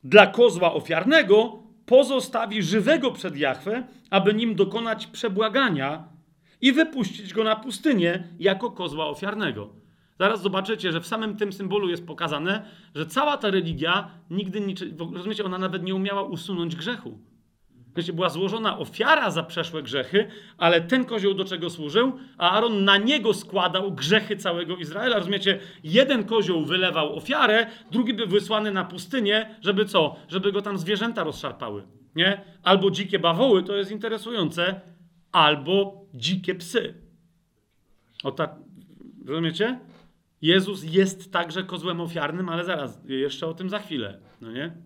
dla 0.05 0.27
kozła 0.27 0.73
ofiarnego 0.73 1.63
pozostawi 1.87 2.63
żywego 2.63 3.11
przed 3.11 3.37
Jachwę, 3.37 3.87
aby 4.11 4.35
nim 4.35 4.55
dokonać 4.55 5.07
przebłagania 5.07 6.09
i 6.61 6.73
wypuścić 6.73 7.35
go 7.35 7.45
na 7.45 7.57
pustynię 7.57 8.29
jako 8.39 8.71
kozła 8.71 9.07
ofiarnego. 9.07 9.69
Zaraz 10.19 10.43
zobaczycie, 10.43 10.93
że 10.93 11.01
w 11.01 11.07
samym 11.07 11.37
tym 11.37 11.53
symbolu 11.53 11.89
jest 11.89 12.07
pokazane, 12.07 12.65
że 12.95 13.07
cała 13.07 13.37
ta 13.37 13.51
religia 13.51 14.11
nigdy 14.31 14.61
niczy, 14.61 14.95
rozumiecie, 15.15 15.45
ona 15.45 15.59
nawet 15.59 15.83
nie 15.83 15.95
umiała 15.95 16.23
usunąć 16.23 16.77
grzechu. 16.77 17.19
Była 18.13 18.29
złożona 18.29 18.79
ofiara 18.79 19.31
za 19.31 19.43
przeszłe 19.43 19.83
grzechy, 19.83 20.29
ale 20.59 20.81
ten 20.81 21.05
kozioł 21.05 21.35
do 21.35 21.45
czego 21.45 21.71
służył? 21.71 22.13
A 22.39 22.51
Aaron 22.51 22.85
na 22.85 22.97
niego 22.97 23.35
składał 23.35 23.93
grzechy 23.93 24.37
całego 24.37 24.77
Izraela. 24.77 25.19
Rozumiecie? 25.19 25.59
Jeden 25.85 26.25
kozioł 26.25 26.65
wylewał 26.65 27.17
ofiarę, 27.17 27.67
drugi 27.91 28.15
był 28.15 28.27
wysłany 28.29 28.73
na 28.73 28.85
pustynię, 28.85 29.57
żeby 29.61 29.85
co? 29.85 30.17
Żeby 30.29 30.53
go 30.53 30.63
tam 30.63 30.79
zwierzęta 30.79 31.25
rozszarpały. 31.25 31.83
Nie? 32.17 32.41
Albo 32.63 32.91
dzikie 32.91 33.19
bawoły, 33.19 33.63
to 33.63 33.77
jest 33.77 33.91
interesujące, 33.91 34.81
albo 35.33 36.07
dzikie 36.15 36.55
psy. 36.55 36.95
O 38.25 38.33
tak, 38.33 38.55
rozumiecie? 39.27 39.81
Jezus 40.43 40.85
jest 40.85 41.33
także 41.33 41.63
kozłem 41.63 42.01
ofiarnym, 42.01 42.49
ale 42.49 42.65
zaraz, 42.65 43.01
jeszcze 43.05 43.47
o 43.47 43.55
tym 43.55 43.71
za 43.71 43.79
chwilę. 43.79 44.19
No 44.41 44.53
nie? 44.53 44.77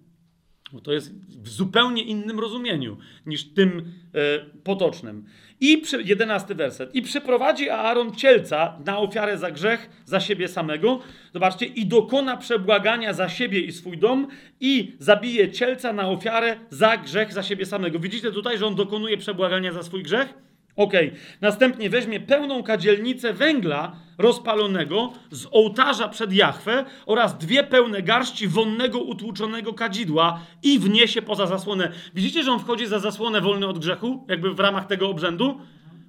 Bo 0.72 0.80
to 0.80 0.92
jest 0.92 1.14
w 1.28 1.48
zupełnie 1.48 2.02
innym 2.02 2.40
rozumieniu 2.40 2.96
niż 3.26 3.44
tym 3.44 3.92
e, 4.14 4.44
potocznym. 4.64 5.24
I 5.60 5.82
jedenasty 6.04 6.54
werset. 6.54 6.94
I 6.94 7.02
przyprowadzi 7.02 7.70
Aaron 7.70 8.12
cielca 8.12 8.78
na 8.86 8.98
ofiarę 8.98 9.38
za 9.38 9.50
grzech, 9.50 9.90
za 10.04 10.20
siebie 10.20 10.48
samego. 10.48 11.00
Zobaczcie, 11.32 11.66
i 11.66 11.86
dokona 11.86 12.36
przebłagania 12.36 13.12
za 13.12 13.28
siebie 13.28 13.60
i 13.60 13.72
swój 13.72 13.98
dom, 13.98 14.28
i 14.60 14.92
zabije 14.98 15.52
cielca 15.52 15.92
na 15.92 16.08
ofiarę 16.08 16.56
za 16.70 16.96
grzech, 16.96 17.32
za 17.32 17.42
siebie 17.42 17.66
samego. 17.66 17.98
Widzicie 17.98 18.32
tutaj, 18.32 18.58
że 18.58 18.66
on 18.66 18.74
dokonuje 18.74 19.16
przebłagania 19.16 19.72
za 19.72 19.82
swój 19.82 20.02
grzech? 20.02 20.47
Ok. 20.78 20.92
Następnie 21.40 21.90
weźmie 21.90 22.20
pełną 22.20 22.62
kadzielnicę 22.62 23.32
węgla 23.32 23.96
rozpalonego 24.18 25.12
z 25.30 25.46
ołtarza 25.50 26.08
przed 26.08 26.32
Jachwę 26.32 26.84
oraz 27.06 27.38
dwie 27.38 27.64
pełne 27.64 28.02
garści 28.02 28.48
wonnego 28.48 28.98
utłuczonego 28.98 29.74
kadzidła 29.74 30.40
i 30.62 30.78
wniesie 30.78 31.22
poza 31.22 31.46
zasłonę. 31.46 31.92
Widzicie, 32.14 32.42
że 32.42 32.52
on 32.52 32.58
wchodzi 32.58 32.86
za 32.86 32.98
zasłonę 32.98 33.40
wolny 33.40 33.66
od 33.66 33.78
grzechu, 33.78 34.26
jakby 34.28 34.54
w 34.54 34.60
ramach 34.60 34.86
tego 34.86 35.08
obrzędu? 35.08 35.60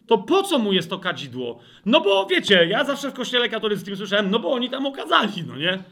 To 0.08 0.18
po 0.18 0.44
co 0.44 0.60
mu 0.60 0.74
jest 0.74 0.90
to 0.90 1.00
kadzidło? 1.00 1.60
No 1.86 2.02
bo 2.02 2.26
wiecie, 2.26 2.66
ja 2.66 2.84
zawsze 2.84 3.12
w 3.12 3.14
kościele 3.14 3.50
katolickim 3.50 3.96
słyszałem, 3.96 4.32
no 4.32 4.40
bo 4.40 4.52
oni 4.52 4.70
tam 4.70 4.86
okazali, 4.86 5.44
no 5.48 5.58
nie? 5.58 5.84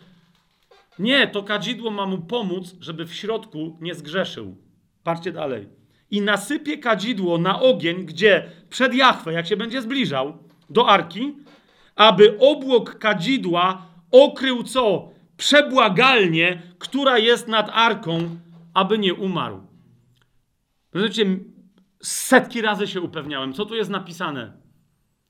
Nie, 0.99 1.27
to 1.27 1.43
kadzidło 1.43 1.91
ma 1.91 2.05
mu 2.05 2.17
pomóc, 2.17 2.75
żeby 2.81 3.05
w 3.05 3.13
środku 3.13 3.77
nie 3.81 3.95
zgrzeszył. 3.95 4.55
Patrzcie 5.03 5.31
dalej 5.31 5.76
i 6.11 6.21
nasypie 6.21 6.77
kadzidło 6.77 7.37
na 7.37 7.61
ogień, 7.61 8.05
gdzie 8.05 8.51
przed 8.69 8.93
Jachwę, 8.93 9.33
jak 9.33 9.47
się 9.47 9.57
będzie 9.57 9.81
zbliżał 9.81 10.37
do 10.69 10.89
arki, 10.89 11.35
aby 11.95 12.37
obłok 12.39 12.99
kadzidła 12.99 13.85
okrył 14.11 14.63
co? 14.63 15.11
Przebłagalnie, 15.37 16.61
która 16.79 17.17
jest 17.17 17.47
nad 17.47 17.69
arką, 17.73 18.37
aby 18.73 18.97
nie 18.97 19.13
umarł. 19.13 19.61
Wiecie, 20.93 21.25
setki 22.01 22.61
razy 22.61 22.87
się 22.87 23.01
upewniałem, 23.01 23.53
co 23.53 23.65
tu 23.65 23.75
jest 23.75 23.89
napisane. 23.89 24.53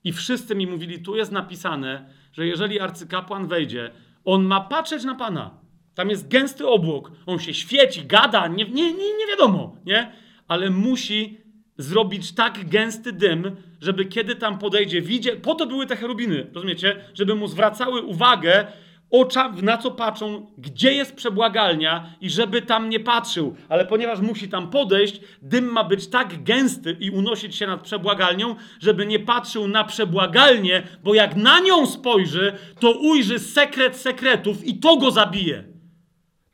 I 0.03 0.13
wszyscy 0.13 0.55
mi 0.55 0.67
mówili, 0.67 1.01
tu 1.01 1.15
jest 1.15 1.31
napisane, 1.31 2.09
że 2.33 2.47
jeżeli 2.47 2.79
arcykapłan 2.79 3.47
wejdzie, 3.47 3.91
on 4.25 4.43
ma 4.43 4.61
patrzeć 4.61 5.03
na 5.03 5.15
Pana. 5.15 5.59
Tam 5.95 6.09
jest 6.09 6.27
gęsty 6.27 6.67
obłok, 6.67 7.11
on 7.25 7.39
się 7.39 7.53
świeci, 7.53 8.05
gada, 8.05 8.47
nie, 8.47 8.65
nie, 8.65 8.93
nie, 8.93 9.17
nie 9.17 9.27
wiadomo, 9.29 9.75
nie? 9.85 10.11
Ale 10.47 10.69
musi 10.69 11.37
zrobić 11.77 12.31
tak 12.31 12.69
gęsty 12.69 13.13
dym, 13.13 13.55
żeby 13.81 14.05
kiedy 14.05 14.35
tam 14.35 14.59
podejdzie, 14.59 15.01
widzie, 15.01 15.35
po 15.35 15.55
to 15.55 15.67
były 15.67 15.85
te 15.85 15.95
cherubiny, 15.95 16.47
rozumiecie? 16.53 16.95
Żeby 17.13 17.35
mu 17.35 17.47
zwracały 17.47 18.01
uwagę, 18.01 18.67
ocza, 19.09 19.53
na 19.61 19.77
co 19.77 19.91
patrzą, 19.91 20.51
gdzie 20.57 20.93
jest 20.93 21.15
przebłagalnia 21.15 22.15
i 22.21 22.29
żeby 22.29 22.61
tam 22.61 22.89
nie 22.89 22.99
patrzył. 22.99 23.55
Ale 23.69 23.85
ponieważ 23.85 24.19
musi 24.19 24.49
tam 24.49 24.69
podejść, 24.69 25.21
dym 25.41 25.65
ma 25.65 25.83
być 25.83 26.07
tak 26.07 26.43
gęsty 26.43 26.97
i 26.99 27.11
unosić 27.11 27.55
się 27.55 27.67
nad 27.67 27.81
przebłagalnią, 27.81 28.55
żeby 28.79 29.05
nie 29.05 29.19
patrzył 29.19 29.67
na 29.67 29.83
przebłagalnię, 29.83 30.83
bo 31.03 31.13
jak 31.13 31.35
na 31.35 31.59
nią 31.59 31.85
spojrzy, 31.85 32.53
to 32.79 32.91
ujrzy 32.91 33.39
sekret 33.39 33.97
sekretów 33.97 34.65
i 34.65 34.79
to 34.79 34.97
go 34.97 35.11
zabije. 35.11 35.63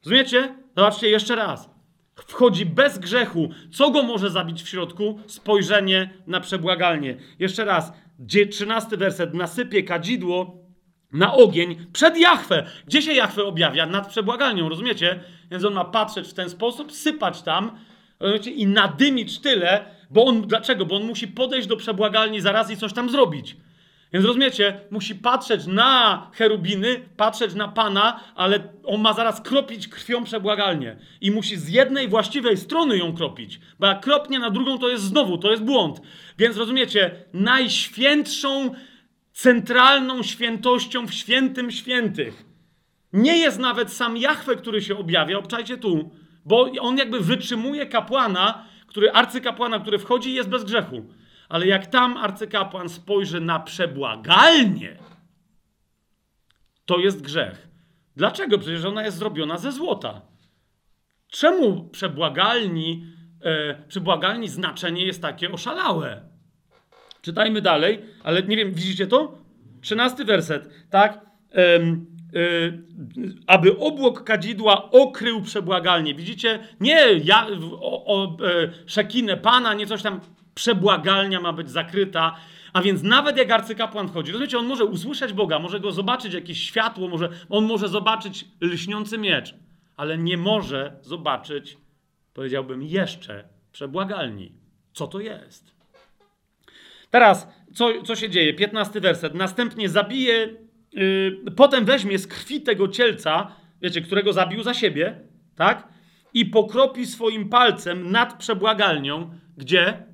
Rozumiecie? 0.05 0.55
Zobaczcie 0.75 1.09
jeszcze 1.09 1.35
raz 1.35 1.72
wchodzi 2.33 2.65
bez 2.65 2.97
grzechu. 2.99 3.49
Co 3.71 3.91
go 3.91 4.03
może 4.03 4.29
zabić 4.29 4.63
w 4.63 4.69
środku? 4.69 5.19
Spojrzenie 5.27 6.09
na 6.27 6.39
przebłagalnie. 6.39 7.17
Jeszcze 7.39 7.65
raz, 7.65 7.93
13 8.47 8.97
werset. 8.97 9.33
Nasypie 9.33 9.83
kadzidło 9.83 10.57
na 11.11 11.33
ogień 11.33 11.85
przed 11.93 12.17
Jachwę. 12.17 12.65
Gdzie 12.87 13.01
się 13.01 13.13
Jachwę 13.13 13.43
objawia? 13.43 13.85
Nad 13.85 14.07
przebłagalnią, 14.07 14.69
rozumiecie? 14.69 15.19
Więc 15.51 15.65
on 15.65 15.73
ma 15.73 15.85
patrzeć 15.85 16.27
w 16.27 16.33
ten 16.33 16.49
sposób, 16.49 16.91
sypać 16.91 17.41
tam 17.41 17.77
rozumiecie? 18.19 18.51
i 18.51 18.67
nadymić 18.67 19.39
tyle, 19.39 19.85
bo 20.09 20.25
on, 20.25 20.41
dlaczego? 20.41 20.85
Bo 20.85 20.95
on 20.95 21.03
musi 21.03 21.27
podejść 21.27 21.67
do 21.67 21.77
przebłagalni 21.77 22.41
zaraz 22.41 22.71
i 22.71 22.77
coś 22.77 22.93
tam 22.93 23.09
zrobić. 23.09 23.57
Więc 24.13 24.25
rozumiecie, 24.25 24.79
musi 24.91 25.15
patrzeć 25.15 25.65
na 25.65 26.31
cherubiny, 26.33 27.09
patrzeć 27.17 27.53
na 27.53 27.67
Pana, 27.67 28.19
ale 28.35 28.73
on 28.83 29.01
ma 29.01 29.13
zaraz 29.13 29.41
kropić 29.41 29.87
krwią 29.87 30.23
przebłagalnie. 30.23 30.97
I 31.21 31.31
musi 31.31 31.57
z 31.57 31.69
jednej 31.69 32.07
właściwej 32.07 32.57
strony 32.57 32.97
ją 32.97 33.13
kropić, 33.15 33.59
bo 33.79 33.87
jak 33.87 34.01
kropnie 34.01 34.39
na 34.39 34.49
drugą, 34.49 34.77
to 34.77 34.89
jest 34.89 35.03
znowu, 35.03 35.37
to 35.37 35.51
jest 35.51 35.63
błąd. 35.63 36.01
Więc 36.37 36.57
rozumiecie, 36.57 37.11
najświętszą, 37.33 38.73
centralną 39.31 40.23
świętością 40.23 41.07
w 41.07 41.13
świętym 41.13 41.71
świętych 41.71 42.45
nie 43.13 43.37
jest 43.37 43.59
nawet 43.59 43.93
sam 43.93 44.17
Jachwę, 44.17 44.55
który 44.55 44.81
się 44.81 44.97
objawia, 44.97 45.37
obczajcie 45.37 45.77
tu, 45.77 46.11
bo 46.45 46.71
on 46.81 46.97
jakby 46.97 47.19
wytrzymuje 47.19 47.85
kapłana, 47.85 48.65
który, 48.87 49.11
arcykapłana, 49.11 49.79
który 49.79 49.99
wchodzi 49.99 50.29
i 50.29 50.33
jest 50.33 50.49
bez 50.49 50.63
grzechu. 50.63 51.05
Ale 51.53 51.67
jak 51.67 51.87
tam 51.87 52.17
arcykapłan 52.17 52.89
spojrzy 52.89 53.41
na 53.41 53.59
przebłagalnie, 53.59 54.97
to 56.85 56.99
jest 56.99 57.21
grzech. 57.21 57.67
Dlaczego? 58.15 58.57
Przecież 58.57 58.85
ona 58.85 59.03
jest 59.03 59.17
zrobiona 59.17 59.57
ze 59.57 59.71
złota. 59.71 60.21
czemu 61.27 61.89
przebłagalni, 61.89 63.05
e, 63.41 63.75
przebłagalni 63.87 64.47
znaczenie 64.47 65.05
jest 65.05 65.21
takie 65.21 65.51
oszalałe? 65.51 66.21
Czytajmy 67.21 67.61
dalej, 67.61 68.05
ale 68.23 68.43
nie 68.43 68.57
wiem, 68.57 68.73
widzicie 68.73 69.07
to? 69.07 69.37
Trzynasty 69.81 70.25
werset, 70.25 70.69
tak? 70.89 71.25
Y, 72.35 72.83
aby 73.47 73.77
obłok 73.77 74.23
kadzidła 74.23 74.91
okrył 74.91 75.41
przebłagalnie. 75.41 76.15
Widzicie? 76.15 76.59
Nie 76.79 77.13
ja, 77.23 77.47
o, 77.81 78.05
o 78.05 78.25
e, 78.25 78.69
szekinę 78.85 79.37
Pana, 79.37 79.73
nie 79.73 79.87
coś 79.87 80.01
tam. 80.01 80.19
Przebłagalnia 80.55 81.39
ma 81.39 81.53
być 81.53 81.69
zakryta. 81.69 82.35
A 82.73 82.81
więc 82.81 83.03
nawet 83.03 83.37
jak 83.37 83.51
arcykapłan 83.51 84.07
wchodzi, 84.07 84.31
rozumiecie, 84.31 84.57
on 84.57 84.65
może 84.65 84.85
usłyszeć 84.85 85.33
Boga, 85.33 85.59
może 85.59 85.79
go 85.79 85.91
zobaczyć 85.91 86.33
jakieś 86.33 86.63
światło, 86.63 87.07
może, 87.07 87.29
on 87.49 87.65
może 87.65 87.87
zobaczyć 87.87 88.45
lśniący 88.61 89.17
miecz, 89.17 89.55
ale 89.97 90.17
nie 90.17 90.37
może 90.37 90.97
zobaczyć, 91.01 91.77
powiedziałbym, 92.33 92.83
jeszcze 92.83 93.43
przebłagalni. 93.71 94.51
Co 94.93 95.07
to 95.07 95.19
jest? 95.19 95.73
Teraz, 97.09 97.47
co, 97.73 98.03
co 98.03 98.15
się 98.15 98.29
dzieje? 98.29 98.53
15 98.53 99.01
werset. 99.01 99.35
Następnie 99.35 99.89
zabije, 99.89 100.53
yy, 100.93 101.51
potem 101.55 101.85
weźmie 101.85 102.19
z 102.19 102.27
krwi 102.27 102.61
tego 102.61 102.87
cielca, 102.87 103.55
wiecie, 103.81 104.01
którego 104.01 104.33
zabił 104.33 104.63
za 104.63 104.73
siebie, 104.73 105.19
tak? 105.55 105.87
I 106.33 106.45
pokropi 106.45 107.05
swoim 107.05 107.49
palcem 107.49 108.11
nad 108.11 108.37
przebłagalnią, 108.37 109.31
gdzie? 109.57 110.12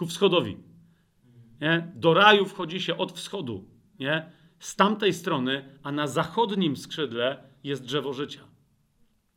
Ku 0.00 0.06
wschodowi. 0.06 0.56
Nie? 1.60 1.92
Do 1.94 2.14
raju 2.14 2.46
wchodzi 2.46 2.80
się 2.80 2.96
od 2.96 3.12
wschodu, 3.12 3.64
nie? 3.98 4.30
Z 4.58 4.76
tamtej 4.76 5.14
strony, 5.14 5.78
a 5.82 5.92
na 5.92 6.06
zachodnim 6.06 6.76
skrzydle 6.76 7.42
jest 7.64 7.84
drzewo 7.84 8.12
życia. 8.12 8.40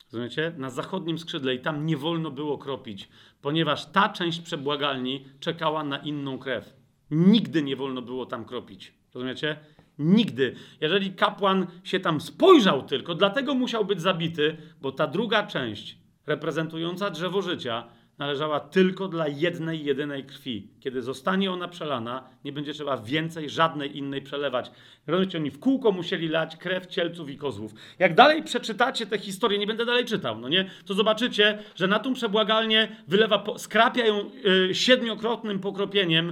Rozumiecie? 0.05 0.53
Na 0.57 0.69
zachodnim 0.69 1.17
skrzydle 1.17 1.55
i 1.55 1.59
tam 1.59 1.85
nie 1.85 1.97
wolno 1.97 2.31
było 2.31 2.57
kropić, 2.57 3.09
ponieważ 3.41 3.91
ta 3.91 4.09
część 4.09 4.39
przebłagalni 4.39 5.25
czekała 5.39 5.83
na 5.83 5.97
inną 5.97 6.39
krew. 6.39 6.75
Nigdy 7.11 7.63
nie 7.63 7.75
wolno 7.75 8.01
było 8.01 8.25
tam 8.25 8.45
kropić. 8.45 8.93
Rozumiecie? 9.13 9.59
Nigdy. 9.99 10.55
Jeżeli 10.81 11.13
kapłan 11.13 11.67
się 11.83 11.99
tam 11.99 12.21
spojrzał 12.21 12.83
tylko, 12.83 13.15
dlatego 13.15 13.55
musiał 13.55 13.85
być 13.85 14.01
zabity, 14.01 14.57
bo 14.81 14.91
ta 14.91 15.07
druga 15.07 15.47
część, 15.47 15.97
reprezentująca 16.25 17.09
drzewo 17.09 17.41
życia, 17.41 17.87
należała 18.17 18.59
tylko 18.59 19.07
dla 19.07 19.27
jednej, 19.27 19.85
jedynej 19.85 20.23
krwi. 20.23 20.67
Kiedy 20.79 21.01
zostanie 21.01 21.51
ona 21.51 21.67
przelana, 21.67 22.29
nie 22.45 22.51
będzie 22.51 22.73
trzeba 22.73 22.97
więcej 22.97 23.49
żadnej 23.49 23.97
innej 23.97 24.21
przelewać. 24.21 24.71
Rozumiecie, 25.07 25.37
oni 25.37 25.51
w 25.51 25.59
kółko 25.59 25.91
musieli 25.91 26.27
lać 26.27 26.57
krew 26.57 26.87
cielców 26.87 27.29
i 27.29 27.37
kozłów. 27.37 27.73
Jak 27.99 28.15
dalej 28.15 28.43
przeczytacie 28.43 29.05
tę 29.05 29.17
historię, 29.17 29.59
nie 29.59 29.67
będę 29.67 29.85
dalej 29.85 30.05
czytał, 30.05 30.39
no 30.39 30.49
nie, 30.49 30.69
to 30.85 30.93
zobaczycie, 30.93 31.59
że 31.75 31.87
na 31.87 31.99
tą 31.99 32.13
przebłagalnię 32.13 32.95
wylewa, 33.07 33.43
skrapia 33.57 34.05
ją 34.05 34.31
y, 34.69 34.75
siedmiokrotnym 34.75 35.59
pokropieniem 35.59 36.29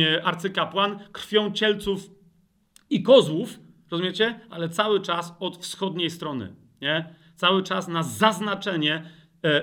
y, 0.00 0.24
arcykapłan 0.24 0.98
krwią 1.12 1.52
cielców 1.52 2.10
i 2.90 3.02
kozłów, 3.02 3.58
rozumiecie? 3.90 4.40
Ale 4.50 4.68
cały 4.68 5.00
czas 5.00 5.36
od 5.40 5.56
wschodniej 5.56 6.10
strony, 6.10 6.54
nie? 6.80 7.14
Cały 7.36 7.62
czas 7.62 7.88
na 7.88 8.02
zaznaczenie 8.02 9.02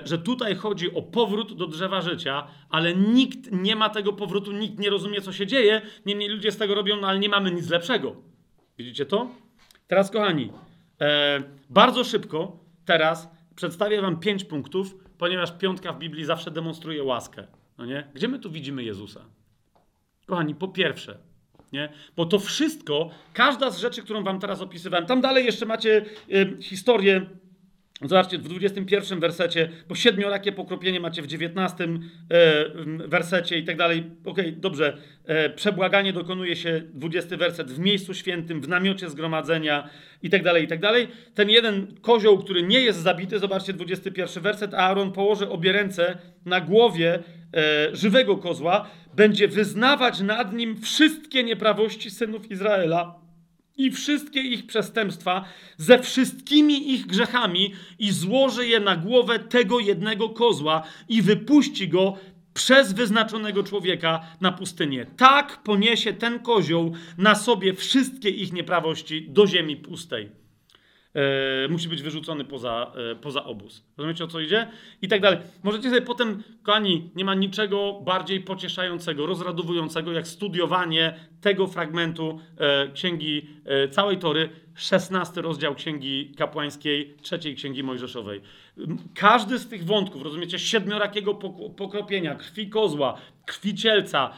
że 0.04 0.18
tutaj 0.18 0.56
chodzi 0.56 0.94
o 0.94 1.02
powrót 1.02 1.56
do 1.56 1.66
drzewa 1.66 2.00
życia, 2.00 2.46
ale 2.70 2.94
nikt 2.94 3.52
nie 3.52 3.76
ma 3.76 3.90
tego 3.90 4.12
powrotu, 4.12 4.52
nikt 4.52 4.78
nie 4.78 4.90
rozumie, 4.90 5.20
co 5.20 5.32
się 5.32 5.46
dzieje. 5.46 5.82
Niemniej 6.06 6.28
ludzie 6.28 6.52
z 6.52 6.56
tego 6.56 6.74
robią, 6.74 6.96
no 6.96 7.08
ale 7.08 7.18
nie 7.18 7.28
mamy 7.28 7.50
nic 7.50 7.70
lepszego. 7.70 8.16
Widzicie 8.78 9.06
to? 9.06 9.28
Teraz, 9.86 10.10
kochani, 10.10 10.50
e, 11.00 11.42
bardzo 11.70 12.04
szybko 12.04 12.58
teraz 12.84 13.30
przedstawię 13.56 14.02
Wam 14.02 14.20
pięć 14.20 14.44
punktów, 14.44 14.96
ponieważ 15.18 15.52
piątka 15.58 15.92
w 15.92 15.98
Biblii 15.98 16.24
zawsze 16.24 16.50
demonstruje 16.50 17.04
łaskę. 17.04 17.46
No 17.78 17.86
nie? 17.86 18.10
Gdzie 18.14 18.28
my 18.28 18.38
tu 18.38 18.50
widzimy 18.50 18.84
Jezusa? 18.84 19.24
Kochani, 20.26 20.54
po 20.54 20.68
pierwsze, 20.68 21.18
nie? 21.72 21.92
Bo 22.16 22.26
to 22.26 22.38
wszystko, 22.38 23.10
każda 23.32 23.70
z 23.70 23.78
rzeczy, 23.78 24.02
którą 24.02 24.24
Wam 24.24 24.40
teraz 24.40 24.60
opisywałem, 24.60 25.06
tam 25.06 25.20
dalej 25.20 25.44
jeszcze 25.44 25.66
macie 25.66 26.04
y, 26.32 26.62
historię 26.62 27.26
Zobaczcie, 28.02 28.38
w 28.38 28.42
21 28.42 29.20
wersecie, 29.20 29.68
bo 29.88 29.94
siedmiorakie 29.94 30.52
pokropienie 30.52 31.00
macie 31.00 31.22
w 31.22 31.26
19 31.26 31.84
e, 31.84 31.88
wersecie 33.08 33.58
i 33.58 33.64
tak 33.64 33.76
dalej. 33.76 34.04
Okej, 34.24 34.52
dobrze. 34.52 34.96
E, 35.24 35.50
przebłaganie 35.50 36.12
dokonuje 36.12 36.56
się, 36.56 36.82
20 36.94 37.36
werset, 37.36 37.72
w 37.72 37.78
miejscu 37.78 38.14
świętym, 38.14 38.60
w 38.60 38.68
namiocie 38.68 39.10
zgromadzenia 39.10 39.88
i 40.22 40.30
tak 40.30 40.42
dalej, 40.42 40.64
i 40.64 40.68
tak 40.68 40.80
dalej. 40.80 41.08
Ten 41.34 41.50
jeden 41.50 41.94
kozioł, 42.00 42.38
który 42.38 42.62
nie 42.62 42.80
jest 42.80 42.98
zabity, 42.98 43.38
zobaczcie, 43.38 43.72
21 43.72 44.42
werset, 44.42 44.74
Aaron 44.74 45.12
położy 45.12 45.48
obie 45.48 45.72
ręce 45.72 46.18
na 46.44 46.60
głowie 46.60 47.18
e, 47.54 47.96
żywego 47.96 48.36
kozła, 48.36 48.90
będzie 49.14 49.48
wyznawać 49.48 50.20
nad 50.20 50.52
nim 50.52 50.80
wszystkie 50.80 51.44
nieprawości 51.44 52.10
synów 52.10 52.50
Izraela 52.50 53.27
i 53.78 53.90
wszystkie 53.90 54.40
ich 54.40 54.66
przestępstwa 54.66 55.44
ze 55.76 55.98
wszystkimi 55.98 56.92
ich 56.92 57.06
grzechami 57.06 57.74
i 57.98 58.12
złoży 58.12 58.66
je 58.66 58.80
na 58.80 58.96
głowę 58.96 59.38
tego 59.38 59.80
jednego 59.80 60.28
kozła 60.28 60.82
i 61.08 61.22
wypuści 61.22 61.88
go 61.88 62.14
przez 62.54 62.92
wyznaczonego 62.92 63.62
człowieka 63.62 64.20
na 64.40 64.52
pustynię. 64.52 65.06
Tak 65.16 65.62
poniesie 65.62 66.12
ten 66.12 66.40
kozioł 66.40 66.92
na 67.18 67.34
sobie 67.34 67.74
wszystkie 67.74 68.30
ich 68.30 68.52
nieprawości 68.52 69.26
do 69.30 69.46
ziemi 69.46 69.76
pustej 69.76 70.47
e, 71.64 71.68
musi 71.68 71.88
być 71.88 72.02
wyrzucony 72.02 72.44
poza, 72.44 72.92
e, 73.12 73.14
poza 73.14 73.44
obóz. 73.44 73.84
Rozumiecie 73.96 74.24
o 74.24 74.26
co 74.26 74.40
idzie? 74.40 74.68
I 75.02 75.08
tak 75.08 75.20
dalej. 75.20 75.38
Możecie 75.62 75.88
sobie 75.88 76.02
potem, 76.02 76.42
kochani, 76.62 77.10
nie 77.14 77.24
ma 77.24 77.34
niczego 77.34 78.00
bardziej 78.04 78.40
pocieszającego, 78.40 79.26
rozradowującego, 79.26 80.12
jak 80.12 80.28
studiowanie 80.28 81.14
tego 81.40 81.66
fragmentu 81.66 82.40
e, 82.58 82.88
księgi 82.92 83.46
całej 83.90 84.18
Tory, 84.18 84.48
16 84.74 85.42
rozdział 85.42 85.74
księgi 85.74 86.34
kapłańskiej, 86.36 87.16
trzeciej 87.22 87.54
księgi 87.54 87.82
mojżeszowej. 87.82 88.40
Każdy 89.14 89.58
z 89.58 89.68
tych 89.68 89.84
wątków, 89.84 90.22
rozumiecie, 90.22 90.58
siedmiorakiego 90.58 91.34
pokropienia, 91.76 92.34
krwi 92.34 92.68
kozła, 92.68 93.18
krwi 93.46 93.74
cielca, 93.74 94.30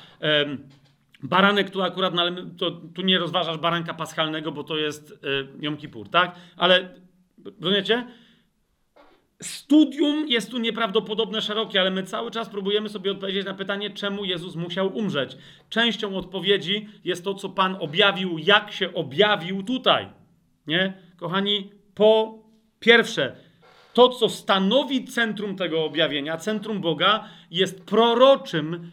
Baranek 1.22 1.70
tu 1.70 1.82
akurat, 1.82 2.14
no 2.14 2.22
to, 2.58 2.70
tu 2.70 3.02
nie 3.02 3.18
rozważasz 3.18 3.58
baranka 3.58 3.94
paschalnego, 3.94 4.52
bo 4.52 4.64
to 4.64 4.76
jest 4.76 5.10
y, 5.10 5.16
Jom 5.60 5.76
Kippur, 5.76 6.08
tak? 6.08 6.34
Ale 6.56 6.94
rozumiecie? 7.60 8.06
Studium 9.42 10.28
jest 10.28 10.50
tu 10.50 10.58
nieprawdopodobne 10.58 11.42
szerokie, 11.42 11.80
ale 11.80 11.90
my 11.90 12.02
cały 12.02 12.30
czas 12.30 12.48
próbujemy 12.48 12.88
sobie 12.88 13.12
odpowiedzieć 13.12 13.46
na 13.46 13.54
pytanie, 13.54 13.90
czemu 13.90 14.24
Jezus 14.24 14.56
musiał 14.56 14.96
umrzeć. 14.96 15.36
Częścią 15.68 16.16
odpowiedzi 16.16 16.88
jest 17.04 17.24
to, 17.24 17.34
co 17.34 17.48
Pan 17.48 17.76
objawił, 17.80 18.38
jak 18.38 18.72
się 18.72 18.94
objawił 18.94 19.62
tutaj. 19.62 20.08
Nie? 20.66 20.92
Kochani, 21.16 21.70
po 21.94 22.38
pierwsze, 22.80 23.36
to, 23.94 24.08
co 24.08 24.28
stanowi 24.28 25.04
centrum 25.04 25.56
tego 25.56 25.84
objawienia, 25.84 26.36
centrum 26.36 26.80
Boga, 26.80 27.28
jest 27.50 27.84
proroczym 27.84 28.90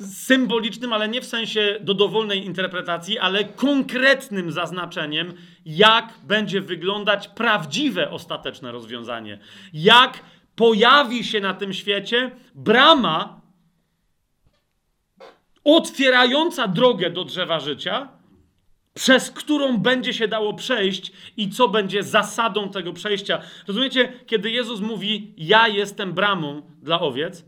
symbolicznym, 0.00 0.92
ale 0.92 1.08
nie 1.08 1.20
w 1.20 1.26
sensie 1.26 1.78
do 1.80 1.94
dowolnej 1.94 2.46
interpretacji, 2.46 3.18
ale 3.18 3.44
konkretnym 3.44 4.52
zaznaczeniem, 4.52 5.34
jak 5.66 6.14
będzie 6.22 6.60
wyglądać 6.60 7.28
prawdziwe 7.28 8.10
ostateczne 8.10 8.72
rozwiązanie. 8.72 9.38
Jak 9.72 10.24
pojawi 10.56 11.24
się 11.24 11.40
na 11.40 11.54
tym 11.54 11.72
świecie 11.72 12.30
brama 12.54 13.40
otwierająca 15.64 16.68
drogę 16.68 17.10
do 17.10 17.24
drzewa 17.24 17.60
życia, 17.60 18.08
przez 18.94 19.30
którą 19.30 19.78
będzie 19.78 20.14
się 20.14 20.28
dało 20.28 20.54
przejść 20.54 21.12
i 21.36 21.50
co 21.50 21.68
będzie 21.68 22.02
zasadą 22.02 22.70
tego 22.70 22.92
przejścia. 22.92 23.40
Rozumiecie, 23.68 24.12
kiedy 24.26 24.50
Jezus 24.50 24.80
mówi: 24.80 25.34
Ja 25.36 25.68
jestem 25.68 26.12
bramą 26.12 26.62
dla 26.82 27.00
owiec, 27.00 27.44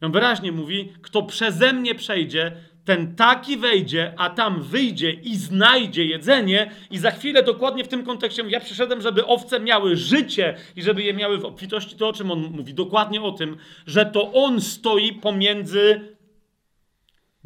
on 0.00 0.12
wyraźnie 0.12 0.52
mówi, 0.52 0.92
kto 1.02 1.22
przeze 1.22 1.72
mnie 1.72 1.94
przejdzie, 1.94 2.52
ten 2.84 3.16
taki 3.16 3.56
wejdzie, 3.56 4.12
a 4.16 4.30
tam 4.30 4.62
wyjdzie 4.62 5.10
i 5.10 5.36
znajdzie 5.36 6.04
jedzenie. 6.04 6.70
I 6.90 6.98
za 6.98 7.10
chwilę 7.10 7.42
dokładnie 7.42 7.84
w 7.84 7.88
tym 7.88 8.04
kontekście 8.04 8.42
ja 8.48 8.60
przyszedłem, 8.60 9.00
żeby 9.00 9.26
owce 9.26 9.60
miały 9.60 9.96
życie 9.96 10.56
i 10.76 10.82
żeby 10.82 11.02
je 11.02 11.14
miały 11.14 11.38
w 11.38 11.44
obfitości. 11.44 11.96
To 11.96 12.08
o 12.08 12.12
czym 12.12 12.30
on 12.30 12.38
mówi? 12.40 12.74
Dokładnie 12.74 13.22
o 13.22 13.32
tym, 13.32 13.56
że 13.86 14.06
to 14.06 14.32
on 14.32 14.60
stoi 14.60 15.12
pomiędzy 15.12 16.15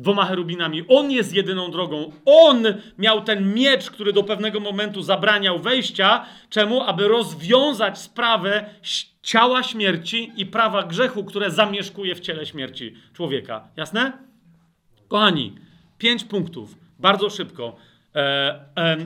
dwoma 0.01 0.24
cherubinami. 0.24 0.85
On 0.89 1.10
jest 1.10 1.35
jedyną 1.35 1.70
drogą. 1.70 2.12
On 2.24 2.64
miał 2.98 3.24
ten 3.24 3.55
miecz, 3.55 3.90
który 3.90 4.12
do 4.12 4.22
pewnego 4.22 4.60
momentu 4.60 5.02
zabraniał 5.02 5.59
wejścia. 5.59 6.27
Czemu? 6.51 6.82
Aby 6.82 7.09
rozwiązać 7.09 7.98
sprawę 7.98 8.64
ciała 9.22 9.62
śmierci 9.62 10.32
i 10.36 10.47
prawa 10.47 10.82
grzechu, 10.82 11.24
które 11.24 11.51
zamieszkuje 11.51 12.14
w 12.14 12.20
ciele 12.20 12.47
śmierci 12.47 12.94
człowieka. 13.12 13.68
Jasne? 13.77 14.12
Kochani, 15.09 15.55
pięć 15.98 16.24
punktów, 16.24 16.74
bardzo 16.98 17.31
szybko. 17.31 17.77
e, 18.14 18.20
e, 18.77 18.97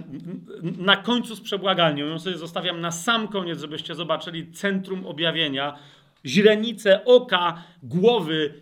na 0.62 0.96
końcu 0.96 1.36
z 1.36 1.40
przebłagalnią. 1.40 2.06
Ją 2.06 2.18
sobie 2.18 2.38
zostawiam 2.38 2.80
na 2.80 2.90
sam 2.90 3.28
koniec, 3.28 3.60
żebyście 3.60 3.94
zobaczyli 3.94 4.52
centrum 4.52 5.06
objawienia, 5.06 5.78
źrenice 6.26 7.04
oka, 7.04 7.62
głowy 7.82 8.54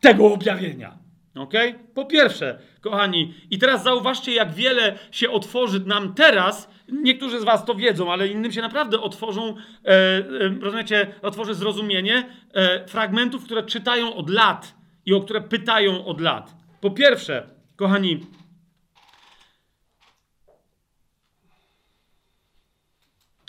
tego 0.00 0.32
objawienia. 0.32 0.99
Ok? 1.40 1.54
Po 1.94 2.04
pierwsze, 2.04 2.58
kochani, 2.80 3.34
i 3.50 3.58
teraz 3.58 3.82
zauważcie, 3.82 4.34
jak 4.34 4.54
wiele 4.54 4.98
się 5.10 5.30
otworzy 5.30 5.80
nam 5.80 6.14
teraz. 6.14 6.70
Niektórzy 6.88 7.40
z 7.40 7.44
Was 7.44 7.64
to 7.64 7.74
wiedzą, 7.74 8.12
ale 8.12 8.28
innym 8.28 8.52
się 8.52 8.62
naprawdę 8.62 9.00
otworzą, 9.00 9.56
e, 9.84 9.88
e, 9.88 10.24
rozumiecie, 10.60 11.14
otworzy 11.22 11.54
zrozumienie 11.54 12.30
e, 12.54 12.88
fragmentów, 12.88 13.44
które 13.44 13.62
czytają 13.62 14.14
od 14.14 14.30
lat 14.30 14.74
i 15.06 15.14
o 15.14 15.20
które 15.20 15.40
pytają 15.40 16.04
od 16.04 16.20
lat. 16.20 16.56
Po 16.80 16.90
pierwsze, 16.90 17.48
kochani, 17.76 18.20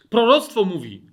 proroctwo 0.10 0.66
mówi, 0.66 1.11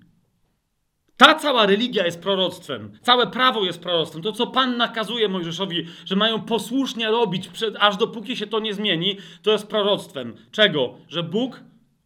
ta 1.19 1.35
cała 1.35 1.65
religia 1.65 2.05
jest 2.05 2.21
proroctwem, 2.21 2.91
całe 3.01 3.27
prawo 3.27 3.65
jest 3.65 3.81
proroctwem. 3.81 4.21
To, 4.21 4.31
co 4.31 4.47
Pan 4.47 4.77
nakazuje 4.77 5.29
Mojżeszowi, 5.29 5.85
że 6.05 6.15
mają 6.15 6.41
posłusznie 6.41 7.07
robić, 7.07 7.47
przed, 7.47 7.75
aż 7.79 7.97
dopóki 7.97 8.37
się 8.37 8.47
to 8.47 8.59
nie 8.59 8.73
zmieni, 8.73 9.17
to 9.41 9.51
jest 9.51 9.67
proroctwem. 9.67 10.35
Czego? 10.51 10.97
Że 11.07 11.23
Bóg 11.23 11.59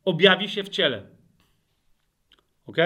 objawi 0.06 0.49
się 0.49 0.64
w 0.64 0.69
ciele. 0.69 1.03
Ok? 2.65 2.77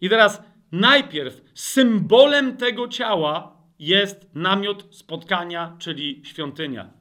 I 0.00 0.08
teraz 0.08 0.42
najpierw 0.72 1.40
symbolem 1.54 2.56
tego 2.56 2.88
ciała 2.88 3.56
jest 3.78 4.26
namiot 4.34 4.86
spotkania, 4.90 5.76
czyli 5.78 6.22
świątynia. 6.24 6.95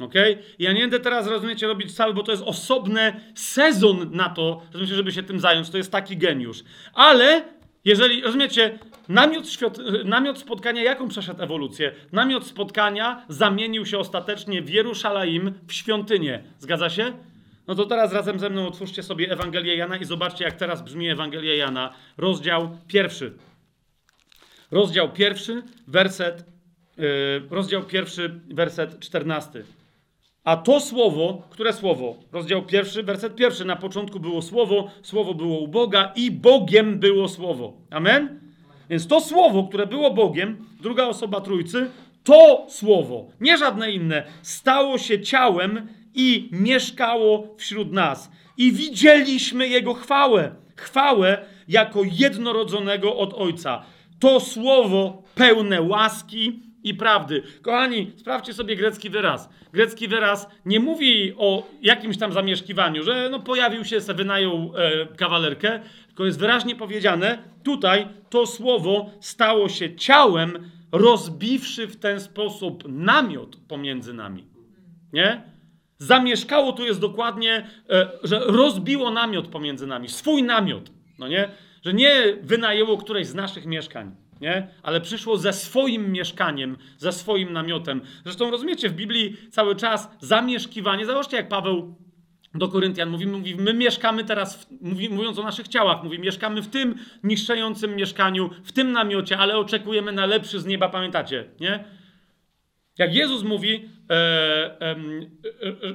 Ok? 0.00 0.14
Ja 0.58 0.72
nie 0.72 0.80
będę 0.80 1.00
teraz, 1.00 1.26
rozumiecie, 1.26 1.66
robić 1.66 1.94
cały, 1.94 2.14
bo 2.14 2.22
to 2.22 2.32
jest 2.32 2.44
osobny 2.46 3.20
sezon 3.34 4.10
na 4.12 4.28
to, 4.28 4.62
rozumiecie, 4.72 4.94
żeby 4.94 5.12
się 5.12 5.22
tym 5.22 5.40
zająć. 5.40 5.70
To 5.70 5.76
jest 5.76 5.92
taki 5.92 6.16
geniusz. 6.16 6.64
Ale 6.94 7.44
jeżeli, 7.84 8.22
rozumiecie, 8.22 8.78
namiot, 9.08 9.44
namiot 10.04 10.38
spotkania, 10.38 10.82
jaką 10.82 11.08
przeszedł 11.08 11.42
ewolucję? 11.42 11.92
Namiot 12.12 12.46
spotkania 12.46 13.26
zamienił 13.28 13.86
się 13.86 13.98
ostatecznie 13.98 14.62
w 14.62 14.70
Jerusalem 14.70 15.54
w 15.66 15.72
świątynię. 15.72 16.42
Zgadza 16.58 16.90
się? 16.90 17.12
No 17.66 17.74
to 17.74 17.86
teraz 17.86 18.12
razem 18.12 18.38
ze 18.38 18.50
mną 18.50 18.66
otwórzcie 18.66 19.02
sobie 19.02 19.30
Ewangelię 19.30 19.76
Jana 19.76 19.96
i 19.96 20.04
zobaczcie, 20.04 20.44
jak 20.44 20.54
teraz 20.54 20.82
brzmi 20.82 21.08
Ewangelia 21.08 21.54
Jana. 21.54 21.94
Rozdział 22.16 22.78
pierwszy. 22.86 23.32
Rozdział 24.70 25.12
pierwszy, 25.12 25.62
werset, 25.86 26.44
yy, 26.96 27.06
rozdział 27.50 27.84
pierwszy, 27.84 28.40
werset 28.50 29.00
czternasty. 29.00 29.64
A 30.48 30.56
to 30.56 30.80
słowo, 30.80 31.42
które 31.50 31.72
słowo? 31.72 32.16
Rozdział 32.32 32.62
pierwszy, 32.62 33.02
werset 33.02 33.34
pierwszy. 33.36 33.64
Na 33.64 33.76
początku 33.76 34.20
było 34.20 34.42
słowo, 34.42 34.90
słowo 35.02 35.34
było 35.34 35.58
u 35.58 35.68
Boga 35.68 36.12
i 36.16 36.30
Bogiem 36.30 36.98
było 36.98 37.28
słowo. 37.28 37.72
Amen? 37.90 38.40
Więc 38.90 39.06
to 39.06 39.20
słowo, 39.20 39.64
które 39.64 39.86
było 39.86 40.10
Bogiem, 40.14 40.66
druga 40.80 41.06
osoba 41.06 41.40
trójcy, 41.40 41.90
to 42.24 42.66
słowo, 42.68 43.26
nie 43.40 43.58
żadne 43.58 43.92
inne, 43.92 44.24
stało 44.42 44.98
się 44.98 45.20
ciałem 45.20 45.88
i 46.14 46.48
mieszkało 46.52 47.54
wśród 47.56 47.92
nas. 47.92 48.30
I 48.56 48.72
widzieliśmy 48.72 49.68
Jego 49.68 49.94
chwałę. 49.94 50.54
Chwałę 50.76 51.44
jako 51.68 52.00
jednorodzonego 52.04 53.16
od 53.16 53.34
Ojca. 53.34 53.82
To 54.20 54.40
słowo 54.40 55.22
pełne 55.34 55.82
łaski 55.82 56.67
i 56.88 56.94
prawdy. 56.94 57.42
Kochani, 57.62 58.12
sprawdźcie 58.16 58.54
sobie 58.54 58.76
grecki 58.76 59.10
wyraz. 59.10 59.48
Grecki 59.72 60.08
wyraz 60.08 60.48
nie 60.64 60.80
mówi 60.80 61.34
o 61.38 61.66
jakimś 61.82 62.18
tam 62.18 62.32
zamieszkiwaniu, 62.32 63.02
że 63.02 63.28
no 63.30 63.40
pojawił 63.40 63.84
się, 63.84 64.00
se 64.00 64.14
wynajął 64.14 64.72
e, 64.76 65.06
kawalerkę, 65.06 65.80
tylko 66.06 66.24
jest 66.24 66.38
wyraźnie 66.38 66.76
powiedziane, 66.76 67.38
tutaj 67.64 68.06
to 68.30 68.46
słowo 68.46 69.10
stało 69.20 69.68
się 69.68 69.96
ciałem, 69.96 70.70
rozbiwszy 70.92 71.86
w 71.86 71.96
ten 71.96 72.20
sposób 72.20 72.84
namiot 72.88 73.56
pomiędzy 73.68 74.14
nami. 74.14 74.44
Nie? 75.12 75.42
Zamieszkało 75.98 76.72
tu 76.72 76.84
jest 76.84 77.00
dokładnie, 77.00 77.66
e, 77.90 78.10
że 78.22 78.40
rozbiło 78.46 79.10
namiot 79.10 79.48
pomiędzy 79.48 79.86
nami, 79.86 80.08
swój 80.08 80.42
namiot, 80.42 80.90
no 81.18 81.28
nie? 81.28 81.48
Że 81.82 81.92
nie 81.92 82.12
wynajęło 82.42 82.96
któreś 82.96 83.26
z 83.26 83.34
naszych 83.34 83.66
mieszkań 83.66 84.16
nie? 84.40 84.68
Ale 84.82 85.00
przyszło 85.00 85.36
ze 85.36 85.52
swoim 85.52 86.12
mieszkaniem, 86.12 86.76
ze 86.98 87.12
swoim 87.12 87.52
namiotem. 87.52 88.00
Zresztą 88.24 88.50
rozumiecie, 88.50 88.88
w 88.88 88.94
Biblii 88.94 89.36
cały 89.50 89.76
czas 89.76 90.10
zamieszkiwanie, 90.20 91.06
zobaczcie 91.06 91.36
jak 91.36 91.48
Paweł 91.48 91.94
do 92.54 92.68
Koryntian 92.68 93.10
mówi, 93.10 93.26
mówi 93.26 93.56
my 93.56 93.74
mieszkamy 93.74 94.24
teraz, 94.24 94.64
w, 94.64 94.82
mówi, 94.82 95.10
mówiąc 95.10 95.38
o 95.38 95.42
naszych 95.42 95.68
ciałach, 95.68 96.04
mówi, 96.04 96.18
mieszkamy 96.18 96.62
w 96.62 96.68
tym 96.68 96.94
niszczącym 97.24 97.96
mieszkaniu, 97.96 98.50
w 98.64 98.72
tym 98.72 98.92
namiocie, 98.92 99.38
ale 99.38 99.56
oczekujemy 99.56 100.12
na 100.12 100.26
lepszy 100.26 100.60
z 100.60 100.66
nieba, 100.66 100.88
pamiętacie, 100.88 101.44
nie? 101.60 101.84
Jak 102.98 103.14
Jezus 103.14 103.42
mówi, 103.42 103.88
e, 104.10 104.14
e, 104.80 104.90
e, 104.90 104.96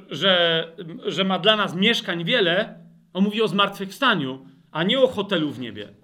że, 0.10 0.68
że 1.06 1.24
ma 1.24 1.40
dla 1.40 1.56
nas 1.56 1.76
mieszkań 1.76 2.24
wiele, 2.24 2.80
on 3.14 3.24
mówi 3.24 3.42
o 3.42 3.48
zmartwychwstaniu, 3.48 4.46
a 4.72 4.84
nie 4.84 5.00
o 5.00 5.08
hotelu 5.08 5.52
w 5.52 5.60
niebie. 5.60 6.03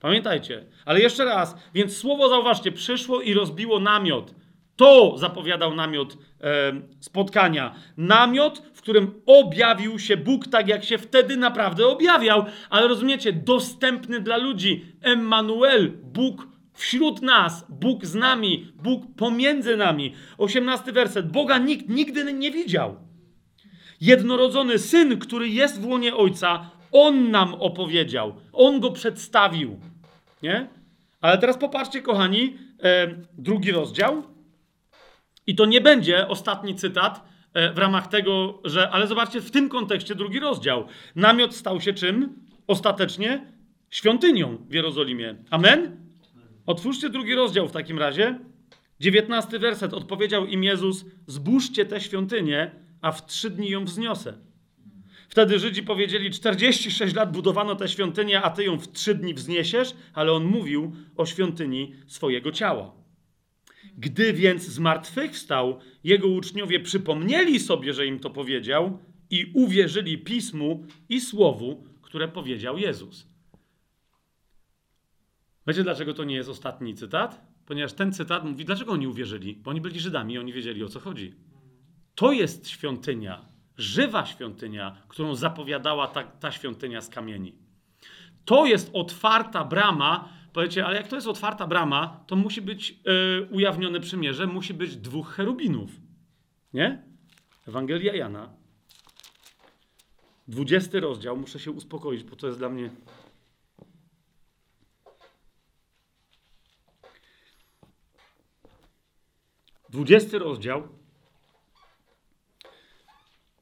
Pamiętajcie. 0.00 0.64
Ale 0.84 1.00
jeszcze 1.00 1.24
raz, 1.24 1.56
więc 1.74 1.96
słowo, 1.96 2.28
zauważcie, 2.28 2.72
przyszło 2.72 3.20
i 3.20 3.34
rozbiło 3.34 3.80
namiot. 3.80 4.34
To 4.76 5.18
zapowiadał 5.18 5.74
namiot 5.74 6.16
e, 6.40 6.72
spotkania. 7.00 7.74
Namiot, 7.96 8.62
w 8.74 8.82
którym 8.82 9.22
objawił 9.26 9.98
się 9.98 10.16
Bóg 10.16 10.48
tak, 10.48 10.68
jak 10.68 10.84
się 10.84 10.98
wtedy 10.98 11.36
naprawdę 11.36 11.86
objawiał. 11.86 12.44
Ale 12.70 12.88
rozumiecie, 12.88 13.32
dostępny 13.32 14.20
dla 14.20 14.36
ludzi. 14.36 14.84
Emmanuel, 15.02 15.92
Bóg 16.02 16.46
wśród 16.72 17.22
nas, 17.22 17.66
Bóg 17.68 18.06
z 18.06 18.14
nami, 18.14 18.72
Bóg 18.74 19.02
pomiędzy 19.16 19.76
nami. 19.76 20.14
Osiemnasty 20.38 20.92
werset. 20.92 21.32
Boga 21.32 21.58
nikt 21.58 21.88
nigdy 21.88 22.32
nie 22.32 22.50
widział. 22.50 22.96
Jednorodzony 24.00 24.78
syn, 24.78 25.18
który 25.18 25.48
jest 25.48 25.80
w 25.80 25.86
łonie 25.86 26.16
ojca, 26.16 26.70
on 26.92 27.30
nam 27.30 27.54
opowiedział, 27.54 28.34
on 28.52 28.80
go 28.80 28.90
przedstawił. 28.90 29.80
Nie? 30.42 30.68
Ale 31.20 31.38
teraz 31.38 31.58
popatrzcie, 31.58 32.02
kochani, 32.02 32.58
drugi 33.32 33.70
rozdział. 33.72 34.22
I 35.46 35.54
to 35.54 35.66
nie 35.66 35.80
będzie 35.80 36.28
ostatni 36.28 36.74
cytat 36.74 37.24
e, 37.54 37.72
w 37.72 37.78
ramach 37.78 38.06
tego, 38.06 38.60
że. 38.64 38.90
Ale 38.90 39.06
zobaczcie, 39.06 39.40
w 39.40 39.50
tym 39.50 39.68
kontekście 39.68 40.14
drugi 40.14 40.40
rozdział. 40.40 40.86
Namiot 41.16 41.54
stał 41.54 41.80
się 41.80 41.94
czym? 41.94 42.46
Ostatecznie 42.66 43.52
świątynią 43.90 44.56
w 44.68 44.74
Jerozolimie. 44.74 45.34
Amen? 45.50 45.96
Otwórzcie 46.66 47.08
drugi 47.08 47.34
rozdział 47.34 47.68
w 47.68 47.72
takim 47.72 47.98
razie. 47.98 48.38
Dziewiętnasty 49.00 49.58
werset. 49.58 49.94
Odpowiedział 49.94 50.46
im 50.46 50.64
Jezus: 50.64 51.04
Zbóżcie 51.26 51.84
tę 51.84 52.00
świątynię, 52.00 52.70
a 53.00 53.12
w 53.12 53.26
trzy 53.26 53.50
dni 53.50 53.70
ją 53.70 53.84
wzniosę. 53.84 54.38
Wtedy 55.30 55.58
Żydzi 55.58 55.82
powiedzieli: 55.82 56.30
46 56.30 57.14
lat 57.14 57.32
budowano 57.32 57.76
tę 57.76 57.88
świątynię, 57.88 58.42
a 58.42 58.50
ty 58.50 58.64
ją 58.64 58.78
w 58.78 58.92
trzy 58.92 59.14
dni 59.14 59.34
wzniesiesz, 59.34 59.94
ale 60.14 60.32
on 60.32 60.44
mówił 60.44 60.92
o 61.16 61.26
świątyni 61.26 61.94
swojego 62.06 62.52
ciała. 62.52 62.92
Gdy 63.98 64.32
więc 64.32 64.62
zmartwychwstał, 64.62 65.80
jego 66.04 66.28
uczniowie 66.28 66.80
przypomnieli 66.80 67.60
sobie, 67.60 67.94
że 67.94 68.06
im 68.06 68.18
to 68.18 68.30
powiedział 68.30 68.98
i 69.30 69.50
uwierzyli 69.54 70.18
pismu 70.18 70.86
i 71.08 71.20
słowu, 71.20 71.84
które 72.02 72.28
powiedział 72.28 72.78
Jezus. 72.78 73.26
Wiecie, 75.66 75.82
dlaczego 75.82 76.14
to 76.14 76.24
nie 76.24 76.34
jest 76.34 76.48
ostatni 76.48 76.94
cytat? 76.94 77.46
Ponieważ 77.66 77.92
ten 77.92 78.12
cytat 78.12 78.44
mówi, 78.44 78.64
dlaczego 78.64 78.92
oni 78.92 79.06
uwierzyli? 79.06 79.56
Bo 79.56 79.70
oni 79.70 79.80
byli 79.80 80.00
Żydami 80.00 80.34
i 80.34 80.38
oni 80.38 80.52
wiedzieli 80.52 80.84
o 80.84 80.88
co 80.88 81.00
chodzi. 81.00 81.34
To 82.14 82.32
jest 82.32 82.68
świątynia, 82.68 83.49
żywa 83.80 84.26
świątynia, 84.26 84.96
którą 85.08 85.34
zapowiadała 85.34 86.06
ta, 86.06 86.24
ta 86.24 86.52
świątynia 86.52 87.00
z 87.00 87.08
kamieni. 87.08 87.54
To 88.44 88.66
jest 88.66 88.90
otwarta 88.92 89.64
brama. 89.64 90.28
Powiecie, 90.52 90.86
ale 90.86 90.96
jak 90.96 91.08
to 91.08 91.16
jest 91.16 91.28
otwarta 91.28 91.66
brama, 91.66 92.24
to 92.26 92.36
musi 92.36 92.62
być 92.62 92.90
yy, 92.90 93.48
ujawnione 93.50 94.00
przymierze, 94.00 94.46
musi 94.46 94.74
być 94.74 94.96
dwóch 94.96 95.32
cherubinów. 95.32 95.90
Nie? 96.72 97.02
Ewangelia 97.68 98.14
Jana. 98.14 98.50
20 100.48 101.00
rozdział, 101.00 101.36
muszę 101.36 101.58
się 101.58 101.70
uspokoić, 101.70 102.24
bo 102.24 102.36
to 102.36 102.46
jest 102.46 102.58
dla 102.58 102.68
mnie. 102.68 102.90
Dwudziesty 109.90 110.38
rozdział, 110.38 110.88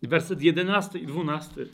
werset 0.06 0.42
11 0.42 0.98
i 0.98 1.06
12. 1.06 1.66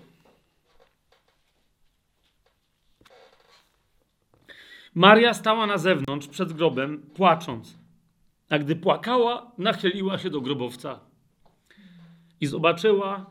Maria 4.94 5.34
stała 5.34 5.66
na 5.66 5.78
zewnątrz 5.78 6.26
przed 6.26 6.52
grobem, 6.52 7.02
płacząc. 7.14 7.78
A 8.50 8.58
gdy 8.58 8.76
płakała, 8.76 9.52
nachyliła 9.58 10.18
się 10.18 10.30
do 10.30 10.40
grobowca 10.40 11.00
i 12.40 12.46
zobaczyła 12.46 13.30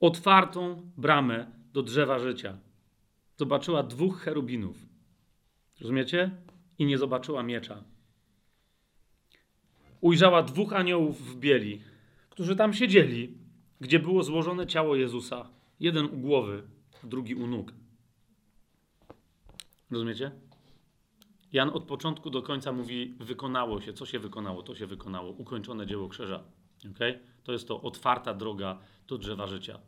otwartą 0.00 0.90
bramę 0.96 1.46
do 1.72 1.82
drzewa 1.82 2.18
życia. 2.18 2.58
Zobaczyła 3.36 3.82
dwóch 3.82 4.20
cherubinów. 4.20 4.76
Rozumiecie? 5.80 6.30
I 6.78 6.86
nie 6.86 6.98
zobaczyła 6.98 7.42
miecza. 7.42 7.84
Ujrzała 10.00 10.42
dwóch 10.42 10.72
aniołów 10.72 11.22
w 11.22 11.36
bieli, 11.36 11.82
którzy 12.30 12.56
tam 12.56 12.72
siedzieli, 12.72 13.38
gdzie 13.80 13.98
było 13.98 14.22
złożone 14.22 14.66
ciało 14.66 14.96
Jezusa. 14.96 15.50
Jeden 15.80 16.06
u 16.06 16.16
głowy, 16.16 16.62
drugi 17.04 17.34
u 17.34 17.46
nóg. 17.46 17.72
Rozumiecie? 19.90 20.30
Jan 21.52 21.70
od 21.74 21.84
początku 21.84 22.30
do 22.30 22.42
końca 22.42 22.72
mówi: 22.72 23.14
wykonało 23.20 23.80
się. 23.80 23.92
Co 23.92 24.06
się 24.06 24.18
wykonało? 24.18 24.62
To 24.62 24.74
się 24.74 24.86
wykonało. 24.86 25.30
Ukończone 25.30 25.86
dzieło 25.86 26.08
krzyża. 26.08 26.44
Okay? 26.94 27.18
To 27.44 27.52
jest 27.52 27.68
to 27.68 27.82
otwarta 27.82 28.34
droga 28.34 28.78
do 29.08 29.18
drzewa 29.18 29.46
życia. 29.46 29.78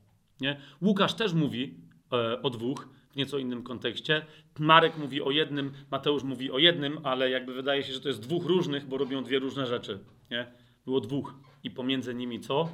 Nie? 0.40 0.60
Łukasz 0.82 1.14
też 1.14 1.32
mówi 1.32 1.74
e, 2.12 2.42
o 2.42 2.50
dwóch 2.50 2.88
w 3.10 3.16
nieco 3.16 3.38
innym 3.38 3.62
kontekście. 3.62 4.26
Marek 4.58 4.98
mówi 4.98 5.22
o 5.22 5.30
jednym, 5.30 5.72
Mateusz 5.90 6.22
mówi 6.22 6.50
o 6.50 6.58
jednym, 6.58 6.98
ale 7.04 7.30
jakby 7.30 7.54
wydaje 7.54 7.82
się, 7.82 7.92
że 7.92 8.00
to 8.00 8.08
jest 8.08 8.20
dwóch 8.20 8.44
różnych, 8.44 8.86
bo 8.86 8.98
robią 8.98 9.24
dwie 9.24 9.38
różne 9.38 9.66
rzeczy. 9.66 9.98
Nie? 10.30 10.52
Było 10.84 11.00
dwóch 11.00 11.34
i 11.64 11.70
pomiędzy 11.70 12.14
nimi 12.14 12.40
co? 12.40 12.68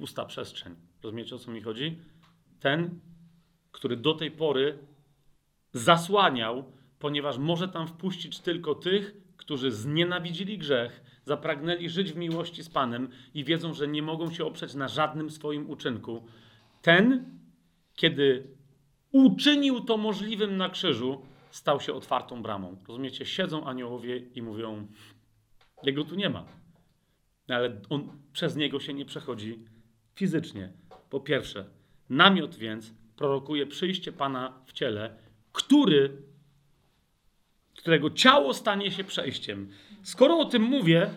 Pusta 0.00 0.24
przestrzeń. 0.24 0.74
Rozumiecie 1.02 1.34
o 1.34 1.38
co 1.38 1.50
mi 1.50 1.60
chodzi? 1.60 1.98
Ten, 2.60 3.00
który 3.72 3.96
do 3.96 4.14
tej 4.14 4.30
pory 4.30 4.78
zasłaniał, 5.72 6.72
ponieważ 6.98 7.38
może 7.38 7.68
tam 7.68 7.86
wpuścić 7.86 8.40
tylko 8.40 8.74
tych, 8.74 9.14
którzy 9.36 9.70
znienawidzili 9.70 10.58
grzech, 10.58 11.20
zapragnęli 11.24 11.88
żyć 11.88 12.12
w 12.12 12.16
miłości 12.16 12.62
z 12.62 12.68
Panem 12.68 13.08
i 13.34 13.44
wiedzą, 13.44 13.74
że 13.74 13.88
nie 13.88 14.02
mogą 14.02 14.30
się 14.30 14.44
oprzeć 14.44 14.74
na 14.74 14.88
żadnym 14.88 15.30
swoim 15.30 15.70
uczynku. 15.70 16.26
Ten, 16.82 17.24
kiedy 17.94 18.46
uczynił 19.12 19.80
to 19.80 19.96
możliwym 19.96 20.56
na 20.56 20.68
krzyżu, 20.68 21.26
stał 21.50 21.80
się 21.80 21.92
otwartą 21.92 22.42
bramą. 22.42 22.76
Rozumiecie? 22.88 23.26
Siedzą 23.26 23.64
aniołowie 23.64 24.16
i 24.16 24.42
mówią: 24.42 24.86
Jego 25.82 26.04
tu 26.04 26.14
nie 26.14 26.30
ma. 26.30 26.44
Ale 27.48 27.80
on 27.88 28.08
przez 28.32 28.56
niego 28.56 28.80
się 28.80 28.94
nie 28.94 29.04
przechodzi 29.04 29.64
fizycznie. 30.20 30.72
Po 31.10 31.20
pierwsze, 31.20 31.64
namiot 32.10 32.56
więc 32.56 32.94
prorokuje 33.16 33.66
przyjście 33.66 34.12
Pana 34.12 34.62
w 34.66 34.72
ciele, 34.72 35.16
który, 35.52 36.22
którego 37.76 38.10
ciało 38.10 38.54
stanie 38.54 38.90
się 38.90 39.04
przejściem. 39.04 39.70
Skoro 40.02 40.38
o 40.38 40.44
tym 40.44 40.62
mówię, 40.62 41.10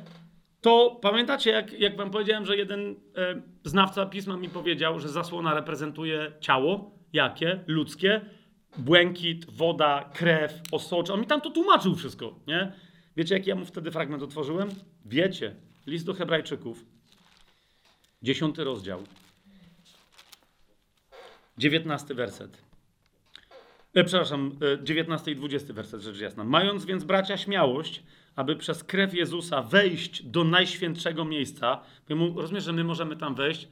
to 0.61 0.99
pamiętacie, 1.01 1.51
jak, 1.51 1.79
jak 1.79 1.97
wam 1.97 2.11
powiedziałem, 2.11 2.45
że 2.45 2.57
jeden 2.57 2.95
e, 3.15 3.41
znawca 3.63 4.05
pisma 4.05 4.37
mi 4.37 4.49
powiedział, 4.49 4.99
że 4.99 5.09
zasłona 5.09 5.53
reprezentuje 5.53 6.31
ciało? 6.39 6.91
Jakie? 7.13 7.63
Ludzkie. 7.67 8.21
Błękit, 8.77 9.51
woda, 9.51 10.09
krew, 10.13 10.61
osocze. 10.71 11.13
On 11.13 11.19
mi 11.19 11.27
tam 11.27 11.41
to 11.41 11.49
tłumaczył 11.49 11.95
wszystko, 11.95 12.39
nie? 12.47 12.71
Wiecie, 13.17 13.35
jaki 13.35 13.49
ja 13.49 13.55
mu 13.55 13.65
wtedy 13.65 13.91
fragment 13.91 14.23
otworzyłem? 14.23 14.69
Wiecie. 15.05 15.55
List 15.87 16.05
do 16.05 16.13
Hebrajczyków. 16.13 16.92
Dziesiąty 18.23 18.63
rozdział. 18.63 19.03
Dziewiętnasty 21.57 22.15
werset. 22.15 22.61
E, 23.93 24.03
przepraszam, 24.03 24.51
e, 24.81 24.83
19 24.83 25.31
i 25.31 25.35
20 25.35 25.73
werset, 25.73 26.01
rzecz 26.01 26.19
jasna. 26.19 26.43
Mając 26.43 26.85
więc 26.85 27.03
bracia 27.03 27.37
śmiałość, 27.37 28.03
aby 28.35 28.55
przez 28.55 28.83
krew 28.83 29.13
Jezusa 29.13 29.61
wejść 29.61 30.23
do 30.23 30.43
najświętszego 30.43 31.25
miejsca, 31.25 31.81
rozumiesz, 32.35 32.63
że 32.63 32.73
my 32.73 32.83
możemy 32.83 33.15
tam 33.15 33.35
wejść 33.35 33.67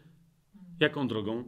jaką 0.79 1.07
drogą? 1.07 1.43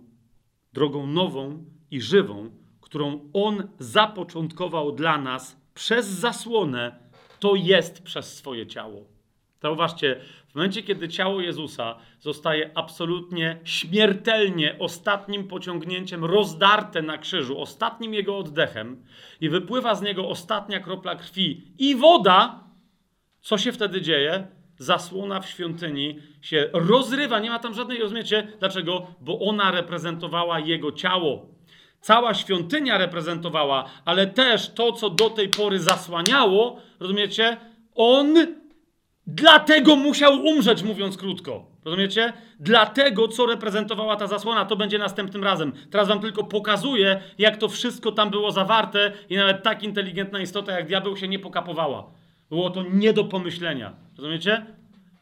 Drogą 0.74 1.08
nową 1.08 1.66
i 1.92 2.02
żywą, 2.02 2.52
którą 2.82 3.30
On 3.34 3.68
zapoczątkował 3.80 4.92
dla 4.92 5.18
nas 5.18 5.62
przez 5.74 6.08
zasłonę, 6.08 7.00
to 7.40 7.56
jest 7.56 8.04
przez 8.04 8.36
swoje 8.38 8.68
ciało. 8.68 9.06
Zauważcie, 9.62 10.22
w 10.54 10.56
momencie, 10.56 10.84
kiedy 10.84 11.10
ciało 11.10 11.42
Jezusa 11.42 11.96
zostaje 12.20 12.72
absolutnie 12.76 13.60
śmiertelnie 13.64 14.76
ostatnim 14.80 15.48
pociągnięciem 15.48 16.26
rozdarte 16.26 17.02
na 17.02 17.18
krzyżu, 17.18 17.62
ostatnim 17.62 18.14
jego 18.14 18.38
oddechem 18.38 19.06
i 19.42 19.50
wypływa 19.50 19.96
z 19.96 20.02
niego 20.02 20.30
ostatnia 20.30 20.80
kropla 20.80 21.16
krwi 21.16 21.74
i 21.80 21.96
woda, 21.96 22.64
co 23.42 23.58
się 23.58 23.72
wtedy 23.72 24.02
dzieje? 24.02 24.48
Zasłona 24.78 25.40
w 25.40 25.50
świątyni 25.50 26.20
się 26.42 26.70
rozrywa, 26.74 27.40
nie 27.40 27.50
ma 27.50 27.60
tam 27.60 27.74
żadnej, 27.74 28.00
rozumiecie? 28.00 28.48
Dlaczego? 28.60 29.08
Bo 29.22 29.40
ona 29.40 29.72
reprezentowała 29.72 30.60
jego 30.60 30.92
ciało. 30.92 31.48
Cała 32.00 32.34
świątynia 32.34 32.98
reprezentowała, 32.98 33.90
ale 34.06 34.28
też 34.28 34.74
to, 34.74 34.92
co 34.92 35.10
do 35.10 35.30
tej 35.30 35.50
pory 35.50 35.80
zasłaniało, 35.80 36.82
rozumiecie? 37.00 37.58
On 37.96 38.36
dlatego 39.28 39.96
musiał 39.96 40.46
umrzeć, 40.46 40.84
mówiąc 40.84 41.18
krótko. 41.18 41.66
Rozumiecie? 41.86 42.34
Dlatego, 42.60 43.28
co 43.28 43.46
reprezentowała 43.46 44.16
ta 44.16 44.28
zasłona, 44.28 44.66
to 44.66 44.76
będzie 44.76 44.98
następnym 44.98 45.44
razem. 45.44 45.72
Teraz 45.90 46.08
wam 46.08 46.20
tylko 46.20 46.44
pokazuję, 46.44 47.22
jak 47.38 47.58
to 47.58 47.70
wszystko 47.70 48.12
tam 48.12 48.30
było 48.30 48.52
zawarte 48.52 49.12
i 49.30 49.36
nawet 49.36 49.64
tak 49.64 49.84
inteligentna 49.84 50.40
istota 50.40 50.72
jak 50.72 50.88
diabeł 50.88 51.18
się 51.18 51.28
nie 51.28 51.40
pokapowała. 51.40 52.12
Było 52.50 52.70
to 52.70 52.84
nie 52.84 53.14
do 53.14 53.24
pomyślenia. 53.24 53.94
Rozumiecie? 54.18 54.66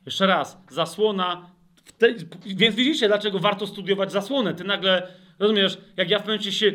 Jeszcze 0.05 0.27
raz, 0.27 0.63
zasłona. 0.69 1.51
Tej, 1.97 2.15
więc 2.45 2.75
widzicie, 2.75 3.07
dlaczego 3.07 3.39
warto 3.39 3.67
studiować 3.67 4.11
zasłonę. 4.11 4.53
Ty 4.53 4.63
nagle, 4.63 5.07
rozumiesz, 5.39 5.77
jak 5.97 6.09
ja 6.09 6.19
w 6.19 6.25
momencie 6.25 6.51
się. 6.51 6.73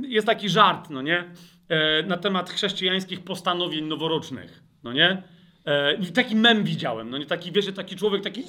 Jest 0.00 0.26
taki 0.26 0.48
żart, 0.48 0.90
no 0.90 1.02
nie? 1.02 1.24
E, 1.68 2.02
na 2.02 2.16
temat 2.16 2.50
chrześcijańskich 2.50 3.24
postanowień 3.24 3.84
noworocznych, 3.84 4.62
no 4.84 4.92
nie? 4.92 5.22
E, 5.68 6.12
taki 6.14 6.36
mem 6.36 6.64
widziałem, 6.64 7.10
no 7.10 7.18
nie? 7.18 7.26
Taki, 7.26 7.52
wiecie, 7.52 7.72
taki 7.72 7.96
człowiek, 7.96 8.22
taki. 8.22 8.44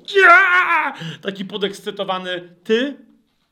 Taki 1.21 1.45
podekscytowany. 1.45 2.55
Ty, 2.63 2.97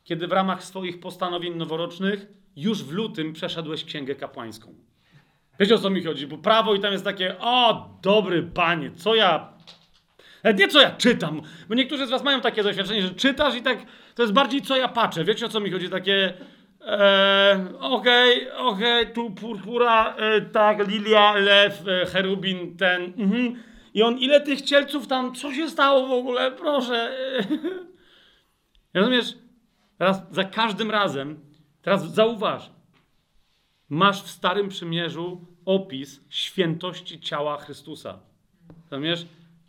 kiedy 0.04 0.28
w 0.28 0.32
ramach 0.32 0.64
swoich 0.64 1.00
postanowień 1.00 1.56
noworocznych 1.56 2.28
już 2.56 2.84
w 2.84 2.92
lutym 2.92 3.34
przeszedłeś 3.34 3.84
księgę 3.84 4.16
kapłańską. 4.16 4.76
Wiecie 5.60 5.76
o 5.76 5.78
co 5.78 5.90
mi 5.90 6.04
chodzi? 6.04 6.28
Bo 6.28 6.38
prawo 6.38 6.76
i 6.76 6.80
tam 6.80 6.92
jest 6.92 7.04
takie, 7.04 7.36
o 7.40 7.90
dobry 8.02 8.44
panie, 8.44 8.92
co 8.92 9.16
ja. 9.16 9.54
Nie 10.58 10.68
co 10.68 10.82
ja 10.82 10.92
czytam, 10.92 11.42
bo 11.70 11.76
niektórzy 11.76 12.08
z 12.08 12.10
was 12.10 12.24
mają 12.24 12.42
takie 12.42 12.64
doświadczenie, 12.64 13.02
że 13.02 13.10
czytasz 13.10 13.56
i 13.56 13.62
tak 13.62 13.78
to 14.16 14.24
jest 14.24 14.34
bardziej 14.34 14.62
co 14.62 14.78
ja 14.78 14.88
patrzę. 14.88 15.24
Wiecie 15.24 15.46
o 15.46 15.50
co 15.50 15.60
mi 15.60 15.72
chodzi? 15.72 15.90
Takie. 15.90 16.34
E, 16.88 17.74
okej, 17.80 18.52
okay, 18.52 18.58
okej, 18.58 19.02
okay, 19.02 19.14
tu 19.14 19.32
purpura, 19.32 20.16
e, 20.16 20.42
tak, 20.42 20.88
lilia, 20.88 21.34
lew, 21.34 21.88
e, 21.88 22.06
cherubin, 22.06 22.78
ten. 22.78 23.14
Mhm. 23.18 23.64
I 23.94 24.04
on, 24.04 24.18
ile 24.18 24.42
tych 24.42 24.62
cielców 24.62 25.08
tam, 25.08 25.36
co 25.36 25.54
się 25.54 25.70
stało 25.70 26.08
w 26.08 26.12
ogóle, 26.12 26.52
proszę. 26.52 27.12
Rozumiesz? 28.94 29.38
Teraz 29.98 30.22
za 30.32 30.44
każdym 30.44 30.92
razem, 30.92 31.40
teraz 31.82 32.14
zauważ, 32.14 32.72
masz 33.90 34.24
w 34.24 34.30
Starym 34.30 34.70
Przymierzu 34.70 35.46
opis 35.66 36.22
świętości 36.30 37.20
ciała 37.20 37.58
Chrystusa. 37.58 38.20
Rozumiesz? 38.92 39.26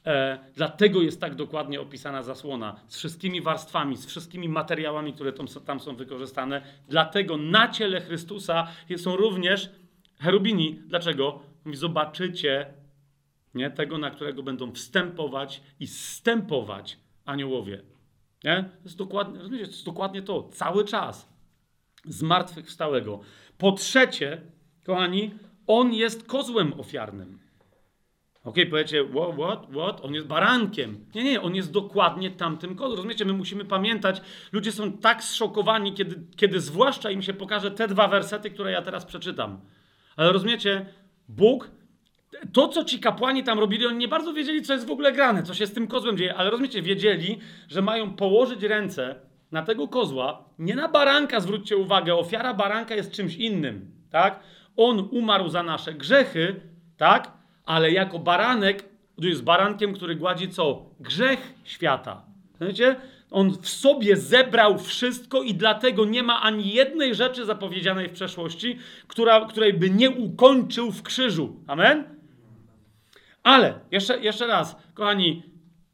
E, 0.08 0.38
dlatego 0.54 1.02
jest 1.02 1.20
tak 1.20 1.34
dokładnie 1.34 1.80
opisana 1.80 2.22
zasłona, 2.22 2.80
z 2.88 2.96
wszystkimi 2.96 3.40
warstwami, 3.40 3.96
z 3.96 4.06
wszystkimi 4.06 4.48
materiałami, 4.48 5.12
które 5.12 5.32
tam, 5.66 5.80
są 5.80 5.96
wykorzystane. 5.96 6.62
Dlatego 6.88 7.36
na 7.36 7.68
ciele 7.68 8.00
Chrystusa 8.00 8.66
są 8.96 9.16
również 9.16 9.70
cherubini. 10.20 10.80
Dlaczego? 10.86 11.40
Zobaczycie 11.72 12.66
nie? 13.54 13.70
tego, 13.70 13.98
na 13.98 14.10
którego 14.10 14.42
będą 14.42 14.72
wstępować 14.72 15.62
i 15.80 15.86
stępować 15.86 16.98
aniołowie. 17.24 17.82
Nie? 18.44 18.56
To, 18.62 18.84
jest 18.84 18.96
dokładnie, 18.96 19.40
to 19.40 19.54
jest 19.54 19.84
dokładnie 19.84 20.22
to, 20.22 20.48
cały 20.52 20.84
czas. 20.84 21.28
Zmartwychwstałego. 22.04 23.20
Po 23.58 23.72
trzecie, 23.72 24.40
kochani, 24.84 25.34
on 25.66 25.94
jest 25.94 26.26
kozłem 26.26 26.80
ofiarnym. 26.80 27.47
Ok, 28.48 28.56
powiecie, 28.70 29.04
what, 29.04 29.34
what, 29.34 29.66
what? 29.70 30.04
On 30.04 30.14
jest 30.14 30.26
barankiem. 30.26 31.04
Nie, 31.14 31.24
nie, 31.24 31.42
on 31.42 31.54
jest 31.54 31.72
dokładnie 31.72 32.30
tamtym 32.30 32.76
kozłem. 32.76 32.96
Rozumiecie, 32.96 33.24
my 33.24 33.32
musimy 33.32 33.64
pamiętać, 33.64 34.20
ludzie 34.52 34.72
są 34.72 34.92
tak 34.92 35.24
zszokowani, 35.24 35.92
kiedy, 35.92 36.16
kiedy 36.36 36.60
zwłaszcza 36.60 37.10
im 37.10 37.22
się 37.22 37.34
pokaże 37.34 37.70
te 37.70 37.88
dwa 37.88 38.08
wersety, 38.08 38.50
które 38.50 38.72
ja 38.72 38.82
teraz 38.82 39.04
przeczytam. 39.04 39.60
Ale 40.16 40.32
rozumiecie, 40.32 40.86
Bóg, 41.28 41.70
to 42.52 42.68
co 42.68 42.84
ci 42.84 43.00
kapłani 43.00 43.44
tam 43.44 43.58
robili, 43.58 43.86
oni 43.86 43.98
nie 43.98 44.08
bardzo 44.08 44.32
wiedzieli, 44.32 44.62
co 44.62 44.72
jest 44.72 44.86
w 44.86 44.90
ogóle 44.90 45.12
grane, 45.12 45.42
co 45.42 45.54
się 45.54 45.66
z 45.66 45.72
tym 45.72 45.86
kozłem 45.86 46.16
dzieje, 46.16 46.34
ale 46.34 46.50
rozumiecie, 46.50 46.82
wiedzieli, 46.82 47.38
że 47.68 47.82
mają 47.82 48.16
położyć 48.16 48.62
ręce 48.62 49.14
na 49.52 49.62
tego 49.62 49.88
kozła, 49.88 50.44
nie 50.58 50.74
na 50.74 50.88
baranka, 50.88 51.40
zwróćcie 51.40 51.76
uwagę, 51.76 52.14
ofiara 52.14 52.54
baranka 52.54 52.94
jest 52.94 53.12
czymś 53.12 53.36
innym, 53.36 53.90
tak? 54.10 54.40
On 54.76 55.08
umarł 55.10 55.48
za 55.48 55.62
nasze 55.62 55.94
grzechy, 55.94 56.60
tak? 56.96 57.37
Ale 57.68 57.90
jako 57.90 58.18
baranek, 58.18 58.84
jest 59.18 59.42
barankiem, 59.42 59.94
który 59.94 60.16
gładzi 60.16 60.48
co? 60.48 60.84
Grzech 61.00 61.54
świata. 61.64 62.22
Wiecie? 62.60 62.96
on 63.30 63.50
w 63.62 63.68
sobie 63.68 64.16
zebrał 64.16 64.78
wszystko 64.78 65.42
i 65.42 65.54
dlatego 65.54 66.04
nie 66.04 66.22
ma 66.22 66.42
ani 66.42 66.72
jednej 66.72 67.14
rzeczy 67.14 67.44
zapowiedzianej 67.44 68.08
w 68.08 68.12
przeszłości, 68.12 68.78
która, 69.08 69.46
której 69.46 69.74
by 69.74 69.90
nie 69.90 70.10
ukończył 70.10 70.92
w 70.92 71.02
krzyżu. 71.02 71.56
Amen? 71.66 72.04
Ale, 73.42 73.74
jeszcze, 73.90 74.20
jeszcze 74.20 74.46
raz, 74.46 74.76
kochani, 74.94 75.42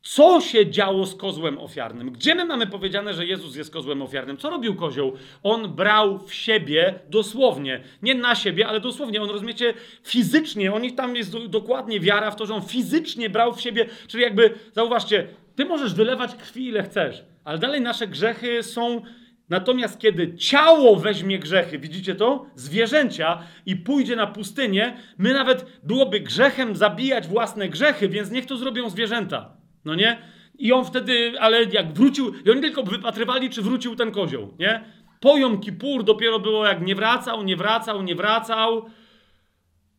co 0.04 0.40
się 0.40 0.70
działo 0.70 1.06
z 1.06 1.14
kozłem 1.14 1.58
ofiarnym? 1.58 2.10
Gdzie 2.10 2.34
my 2.34 2.44
mamy 2.44 2.66
powiedziane, 2.66 3.14
że 3.14 3.26
Jezus 3.26 3.56
jest 3.56 3.72
kozłem 3.72 4.02
ofiarnym? 4.02 4.36
Co 4.36 4.50
robił 4.50 4.74
kozioł? 4.74 5.12
On 5.42 5.74
brał 5.74 6.18
w 6.18 6.34
siebie 6.34 6.94
dosłownie, 7.08 7.80
nie 8.02 8.14
na 8.14 8.34
siebie, 8.34 8.66
ale 8.66 8.80
dosłownie. 8.80 9.22
On, 9.22 9.30
rozumiecie, 9.30 9.74
fizycznie, 10.02 10.72
on 10.72 10.90
tam 10.96 11.16
jest 11.16 11.32
do, 11.32 11.48
dokładnie 11.48 12.00
wiara 12.00 12.30
w 12.30 12.36
to, 12.36 12.46
że 12.46 12.54
on 12.54 12.62
fizycznie 12.62 13.30
brał 13.30 13.54
w 13.54 13.60
siebie, 13.60 13.86
czyli 14.08 14.22
jakby, 14.22 14.54
zauważcie, 14.72 15.26
ty 15.56 15.64
możesz 15.64 15.94
wylewać 15.94 16.34
krwi 16.34 16.66
ile 16.66 16.82
chcesz, 16.82 17.24
ale 17.44 17.58
dalej 17.58 17.80
nasze 17.80 18.06
grzechy 18.06 18.62
są. 18.62 19.02
Natomiast 19.48 19.98
kiedy 19.98 20.36
ciało 20.36 20.96
weźmie 20.96 21.38
grzechy, 21.38 21.78
widzicie 21.78 22.14
to? 22.14 22.46
Zwierzęcia 22.54 23.42
i 23.66 23.76
pójdzie 23.76 24.16
na 24.16 24.26
pustynię, 24.26 24.96
my 25.18 25.32
nawet 25.32 25.66
byłoby 25.82 26.20
grzechem 26.20 26.76
zabijać 26.76 27.26
własne 27.26 27.68
grzechy, 27.68 28.08
więc 28.08 28.30
niech 28.30 28.46
to 28.46 28.56
zrobią 28.56 28.90
zwierzęta. 28.90 29.63
No 29.84 29.94
nie? 29.94 30.18
I 30.58 30.72
on 30.72 30.84
wtedy, 30.84 31.32
ale 31.40 31.64
jak 31.64 31.92
wrócił, 31.92 32.34
i 32.46 32.50
oni 32.50 32.60
tylko 32.60 32.82
wypatrywali, 32.82 33.50
czy 33.50 33.62
wrócił 33.62 33.96
ten 33.96 34.10
kozioł, 34.10 34.54
nie? 34.58 34.84
Po 35.20 35.36
Jom 35.38 35.60
Kippur 35.60 36.04
dopiero 36.04 36.38
było 36.38 36.66
jak 36.66 36.82
nie 36.82 36.94
wracał, 36.94 37.42
nie 37.42 37.56
wracał, 37.56 38.02
nie 38.02 38.14
wracał. 38.14 38.84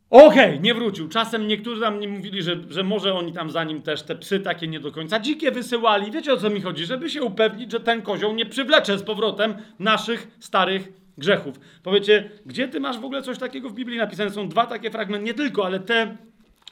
Okej, 0.09 0.49
okay, 0.49 0.59
nie 0.59 0.73
wrócił. 0.73 1.07
Czasem 1.09 1.47
niektórzy 1.47 1.81
tam 1.81 1.99
nie 1.99 2.07
mówili, 2.07 2.43
że, 2.43 2.55
że 2.69 2.83
może 2.83 3.13
oni 3.13 3.33
tam 3.33 3.49
za 3.51 3.63
nim 3.63 3.81
też 3.81 4.03
te 4.03 4.15
psy 4.15 4.39
takie 4.39 4.67
nie 4.67 4.79
do 4.79 4.91
końca 4.91 5.19
dzikie 5.19 5.51
wysyłali. 5.51 6.11
Wiecie 6.11 6.33
o 6.33 6.37
co 6.37 6.49
mi 6.49 6.61
chodzi? 6.61 6.85
Żeby 6.85 7.09
się 7.09 7.23
upewnić, 7.23 7.71
że 7.71 7.79
ten 7.79 8.01
kozioł 8.01 8.33
nie 8.33 8.45
przywlecze 8.45 8.97
z 8.97 9.03
powrotem 9.03 9.55
naszych 9.79 10.27
starych 10.39 10.93
grzechów. 11.17 11.59
Powiecie, 11.83 12.29
gdzie 12.45 12.67
ty 12.67 12.79
masz 12.79 12.99
w 12.99 13.05
ogóle 13.05 13.21
coś 13.21 13.37
takiego 13.37 13.69
w 13.69 13.73
Biblii 13.73 13.97
napisane? 13.97 14.29
Są 14.29 14.49
dwa 14.49 14.65
takie 14.65 14.91
fragmenty, 14.91 15.25
nie 15.25 15.33
tylko, 15.33 15.65
ale 15.65 15.79
te 15.79 16.17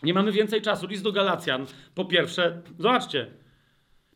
nie 0.03 0.13
mamy 0.13 0.31
więcej 0.31 0.61
czasu. 0.61 0.87
List 0.87 1.03
do 1.03 1.11
Galacjan, 1.11 1.65
po 1.95 2.05
pierwsze, 2.05 2.61
zobaczcie. 2.79 3.27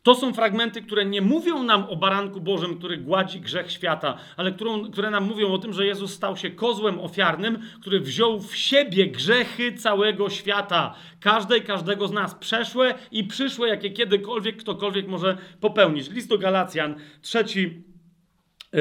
To 0.02 0.14
są 0.14 0.34
fragmenty, 0.34 0.82
które 0.82 1.04
nie 1.04 1.22
mówią 1.22 1.62
nam 1.62 1.84
o 1.84 1.96
baranku 1.96 2.40
Bożym, 2.40 2.78
który 2.78 2.96
gładzi 2.96 3.40
grzech 3.40 3.70
świata, 3.70 4.18
ale 4.36 4.52
którą, 4.52 4.90
które 4.90 5.10
nam 5.10 5.24
mówią 5.24 5.52
o 5.52 5.58
tym, 5.58 5.72
że 5.72 5.86
Jezus 5.86 6.14
stał 6.14 6.36
się 6.36 6.50
kozłem 6.50 7.00
ofiarnym, 7.00 7.58
który 7.80 8.00
wziął 8.00 8.40
w 8.40 8.56
siebie 8.56 9.06
grzechy 9.06 9.72
całego 9.72 10.30
świata. 10.30 10.94
Każdej, 11.20 11.62
każdego 11.62 12.08
z 12.08 12.12
nas. 12.12 12.34
Przeszłe 12.34 12.94
i 13.10 13.24
przyszłe, 13.24 13.68
jakie 13.68 13.90
kiedykolwiek 13.90 14.56
ktokolwiek 14.56 15.08
może 15.08 15.36
popełnić. 15.60 16.10
List 16.10 16.28
do 16.28 16.38
Galacjan, 16.38 16.94
trzeci. 17.22 17.82
Yy, 18.72 18.80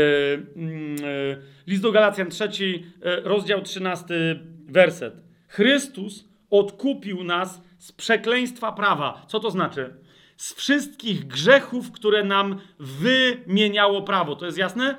yy, 0.55 1.41
list 1.67 1.81
do 1.81 1.91
Galacjan, 1.91 2.29
trzeci 2.29 2.85
yy, 3.05 3.21
rozdział, 3.23 3.61
trzynasty 3.61 4.39
werset. 4.67 5.13
Chrystus 5.47 6.27
odkupił 6.49 7.23
nas 7.23 7.61
z 7.77 7.91
przekleństwa 7.91 8.71
prawa. 8.71 9.25
Co 9.27 9.39
to 9.39 9.51
znaczy? 9.51 9.93
Z 10.37 10.53
wszystkich 10.53 11.27
grzechów, 11.27 11.91
które 11.91 12.23
nam 12.23 12.59
wymieniało 12.79 14.01
prawo. 14.01 14.35
To 14.35 14.45
jest 14.45 14.57
jasne? 14.57 14.97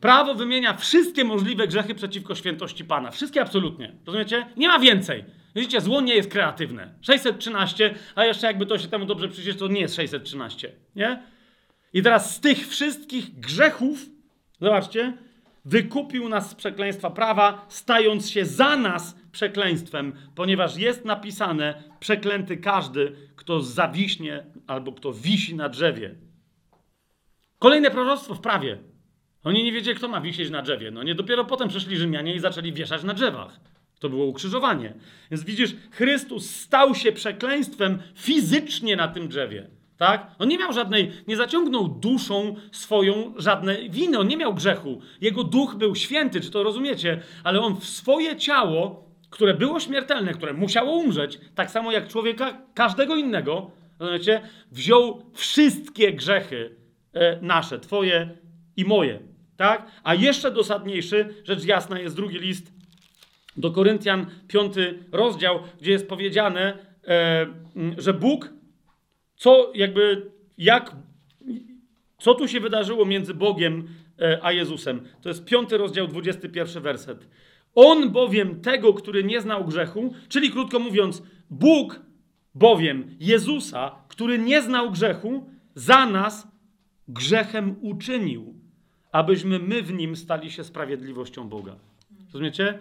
Prawo 0.00 0.34
wymienia 0.34 0.74
wszystkie 0.74 1.24
możliwe 1.24 1.68
grzechy 1.68 1.94
przeciwko 1.94 2.34
świętości 2.34 2.84
Pana. 2.84 3.10
Wszystkie 3.10 3.42
absolutnie. 3.42 3.96
Rozumiecie? 4.06 4.46
Nie 4.56 4.68
ma 4.68 4.78
więcej. 4.78 5.24
Widzicie, 5.56 5.80
zło 5.80 6.00
nie 6.00 6.14
jest 6.14 6.30
kreatywne. 6.30 6.94
613, 7.00 7.94
a 8.14 8.24
jeszcze 8.24 8.46
jakby 8.46 8.66
to 8.66 8.78
się 8.78 8.88
temu 8.88 9.06
dobrze 9.06 9.28
przyjrzeć, 9.28 9.58
to 9.58 9.68
nie 9.68 9.80
jest 9.80 9.94
613. 9.94 10.72
Nie? 10.96 11.22
I 11.92 12.02
teraz 12.02 12.34
z 12.34 12.40
tych 12.40 12.68
wszystkich 12.68 13.40
grzechów, 13.40 13.98
zobaczcie, 14.60 15.12
wykupił 15.64 16.28
nas 16.28 16.50
z 16.50 16.54
przekleństwa 16.54 17.10
prawa, 17.10 17.66
stając 17.68 18.30
się 18.30 18.44
za 18.44 18.76
nas 18.76 19.16
przekleństwem, 19.32 20.12
ponieważ 20.34 20.76
jest 20.76 21.04
napisane: 21.04 21.82
przeklęty 22.00 22.56
każdy, 22.56 23.16
kto 23.36 23.60
zawiśnie 23.60 24.46
albo 24.66 24.92
kto 24.92 25.12
wisi 25.12 25.54
na 25.54 25.68
drzewie. 25.68 26.14
Kolejne 27.58 27.90
proroctwo 27.90 28.34
w 28.34 28.40
prawie. 28.40 28.78
Oni 29.44 29.64
nie 29.64 29.72
wiedzieli, 29.72 29.96
kto 29.96 30.08
ma 30.08 30.20
wisieć 30.20 30.50
na 30.50 30.62
drzewie. 30.62 30.90
No 30.90 31.02
nie 31.02 31.14
dopiero 31.14 31.44
potem 31.44 31.68
przyszli 31.68 31.96
Rzymianie 31.96 32.34
i 32.34 32.40
zaczęli 32.40 32.72
wieszać 32.72 33.02
na 33.04 33.14
drzewach. 33.14 33.60
To 33.98 34.08
było 34.08 34.26
ukrzyżowanie. 34.26 34.94
Więc 35.30 35.44
widzisz, 35.44 35.74
Chrystus 35.90 36.50
stał 36.56 36.94
się 36.94 37.12
przekleństwem 37.12 37.98
fizycznie 38.14 38.96
na 38.96 39.08
tym 39.08 39.28
drzewie. 39.28 39.70
Tak? 39.96 40.34
On 40.38 40.48
nie 40.48 40.58
miał 40.58 40.72
żadnej, 40.72 41.12
nie 41.28 41.36
zaciągnął 41.36 41.88
duszą 41.88 42.56
swoją 42.72 43.34
żadne 43.36 43.88
winy, 43.88 44.18
on 44.18 44.28
nie 44.28 44.36
miał 44.36 44.54
grzechu. 44.54 45.00
Jego 45.20 45.44
duch 45.44 45.74
był 45.74 45.94
święty, 45.94 46.40
czy 46.40 46.50
to 46.50 46.62
rozumiecie? 46.62 47.20
Ale 47.44 47.60
on 47.60 47.76
w 47.76 47.84
swoje 47.84 48.36
ciało, 48.36 49.10
które 49.32 49.54
było 49.54 49.80
śmiertelne, 49.80 50.34
które 50.34 50.52
musiało 50.52 50.96
umrzeć, 50.96 51.40
tak 51.54 51.70
samo 51.70 51.92
jak 51.92 52.08
człowieka 52.08 52.62
każdego 52.74 53.16
innego, 53.16 53.70
rozumiecie? 53.98 54.40
Wziął 54.70 55.22
wszystkie 55.34 56.12
grzechy 56.12 56.76
e, 57.12 57.38
nasze, 57.40 57.78
twoje 57.78 58.28
i 58.76 58.84
moje. 58.84 59.18
Tak? 59.56 59.86
A 60.04 60.14
jeszcze 60.14 60.50
dosadniejszy, 60.50 61.34
rzecz 61.44 61.64
jasna, 61.64 62.00
jest 62.00 62.16
drugi 62.16 62.38
list 62.38 62.72
do 63.56 63.70
Koryntian, 63.70 64.26
piąty 64.48 64.98
rozdział, 65.12 65.60
gdzie 65.80 65.90
jest 65.92 66.08
powiedziane, 66.08 66.78
e, 67.08 67.46
że 67.98 68.14
Bóg 68.14 68.50
co 69.36 69.72
jakby, 69.74 70.30
jak, 70.58 70.96
co 72.18 72.34
tu 72.34 72.48
się 72.48 72.60
wydarzyło 72.60 73.04
między 73.04 73.34
Bogiem 73.34 73.88
e, 74.20 74.38
a 74.42 74.52
Jezusem? 74.52 75.00
To 75.22 75.28
jest 75.28 75.44
piąty 75.44 75.78
rozdział, 75.78 76.08
21 76.08 76.82
werset. 76.82 77.28
On 77.74 78.10
bowiem 78.10 78.60
tego, 78.60 78.94
który 78.94 79.24
nie 79.24 79.40
znał 79.40 79.64
grzechu, 79.64 80.14
czyli 80.28 80.50
krótko 80.50 80.78
mówiąc, 80.78 81.22
Bóg 81.50 82.00
bowiem 82.54 83.16
Jezusa, 83.20 83.90
który 84.08 84.38
nie 84.38 84.62
znał 84.62 84.90
grzechu, 84.90 85.50
za 85.74 86.06
nas 86.06 86.48
grzechem 87.08 87.76
uczynił, 87.80 88.54
abyśmy 89.12 89.58
my 89.58 89.82
w 89.82 89.92
nim 89.92 90.16
stali 90.16 90.50
się 90.50 90.64
sprawiedliwością 90.64 91.48
Boga. 91.48 91.76
Rozumiecie? 92.26 92.78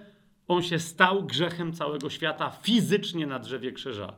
On 0.48 0.64
się 0.64 0.80
stał 0.80 1.24
grzechem 1.24 1.74
całego 1.74 2.10
świata 2.10 2.50
fizycznie 2.62 3.28
na 3.28 3.40
drzewie 3.40 3.72
krzyża. 3.72 4.14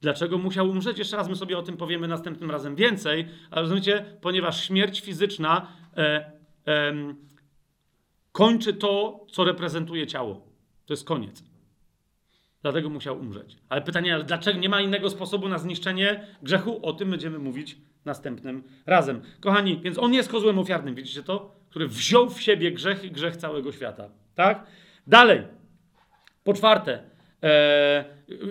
Dlaczego 0.00 0.38
musiał 0.38 0.70
umrzeć? 0.70 0.98
Jeszcze 0.98 1.16
raz 1.16 1.28
my 1.28 1.36
sobie 1.36 1.58
o 1.58 1.62
tym 1.62 1.76
powiemy 1.76 2.08
następnym 2.08 2.50
razem 2.50 2.76
więcej, 2.76 3.28
ale 3.50 3.62
rozumiecie, 3.62 4.04
ponieważ 4.20 4.64
śmierć 4.64 5.00
fizyczna 5.00 5.66
e, 5.96 6.32
kończy 8.36 8.74
to, 8.74 9.20
co 9.30 9.44
reprezentuje 9.44 10.06
ciało. 10.06 10.46
To 10.86 10.92
jest 10.92 11.04
koniec. 11.04 11.44
Dlatego 12.62 12.90
musiał 12.90 13.18
umrzeć. 13.18 13.56
Ale 13.68 13.82
pytanie, 13.82 14.14
ale 14.14 14.24
dlaczego 14.24 14.58
nie 14.58 14.68
ma 14.68 14.80
innego 14.80 15.10
sposobu 15.10 15.48
na 15.48 15.58
zniszczenie 15.58 16.26
grzechu? 16.42 16.80
O 16.82 16.92
tym 16.92 17.10
będziemy 17.10 17.38
mówić 17.38 17.76
następnym 18.04 18.62
razem. 18.86 19.20
Kochani, 19.40 19.80
więc 19.82 19.98
on 19.98 20.14
jest 20.14 20.30
kozłem 20.30 20.58
ofiarnym, 20.58 20.94
widzicie 20.94 21.22
to? 21.22 21.54
Który 21.70 21.88
wziął 21.88 22.30
w 22.30 22.42
siebie 22.42 22.72
grzech 22.72 23.04
i 23.04 23.10
grzech 23.10 23.36
całego 23.36 23.72
świata. 23.72 24.08
Tak? 24.34 24.66
Dalej. 25.06 25.42
Po 26.44 26.54
czwarte, 26.54 27.02
E, 27.42 28.04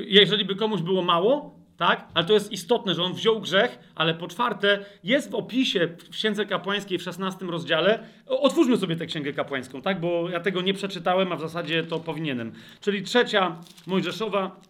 jeżeli 0.07 0.45
by 0.45 0.55
komuś 0.55 0.81
było 0.81 1.01
mało, 1.01 1.54
tak? 1.77 2.07
Ale 2.13 2.25
to 2.25 2.33
jest 2.33 2.51
istotne, 2.51 2.95
że 2.95 3.03
on 3.03 3.13
wziął 3.13 3.41
grzech, 3.41 3.79
ale 3.95 4.13
po 4.13 4.27
czwarte, 4.27 4.79
jest 5.03 5.31
w 5.31 5.35
opisie 5.35 5.87
w 5.87 6.09
Księdze 6.09 6.45
Kapłańskiej 6.45 6.97
w 6.97 7.03
16 7.03 7.45
rozdziale. 7.45 7.99
Otwórzmy 8.27 8.77
sobie 8.77 8.95
tę 8.95 9.05
Księgę 9.05 9.33
Kapłańską, 9.33 9.81
tak? 9.81 9.99
Bo 9.99 10.29
ja 10.29 10.39
tego 10.39 10.61
nie 10.61 10.73
przeczytałem, 10.73 11.31
a 11.31 11.35
w 11.35 11.41
zasadzie 11.41 11.83
to 11.83 11.99
powinienem. 11.99 12.51
Czyli 12.81 13.03
trzecia 13.03 13.55
Mojżeszowa, 13.87 14.61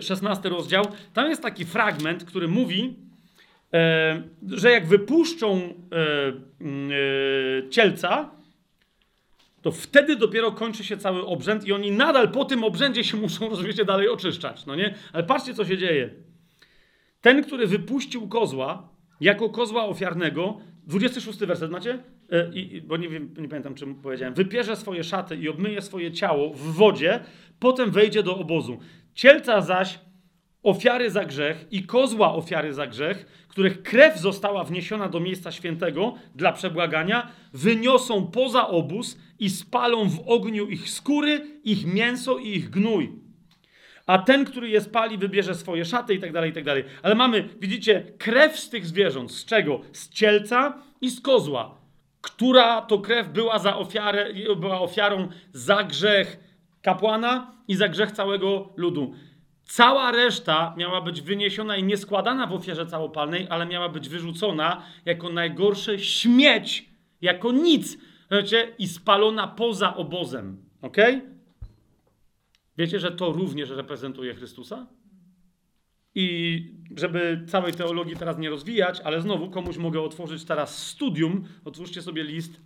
16 0.00 0.48
e, 0.48 0.50
rozdział. 0.50 0.84
Tam 1.14 1.28
jest 1.28 1.42
taki 1.42 1.64
fragment, 1.64 2.24
który 2.24 2.48
mówi, 2.48 2.96
e, 3.72 4.22
że 4.48 4.70
jak 4.70 4.86
wypuszczą 4.86 5.74
mm, 6.60 6.90
cielca, 7.70 8.30
to 9.66 9.72
wtedy 9.72 10.16
dopiero 10.16 10.52
kończy 10.52 10.84
się 10.84 10.96
cały 10.96 11.26
obrzęd 11.26 11.66
i 11.66 11.72
oni 11.72 11.90
nadal 11.90 12.28
po 12.28 12.44
tym 12.44 12.64
obrzędzie 12.64 13.04
się 13.04 13.16
muszą, 13.16 13.48
rozumiecie, 13.50 13.84
dalej 13.84 14.08
oczyszczać, 14.08 14.66
no 14.66 14.76
nie? 14.76 14.94
Ale 15.12 15.24
patrzcie, 15.24 15.54
co 15.54 15.64
się 15.64 15.78
dzieje. 15.78 16.10
Ten, 17.20 17.44
który 17.44 17.66
wypuścił 17.66 18.28
kozła, 18.28 18.88
jako 19.20 19.50
kozła 19.50 19.84
ofiarnego, 19.84 20.60
26 20.86 21.38
werset 21.38 21.70
macie? 21.70 21.98
E, 22.32 22.50
i, 22.54 22.82
bo 22.82 22.96
nie, 22.96 23.08
wiem, 23.08 23.34
nie 23.38 23.48
pamiętam, 23.48 23.74
czym 23.74 23.94
powiedziałem. 23.94 24.34
Wypierze 24.34 24.76
swoje 24.76 25.04
szaty 25.04 25.36
i 25.36 25.48
obmyje 25.48 25.82
swoje 25.82 26.12
ciało 26.12 26.54
w 26.54 26.60
wodzie, 26.60 27.20
potem 27.58 27.90
wejdzie 27.90 28.22
do 28.22 28.38
obozu. 28.38 28.78
Cielca 29.14 29.60
zaś 29.60 29.98
ofiary 30.62 31.10
za 31.10 31.24
grzech 31.24 31.66
i 31.70 31.82
kozła 31.82 32.34
ofiary 32.34 32.72
za 32.72 32.86
grzech, 32.86 33.46
których 33.48 33.82
krew 33.82 34.18
została 34.18 34.64
wniesiona 34.64 35.08
do 35.08 35.20
miejsca 35.20 35.52
świętego 35.52 36.14
dla 36.34 36.52
przebłagania, 36.52 37.32
wyniosą 37.52 38.26
poza 38.26 38.68
obóz 38.68 39.18
i 39.38 39.50
spalą 39.50 40.08
w 40.08 40.28
ogniu 40.28 40.66
ich 40.68 40.90
skóry, 40.90 41.60
ich 41.64 41.86
mięso 41.86 42.38
i 42.38 42.48
ich 42.48 42.70
gnój. 42.70 43.12
a 44.06 44.18
ten, 44.18 44.44
który 44.44 44.68
je 44.68 44.80
spali, 44.80 45.18
wybierze 45.18 45.54
swoje 45.54 45.84
szaty 45.84 46.14
i 46.14 46.18
tak 46.18 46.32
dalej, 46.32 46.50
i 46.50 46.52
tak 46.52 46.64
dalej. 46.64 46.84
Ale 47.02 47.14
mamy, 47.14 47.48
widzicie, 47.60 48.12
krew 48.18 48.58
z 48.58 48.70
tych 48.70 48.86
zwierząt. 48.86 49.32
Z 49.32 49.44
czego? 49.44 49.80
Z 49.92 50.08
cielca 50.08 50.82
i 51.00 51.10
z 51.10 51.20
kozła. 51.20 51.78
Która 52.20 52.82
to 52.82 52.98
krew 52.98 53.28
była 53.28 53.58
za 53.58 53.76
ofiarę, 53.76 54.26
była 54.56 54.80
ofiarą 54.80 55.28
za 55.52 55.84
grzech 55.84 56.36
kapłana 56.82 57.52
i 57.68 57.74
za 57.74 57.88
grzech 57.88 58.12
całego 58.12 58.72
ludu. 58.76 59.14
Cała 59.64 60.12
reszta 60.12 60.74
miała 60.76 61.00
być 61.00 61.22
wyniesiona 61.22 61.76
i 61.76 61.82
nie 61.82 61.96
składana 61.96 62.46
w 62.46 62.52
ofierze 62.52 62.86
całopalnej, 62.86 63.46
ale 63.50 63.66
miała 63.66 63.88
być 63.88 64.08
wyrzucona 64.08 64.82
jako 65.04 65.30
najgorszy 65.30 65.98
śmieć, 65.98 66.88
jako 67.20 67.52
nic, 67.52 67.98
wiecie, 68.30 68.74
i 68.78 68.88
spalona 68.88 69.48
poza 69.48 69.96
obozem. 69.96 70.56
Ok? 70.82 70.96
Wiecie, 72.78 73.00
że 73.00 73.12
to 73.12 73.32
również 73.32 73.70
reprezentuje 73.70 74.34
Chrystusa? 74.34 74.86
I 76.14 76.60
żeby 76.96 77.44
całej 77.48 77.72
teologii 77.72 78.16
teraz 78.16 78.38
nie 78.38 78.50
rozwijać, 78.50 79.00
ale 79.00 79.20
znowu 79.20 79.50
komuś 79.50 79.76
mogę 79.76 80.00
otworzyć 80.00 80.44
teraz 80.44 80.86
studium. 80.86 81.44
Otwórzcie 81.64 82.02
sobie 82.02 82.24
list 82.24 82.60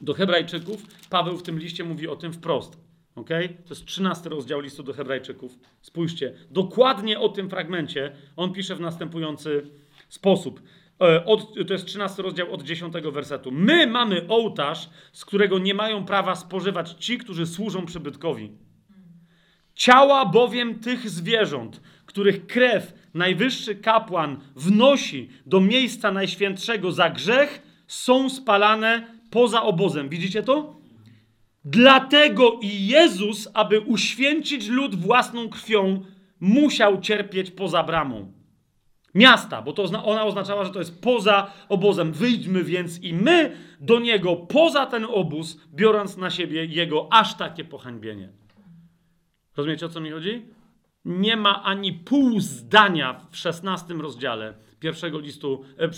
do 0.00 0.14
Hebrajczyków. 0.14 0.86
Paweł 1.10 1.36
w 1.36 1.42
tym 1.42 1.58
liście 1.58 1.84
mówi 1.84 2.08
o 2.08 2.16
tym 2.16 2.32
wprost. 2.32 2.78
Okay? 3.14 3.48
To 3.48 3.74
jest 3.74 3.84
13 3.84 4.28
rozdział 4.28 4.60
listu 4.60 4.82
do 4.82 4.92
Hebrajczyków. 4.92 5.58
Spójrzcie, 5.82 6.34
dokładnie 6.50 7.20
o 7.20 7.28
tym 7.28 7.50
fragmencie 7.50 8.12
on 8.36 8.52
pisze 8.52 8.76
w 8.76 8.80
następujący 8.80 9.62
sposób. 10.08 10.62
E, 11.00 11.24
od, 11.24 11.54
to 11.66 11.72
jest 11.72 11.86
13 11.86 12.22
rozdział 12.22 12.52
od 12.52 12.62
10 12.62 12.94
wersetu. 13.12 13.50
My 13.52 13.86
mamy 13.86 14.26
ołtarz, 14.28 14.90
z 15.12 15.24
którego 15.24 15.58
nie 15.58 15.74
mają 15.74 16.04
prawa 16.04 16.34
spożywać 16.34 16.90
ci, 16.90 17.18
którzy 17.18 17.46
służą 17.46 17.86
przybytkowi. 17.86 18.52
Ciała 19.74 20.26
bowiem 20.26 20.78
tych 20.78 21.10
zwierząt, 21.10 21.80
których 22.06 22.46
krew 22.46 22.94
najwyższy 23.14 23.74
kapłan 23.74 24.40
wnosi 24.56 25.28
do 25.46 25.60
miejsca 25.60 26.12
najświętszego 26.12 26.92
za 26.92 27.10
grzech, 27.10 27.62
są 27.86 28.30
spalane 28.30 29.06
poza 29.30 29.62
obozem. 29.62 30.08
Widzicie 30.08 30.42
to? 30.42 30.80
Dlatego 31.64 32.58
i 32.62 32.86
Jezus, 32.86 33.48
aby 33.54 33.80
uświęcić 33.80 34.68
lud 34.68 34.94
własną 34.94 35.48
krwią, 35.48 36.04
musiał 36.40 37.00
cierpieć 37.00 37.50
poza 37.50 37.82
bramą 37.82 38.39
miasta, 39.14 39.62
bo 39.62 39.72
to 39.72 39.82
ona 40.04 40.24
oznaczała, 40.24 40.64
że 40.64 40.70
to 40.70 40.78
jest 40.78 41.02
poza 41.02 41.50
obozem. 41.68 42.12
Wyjdźmy 42.12 42.64
więc 42.64 43.02
i 43.02 43.14
my 43.14 43.56
do 43.80 44.00
niego 44.00 44.36
poza 44.36 44.86
ten 44.86 45.06
obóz, 45.10 45.60
biorąc 45.74 46.16
na 46.16 46.30
siebie 46.30 46.64
jego 46.64 47.12
aż 47.12 47.34
takie 47.34 47.64
pohańbienie. 47.64 48.28
Rozumiecie 49.56 49.86
o 49.86 49.88
co 49.88 50.00
mi 50.00 50.10
chodzi? 50.10 50.46
Nie 51.04 51.36
ma 51.36 51.62
ani 51.62 51.92
pół 51.92 52.40
zdania 52.40 53.20
w 53.30 53.36
szesnastym 53.36 54.00
rozdziale 54.00 54.54
pierwszego 54.80 55.18
listu, 55.18 55.64
e, 55.78 55.88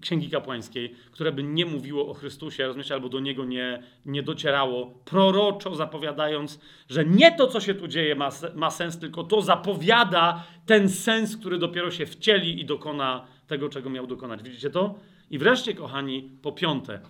Księgi 0.00 0.30
Kapłańskiej, 0.30 0.94
które 1.10 1.32
by 1.32 1.42
nie 1.42 1.66
mówiło 1.66 2.08
o 2.08 2.14
Chrystusie, 2.14 2.66
rozumiecie, 2.66 2.94
albo 2.94 3.08
do 3.08 3.20
Niego 3.20 3.44
nie, 3.44 3.82
nie 4.06 4.22
docierało, 4.22 4.86
proroczo 5.04 5.74
zapowiadając, 5.74 6.60
że 6.88 7.04
nie 7.04 7.36
to, 7.36 7.46
co 7.46 7.60
się 7.60 7.74
tu 7.74 7.88
dzieje 7.88 8.14
ma, 8.14 8.30
ma 8.54 8.70
sens, 8.70 8.98
tylko 8.98 9.24
to 9.24 9.42
zapowiada 9.42 10.44
ten 10.66 10.88
sens, 10.88 11.36
który 11.36 11.58
dopiero 11.58 11.90
się 11.90 12.06
wcieli 12.06 12.60
i 12.60 12.64
dokona 12.64 13.26
tego, 13.46 13.68
czego 13.68 13.90
miał 13.90 14.06
dokonać. 14.06 14.42
Widzicie 14.42 14.70
to? 14.70 14.94
I 15.30 15.38
wreszcie, 15.38 15.74
kochani, 15.74 16.30
po 16.42 16.52
piąte, 16.52 17.00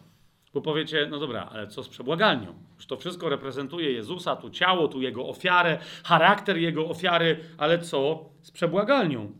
bo 0.54 0.60
powiecie, 0.60 1.06
no 1.10 1.18
dobra, 1.18 1.48
ale 1.52 1.66
co 1.66 1.82
z 1.82 1.88
przebłagalnią? 1.88 2.54
Już 2.76 2.86
to 2.86 2.96
wszystko 2.96 3.28
reprezentuje 3.28 3.92
Jezusa, 3.92 4.36
tu 4.36 4.50
ciało, 4.50 4.88
tu 4.88 5.02
Jego 5.02 5.28
ofiarę, 5.28 5.78
charakter 6.04 6.56
Jego 6.56 6.88
ofiary, 6.88 7.38
ale 7.58 7.78
co 7.78 8.30
z 8.42 8.50
przebłagalnią? 8.50 9.32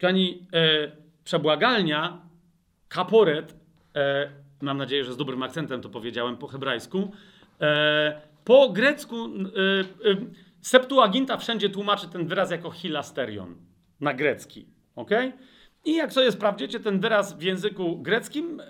Kochani, 0.00 0.46
e, 0.52 1.01
przebłagalnia, 1.24 2.18
kaporet, 2.88 3.54
e, 3.96 4.30
mam 4.60 4.78
nadzieję, 4.78 5.04
że 5.04 5.12
z 5.12 5.16
dobrym 5.16 5.42
akcentem 5.42 5.80
to 5.80 5.88
powiedziałem 5.88 6.36
po 6.36 6.46
hebrajsku, 6.46 7.12
e, 7.60 8.20
po 8.44 8.68
grecku 8.68 9.26
e, 9.26 10.10
e, 10.10 10.16
Septuaginta 10.60 11.36
wszędzie 11.36 11.70
tłumaczy 11.70 12.08
ten 12.08 12.26
wyraz 12.26 12.50
jako 12.50 12.70
hilasterion 12.70 13.56
na 14.00 14.14
grecki. 14.14 14.66
ok? 14.96 15.10
I 15.84 15.94
jak 15.94 16.12
sobie 16.12 16.32
sprawdzicie 16.32 16.80
ten 16.80 17.00
wyraz 17.00 17.38
w 17.38 17.42
języku 17.42 17.98
greckim, 17.98 18.60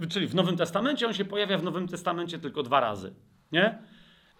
e, 0.00 0.06
czyli 0.06 0.26
w 0.26 0.34
Nowym 0.34 0.56
Testamencie, 0.56 1.06
on 1.06 1.14
się 1.14 1.24
pojawia 1.24 1.58
w 1.58 1.62
Nowym 1.62 1.88
Testamencie 1.88 2.38
tylko 2.38 2.62
dwa 2.62 2.80
razy. 2.80 3.14
Nie? 3.52 3.78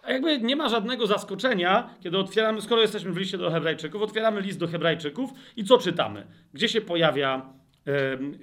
A 0.03 0.11
jakby 0.11 0.39
nie 0.39 0.55
ma 0.55 0.69
żadnego 0.69 1.07
zaskoczenia, 1.07 1.89
kiedy 1.99 2.17
otwieramy, 2.17 2.61
skoro 2.61 2.81
jesteśmy 2.81 3.11
w 3.11 3.17
liście 3.17 3.37
do 3.37 3.51
Hebrajczyków, 3.51 4.01
otwieramy 4.01 4.41
list 4.41 4.59
do 4.59 4.67
Hebrajczyków 4.67 5.31
i 5.55 5.63
co 5.63 5.77
czytamy? 5.77 6.27
Gdzie 6.53 6.69
się 6.69 6.81
pojawia 6.81 7.53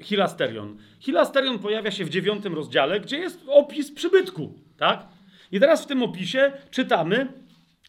Hilasterion. 0.01 0.77
Hilasterion 1.01 1.59
pojawia 1.59 1.90
się 1.90 2.05
w 2.05 2.10
dziewiątym 2.10 2.55
rozdziale, 2.55 3.01
gdzie 3.01 3.19
jest 3.19 3.44
opis 3.47 3.93
przybytku, 3.93 4.52
tak? 4.77 5.06
I 5.52 5.60
teraz 5.60 5.85
w 5.85 5.86
tym 5.86 6.02
opisie 6.02 6.52
czytamy, 6.70 7.27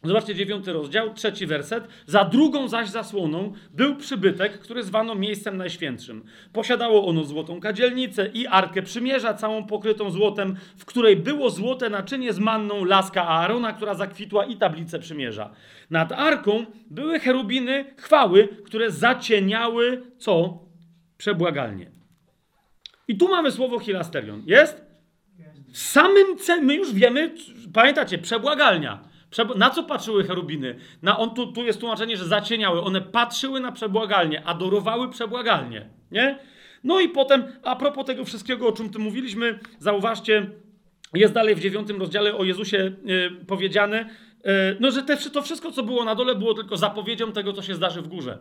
zobaczcie 0.04 0.36
dziewiąty 0.36 0.74
rozdział, 0.74 1.14
trzeci 1.14 1.46
werset. 1.46 1.88
Za 2.06 2.26
drugą 2.26 2.68
zaś 2.68 2.90
zasłoną 2.90 3.54
był 3.74 3.96
przybytek, 3.96 4.60
który 4.60 4.84
zwano 4.84 5.16
miejscem 5.16 5.58
najświętszym. 5.58 6.24
Posiadało 6.54 7.08
ono 7.08 7.24
złotą 7.24 7.60
kadzielnicę 7.60 8.30
i 8.34 8.48
arkę 8.48 8.82
przymierza, 8.82 9.34
całą 9.34 9.66
pokrytą 9.66 10.12
złotem, 10.12 10.56
w 10.78 10.86
której 10.86 11.16
było 11.16 11.50
złote 11.50 11.90
naczynie 11.90 12.34
z 12.34 12.40
manną 12.40 12.86
laska 12.86 13.28
Aarona, 13.28 13.74
która 13.74 13.94
zakwitła 13.94 14.46
i 14.46 14.58
tablicę 14.58 15.00
przymierza. 15.00 15.52
Nad 15.90 16.12
arką 16.12 16.66
były 16.90 17.20
cherubiny 17.20 17.86
chwały, 17.98 18.48
które 18.66 18.92
zacieniały 18.92 20.02
co? 20.18 20.69
Przebłagalnie. 21.20 21.92
I 23.08 23.18
tu 23.18 23.30
mamy 23.30 23.52
słowo 23.52 23.80
hilasterion. 23.80 24.44
Jest? 24.46 24.90
W 25.72 25.78
samym 25.78 26.38
celu, 26.38 26.64
my 26.64 26.76
już 26.76 26.94
wiemy, 26.94 27.36
pamiętacie, 27.74 28.18
przebłagalnia. 28.18 29.00
na 29.56 29.70
co 29.70 29.84
patrzyły 29.84 30.24
cherubiny? 30.24 30.76
Na, 31.02 31.20
on, 31.20 31.34
tu, 31.34 31.52
tu 31.52 31.64
jest 31.64 31.80
tłumaczenie, 31.80 32.18
że 32.18 32.26
zacieniały. 32.26 32.82
One 32.82 33.02
patrzyły 33.02 33.60
na 33.60 33.72
przebłagalnie, 33.72 34.46
adorowały 34.46 35.10
przebłagalnie. 35.10 35.90
Nie? 36.12 36.40
No 36.84 37.00
i 37.00 37.10
potem, 37.10 37.44
a 37.64 37.76
propos 37.76 38.06
tego 38.06 38.26
wszystkiego, 38.26 38.68
o 38.68 38.72
czym 38.72 38.90
tu 38.90 39.00
mówiliśmy, 39.00 39.60
zauważcie, 39.80 40.50
jest 41.14 41.34
dalej 41.34 41.56
w 41.56 41.60
dziewiątym 41.60 42.00
rozdziale 42.00 42.36
o 42.36 42.44
Jezusie 42.44 42.92
yy, 43.06 43.46
powiedziane, 43.48 44.10
yy, 44.46 44.52
no, 44.80 44.92
że 44.92 45.04
te, 45.04 45.18
to 45.18 45.42
wszystko, 45.42 45.72
co 45.72 45.84
było 45.84 46.06
na 46.06 46.16
dole, 46.16 46.36
było 46.36 46.54
tylko 46.54 46.78
zapowiedzią 46.78 47.32
tego, 47.32 47.54
co 47.54 47.62
się 47.62 47.76
zdarzy 47.76 48.02
w 48.02 48.08
górze. 48.08 48.40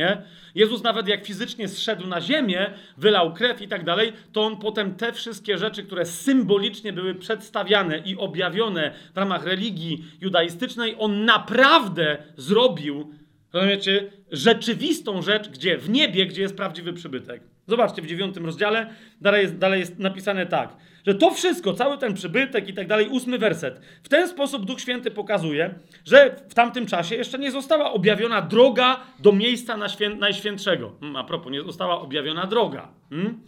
Nie? 0.00 0.22
Jezus 0.54 0.82
nawet 0.82 1.08
jak 1.08 1.26
fizycznie 1.26 1.68
zszedł 1.68 2.06
na 2.06 2.20
ziemię, 2.20 2.70
wylał 2.96 3.34
krew 3.34 3.62
i 3.62 3.68
tak 3.68 3.84
dalej, 3.84 4.12
to 4.32 4.42
on 4.42 4.56
potem 4.56 4.94
te 4.94 5.12
wszystkie 5.12 5.58
rzeczy, 5.58 5.82
które 5.82 6.06
symbolicznie 6.06 6.92
były 6.92 7.14
przedstawiane 7.14 7.98
i 7.98 8.16
objawione 8.16 8.92
w 9.14 9.18
ramach 9.18 9.44
religii 9.44 10.04
judaistycznej, 10.20 10.96
on 10.98 11.24
naprawdę 11.24 12.16
zrobił, 12.36 13.14
rozumiecie, 13.52 14.12
rzeczywistą 14.32 15.22
rzecz, 15.22 15.48
gdzie 15.48 15.78
w 15.78 15.90
niebie, 15.90 16.26
gdzie 16.26 16.42
jest 16.42 16.56
prawdziwy 16.56 16.92
przybytek. 16.92 17.42
Zobaczcie 17.66 18.02
w 18.02 18.06
dziewiątym 18.06 18.46
rozdziale, 18.46 18.94
dalej 19.20 19.42
jest, 19.42 19.58
dalej 19.58 19.80
jest 19.80 19.98
napisane 19.98 20.46
tak, 20.46 20.76
że 21.06 21.14
to 21.14 21.30
wszystko, 21.30 21.72
cały 21.72 21.98
ten 21.98 22.14
przybytek 22.14 22.68
i 22.68 22.74
tak 22.74 22.86
dalej, 22.86 23.08
ósmy 23.08 23.38
werset. 23.38 23.80
W 24.02 24.08
ten 24.08 24.28
sposób 24.28 24.64
Duch 24.64 24.80
Święty 24.80 25.10
pokazuje, 25.10 25.74
że 26.04 26.36
w 26.48 26.54
tamtym 26.54 26.86
czasie 26.86 27.14
jeszcze 27.14 27.38
nie 27.38 27.50
została 27.50 27.92
objawiona 27.92 28.42
droga 28.42 29.00
do 29.18 29.32
miejsca 29.32 29.76
najświętszego. 30.18 30.92
Hmm, 31.00 31.16
a 31.16 31.24
propos, 31.24 31.52
nie 31.52 31.62
została 31.62 32.00
objawiona 32.00 32.46
droga. 32.46 32.88
Hmm? 33.10 33.40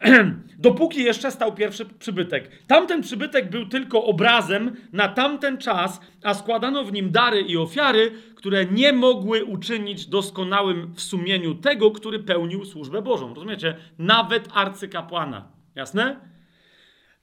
Dopóki 0.58 1.04
jeszcze 1.04 1.30
stał 1.30 1.54
pierwszy 1.54 1.84
przybytek. 1.84 2.50
Tamten 2.66 3.02
przybytek 3.02 3.50
był 3.50 3.66
tylko 3.66 4.04
obrazem 4.04 4.76
na 4.92 5.08
tamten 5.08 5.58
czas, 5.58 6.00
a 6.22 6.34
składano 6.34 6.84
w 6.84 6.92
nim 6.92 7.10
dary 7.10 7.40
i 7.40 7.56
ofiary, 7.56 8.12
które 8.34 8.64
nie 8.64 8.92
mogły 8.92 9.44
uczynić 9.44 10.06
doskonałym 10.06 10.94
w 10.94 11.02
sumieniu 11.02 11.54
tego, 11.54 11.90
który 11.90 12.18
pełnił 12.18 12.64
służbę 12.64 13.02
Bożą. 13.02 13.34
Rozumiecie? 13.34 13.76
Nawet 13.98 14.48
arcykapłana. 14.54 15.48
Jasne? 15.74 16.35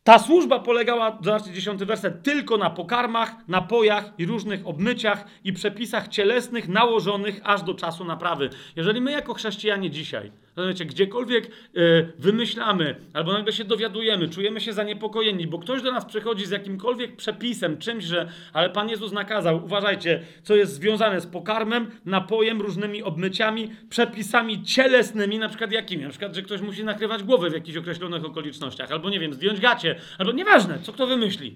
Ta 0.04 0.20
służba 0.20 0.60
polegała, 0.60 1.18
zobaczcie 1.22 1.54
dziesiąty 1.54 1.86
werset, 1.86 2.24
tylko 2.24 2.58
na 2.58 2.70
pokarmach, 2.70 3.36
napojach 3.48 4.14
i 4.18 4.26
różnych 4.26 4.68
obmyciach 4.68 5.26
i 5.44 5.54
przepisach 5.54 6.08
cielesnych 6.08 6.68
nałożonych 6.68 7.42
aż 7.44 7.62
do 7.62 7.74
czasu 7.74 8.06
naprawy. 8.06 8.50
Jeżeli 8.76 9.02
my 9.02 9.12
jako 9.12 9.34
chrześcijanie 9.34 9.90
dzisiaj 9.90 10.32
Rozumiecie, 10.56 10.86
gdziekolwiek 10.86 11.46
y, 11.46 12.12
wymyślamy, 12.20 12.96
albo 13.14 13.34
nagle 13.34 13.54
się 13.54 13.64
dowiadujemy, 13.64 14.30
czujemy 14.30 14.62
się 14.62 14.74
zaniepokojeni, 14.74 15.48
bo 15.48 15.60
ktoś 15.60 15.82
do 15.82 15.92
nas 15.92 16.06
przychodzi 16.06 16.46
z 16.46 16.50
jakimkolwiek 16.50 17.16
przepisem, 17.16 17.78
czymś, 17.78 18.04
że 18.04 18.30
ale 18.54 18.70
Pan 18.70 18.90
Jezus 18.90 19.12
nakazał, 19.12 19.66
uważajcie, 19.66 20.24
co 20.44 20.56
jest 20.56 20.74
związane 20.74 21.22
z 21.22 21.28
pokarmem, 21.28 21.92
napojem, 22.06 22.62
różnymi 22.62 23.04
obmyciami, 23.04 23.72
przepisami 23.90 24.64
cielesnymi, 24.64 25.40
na 25.40 25.50
przykład 25.50 25.72
jakimi? 25.72 26.04
Na 26.04 26.10
przykład, 26.10 26.36
że 26.36 26.42
ktoś 26.42 26.62
musi 26.62 26.84
nakrywać 26.84 27.24
głowę 27.24 27.50
w 27.50 27.54
jakichś 27.54 27.78
określonych 27.78 28.26
okolicznościach, 28.26 28.92
albo 28.92 29.10
nie 29.10 29.20
wiem, 29.20 29.34
zdjąć 29.34 29.60
gacie, 29.60 29.96
albo 30.18 30.32
nieważne, 30.32 30.80
co 30.80 30.94
kto 30.94 31.08
wymyśli. 31.08 31.56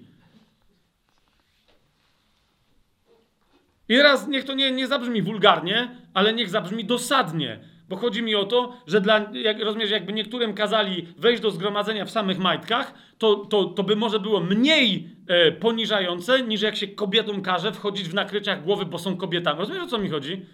I 3.88 3.96
teraz 3.96 4.28
niech 4.28 4.44
to 4.44 4.54
nie, 4.54 4.72
nie 4.72 4.86
zabrzmi 4.86 5.22
wulgarnie, 5.22 5.96
ale 6.14 6.32
niech 6.32 6.50
zabrzmi 6.50 6.84
dosadnie. 6.84 7.60
Bo 7.88 7.96
chodzi 7.96 8.22
mi 8.22 8.34
o 8.34 8.44
to, 8.44 8.76
że 8.86 9.00
dla, 9.00 9.30
jak 9.32 9.60
rozumiesz, 9.60 9.90
jakby 9.90 10.12
niektórym 10.12 10.54
kazali 10.54 11.06
wejść 11.18 11.42
do 11.42 11.50
zgromadzenia 11.50 12.04
w 12.04 12.10
samych 12.10 12.38
majtkach, 12.38 12.94
to, 13.18 13.36
to, 13.36 13.64
to 13.64 13.82
by 13.82 13.96
może 13.96 14.20
było 14.20 14.40
mniej 14.40 15.16
e, 15.26 15.52
poniżające, 15.52 16.42
niż 16.42 16.62
jak 16.62 16.76
się 16.76 16.88
kobietom 16.88 17.42
każe 17.42 17.72
wchodzić 17.72 18.08
w 18.08 18.14
nakryciach 18.14 18.64
głowy, 18.64 18.86
bo 18.86 18.98
są 18.98 19.16
kobietami. 19.16 19.58
Rozumiesz, 19.58 19.82
o 19.82 19.86
co 19.86 19.98
mi 19.98 20.08
chodzi? 20.08 20.46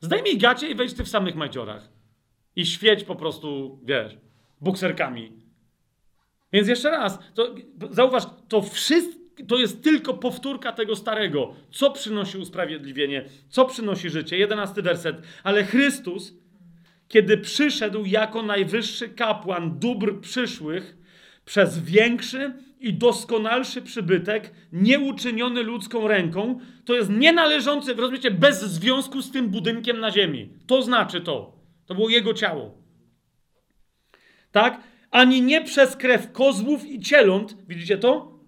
Zdejmij 0.00 0.38
gacie 0.38 0.68
i 0.68 0.74
wejdź 0.74 0.94
ty 0.94 1.04
w 1.04 1.08
samych 1.08 1.34
majciorach. 1.34 1.88
I 2.56 2.66
świeć 2.66 3.04
po 3.04 3.14
prostu, 3.14 3.80
wiesz, 3.84 4.16
bukserkami. 4.60 5.32
Więc 6.52 6.68
jeszcze 6.68 6.90
raz, 6.90 7.18
to, 7.34 7.54
zauważ, 7.90 8.22
to 8.48 8.62
wszystko, 8.62 9.22
to 9.48 9.58
jest 9.58 9.82
tylko 9.82 10.14
powtórka 10.14 10.72
tego 10.72 10.96
starego. 10.96 11.54
Co 11.70 11.90
przynosi 11.90 12.38
usprawiedliwienie? 12.38 13.24
Co 13.48 13.64
przynosi 13.64 14.10
życie? 14.10 14.38
Jedenasty 14.38 14.82
werset. 14.82 15.16
Ale 15.42 15.64
Chrystus, 15.64 16.34
kiedy 17.12 17.38
przyszedł 17.38 18.04
jako 18.04 18.42
najwyższy 18.42 19.08
kapłan 19.08 19.78
dóbr 19.78 20.20
przyszłych, 20.20 20.96
przez 21.44 21.78
większy 21.78 22.52
i 22.80 22.94
doskonalszy 22.94 23.82
przybytek, 23.82 24.52
nieuczyniony 24.72 25.62
ludzką 25.62 26.08
ręką, 26.08 26.60
to 26.84 26.94
jest 26.94 27.10
nienależący, 27.10 27.94
rozumiecie, 27.94 28.30
bez 28.30 28.62
związku 28.62 29.22
z 29.22 29.30
tym 29.30 29.48
budynkiem 29.48 30.00
na 30.00 30.10
ziemi. 30.10 30.52
To 30.66 30.82
znaczy 30.82 31.20
to. 31.20 31.58
To 31.86 31.94
było 31.94 32.08
jego 32.08 32.34
ciało. 32.34 32.78
Tak? 34.52 34.80
Ani 35.10 35.42
nie 35.42 35.64
przez 35.64 35.96
krew 35.96 36.32
kozłów 36.32 36.84
i 36.86 37.00
cieląt, 37.00 37.56
widzicie 37.68 37.98
to? 37.98 38.38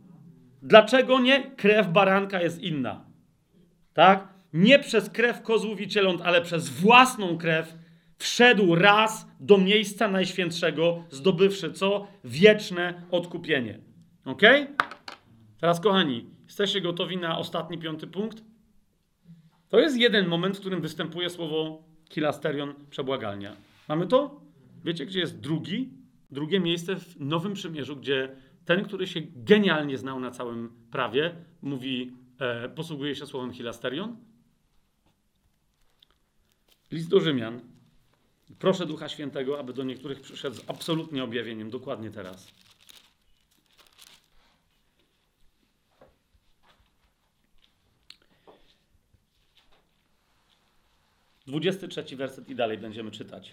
Dlaczego 0.63 1.21
nie? 1.21 1.51
Krew 1.51 1.89
baranka 1.89 2.43
jest 2.43 2.63
inna. 2.63 3.05
Tak? 3.95 4.29
Nie 4.53 4.79
przez 4.79 5.11
krew 5.11 5.43
kozłów 5.43 5.81
i 5.81 5.89
cieląt, 5.89 6.21
ale 6.25 6.43
przez 6.43 6.69
własną 6.69 7.39
krew 7.39 7.84
wszedł 8.17 8.75
raz 8.75 9.27
do 9.41 9.59
miejsca 9.59 10.09
najświętszego, 10.09 11.05
zdobywszy 11.11 11.73
co? 11.73 12.07
Wieczne 12.25 13.03
odkupienie. 13.11 13.79
Ok? 14.25 14.43
Teraz, 15.61 15.81
kochani, 15.81 16.27
jesteście 16.45 16.81
gotowi 16.81 17.17
na 17.17 17.39
ostatni, 17.39 17.79
piąty 17.79 18.07
punkt? 18.07 18.45
To 19.69 19.81
jest 19.81 19.97
jeden 19.97 20.29
moment, 20.29 20.57
w 20.57 20.61
którym 20.61 20.81
występuje 20.81 21.31
słowo 21.31 21.83
kilasterion, 22.09 22.75
przebłagalnia. 22.91 23.57
Mamy 23.89 24.07
to? 24.07 24.41
Wiecie, 24.85 25.07
gdzie 25.07 25.21
jest 25.21 25.41
drugi? 25.41 25.91
Drugie 26.31 26.61
miejsce 26.61 26.97
w 26.97 27.21
Nowym 27.21 27.55
Przymierzu, 27.55 27.97
gdzie 27.97 28.37
ten, 28.65 28.85
który 28.85 29.07
się 29.07 29.21
genialnie 29.37 29.99
znał 29.99 30.21
na 30.21 30.31
całym 30.31 30.71
prawie, 30.91 31.35
mówi, 31.63 32.13
e, 32.41 32.69
posługuje 32.69 33.15
się 33.15 33.27
słowem 33.27 33.53
hilasterion? 33.53 34.17
List 36.91 37.09
do 37.09 37.21
Rzymian. 37.21 37.61
Proszę 38.59 38.87
Ducha 38.87 39.09
Świętego, 39.09 39.59
aby 39.59 39.73
do 39.73 39.85
niektórych 39.85 40.21
przyszedł 40.21 40.57
z 40.57 40.71
absolutnie 40.71 41.25
objawieniem, 41.25 41.71
dokładnie 41.71 42.11
teraz. 42.11 42.49
Dwudziesty 51.47 51.89
trzeci 51.89 52.17
werset 52.17 52.49
i 52.49 52.55
dalej 52.55 52.79
będziemy 52.79 53.11
czytać. 53.11 53.53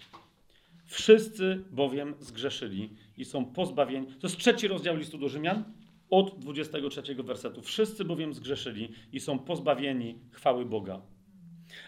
Wszyscy 0.86 1.64
bowiem 1.72 2.16
zgrzeszyli 2.20 2.90
i 3.18 3.26
są 3.26 3.46
pozbawieni. 3.46 4.08
To 4.08 4.28
jest 4.28 4.38
trzeci 4.38 4.68
rozdział 4.68 4.96
listu 4.98 5.18
do 5.18 5.30
Rzymian, 5.30 5.64
od 6.10 6.40
23 6.40 7.16
wersetu. 7.16 7.62
Wszyscy 7.62 8.06
bowiem 8.06 8.34
zgrzeszyli 8.34 8.94
i 9.14 9.20
są 9.20 9.40
pozbawieni 9.40 10.20
chwały 10.32 10.66
Boga. 10.66 11.02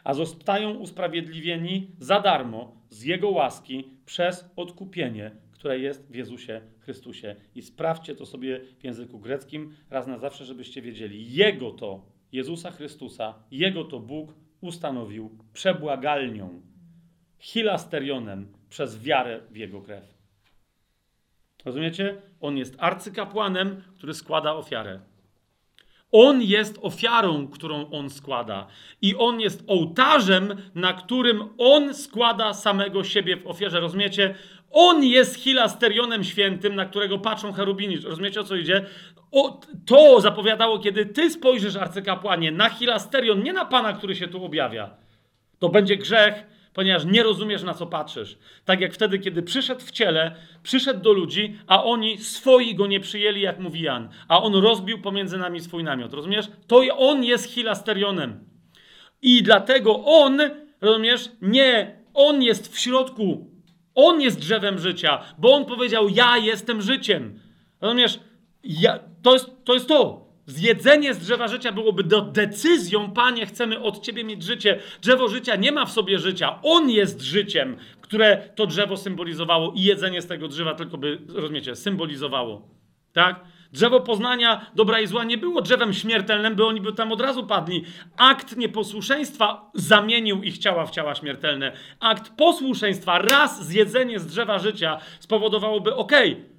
A 0.03 0.13
zostają 0.13 0.73
usprawiedliwieni 0.73 1.87
za 1.99 2.19
darmo 2.19 2.75
z 2.89 3.03
Jego 3.03 3.29
łaski 3.29 3.87
przez 4.05 4.49
odkupienie, 4.55 5.31
które 5.51 5.79
jest 5.79 6.11
w 6.11 6.15
Jezusie 6.15 6.61
Chrystusie. 6.79 7.35
I 7.55 7.61
sprawdźcie 7.61 8.15
to 8.15 8.25
sobie 8.25 8.61
w 8.79 8.83
języku 8.83 9.19
greckim 9.19 9.75
raz 9.89 10.07
na 10.07 10.17
zawsze, 10.17 10.45
żebyście 10.45 10.81
wiedzieli. 10.81 11.33
Jego 11.33 11.71
to, 11.71 12.05
Jezusa 12.31 12.71
Chrystusa, 12.71 13.33
Jego 13.51 13.83
to 13.83 13.99
Bóg 13.99 14.33
ustanowił 14.61 15.37
przebłagalnią, 15.53 16.61
hilasterionem 17.39 18.53
przez 18.69 19.03
wiarę 19.03 19.41
w 19.51 19.57
Jego 19.57 19.81
krew. 19.81 20.13
Rozumiecie? 21.65 22.21
On 22.41 22.57
jest 22.57 22.75
arcykapłanem, 22.79 23.83
który 23.95 24.13
składa 24.13 24.53
ofiarę. 24.53 24.99
On 26.15 26.41
jest 26.41 26.79
ofiarą, 26.81 27.47
którą 27.47 27.89
on 27.89 28.09
składa. 28.09 28.67
I 29.01 29.15
on 29.15 29.39
jest 29.39 29.63
ołtarzem, 29.67 30.55
na 30.75 30.93
którym 30.93 31.43
on 31.57 31.93
składa 31.93 32.53
samego 32.53 33.03
siebie 33.03 33.37
w 33.37 33.47
ofierze. 33.47 33.79
Rozumiecie? 33.79 34.35
On 34.71 35.03
jest 35.03 35.35
hilasterionem 35.35 36.23
świętym, 36.23 36.75
na 36.75 36.85
którego 36.85 37.19
patrzą 37.19 37.53
cherubini. 37.53 37.97
Rozumiecie 37.97 38.41
o 38.41 38.43
co 38.43 38.55
idzie? 38.55 38.85
O, 39.31 39.59
to 39.85 40.21
zapowiadało, 40.21 40.79
kiedy 40.79 41.05
ty 41.05 41.29
spojrzysz, 41.29 41.75
arcykapłanie, 41.75 42.51
na 42.51 42.69
hilasterion, 42.69 43.43
nie 43.43 43.53
na 43.53 43.65
pana, 43.65 43.93
który 43.93 44.15
się 44.15 44.27
tu 44.27 44.45
objawia. 44.45 44.89
To 45.59 45.69
będzie 45.69 45.97
grzech, 45.97 46.52
ponieważ 46.73 47.05
nie 47.05 47.23
rozumiesz, 47.23 47.63
na 47.63 47.73
co 47.73 47.87
patrzysz. 47.87 48.37
Tak 48.65 48.81
jak 48.81 48.93
wtedy, 48.93 49.19
kiedy 49.19 49.43
przyszedł 49.43 49.81
w 49.81 49.91
ciele, 49.91 50.35
przyszedł 50.63 50.99
do 50.99 51.13
ludzi, 51.13 51.57
a 51.67 51.83
oni 51.83 52.17
swoi 52.17 52.75
go 52.75 52.87
nie 52.87 52.99
przyjęli, 52.99 53.41
jak 53.41 53.59
mówi 53.59 53.81
Jan, 53.81 54.09
a 54.27 54.41
on 54.41 54.55
rozbił 54.55 55.01
pomiędzy 55.01 55.37
nami 55.37 55.59
swój 55.59 55.83
namiot. 55.83 56.13
Rozumiesz? 56.13 56.45
To 56.67 56.81
on 56.97 57.23
jest 57.23 57.51
hilasterionem. 57.51 58.43
I 59.21 59.43
dlatego 59.43 60.05
on, 60.05 60.41
rozumiesz, 60.81 61.29
nie, 61.41 61.97
on 62.13 62.43
jest 62.43 62.75
w 62.75 62.79
środku. 62.79 63.53
On 63.95 64.21
jest 64.21 64.39
drzewem 64.39 64.79
życia, 64.79 65.23
bo 65.37 65.53
on 65.53 65.65
powiedział: 65.65 66.09
Ja 66.09 66.37
jestem 66.37 66.81
życiem. 66.81 67.39
Rozumiesz? 67.81 68.19
Ja, 68.63 68.99
to, 69.21 69.33
jest, 69.33 69.49
to 69.63 69.73
jest 69.73 69.87
to. 69.87 70.32
Zjedzenie 70.45 71.13
z 71.13 71.19
drzewa 71.19 71.47
życia 71.47 71.71
byłoby 71.71 72.03
do 72.03 72.21
decyzją, 72.21 73.11
Panie, 73.11 73.45
chcemy 73.45 73.79
od 73.79 74.01
Ciebie 74.01 74.23
mieć 74.23 74.43
życie. 74.43 74.79
Drzewo 75.01 75.27
życia 75.27 75.55
nie 75.55 75.71
ma 75.71 75.85
w 75.85 75.91
sobie 75.91 76.19
życia. 76.19 76.59
On 76.63 76.89
jest 76.89 77.21
życiem, 77.21 77.77
które 78.01 78.49
to 78.55 78.67
drzewo 78.67 78.97
symbolizowało 78.97 79.73
i 79.75 79.81
jedzenie 79.81 80.21
z 80.21 80.27
tego 80.27 80.47
drzewa 80.47 80.73
tylko 80.73 80.97
by, 80.97 81.19
rozumiecie, 81.33 81.75
symbolizowało. 81.75 82.67
Tak? 83.13 83.43
Drzewo 83.71 83.99
poznania 83.99 84.65
dobra 84.75 84.99
i 84.99 85.07
zła 85.07 85.23
nie 85.23 85.37
było 85.37 85.61
drzewem 85.61 85.93
śmiertelnym, 85.93 86.55
by 86.55 86.65
oni 86.65 86.81
by 86.81 86.93
tam 86.93 87.11
od 87.11 87.21
razu 87.21 87.45
padli. 87.45 87.83
Akt 88.17 88.57
nieposłuszeństwa 88.57 89.71
zamienił 89.73 90.43
ich 90.43 90.57
ciała 90.57 90.85
w 90.85 90.91
ciała 90.91 91.15
śmiertelne. 91.15 91.71
Akt 91.99 92.31
posłuszeństwa, 92.37 93.19
raz 93.19 93.67
zjedzenie 93.67 94.19
z 94.19 94.27
drzewa 94.27 94.59
życia 94.59 94.99
spowodowałoby, 95.19 95.95
okej, 95.95 96.31
okay, 96.33 96.52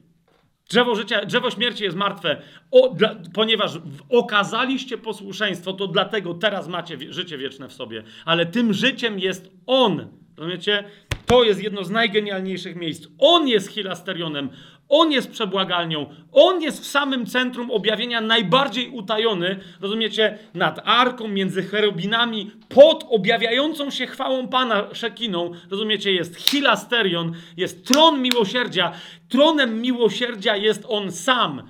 Drzewo, 0.69 0.95
życia, 0.95 1.25
drzewo 1.25 1.51
śmierci 1.51 1.85
jest 1.85 1.97
martwe, 1.97 2.43
o, 2.71 2.89
dla, 2.89 3.17
ponieważ 3.35 3.73
okazaliście 4.11 4.99
posłuszeństwo, 4.99 5.73
to 5.73 5.87
dlatego 5.87 6.35
teraz 6.35 6.69
macie 6.69 6.97
wie, 6.97 7.13
życie 7.13 7.39
wieczne 7.39 7.69
w 7.69 7.73
sobie. 7.73 8.03
Ale 8.25 8.47
tym 8.47 8.73
życiem 8.73 9.19
jest 9.19 9.51
On. 9.67 10.09
Rozumiecie? 10.37 10.85
To 11.27 11.45
jest 11.45 11.63
jedno 11.63 11.85
z 11.85 11.91
najgenialniejszych 11.91 12.77
miejsc. 12.77 13.07
On 13.19 13.49
jest 13.49 13.69
hilasterionem, 13.69 14.51
on 14.89 15.13
jest 15.13 15.31
przebłagalnią, 15.31 16.07
on 16.33 16.63
jest 16.63 16.83
w 16.83 16.87
samym 16.87 17.27
centrum 17.27 17.71
objawienia 17.71 18.21
najbardziej 18.21 18.91
utajony, 18.91 19.59
rozumiecie, 19.81 20.39
nad 20.55 20.81
arką, 20.85 21.29
między 21.29 21.63
cherubinami, 21.63 22.51
pod 22.69 23.07
objawiającą 23.11 23.91
się 23.91 24.07
chwałą 24.07 24.49
Pana 24.49 24.95
Szekiną, 24.95 25.51
rozumiecie, 25.71 26.13
jest 26.13 26.37
hilasterion, 26.37 27.33
jest 27.57 27.87
tron 27.87 28.23
miłosierdzia. 28.23 28.93
Tronem 29.29 29.81
miłosierdzia 29.81 30.57
jest 30.57 30.85
on 30.89 31.13
sam. 31.13 31.63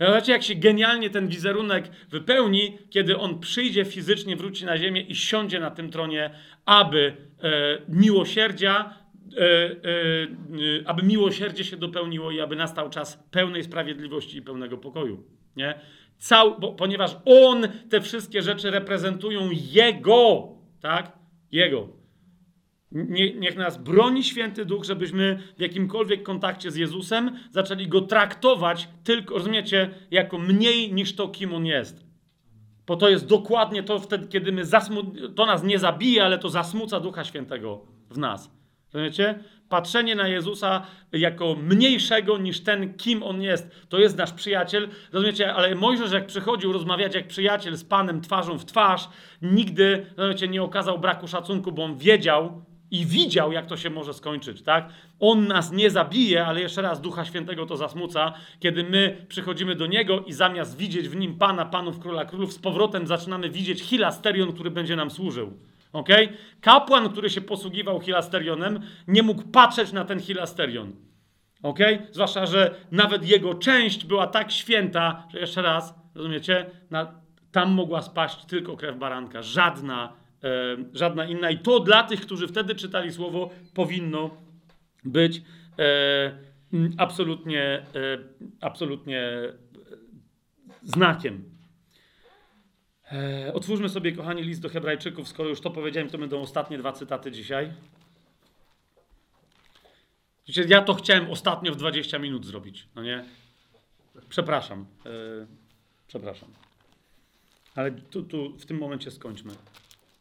Zobaczcie, 0.00 0.32
jak 0.32 0.42
się 0.42 0.54
genialnie 0.54 1.10
ten 1.10 1.28
wizerunek 1.28 1.90
wypełni, 2.10 2.78
kiedy 2.90 3.18
on 3.18 3.40
przyjdzie 3.40 3.84
fizycznie, 3.84 4.36
wróci 4.36 4.64
na 4.64 4.78
ziemię 4.78 5.00
i 5.00 5.14
siądzie 5.16 5.60
na 5.60 5.70
tym 5.70 5.90
tronie, 5.90 6.30
aby 6.64 7.16
e, 7.42 7.78
miłosierdzia 7.88 8.94
aby 10.86 11.02
miłosierdzie 11.02 11.64
się 11.64 11.76
dopełniło 11.76 12.30
i 12.30 12.40
aby 12.40 12.56
nastał 12.56 12.90
czas 12.90 13.24
pełnej 13.30 13.64
sprawiedliwości 13.64 14.38
i 14.38 14.42
pełnego 14.42 14.78
pokoju. 14.78 15.24
Nie? 15.56 15.80
Cał, 16.18 16.60
bo, 16.60 16.72
ponieważ 16.72 17.16
On 17.24 17.68
te 17.90 18.00
wszystkie 18.00 18.42
rzeczy 18.42 18.70
reprezentują 18.70 19.48
Jego, 19.52 20.48
tak? 20.80 21.18
Jego. 21.52 21.88
Nie, 22.92 23.34
niech 23.34 23.56
nas 23.56 23.82
broni 23.82 24.24
święty 24.24 24.64
duch, 24.64 24.84
żebyśmy 24.84 25.38
w 25.56 25.60
jakimkolwiek 25.60 26.22
kontakcie 26.22 26.70
z 26.70 26.76
Jezusem 26.76 27.38
zaczęli 27.50 27.88
go 27.88 28.00
traktować 28.00 28.88
tylko, 29.04 29.34
rozumiecie, 29.34 29.90
jako 30.10 30.38
mniej 30.38 30.92
niż 30.92 31.16
to, 31.16 31.28
kim 31.28 31.54
on 31.54 31.66
jest. 31.66 32.06
Bo 32.86 32.96
to 32.96 33.08
jest 33.08 33.26
dokładnie 33.26 33.82
to 33.82 33.98
wtedy, 33.98 34.28
kiedy 34.28 34.52
my 34.52 34.64
zasmu- 34.64 35.34
to 35.34 35.46
nas 35.46 35.62
nie 35.62 35.78
zabije, 35.78 36.24
ale 36.24 36.38
to 36.38 36.48
zasmuca 36.48 37.00
Ducha 37.00 37.24
Świętego 37.24 37.86
w 38.10 38.18
nas. 38.18 38.61
Rozumiecie? 38.92 39.38
Patrzenie 39.68 40.14
na 40.14 40.28
Jezusa 40.28 40.86
jako 41.12 41.54
mniejszego 41.54 42.38
niż 42.38 42.60
ten, 42.60 42.94
kim 42.94 43.22
on 43.22 43.42
jest. 43.42 43.70
To 43.88 43.98
jest 43.98 44.16
nasz 44.16 44.32
przyjaciel. 44.32 44.88
Rozumiecie? 45.12 45.54
Ale 45.54 45.74
Mojżesz, 45.74 46.12
jak 46.12 46.26
przychodził 46.26 46.72
rozmawiać 46.72 47.14
jak 47.14 47.28
przyjaciel 47.28 47.76
z 47.76 47.84
Panem 47.84 48.20
twarzą 48.20 48.58
w 48.58 48.64
twarz, 48.64 49.08
nigdy, 49.42 50.06
rozumiecie, 50.16 50.48
nie 50.48 50.62
okazał 50.62 50.98
braku 50.98 51.28
szacunku, 51.28 51.72
bo 51.72 51.84
on 51.84 51.98
wiedział 51.98 52.64
i 52.90 53.06
widział, 53.06 53.52
jak 53.52 53.66
to 53.66 53.76
się 53.76 53.90
może 53.90 54.14
skończyć, 54.14 54.62
tak? 54.62 54.88
On 55.20 55.46
nas 55.46 55.72
nie 55.72 55.90
zabije, 55.90 56.46
ale 56.46 56.60
jeszcze 56.60 56.82
raz 56.82 57.00
Ducha 57.00 57.24
Świętego 57.24 57.66
to 57.66 57.76
zasmuca, 57.76 58.32
kiedy 58.60 58.84
my 58.84 59.26
przychodzimy 59.28 59.74
do 59.74 59.86
Niego 59.86 60.20
i 60.20 60.32
zamiast 60.32 60.76
widzieć 60.76 61.08
w 61.08 61.16
Nim 61.16 61.38
Pana, 61.38 61.64
Panów, 61.64 61.98
Króla 61.98 62.24
Królów, 62.24 62.52
z 62.52 62.58
powrotem 62.58 63.06
zaczynamy 63.06 63.50
widzieć 63.50 63.82
hilasterion, 63.82 64.52
który 64.52 64.70
będzie 64.70 64.96
nam 64.96 65.10
służył. 65.10 65.52
Ok? 65.92 66.08
Kapłan, 66.60 67.08
który 67.10 67.30
się 67.30 67.40
posługiwał 67.40 68.00
hilasterionem, 68.00 68.80
nie 69.08 69.22
mógł 69.22 69.42
patrzeć 69.42 69.92
na 69.92 70.04
ten 70.04 70.20
hilasterion. 70.20 70.92
Ok? 71.62 71.78
Zwłaszcza, 72.10 72.46
że 72.46 72.74
nawet 72.90 73.28
jego 73.28 73.54
część 73.54 74.04
była 74.04 74.26
tak 74.26 74.52
święta, 74.52 75.26
że 75.32 75.38
jeszcze 75.38 75.62
raz, 75.62 75.94
rozumiecie? 76.14 76.70
Na, 76.90 77.14
tam 77.52 77.70
mogła 77.70 78.02
spaść 78.02 78.44
tylko 78.44 78.76
krew 78.76 78.98
baranka, 78.98 79.42
żadna, 79.42 80.12
e, 80.44 80.48
żadna 80.92 81.24
inna. 81.24 81.50
I 81.50 81.58
to 81.58 81.80
dla 81.80 82.02
tych, 82.02 82.20
którzy 82.20 82.48
wtedy 82.48 82.74
czytali 82.74 83.12
słowo, 83.12 83.50
powinno 83.74 84.30
być 85.04 85.42
e, 85.78 86.32
absolutnie, 86.98 87.62
e, 87.62 87.82
absolutnie 88.60 89.22
znakiem. 90.82 91.51
E, 93.12 93.52
otwórzmy 93.54 93.88
sobie, 93.88 94.12
kochani, 94.12 94.42
list 94.42 94.60
do 94.60 94.68
Hebrajczyków. 94.68 95.28
Skoro 95.28 95.48
już 95.48 95.60
to 95.60 95.70
powiedziałem, 95.70 96.10
to 96.10 96.18
będą 96.18 96.40
ostatnie 96.40 96.78
dwa 96.78 96.92
cytaty 96.92 97.30
dzisiaj. 97.30 97.72
Ja 100.68 100.82
to 100.82 100.94
chciałem 100.94 101.30
ostatnio 101.30 101.72
w 101.72 101.76
20 101.76 102.18
minut 102.18 102.46
zrobić, 102.46 102.88
no 102.94 103.02
nie? 103.02 103.24
Przepraszam. 104.28 104.86
E, 105.06 105.10
przepraszam. 106.08 106.48
Ale 107.74 107.90
tu, 107.90 108.22
tu 108.22 108.58
w 108.58 108.66
tym 108.66 108.78
momencie 108.78 109.10
skończmy. 109.10 109.52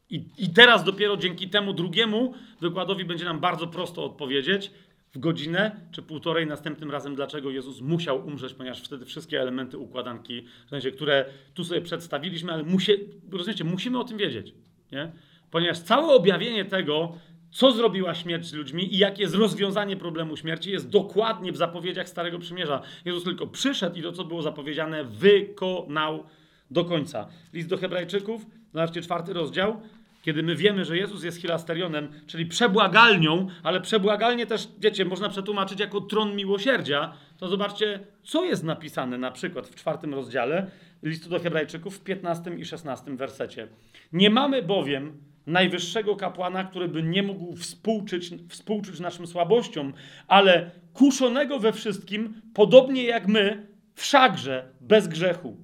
I, 0.10 0.24
I 0.38 0.50
teraz 0.50 0.84
dopiero 0.84 1.18
dzięki 1.18 1.50
temu 1.50 1.74
drugiemu 1.74 2.34
wykładowi 2.62 3.06
będzie 3.06 3.26
nam 3.26 3.40
bardzo 3.40 3.68
prosto 3.68 4.06
odpowiedzieć, 4.06 4.72
w 5.14 5.20
godzinę 5.20 5.72
czy 5.92 6.02
półtorej 6.02 6.48
następnym 6.48 6.92
razem, 6.92 7.16
dlaczego 7.16 7.52
Jezus 7.52 7.82
musiał 7.82 8.28
umrzeć, 8.28 8.54
ponieważ 8.54 8.82
wtedy 8.82 9.06
wszystkie 9.06 9.42
elementy 9.42 9.78
układanki, 9.78 10.46
w 10.66 10.70
sensie, 10.70 10.92
które 10.92 11.26
tu 11.54 11.64
sobie 11.64 11.82
przedstawiliśmy, 11.82 12.52
ale 12.54 12.64
musie, 12.64 12.94
rozumiecie, 13.32 13.64
musimy 13.64 14.00
o 14.00 14.04
tym 14.04 14.18
wiedzieć. 14.18 14.54
Nie? 14.92 15.12
Ponieważ 15.52 15.80
całe 15.80 16.14
objawienie 16.14 16.66
tego, 16.66 17.16
co 17.52 17.72
zrobiła 17.72 18.16
śmierć 18.16 18.46
z 18.46 18.54
ludźmi 18.54 18.96
i 18.96 18.98
jakie 18.98 19.22
jest 19.22 19.36
rozwiązanie 19.36 19.98
problemu 19.98 20.38
śmierci, 20.38 20.72
jest 20.72 20.90
dokładnie 20.90 21.52
w 21.52 21.58
zapowiedziach 21.58 22.10
Starego 22.10 22.40
Przymierza. 22.40 22.82
Jezus 23.06 23.24
tylko 23.24 23.48
przyszedł 23.48 23.96
i 23.96 24.02
to, 24.02 24.12
co 24.12 24.24
było 24.24 24.42
zapowiedziane, 24.42 25.04
wykonał 25.04 26.24
do 26.72 26.86
końca. 26.86 27.28
List 27.54 27.70
do 27.70 27.78
Hebrajczyków, 27.78 28.46
zobaczcie 28.74 29.02
czwarty 29.02 29.34
rozdział, 29.34 29.82
kiedy 30.22 30.44
my 30.44 30.56
wiemy, 30.56 30.86
że 30.86 30.98
Jezus 30.98 31.24
jest 31.24 31.42
hilasterionem, 31.42 32.08
czyli 32.28 32.46
przebłagalnią, 32.46 33.48
ale 33.64 33.82
przebłagalnie 33.82 34.46
też, 34.46 34.68
wiecie, 34.80 35.06
można 35.06 35.30
przetłumaczyć 35.30 35.80
jako 35.80 36.02
tron 36.02 36.36
miłosierdzia, 36.36 37.14
to 37.38 37.48
zobaczcie, 37.48 38.00
co 38.24 38.46
jest 38.46 38.64
napisane 38.64 39.18
na 39.18 39.32
przykład 39.32 39.68
w 39.68 39.76
czwartym 39.76 40.14
rozdziale 40.14 40.72
listu 41.04 41.30
do 41.30 41.40
Hebrajczyków 41.40 41.98
w 41.98 42.04
15 42.04 42.52
i 42.58 42.66
16 42.66 43.16
wersecie. 43.16 43.68
Nie 44.14 44.30
mamy 44.30 44.62
bowiem 44.62 45.18
najwyższego 45.48 46.16
kapłana, 46.16 46.64
który 46.64 46.88
by 46.88 47.04
nie 47.04 47.24
mógł 47.24 47.56
współczuć, 47.56 48.30
współczuć 48.50 49.00
naszym 49.00 49.28
słabościom, 49.28 49.94
ale 50.28 50.72
kuszonego 50.94 51.60
we 51.60 51.74
wszystkim, 51.74 52.42
podobnie 52.54 53.04
jak 53.04 53.28
my, 53.28 53.68
wszakże 53.96 54.72
bez 54.82 55.08
grzechu. 55.08 55.58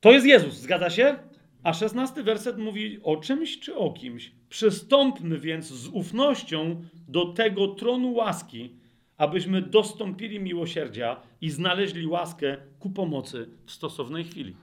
To 0.00 0.12
jest 0.12 0.26
Jezus, 0.26 0.54
zgadza 0.54 0.90
się? 0.90 1.16
A 1.62 1.72
szesnasty 1.72 2.22
werset 2.22 2.58
mówi 2.58 3.02
o 3.02 3.16
czymś 3.16 3.60
czy 3.60 3.76
o 3.76 3.92
kimś. 3.92 4.32
Przystąpmy 4.48 5.38
więc 5.38 5.66
z 5.66 5.88
ufnością 5.88 6.84
do 7.08 7.32
tego 7.32 7.68
tronu 7.68 8.12
łaski, 8.12 8.76
abyśmy 9.16 9.62
dostąpili 9.62 10.40
miłosierdzia 10.40 11.20
i 11.40 11.50
znaleźli 11.50 12.06
łaskę 12.06 12.56
ku 12.78 12.90
pomocy 12.90 13.48
w 13.66 13.72
stosownej 13.72 14.24
chwili. 14.24 14.56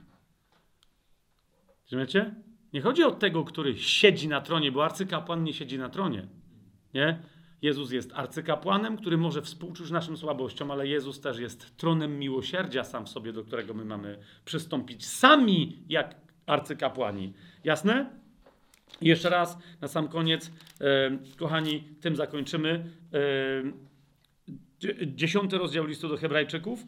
Rozumiecie? 1.85 2.35
Nie 2.73 2.81
chodzi 2.81 3.03
o 3.03 3.11
tego, 3.11 3.43
który 3.43 3.77
siedzi 3.77 4.27
na 4.27 4.41
tronie, 4.41 4.71
bo 4.71 4.85
arcykapłan 4.85 5.43
nie 5.43 5.53
siedzi 5.53 5.77
na 5.77 5.89
tronie. 5.89 6.27
Nie? 6.93 7.19
Jezus 7.61 7.91
jest 7.91 8.11
arcykapłanem, 8.13 8.97
który 8.97 9.17
może 9.17 9.41
współczuć 9.41 9.91
naszym 9.91 10.17
słabościom, 10.17 10.71
ale 10.71 10.87
Jezus 10.87 11.19
też 11.19 11.39
jest 11.39 11.77
tronem 11.77 12.19
miłosierdzia 12.19 12.83
sam 12.83 13.05
w 13.05 13.09
sobie, 13.09 13.33
do 13.33 13.43
którego 13.43 13.73
my 13.73 13.85
mamy 13.85 14.19
przystąpić. 14.45 15.05
Sami 15.05 15.83
jak 15.89 16.26
arcykapłani. 16.47 17.33
Jasne? 17.63 18.09
I 19.01 19.07
jeszcze 19.07 19.29
raz 19.29 19.57
na 19.81 19.87
sam 19.87 20.07
koniec, 20.07 20.51
e, 20.81 21.17
kochani, 21.37 21.83
tym 22.01 22.15
zakończymy. 22.15 22.85
E, 23.13 23.87
dziesiąty 25.05 25.57
rozdział 25.57 25.85
listu 25.85 26.07
do 26.07 26.17
Hebrajczyków, 26.17 26.83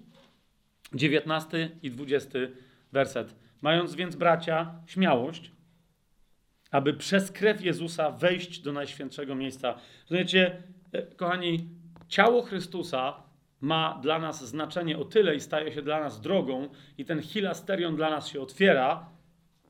dziewiętnasty 0.94 1.70
i 1.84 1.92
dwudziesty 1.92 2.52
werset. 2.92 3.36
Mając 3.62 3.96
więc, 3.96 4.16
bracia, 4.16 4.76
śmiałość, 4.86 5.52
aby 6.72 6.94
przez 6.94 7.32
krew 7.32 7.62
Jezusa 7.62 8.12
wejść 8.12 8.60
do 8.60 8.72
najświętszego 8.72 9.36
miejsca. 9.36 9.76
Rozumiecie, 10.04 10.64
e, 10.92 11.02
kochani, 11.02 11.70
ciało 12.08 12.42
Chrystusa 12.42 13.24
ma 13.62 14.00
dla 14.02 14.20
nas 14.20 14.48
znaczenie 14.48 14.98
o 14.98 15.06
tyle 15.06 15.36
i 15.36 15.40
staje 15.40 15.72
się 15.74 15.82
dla 15.82 16.00
nas 16.00 16.22
drogą, 16.22 16.70
i 16.98 17.06
ten 17.06 17.22
hilasterion 17.22 17.96
dla 17.96 18.10
nas 18.10 18.28
się 18.28 18.42
otwiera, 18.42 19.10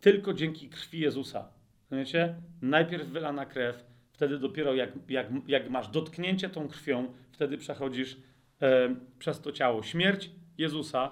tylko 0.01 0.33
dzięki 0.33 0.69
krwi 0.69 0.99
Jezusa. 0.99 1.49
Rozumiecie? 1.91 2.35
Najpierw 2.61 3.07
wylana 3.07 3.45
krew, 3.45 3.83
wtedy 4.11 4.39
dopiero 4.39 4.73
jak, 4.73 4.89
jak, 5.09 5.27
jak 5.47 5.69
masz 5.69 5.87
dotknięcie 5.87 6.49
tą 6.49 6.67
krwią, 6.67 7.13
wtedy 7.31 7.57
przechodzisz 7.57 8.17
e, 8.61 8.95
przez 9.19 9.41
to 9.41 9.51
ciało. 9.51 9.83
Śmierć 9.83 10.29
Jezusa, 10.57 11.11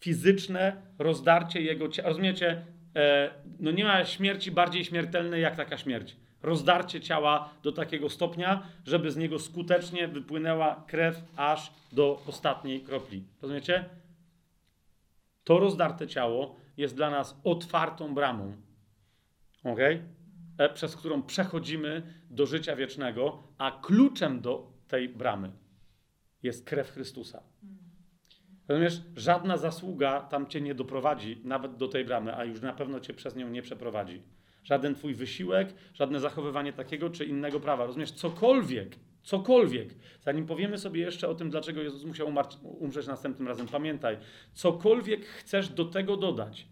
fizyczne 0.00 0.82
rozdarcie 0.98 1.60
Jego 1.62 1.88
ciała. 1.88 2.08
Rozumiecie? 2.08 2.64
E, 2.96 3.30
no 3.60 3.70
nie 3.70 3.84
ma 3.84 4.04
śmierci 4.04 4.50
bardziej 4.50 4.84
śmiertelnej 4.84 5.42
jak 5.42 5.56
taka 5.56 5.78
śmierć. 5.78 6.16
Rozdarcie 6.42 7.00
ciała 7.00 7.54
do 7.62 7.72
takiego 7.72 8.08
stopnia, 8.08 8.62
żeby 8.86 9.10
z 9.10 9.16
niego 9.16 9.38
skutecznie 9.38 10.08
wypłynęła 10.08 10.84
krew 10.86 11.22
aż 11.36 11.72
do 11.92 12.22
ostatniej 12.26 12.80
kropli. 12.80 13.24
Rozumiecie? 13.42 13.84
To 15.44 15.58
rozdarte 15.58 16.06
ciało 16.08 16.61
jest 16.76 16.96
dla 16.96 17.10
nas 17.10 17.40
otwartą 17.44 18.14
bramą, 18.14 18.56
okay? 19.64 20.02
przez 20.74 20.96
którą 20.96 21.22
przechodzimy 21.22 22.02
do 22.30 22.46
życia 22.46 22.76
wiecznego, 22.76 23.42
a 23.58 23.80
kluczem 23.82 24.40
do 24.40 24.72
tej 24.88 25.08
bramy 25.08 25.52
jest 26.42 26.66
krew 26.66 26.90
Chrystusa. 26.90 27.42
Rozumiesz, 28.68 29.00
żadna 29.16 29.56
zasługa 29.56 30.20
tam 30.20 30.46
cię 30.46 30.60
nie 30.60 30.74
doprowadzi, 30.74 31.40
nawet 31.44 31.76
do 31.76 31.88
tej 31.88 32.04
bramy, 32.04 32.36
a 32.36 32.44
już 32.44 32.60
na 32.60 32.72
pewno 32.72 33.00
cię 33.00 33.14
przez 33.14 33.36
nią 33.36 33.48
nie 33.48 33.62
przeprowadzi. 33.62 34.22
Żaden 34.64 34.94
twój 34.94 35.14
wysiłek, 35.14 35.74
żadne 35.94 36.20
zachowywanie 36.20 36.72
takiego 36.72 37.10
czy 37.10 37.24
innego 37.24 37.60
prawa. 37.60 37.86
Rozumiesz, 37.86 38.12
cokolwiek, 38.12 38.96
cokolwiek. 39.22 39.94
Zanim 40.20 40.46
powiemy 40.46 40.78
sobie 40.78 41.00
jeszcze 41.00 41.28
o 41.28 41.34
tym, 41.34 41.50
dlaczego 41.50 41.82
Jezus 41.82 42.04
musiał 42.04 42.34
umrzeć 42.62 43.06
następnym 43.06 43.48
razem, 43.48 43.68
pamiętaj, 43.68 44.16
cokolwiek 44.52 45.26
chcesz 45.26 45.68
do 45.68 45.84
tego 45.84 46.16
dodać, 46.16 46.66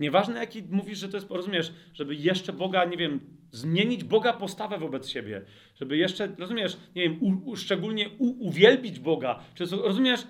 Nieważne, 0.00 0.40
jaki 0.40 0.62
mówisz, 0.70 0.98
że 0.98 1.08
to 1.08 1.16
jest, 1.16 1.30
rozumiesz, 1.30 1.72
żeby 1.94 2.14
jeszcze 2.14 2.52
Boga, 2.52 2.84
nie 2.84 2.96
wiem, 2.96 3.20
zmienić 3.50 4.04
Boga 4.04 4.32
postawę 4.32 4.78
wobec 4.78 5.08
siebie, 5.08 5.42
żeby 5.74 5.96
jeszcze, 5.96 6.34
rozumiesz, 6.38 6.76
nie 6.94 7.02
wiem, 7.02 7.18
u, 7.22 7.50
u, 7.50 7.56
szczególnie 7.56 8.08
u, 8.18 8.46
uwielbić 8.48 8.98
Boga, 8.98 9.40
czy 9.54 9.64
rozumiesz, 9.66 10.26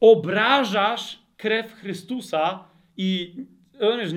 obrażasz 0.00 1.22
krew 1.36 1.72
Chrystusa 1.72 2.64
i 2.96 3.36
rozumiesz, 3.80 4.12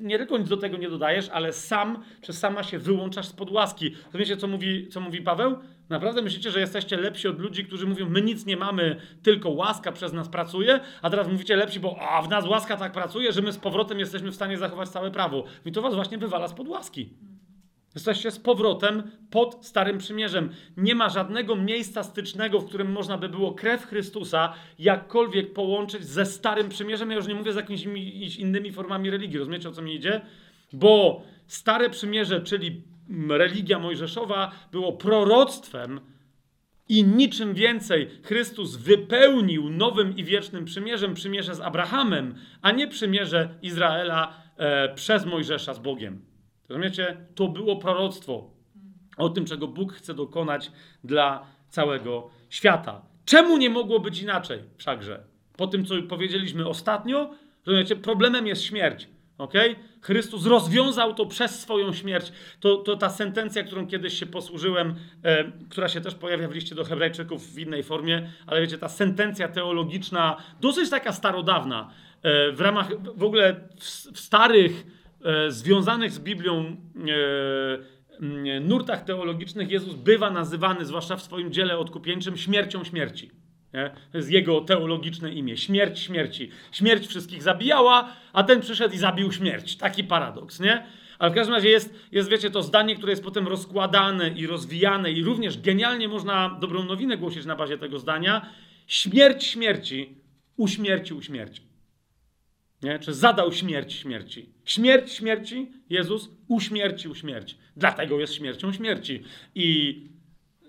nie, 0.00 0.18
tylko 0.18 0.38
nic 0.38 0.48
do 0.48 0.56
tego 0.56 0.76
nie 0.76 0.90
dodajesz, 0.90 1.28
ale 1.28 1.52
sam 1.52 2.02
czy 2.20 2.32
sama 2.32 2.62
się 2.62 2.78
wyłączasz 2.78 3.26
z 3.26 3.32
podłaski. 3.32 3.94
Rozumiecie, 4.06 4.36
co 4.36 4.48
mówi, 4.48 4.88
co 4.88 5.00
mówi 5.00 5.22
Paweł? 5.22 5.58
Naprawdę 5.88 6.22
myślicie, 6.22 6.50
że 6.50 6.60
jesteście 6.60 6.96
lepsi 6.96 7.28
od 7.28 7.40
ludzi, 7.40 7.64
którzy 7.64 7.86
mówią, 7.86 8.08
my 8.08 8.22
nic 8.22 8.46
nie 8.46 8.56
mamy, 8.56 8.96
tylko 9.22 9.50
łaska 9.50 9.92
przez 9.92 10.12
nas 10.12 10.28
pracuje, 10.28 10.80
a 11.02 11.10
teraz 11.10 11.28
mówicie 11.28 11.56
lepsi, 11.56 11.80
bo 11.80 11.96
a 12.00 12.22
w 12.22 12.28
nas 12.28 12.46
łaska 12.46 12.76
tak 12.76 12.92
pracuje, 12.92 13.32
że 13.32 13.42
my 13.42 13.52
z 13.52 13.58
powrotem 13.58 13.98
jesteśmy 13.98 14.30
w 14.30 14.34
stanie 14.34 14.58
zachować 14.58 14.88
całe 14.88 15.10
prawo. 15.10 15.44
I 15.64 15.72
to 15.72 15.82
was 15.82 15.94
właśnie 15.94 16.18
wywala 16.18 16.48
z 16.48 16.54
pod 16.54 16.68
łaski. 16.68 17.10
Jesteście 17.94 18.30
z 18.30 18.38
powrotem 18.38 19.02
pod 19.30 19.66
Starym 19.66 19.98
Przymierzem. 19.98 20.50
Nie 20.76 20.94
ma 20.94 21.08
żadnego 21.08 21.56
miejsca 21.56 22.02
stycznego, 22.02 22.60
w 22.60 22.68
którym 22.68 22.92
można 22.92 23.18
by 23.18 23.28
było 23.28 23.54
krew 23.54 23.86
Chrystusa 23.86 24.54
jakkolwiek 24.78 25.52
połączyć 25.52 26.04
ze 26.04 26.26
Starym 26.26 26.68
Przymierzem. 26.68 27.10
Ja 27.10 27.16
już 27.16 27.26
nie 27.26 27.34
mówię 27.34 27.52
z 27.52 27.56
jakimiś 27.56 27.86
innymi 28.36 28.72
formami 28.72 29.10
religii. 29.10 29.38
Rozumiecie, 29.38 29.68
o 29.68 29.72
co 29.72 29.82
mi 29.82 29.94
idzie? 29.94 30.20
Bo 30.72 31.22
Stare 31.46 31.90
Przymierze, 31.90 32.40
czyli 32.40 32.82
religia 33.28 33.78
mojżeszowa 33.78 34.52
było 34.72 34.92
proroctwem 34.92 36.00
i 36.88 37.04
niczym 37.04 37.54
więcej 37.54 38.08
Chrystus 38.22 38.76
wypełnił 38.76 39.70
nowym 39.70 40.16
i 40.16 40.24
wiecznym 40.24 40.64
przymierzem 40.64 41.14
przymierze 41.14 41.54
z 41.54 41.60
Abrahamem, 41.60 42.34
a 42.62 42.70
nie 42.70 42.88
przymierze 42.88 43.54
Izraela 43.62 44.42
e, 44.56 44.94
przez 44.94 45.26
Mojżesza 45.26 45.74
z 45.74 45.78
Bogiem. 45.78 46.31
Rozumiecie? 46.72 47.16
To 47.34 47.48
było 47.48 47.76
proroctwo 47.76 48.50
o 49.16 49.28
tym, 49.28 49.44
czego 49.44 49.68
Bóg 49.68 49.92
chce 49.92 50.14
dokonać 50.14 50.72
dla 51.04 51.46
całego 51.68 52.30
świata. 52.50 53.02
Czemu 53.24 53.56
nie 53.56 53.70
mogło 53.70 54.00
być 54.00 54.22
inaczej 54.22 54.58
wszakże? 54.76 55.24
Po 55.56 55.66
tym, 55.66 55.84
co 55.84 55.94
powiedzieliśmy 56.08 56.68
ostatnio, 56.68 57.30
rozumiecie, 57.66 57.96
problemem 57.96 58.46
jest 58.46 58.62
śmierć. 58.62 59.08
Okay? 59.38 59.76
Chrystus 60.00 60.46
rozwiązał 60.46 61.14
to 61.14 61.26
przez 61.26 61.60
swoją 61.60 61.92
śmierć. 61.92 62.32
To, 62.60 62.76
to 62.76 62.96
ta 62.96 63.10
sentencja, 63.10 63.62
którą 63.62 63.86
kiedyś 63.86 64.18
się 64.18 64.26
posłużyłem, 64.26 64.94
e, 65.22 65.44
która 65.70 65.88
się 65.88 66.00
też 66.00 66.14
pojawia 66.14 66.48
w 66.48 66.52
liście 66.52 66.74
do 66.74 66.84
Hebrajczyków 66.84 67.54
w 67.54 67.58
innej 67.58 67.82
formie, 67.82 68.30
ale 68.46 68.60
wiecie, 68.60 68.78
ta 68.78 68.88
sentencja 68.88 69.48
teologiczna, 69.48 70.36
dosyć 70.60 70.90
taka 70.90 71.12
starodawna, 71.12 71.90
e, 72.22 72.52
w 72.52 72.60
ramach 72.60 72.88
w 73.16 73.22
ogóle 73.22 73.54
w, 73.76 73.84
w 74.12 74.20
starych, 74.20 74.86
związanych 75.48 76.12
z 76.12 76.18
Biblią 76.18 76.76
e, 78.20 78.60
nurtach 78.60 79.04
teologicznych, 79.04 79.70
Jezus 79.70 79.94
bywa 79.94 80.30
nazywany, 80.30 80.84
zwłaszcza 80.84 81.16
w 81.16 81.22
swoim 81.22 81.52
dziele 81.52 81.78
odkupieńczym, 81.78 82.36
śmiercią 82.36 82.84
śmierci. 82.84 83.30
To 84.12 84.18
jest 84.18 84.30
jego 84.30 84.60
teologiczne 84.60 85.32
imię. 85.32 85.56
Śmierć 85.56 85.98
śmierci. 85.98 86.50
Śmierć 86.72 87.06
wszystkich 87.06 87.42
zabijała, 87.42 88.12
a 88.32 88.42
ten 88.42 88.60
przyszedł 88.60 88.94
i 88.94 88.98
zabił 88.98 89.32
śmierć. 89.32 89.76
Taki 89.76 90.04
paradoks, 90.04 90.60
nie? 90.60 90.86
Ale 91.18 91.30
w 91.30 91.34
każdym 91.34 91.54
razie 91.54 91.68
jest, 91.68 91.94
jest, 92.12 92.30
wiecie, 92.30 92.50
to 92.50 92.62
zdanie, 92.62 92.96
które 92.96 93.12
jest 93.12 93.24
potem 93.24 93.48
rozkładane 93.48 94.28
i 94.28 94.46
rozwijane 94.46 95.12
i 95.12 95.24
również 95.24 95.60
genialnie 95.60 96.08
można 96.08 96.58
dobrą 96.60 96.84
nowinę 96.84 97.16
głosić 97.16 97.44
na 97.44 97.56
bazie 97.56 97.78
tego 97.78 97.98
zdania. 97.98 98.46
Śmierć 98.86 99.44
śmierci 99.44 100.16
uśmiercił 100.56 101.22
śmierć. 101.22 101.62
Nie? 102.82 102.98
Czy 102.98 103.14
zadał 103.14 103.52
śmierć 103.52 103.92
śmierci. 103.92 104.52
Śmierć 104.64 105.12
śmierci 105.12 105.72
Jezus 105.90 106.30
uśmiercił 106.48 107.14
śmierć. 107.14 107.58
Dlatego 107.76 108.20
jest 108.20 108.34
śmiercią 108.34 108.72
śmierci. 108.72 109.22
I 109.54 109.96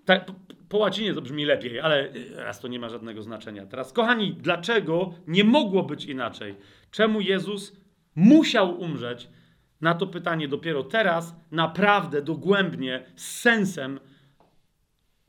tak, 0.06 0.32
po 0.70 0.78
łacinie 0.78 1.14
to 1.14 1.22
brzmi 1.22 1.46
lepiej, 1.46 1.80
ale 1.80 2.10
raz 2.36 2.60
to 2.60 2.68
nie 2.68 2.80
ma 2.80 2.90
żadnego 2.90 3.24
znaczenia. 3.24 3.66
Teraz, 3.66 3.94
kochani, 3.94 4.34
dlaczego 4.34 5.14
nie 5.28 5.44
mogło 5.44 5.84
być 5.84 6.06
inaczej? 6.06 6.56
Czemu 6.92 7.22
Jezus 7.22 7.76
musiał 8.16 8.82
umrzeć? 8.82 9.30
Na 9.82 9.94
to 9.94 10.08
pytanie 10.08 10.48
dopiero 10.48 10.84
teraz, 10.84 11.36
naprawdę, 11.52 12.22
dogłębnie, 12.22 13.06
z 13.16 13.40
sensem, 13.40 14.00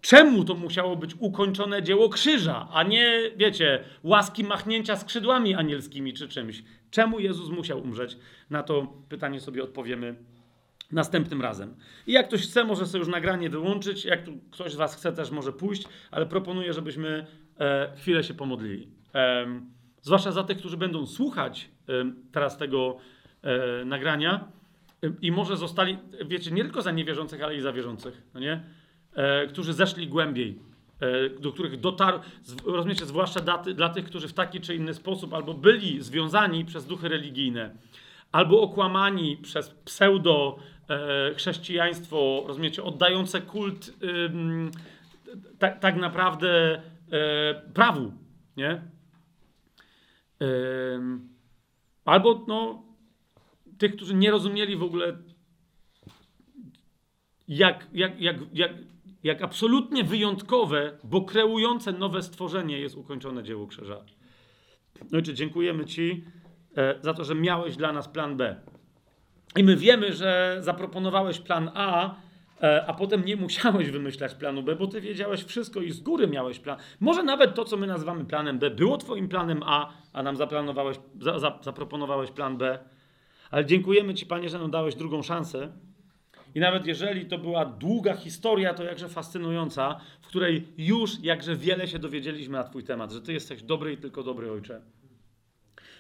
czemu 0.04 0.44
to 0.44 0.54
musiało 0.54 0.96
być 0.96 1.14
ukończone 1.18 1.82
dzieło 1.82 2.08
krzyża, 2.08 2.68
a 2.72 2.82
nie, 2.82 3.20
wiecie, 3.36 3.84
łaski 4.02 4.44
machnięcia 4.44 4.96
skrzydłami 4.96 5.54
anielskimi 5.54 6.12
czy 6.12 6.28
czymś. 6.28 6.62
Czemu 6.90 7.20
Jezus 7.20 7.50
musiał 7.50 7.82
umrzeć? 7.82 8.16
Na 8.50 8.62
to 8.62 8.92
pytanie 9.08 9.40
sobie 9.40 9.62
odpowiemy 9.62 10.14
następnym 10.92 11.42
razem. 11.42 11.74
I 12.06 12.12
jak 12.12 12.28
ktoś 12.28 12.42
chce, 12.42 12.64
może 12.64 12.86
sobie 12.86 12.98
już 12.98 13.08
nagranie 13.08 13.50
wyłączyć. 13.50 14.04
Jak 14.04 14.20
ktoś 14.50 14.72
z 14.72 14.76
Was 14.76 14.96
chce, 14.96 15.12
też 15.12 15.30
może 15.30 15.52
pójść, 15.52 15.84
ale 16.10 16.26
proponuję, 16.26 16.72
żebyśmy 16.72 17.26
e, 17.58 17.92
chwilę 17.96 18.24
się 18.24 18.34
pomodlili. 18.34 18.88
E, 19.14 19.46
zwłaszcza 20.02 20.32
za 20.32 20.44
tych, 20.44 20.58
którzy 20.58 20.76
będą 20.76 21.06
słuchać 21.06 21.70
e, 21.88 21.92
teraz 22.32 22.56
tego 22.58 22.96
e, 23.42 23.84
nagrania 23.84 24.48
i 25.22 25.32
może 25.32 25.56
zostali, 25.56 25.98
wiecie, 26.26 26.50
nie 26.50 26.62
tylko 26.64 26.82
za 26.82 26.90
niewierzących, 26.90 27.42
ale 27.42 27.56
i 27.56 27.60
za 27.60 27.72
wierzących, 27.72 28.22
no 28.34 28.40
nie? 28.40 28.83
E, 29.14 29.46
którzy 29.46 29.72
zeszli 29.72 30.08
głębiej, 30.08 30.58
e, 31.00 31.30
do 31.30 31.52
których 31.52 31.80
dotarł, 31.80 32.18
rozumiecie, 32.64 33.06
zwłaszcza 33.06 33.40
dla, 33.40 33.58
dla 33.58 33.88
tych, 33.88 34.04
którzy 34.04 34.28
w 34.28 34.32
taki 34.32 34.60
czy 34.60 34.74
inny 34.74 34.94
sposób 34.94 35.34
albo 35.34 35.54
byli 35.54 36.02
związani 36.02 36.64
przez 36.64 36.86
duchy 36.86 37.08
religijne, 37.08 37.74
albo 38.32 38.60
okłamani 38.60 39.36
przez 39.36 39.70
pseudo 39.70 40.58
e, 40.88 41.34
chrześcijaństwo, 41.34 42.44
rozumiecie, 42.46 42.82
oddające 42.82 43.40
kult 43.40 43.92
tak, 45.80 45.96
naprawdę 45.96 46.82
prawu, 47.74 48.12
nie? 48.56 48.82
albo 52.04 52.44
no, 52.48 52.82
tych, 53.78 53.96
którzy 53.96 54.14
nie 54.14 54.30
rozumieli 54.30 54.76
w 54.76 54.82
ogóle, 54.82 55.16
jak, 57.48 57.86
jak, 57.92 58.20
jak, 58.20 58.36
jak, 58.52 58.72
jak 59.24 59.42
absolutnie 59.42 60.04
wyjątkowe, 60.04 60.98
bo 61.04 61.22
kreujące 61.22 61.92
nowe 61.92 62.22
stworzenie 62.22 62.78
jest 62.80 62.96
ukończone 62.96 63.42
dzieło 63.42 63.66
krzyża. 63.66 64.04
Ojcze, 65.12 65.34
dziękujemy 65.34 65.84
Ci 65.84 66.24
e, 66.76 66.94
za 67.02 67.14
to, 67.14 67.24
że 67.24 67.34
miałeś 67.34 67.76
dla 67.76 67.92
nas 67.92 68.08
plan 68.08 68.36
B. 68.36 68.56
I 69.56 69.64
my 69.64 69.76
wiemy, 69.76 70.12
że 70.12 70.56
zaproponowałeś 70.60 71.38
plan 71.38 71.70
A, 71.74 72.14
e, 72.62 72.86
a 72.86 72.94
potem 72.94 73.24
nie 73.24 73.36
musiałeś 73.36 73.90
wymyślać 73.90 74.34
planu 74.34 74.62
B, 74.62 74.76
bo 74.76 74.86
ty 74.86 75.00
wiedziałeś 75.00 75.44
wszystko 75.44 75.80
i 75.80 75.90
z 75.90 76.00
góry 76.00 76.26
miałeś 76.26 76.58
plan. 76.58 76.78
Może 77.00 77.22
nawet 77.22 77.54
to, 77.54 77.64
co 77.64 77.76
my 77.76 77.86
nazywamy 77.86 78.24
planem 78.24 78.58
B, 78.58 78.70
było 78.70 78.98
twoim 78.98 79.28
planem 79.28 79.62
A, 79.66 79.92
a 80.12 80.22
nam 80.22 80.36
zaplanowałeś, 80.36 80.96
za, 81.20 81.38
za, 81.38 81.58
zaproponowałeś 81.62 82.30
plan 82.30 82.56
B. 82.56 82.78
Ale 83.50 83.64
dziękujemy 83.66 84.14
Ci, 84.14 84.26
Panie, 84.26 84.48
że 84.48 84.58
nam 84.58 84.70
dałeś 84.70 84.94
drugą 84.94 85.22
szansę. 85.22 85.72
I 86.54 86.60
nawet 86.60 86.86
jeżeli 86.86 87.26
to 87.26 87.38
była 87.38 87.64
długa 87.64 88.16
historia, 88.16 88.74
to 88.74 88.84
jakże 88.84 89.08
fascynująca, 89.08 90.00
w 90.20 90.26
której 90.26 90.68
już 90.78 91.20
jakże 91.22 91.56
wiele 91.56 91.88
się 91.88 91.98
dowiedzieliśmy 91.98 92.52
na 92.52 92.64
Twój 92.64 92.84
temat, 92.84 93.12
że 93.12 93.22
Ty 93.22 93.32
jesteś 93.32 93.62
dobry 93.62 93.92
i 93.92 93.96
tylko 93.96 94.22
dobry 94.22 94.52
Ojcze. 94.52 94.80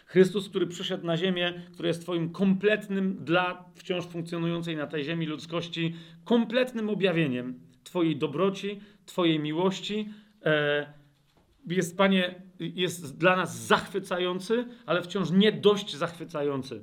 Chrystus, 0.06 0.48
który 0.48 0.66
przyszedł 0.66 1.06
na 1.06 1.16
ziemię, 1.16 1.62
który 1.72 1.88
jest 1.88 2.02
Twoim 2.02 2.30
kompletnym 2.30 3.24
dla 3.24 3.64
wciąż 3.74 4.06
funkcjonującej 4.06 4.76
na 4.76 4.86
tej 4.86 5.04
ziemi 5.04 5.26
ludzkości, 5.26 5.94
kompletnym 6.24 6.90
objawieniem 6.90 7.60
Twojej 7.84 8.16
dobroci, 8.16 8.80
Twojej 9.06 9.40
miłości. 9.40 10.08
E, 10.44 10.86
jest, 11.66 11.96
Panie, 11.96 12.34
jest 12.58 13.18
dla 13.18 13.36
nas 13.36 13.56
zachwycający, 13.66 14.66
ale 14.86 15.02
wciąż 15.02 15.30
nie 15.30 15.52
dość 15.52 15.96
zachwycający. 15.96 16.82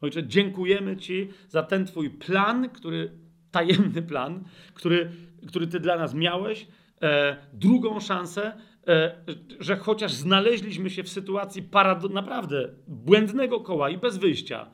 Ojcze, 0.00 0.26
dziękujemy 0.26 0.96
Ci 0.96 1.28
za 1.48 1.62
ten 1.62 1.86
Twój 1.86 2.10
plan, 2.10 2.68
który, 2.68 3.12
tajemny 3.50 4.02
plan, 4.02 4.44
który, 4.74 5.10
który 5.48 5.66
Ty 5.66 5.80
dla 5.80 5.96
nas 5.96 6.14
miałeś, 6.14 6.66
e, 7.02 7.36
drugą 7.52 8.00
szansę, 8.00 8.52
E, 8.88 9.24
że 9.60 9.76
chociaż 9.76 10.12
znaleźliśmy 10.12 10.90
się 10.90 11.02
w 11.02 11.08
sytuacji 11.08 11.68
naprawdę 12.10 12.68
błędnego 12.88 13.60
koła 13.60 13.90
i 13.90 13.98
bez 13.98 14.18
wyjścia, 14.18 14.70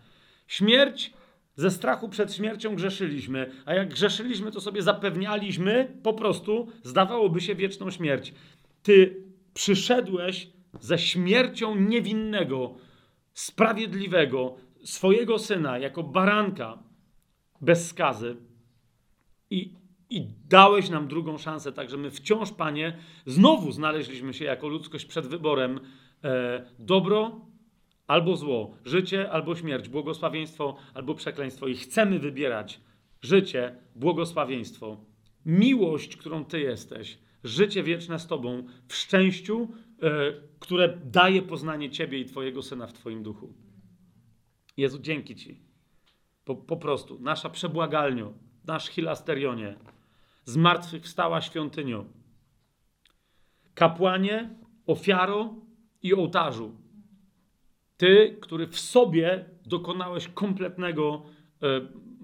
śmierć 0.46 1.12
ze 1.54 1.70
strachu 1.70 2.08
przed 2.08 2.34
śmiercią 2.34 2.74
grzeszyliśmy, 2.74 3.50
a 3.64 3.74
jak 3.74 3.88
grzeszyliśmy, 3.88 4.50
to 4.50 4.60
sobie 4.60 4.82
zapewnialiśmy 4.82 5.96
po 6.02 6.12
prostu, 6.14 6.68
zdawałoby 6.82 7.40
się, 7.40 7.54
wieczną 7.54 7.90
śmierć. 7.90 8.34
Ty 8.82 9.22
przyszedłeś 9.54 10.48
ze 10.80 10.98
śmiercią 10.98 11.76
niewinnego, 11.76 12.74
sprawiedliwego, 13.34 14.56
swojego 14.86 15.38
syna 15.38 15.78
jako 15.78 16.02
baranka 16.02 16.78
bez 17.60 17.88
skazy 17.88 18.36
i 19.50 19.74
i 20.10 20.26
dałeś 20.48 20.90
nam 20.90 21.08
drugą 21.08 21.38
szansę, 21.38 21.72
także 21.72 21.96
my 21.96 22.10
wciąż, 22.10 22.52
Panie, 22.52 22.98
znowu 23.26 23.72
znaleźliśmy 23.72 24.34
się 24.34 24.44
jako 24.44 24.68
ludzkość 24.68 25.04
przed 25.04 25.26
wyborem 25.26 25.80
e, 26.24 26.66
dobro 26.78 27.40
albo 28.06 28.36
zło, 28.36 28.76
życie 28.84 29.30
albo 29.30 29.56
śmierć, 29.56 29.88
błogosławieństwo 29.88 30.76
albo 30.94 31.14
przekleństwo. 31.14 31.68
I 31.68 31.74
chcemy 31.74 32.18
wybierać 32.18 32.80
życie, 33.22 33.76
błogosławieństwo, 33.96 35.04
miłość, 35.46 36.16
którą 36.16 36.44
Ty 36.44 36.60
jesteś, 36.60 37.18
życie 37.44 37.82
wieczne 37.82 38.18
z 38.18 38.26
Tobą 38.26 38.66
w 38.88 38.94
szczęściu, 38.94 39.68
e, 40.02 40.08
które 40.58 40.98
daje 41.04 41.42
poznanie 41.42 41.90
Ciebie 41.90 42.18
i 42.18 42.24
Twojego 42.24 42.62
Syna 42.62 42.86
w 42.86 42.92
Twoim 42.92 43.22
duchu. 43.22 43.65
Jezu, 44.76 44.98
dzięki 44.98 45.36
Ci. 45.36 45.60
Po, 46.44 46.54
po 46.54 46.76
prostu, 46.76 47.18
nasza 47.20 47.50
przebłagalnio, 47.50 48.32
nasz 48.64 48.86
hilasterionie, 48.86 49.76
zmartwychwstała 50.44 51.40
świątynią. 51.40 52.04
Kapłanie, 53.74 54.50
ofiaro 54.86 55.54
i 56.02 56.14
ołtarzu. 56.14 56.76
Ty, 57.96 58.38
który 58.40 58.66
w 58.66 58.80
sobie 58.80 59.44
dokonałeś 59.66 60.28
kompletnego 60.28 61.22
e, 61.62 61.66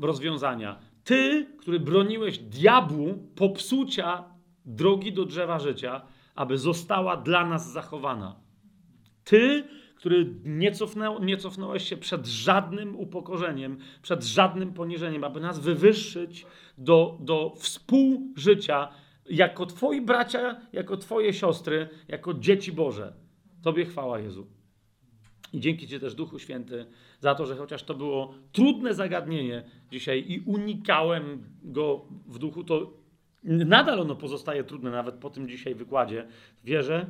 rozwiązania. 0.01 0.79
Ty, 1.05 1.47
który 1.59 1.81
broniłeś 1.81 2.39
diabłu 2.39 3.29
popsucia 3.37 4.25
drogi 4.65 5.13
do 5.13 5.25
drzewa 5.25 5.59
życia, 5.59 6.03
aby 6.35 6.59
została 6.59 7.17
dla 7.17 7.47
nas 7.47 7.73
zachowana. 7.73 8.37
Ty, 9.25 9.65
który 10.03 10.35
nie, 10.45 10.73
nie 11.21 11.37
cofnąłeś 11.37 11.89
się 11.89 11.97
przed 11.97 12.27
żadnym 12.27 12.97
upokorzeniem, 12.97 13.79
przed 14.03 14.25
żadnym 14.25 14.73
poniżeniem, 14.73 15.25
aby 15.25 15.41
nas 15.41 15.61
wywyższyć 15.61 16.47
do, 16.79 17.19
do 17.21 17.55
współżycia 17.57 18.89
jako 19.31 19.67
Twoi 19.67 20.01
bracia, 20.01 20.61
jako 20.73 20.97
Twoje 20.97 21.33
siostry, 21.33 21.89
jako 22.09 22.35
dzieci 22.35 22.73
Boże. 22.73 23.13
Tobie 23.63 23.85
chwała 23.85 24.19
Jezu. 24.19 24.47
I 25.53 25.61
dzięki 25.61 25.89
Ci 25.89 26.01
też 26.01 26.15
Duchu 26.15 26.39
Święty 26.39 26.87
za 27.21 27.35
to, 27.35 27.47
że 27.47 27.57
chociaż 27.57 27.83
to 27.83 27.95
było 27.95 28.35
trudne 28.53 28.95
zagadnienie 28.95 29.65
dzisiaj 29.91 30.25
i 30.29 30.41
unikałem 30.41 31.45
go 31.63 32.05
w 32.27 32.39
duchu, 32.39 32.65
to 32.65 32.93
nadal 33.45 34.01
ono 34.01 34.15
pozostaje 34.15 34.65
trudne 34.65 34.91
nawet 34.91 35.15
po 35.15 35.31
tym 35.31 35.49
dzisiaj 35.49 35.75
wykładzie. 35.75 36.27
Wierzę, 36.65 37.07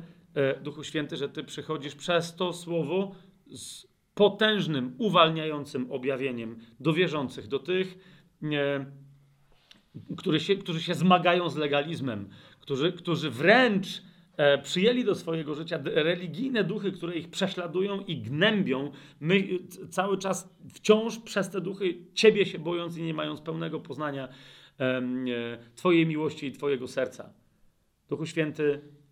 Duchu 0.61 0.83
Święty, 0.83 1.17
że 1.17 1.29
Ty 1.29 1.43
przychodzisz 1.43 1.95
przez 1.95 2.35
to 2.35 2.53
słowo 2.53 3.15
z 3.47 3.87
potężnym, 4.15 4.95
uwalniającym 4.97 5.91
objawieniem 5.91 6.57
do 6.79 6.93
wierzących, 6.93 7.47
do 7.47 7.59
tych, 7.59 7.97
e, 8.43 8.85
którzy 10.17 10.39
się, 10.39 10.55
którzy 10.55 10.81
się 10.81 10.93
zmagają 10.93 11.49
z 11.49 11.55
legalizmem, 11.55 12.29
którzy, 12.59 12.93
którzy 12.93 13.29
wręcz 13.29 14.03
e, 14.37 14.57
przyjęli 14.57 15.03
do 15.03 15.15
swojego 15.15 15.55
życia 15.55 15.79
religijne 15.83 16.63
duchy, 16.63 16.91
które 16.91 17.15
ich 17.15 17.29
prześladują 17.29 17.99
i 17.99 18.17
gnębią, 18.17 18.91
my 19.19 19.47
cały 19.89 20.17
czas 20.17 20.55
wciąż 20.73 21.19
przez 21.19 21.49
te 21.49 21.61
duchy 21.61 21.97
Ciebie 22.13 22.45
się 22.45 22.59
bojąc 22.59 22.97
i 22.97 23.03
nie 23.03 23.13
mając 23.13 23.41
pełnego 23.41 23.79
poznania 23.79 24.27
e, 24.79 25.01
Twojej 25.75 26.07
miłości 26.07 26.47
i 26.47 26.51
Twojego 26.51 26.87
serca. 26.87 27.33
Duchu 28.09 28.25
Święty, 28.25 28.63
e, 28.73 29.02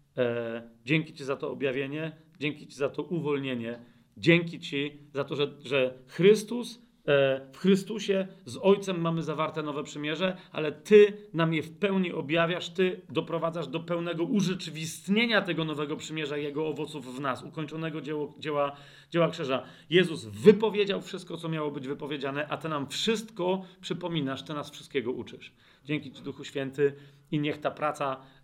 dzięki 0.86 1.14
Ci 1.14 1.24
za 1.24 1.36
to 1.36 1.52
objawienie, 1.52 2.12
dzięki 2.40 2.68
Ci 2.68 2.76
za 2.76 2.90
to 2.90 3.04
uwolnienie, 3.04 3.80
dzięki 4.18 4.60
Ci 4.60 4.98
za 5.14 5.24
to, 5.24 5.36
że, 5.36 5.52
że 5.64 5.94
Chrystus 6.08 6.80
E, 7.08 7.42
w 7.54 7.58
Chrystusie 7.58 8.28
z 8.46 8.58
Ojcem 8.58 9.02
mamy 9.02 9.24
zawarte 9.24 9.64
nowe 9.64 9.84
przymierze, 9.84 10.38
ale 10.52 10.72
Ty 10.72 11.14
nam 11.34 11.54
je 11.54 11.64
w 11.64 11.78
pełni 11.78 12.12
objawiasz, 12.14 12.70
Ty 12.70 13.02
doprowadzasz 13.10 13.68
do 13.68 13.80
pełnego 13.80 14.24
urzeczywistnienia 14.24 15.42
tego 15.42 15.66
nowego 15.66 15.96
przymierza 15.96 16.38
i 16.38 16.44
Jego 16.44 16.68
owoców 16.68 17.16
w 17.16 17.20
nas, 17.20 17.44
ukończonego 17.44 18.02
dzieło, 18.02 18.34
dzieła, 18.40 18.76
dzieła 19.10 19.30
krzyża. 19.30 19.64
Jezus 19.90 20.26
wypowiedział 20.26 21.02
wszystko, 21.02 21.38
co 21.38 21.50
miało 21.50 21.72
być 21.72 21.88
wypowiedziane, 21.88 22.48
a 22.48 22.58
Ty 22.58 22.70
nam 22.70 22.88
wszystko 22.88 23.64
przypominasz, 23.82 24.44
Ty 24.44 24.54
nas 24.54 24.72
wszystkiego 24.72 25.12
uczysz. 25.12 25.54
Dzięki 25.86 26.12
Ci, 26.12 26.24
Duchu 26.24 26.44
Święty, 26.44 26.94
i 27.32 27.40
niech 27.40 27.58
ta 27.58 27.72
praca, 27.72 28.18
e, 28.18 28.18
e, 28.18 28.41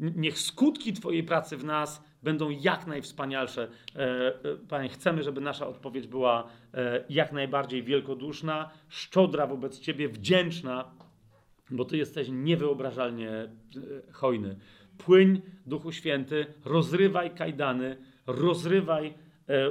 niech 0.00 0.38
skutki 0.38 0.92
Twojej 0.92 1.22
pracy 1.22 1.56
w 1.56 1.64
nas 1.64 2.02
będą 2.22 2.50
jak 2.50 2.86
najwspanialsze. 2.86 3.68
E, 3.96 3.98
e, 3.98 4.32
Panie, 4.68 4.88
chcemy, 4.88 5.22
żeby 5.22 5.40
nasza 5.40 5.66
odpowiedź 5.66 6.06
była 6.06 6.48
e, 6.74 7.04
jak 7.10 7.32
najbardziej 7.32 7.82
wielkoduszna, 7.82 8.70
szczodra 8.88 9.46
wobec 9.46 9.80
Ciebie, 9.80 10.08
wdzięczna, 10.08 10.84
bo 11.70 11.84
Ty 11.84 11.96
jesteś 11.96 12.28
niewyobrażalnie 12.30 13.48
hojny. 14.12 14.56
Płyń, 14.98 15.42
Duchu 15.66 15.92
Święty, 15.92 16.46
rozrywaj 16.64 17.30
kajdany, 17.30 17.96
rozrywaj 18.26 19.14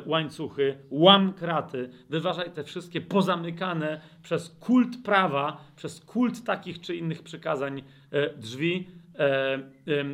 łańcuchy, 0.06 0.78
łam 0.90 1.34
kraty, 1.34 1.90
wyważaj 2.10 2.52
te 2.52 2.64
wszystkie 2.64 3.02
pozamykane 3.02 4.02
przez 4.24 4.50
kult 4.50 5.04
prawa, 5.04 5.66
przez 5.76 6.02
kult 6.02 6.44
takich 6.44 6.82
czy 6.82 6.96
innych 6.96 7.24
przykazań 7.24 7.84
drzwi, 8.38 8.88
E, 8.88 9.01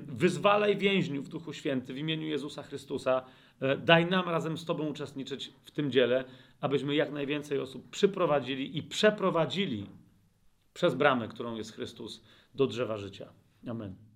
wyzwalaj 0.08 0.77
więźniów 0.77 1.26
w 1.26 1.30
Duchu 1.30 1.53
Święty 1.53 1.93
w 1.93 1.98
imieniu 1.98 2.27
Jezusa 2.27 2.64
Chrystusa. 2.64 3.26
E, 3.61 3.77
daj 3.77 4.06
nam 4.06 4.30
razem 4.30 4.58
z 4.58 4.66
Tobą 4.66 4.88
uczestniczyć 4.88 5.53
w 5.64 5.72
tym 5.72 5.92
dziele, 5.92 6.24
abyśmy 6.61 6.95
jak 6.95 7.11
najwięcej 7.11 7.59
osób 7.59 7.90
przyprowadzili 7.90 8.77
i 8.77 8.84
przeprowadzili 8.84 9.90
przez 10.74 10.95
bramę, 10.95 11.27
którą 11.27 11.56
jest 11.56 11.74
Chrystus, 11.74 12.24
do 12.56 12.67
drzewa 12.67 12.98
życia. 12.98 13.34
Amen. 13.67 14.07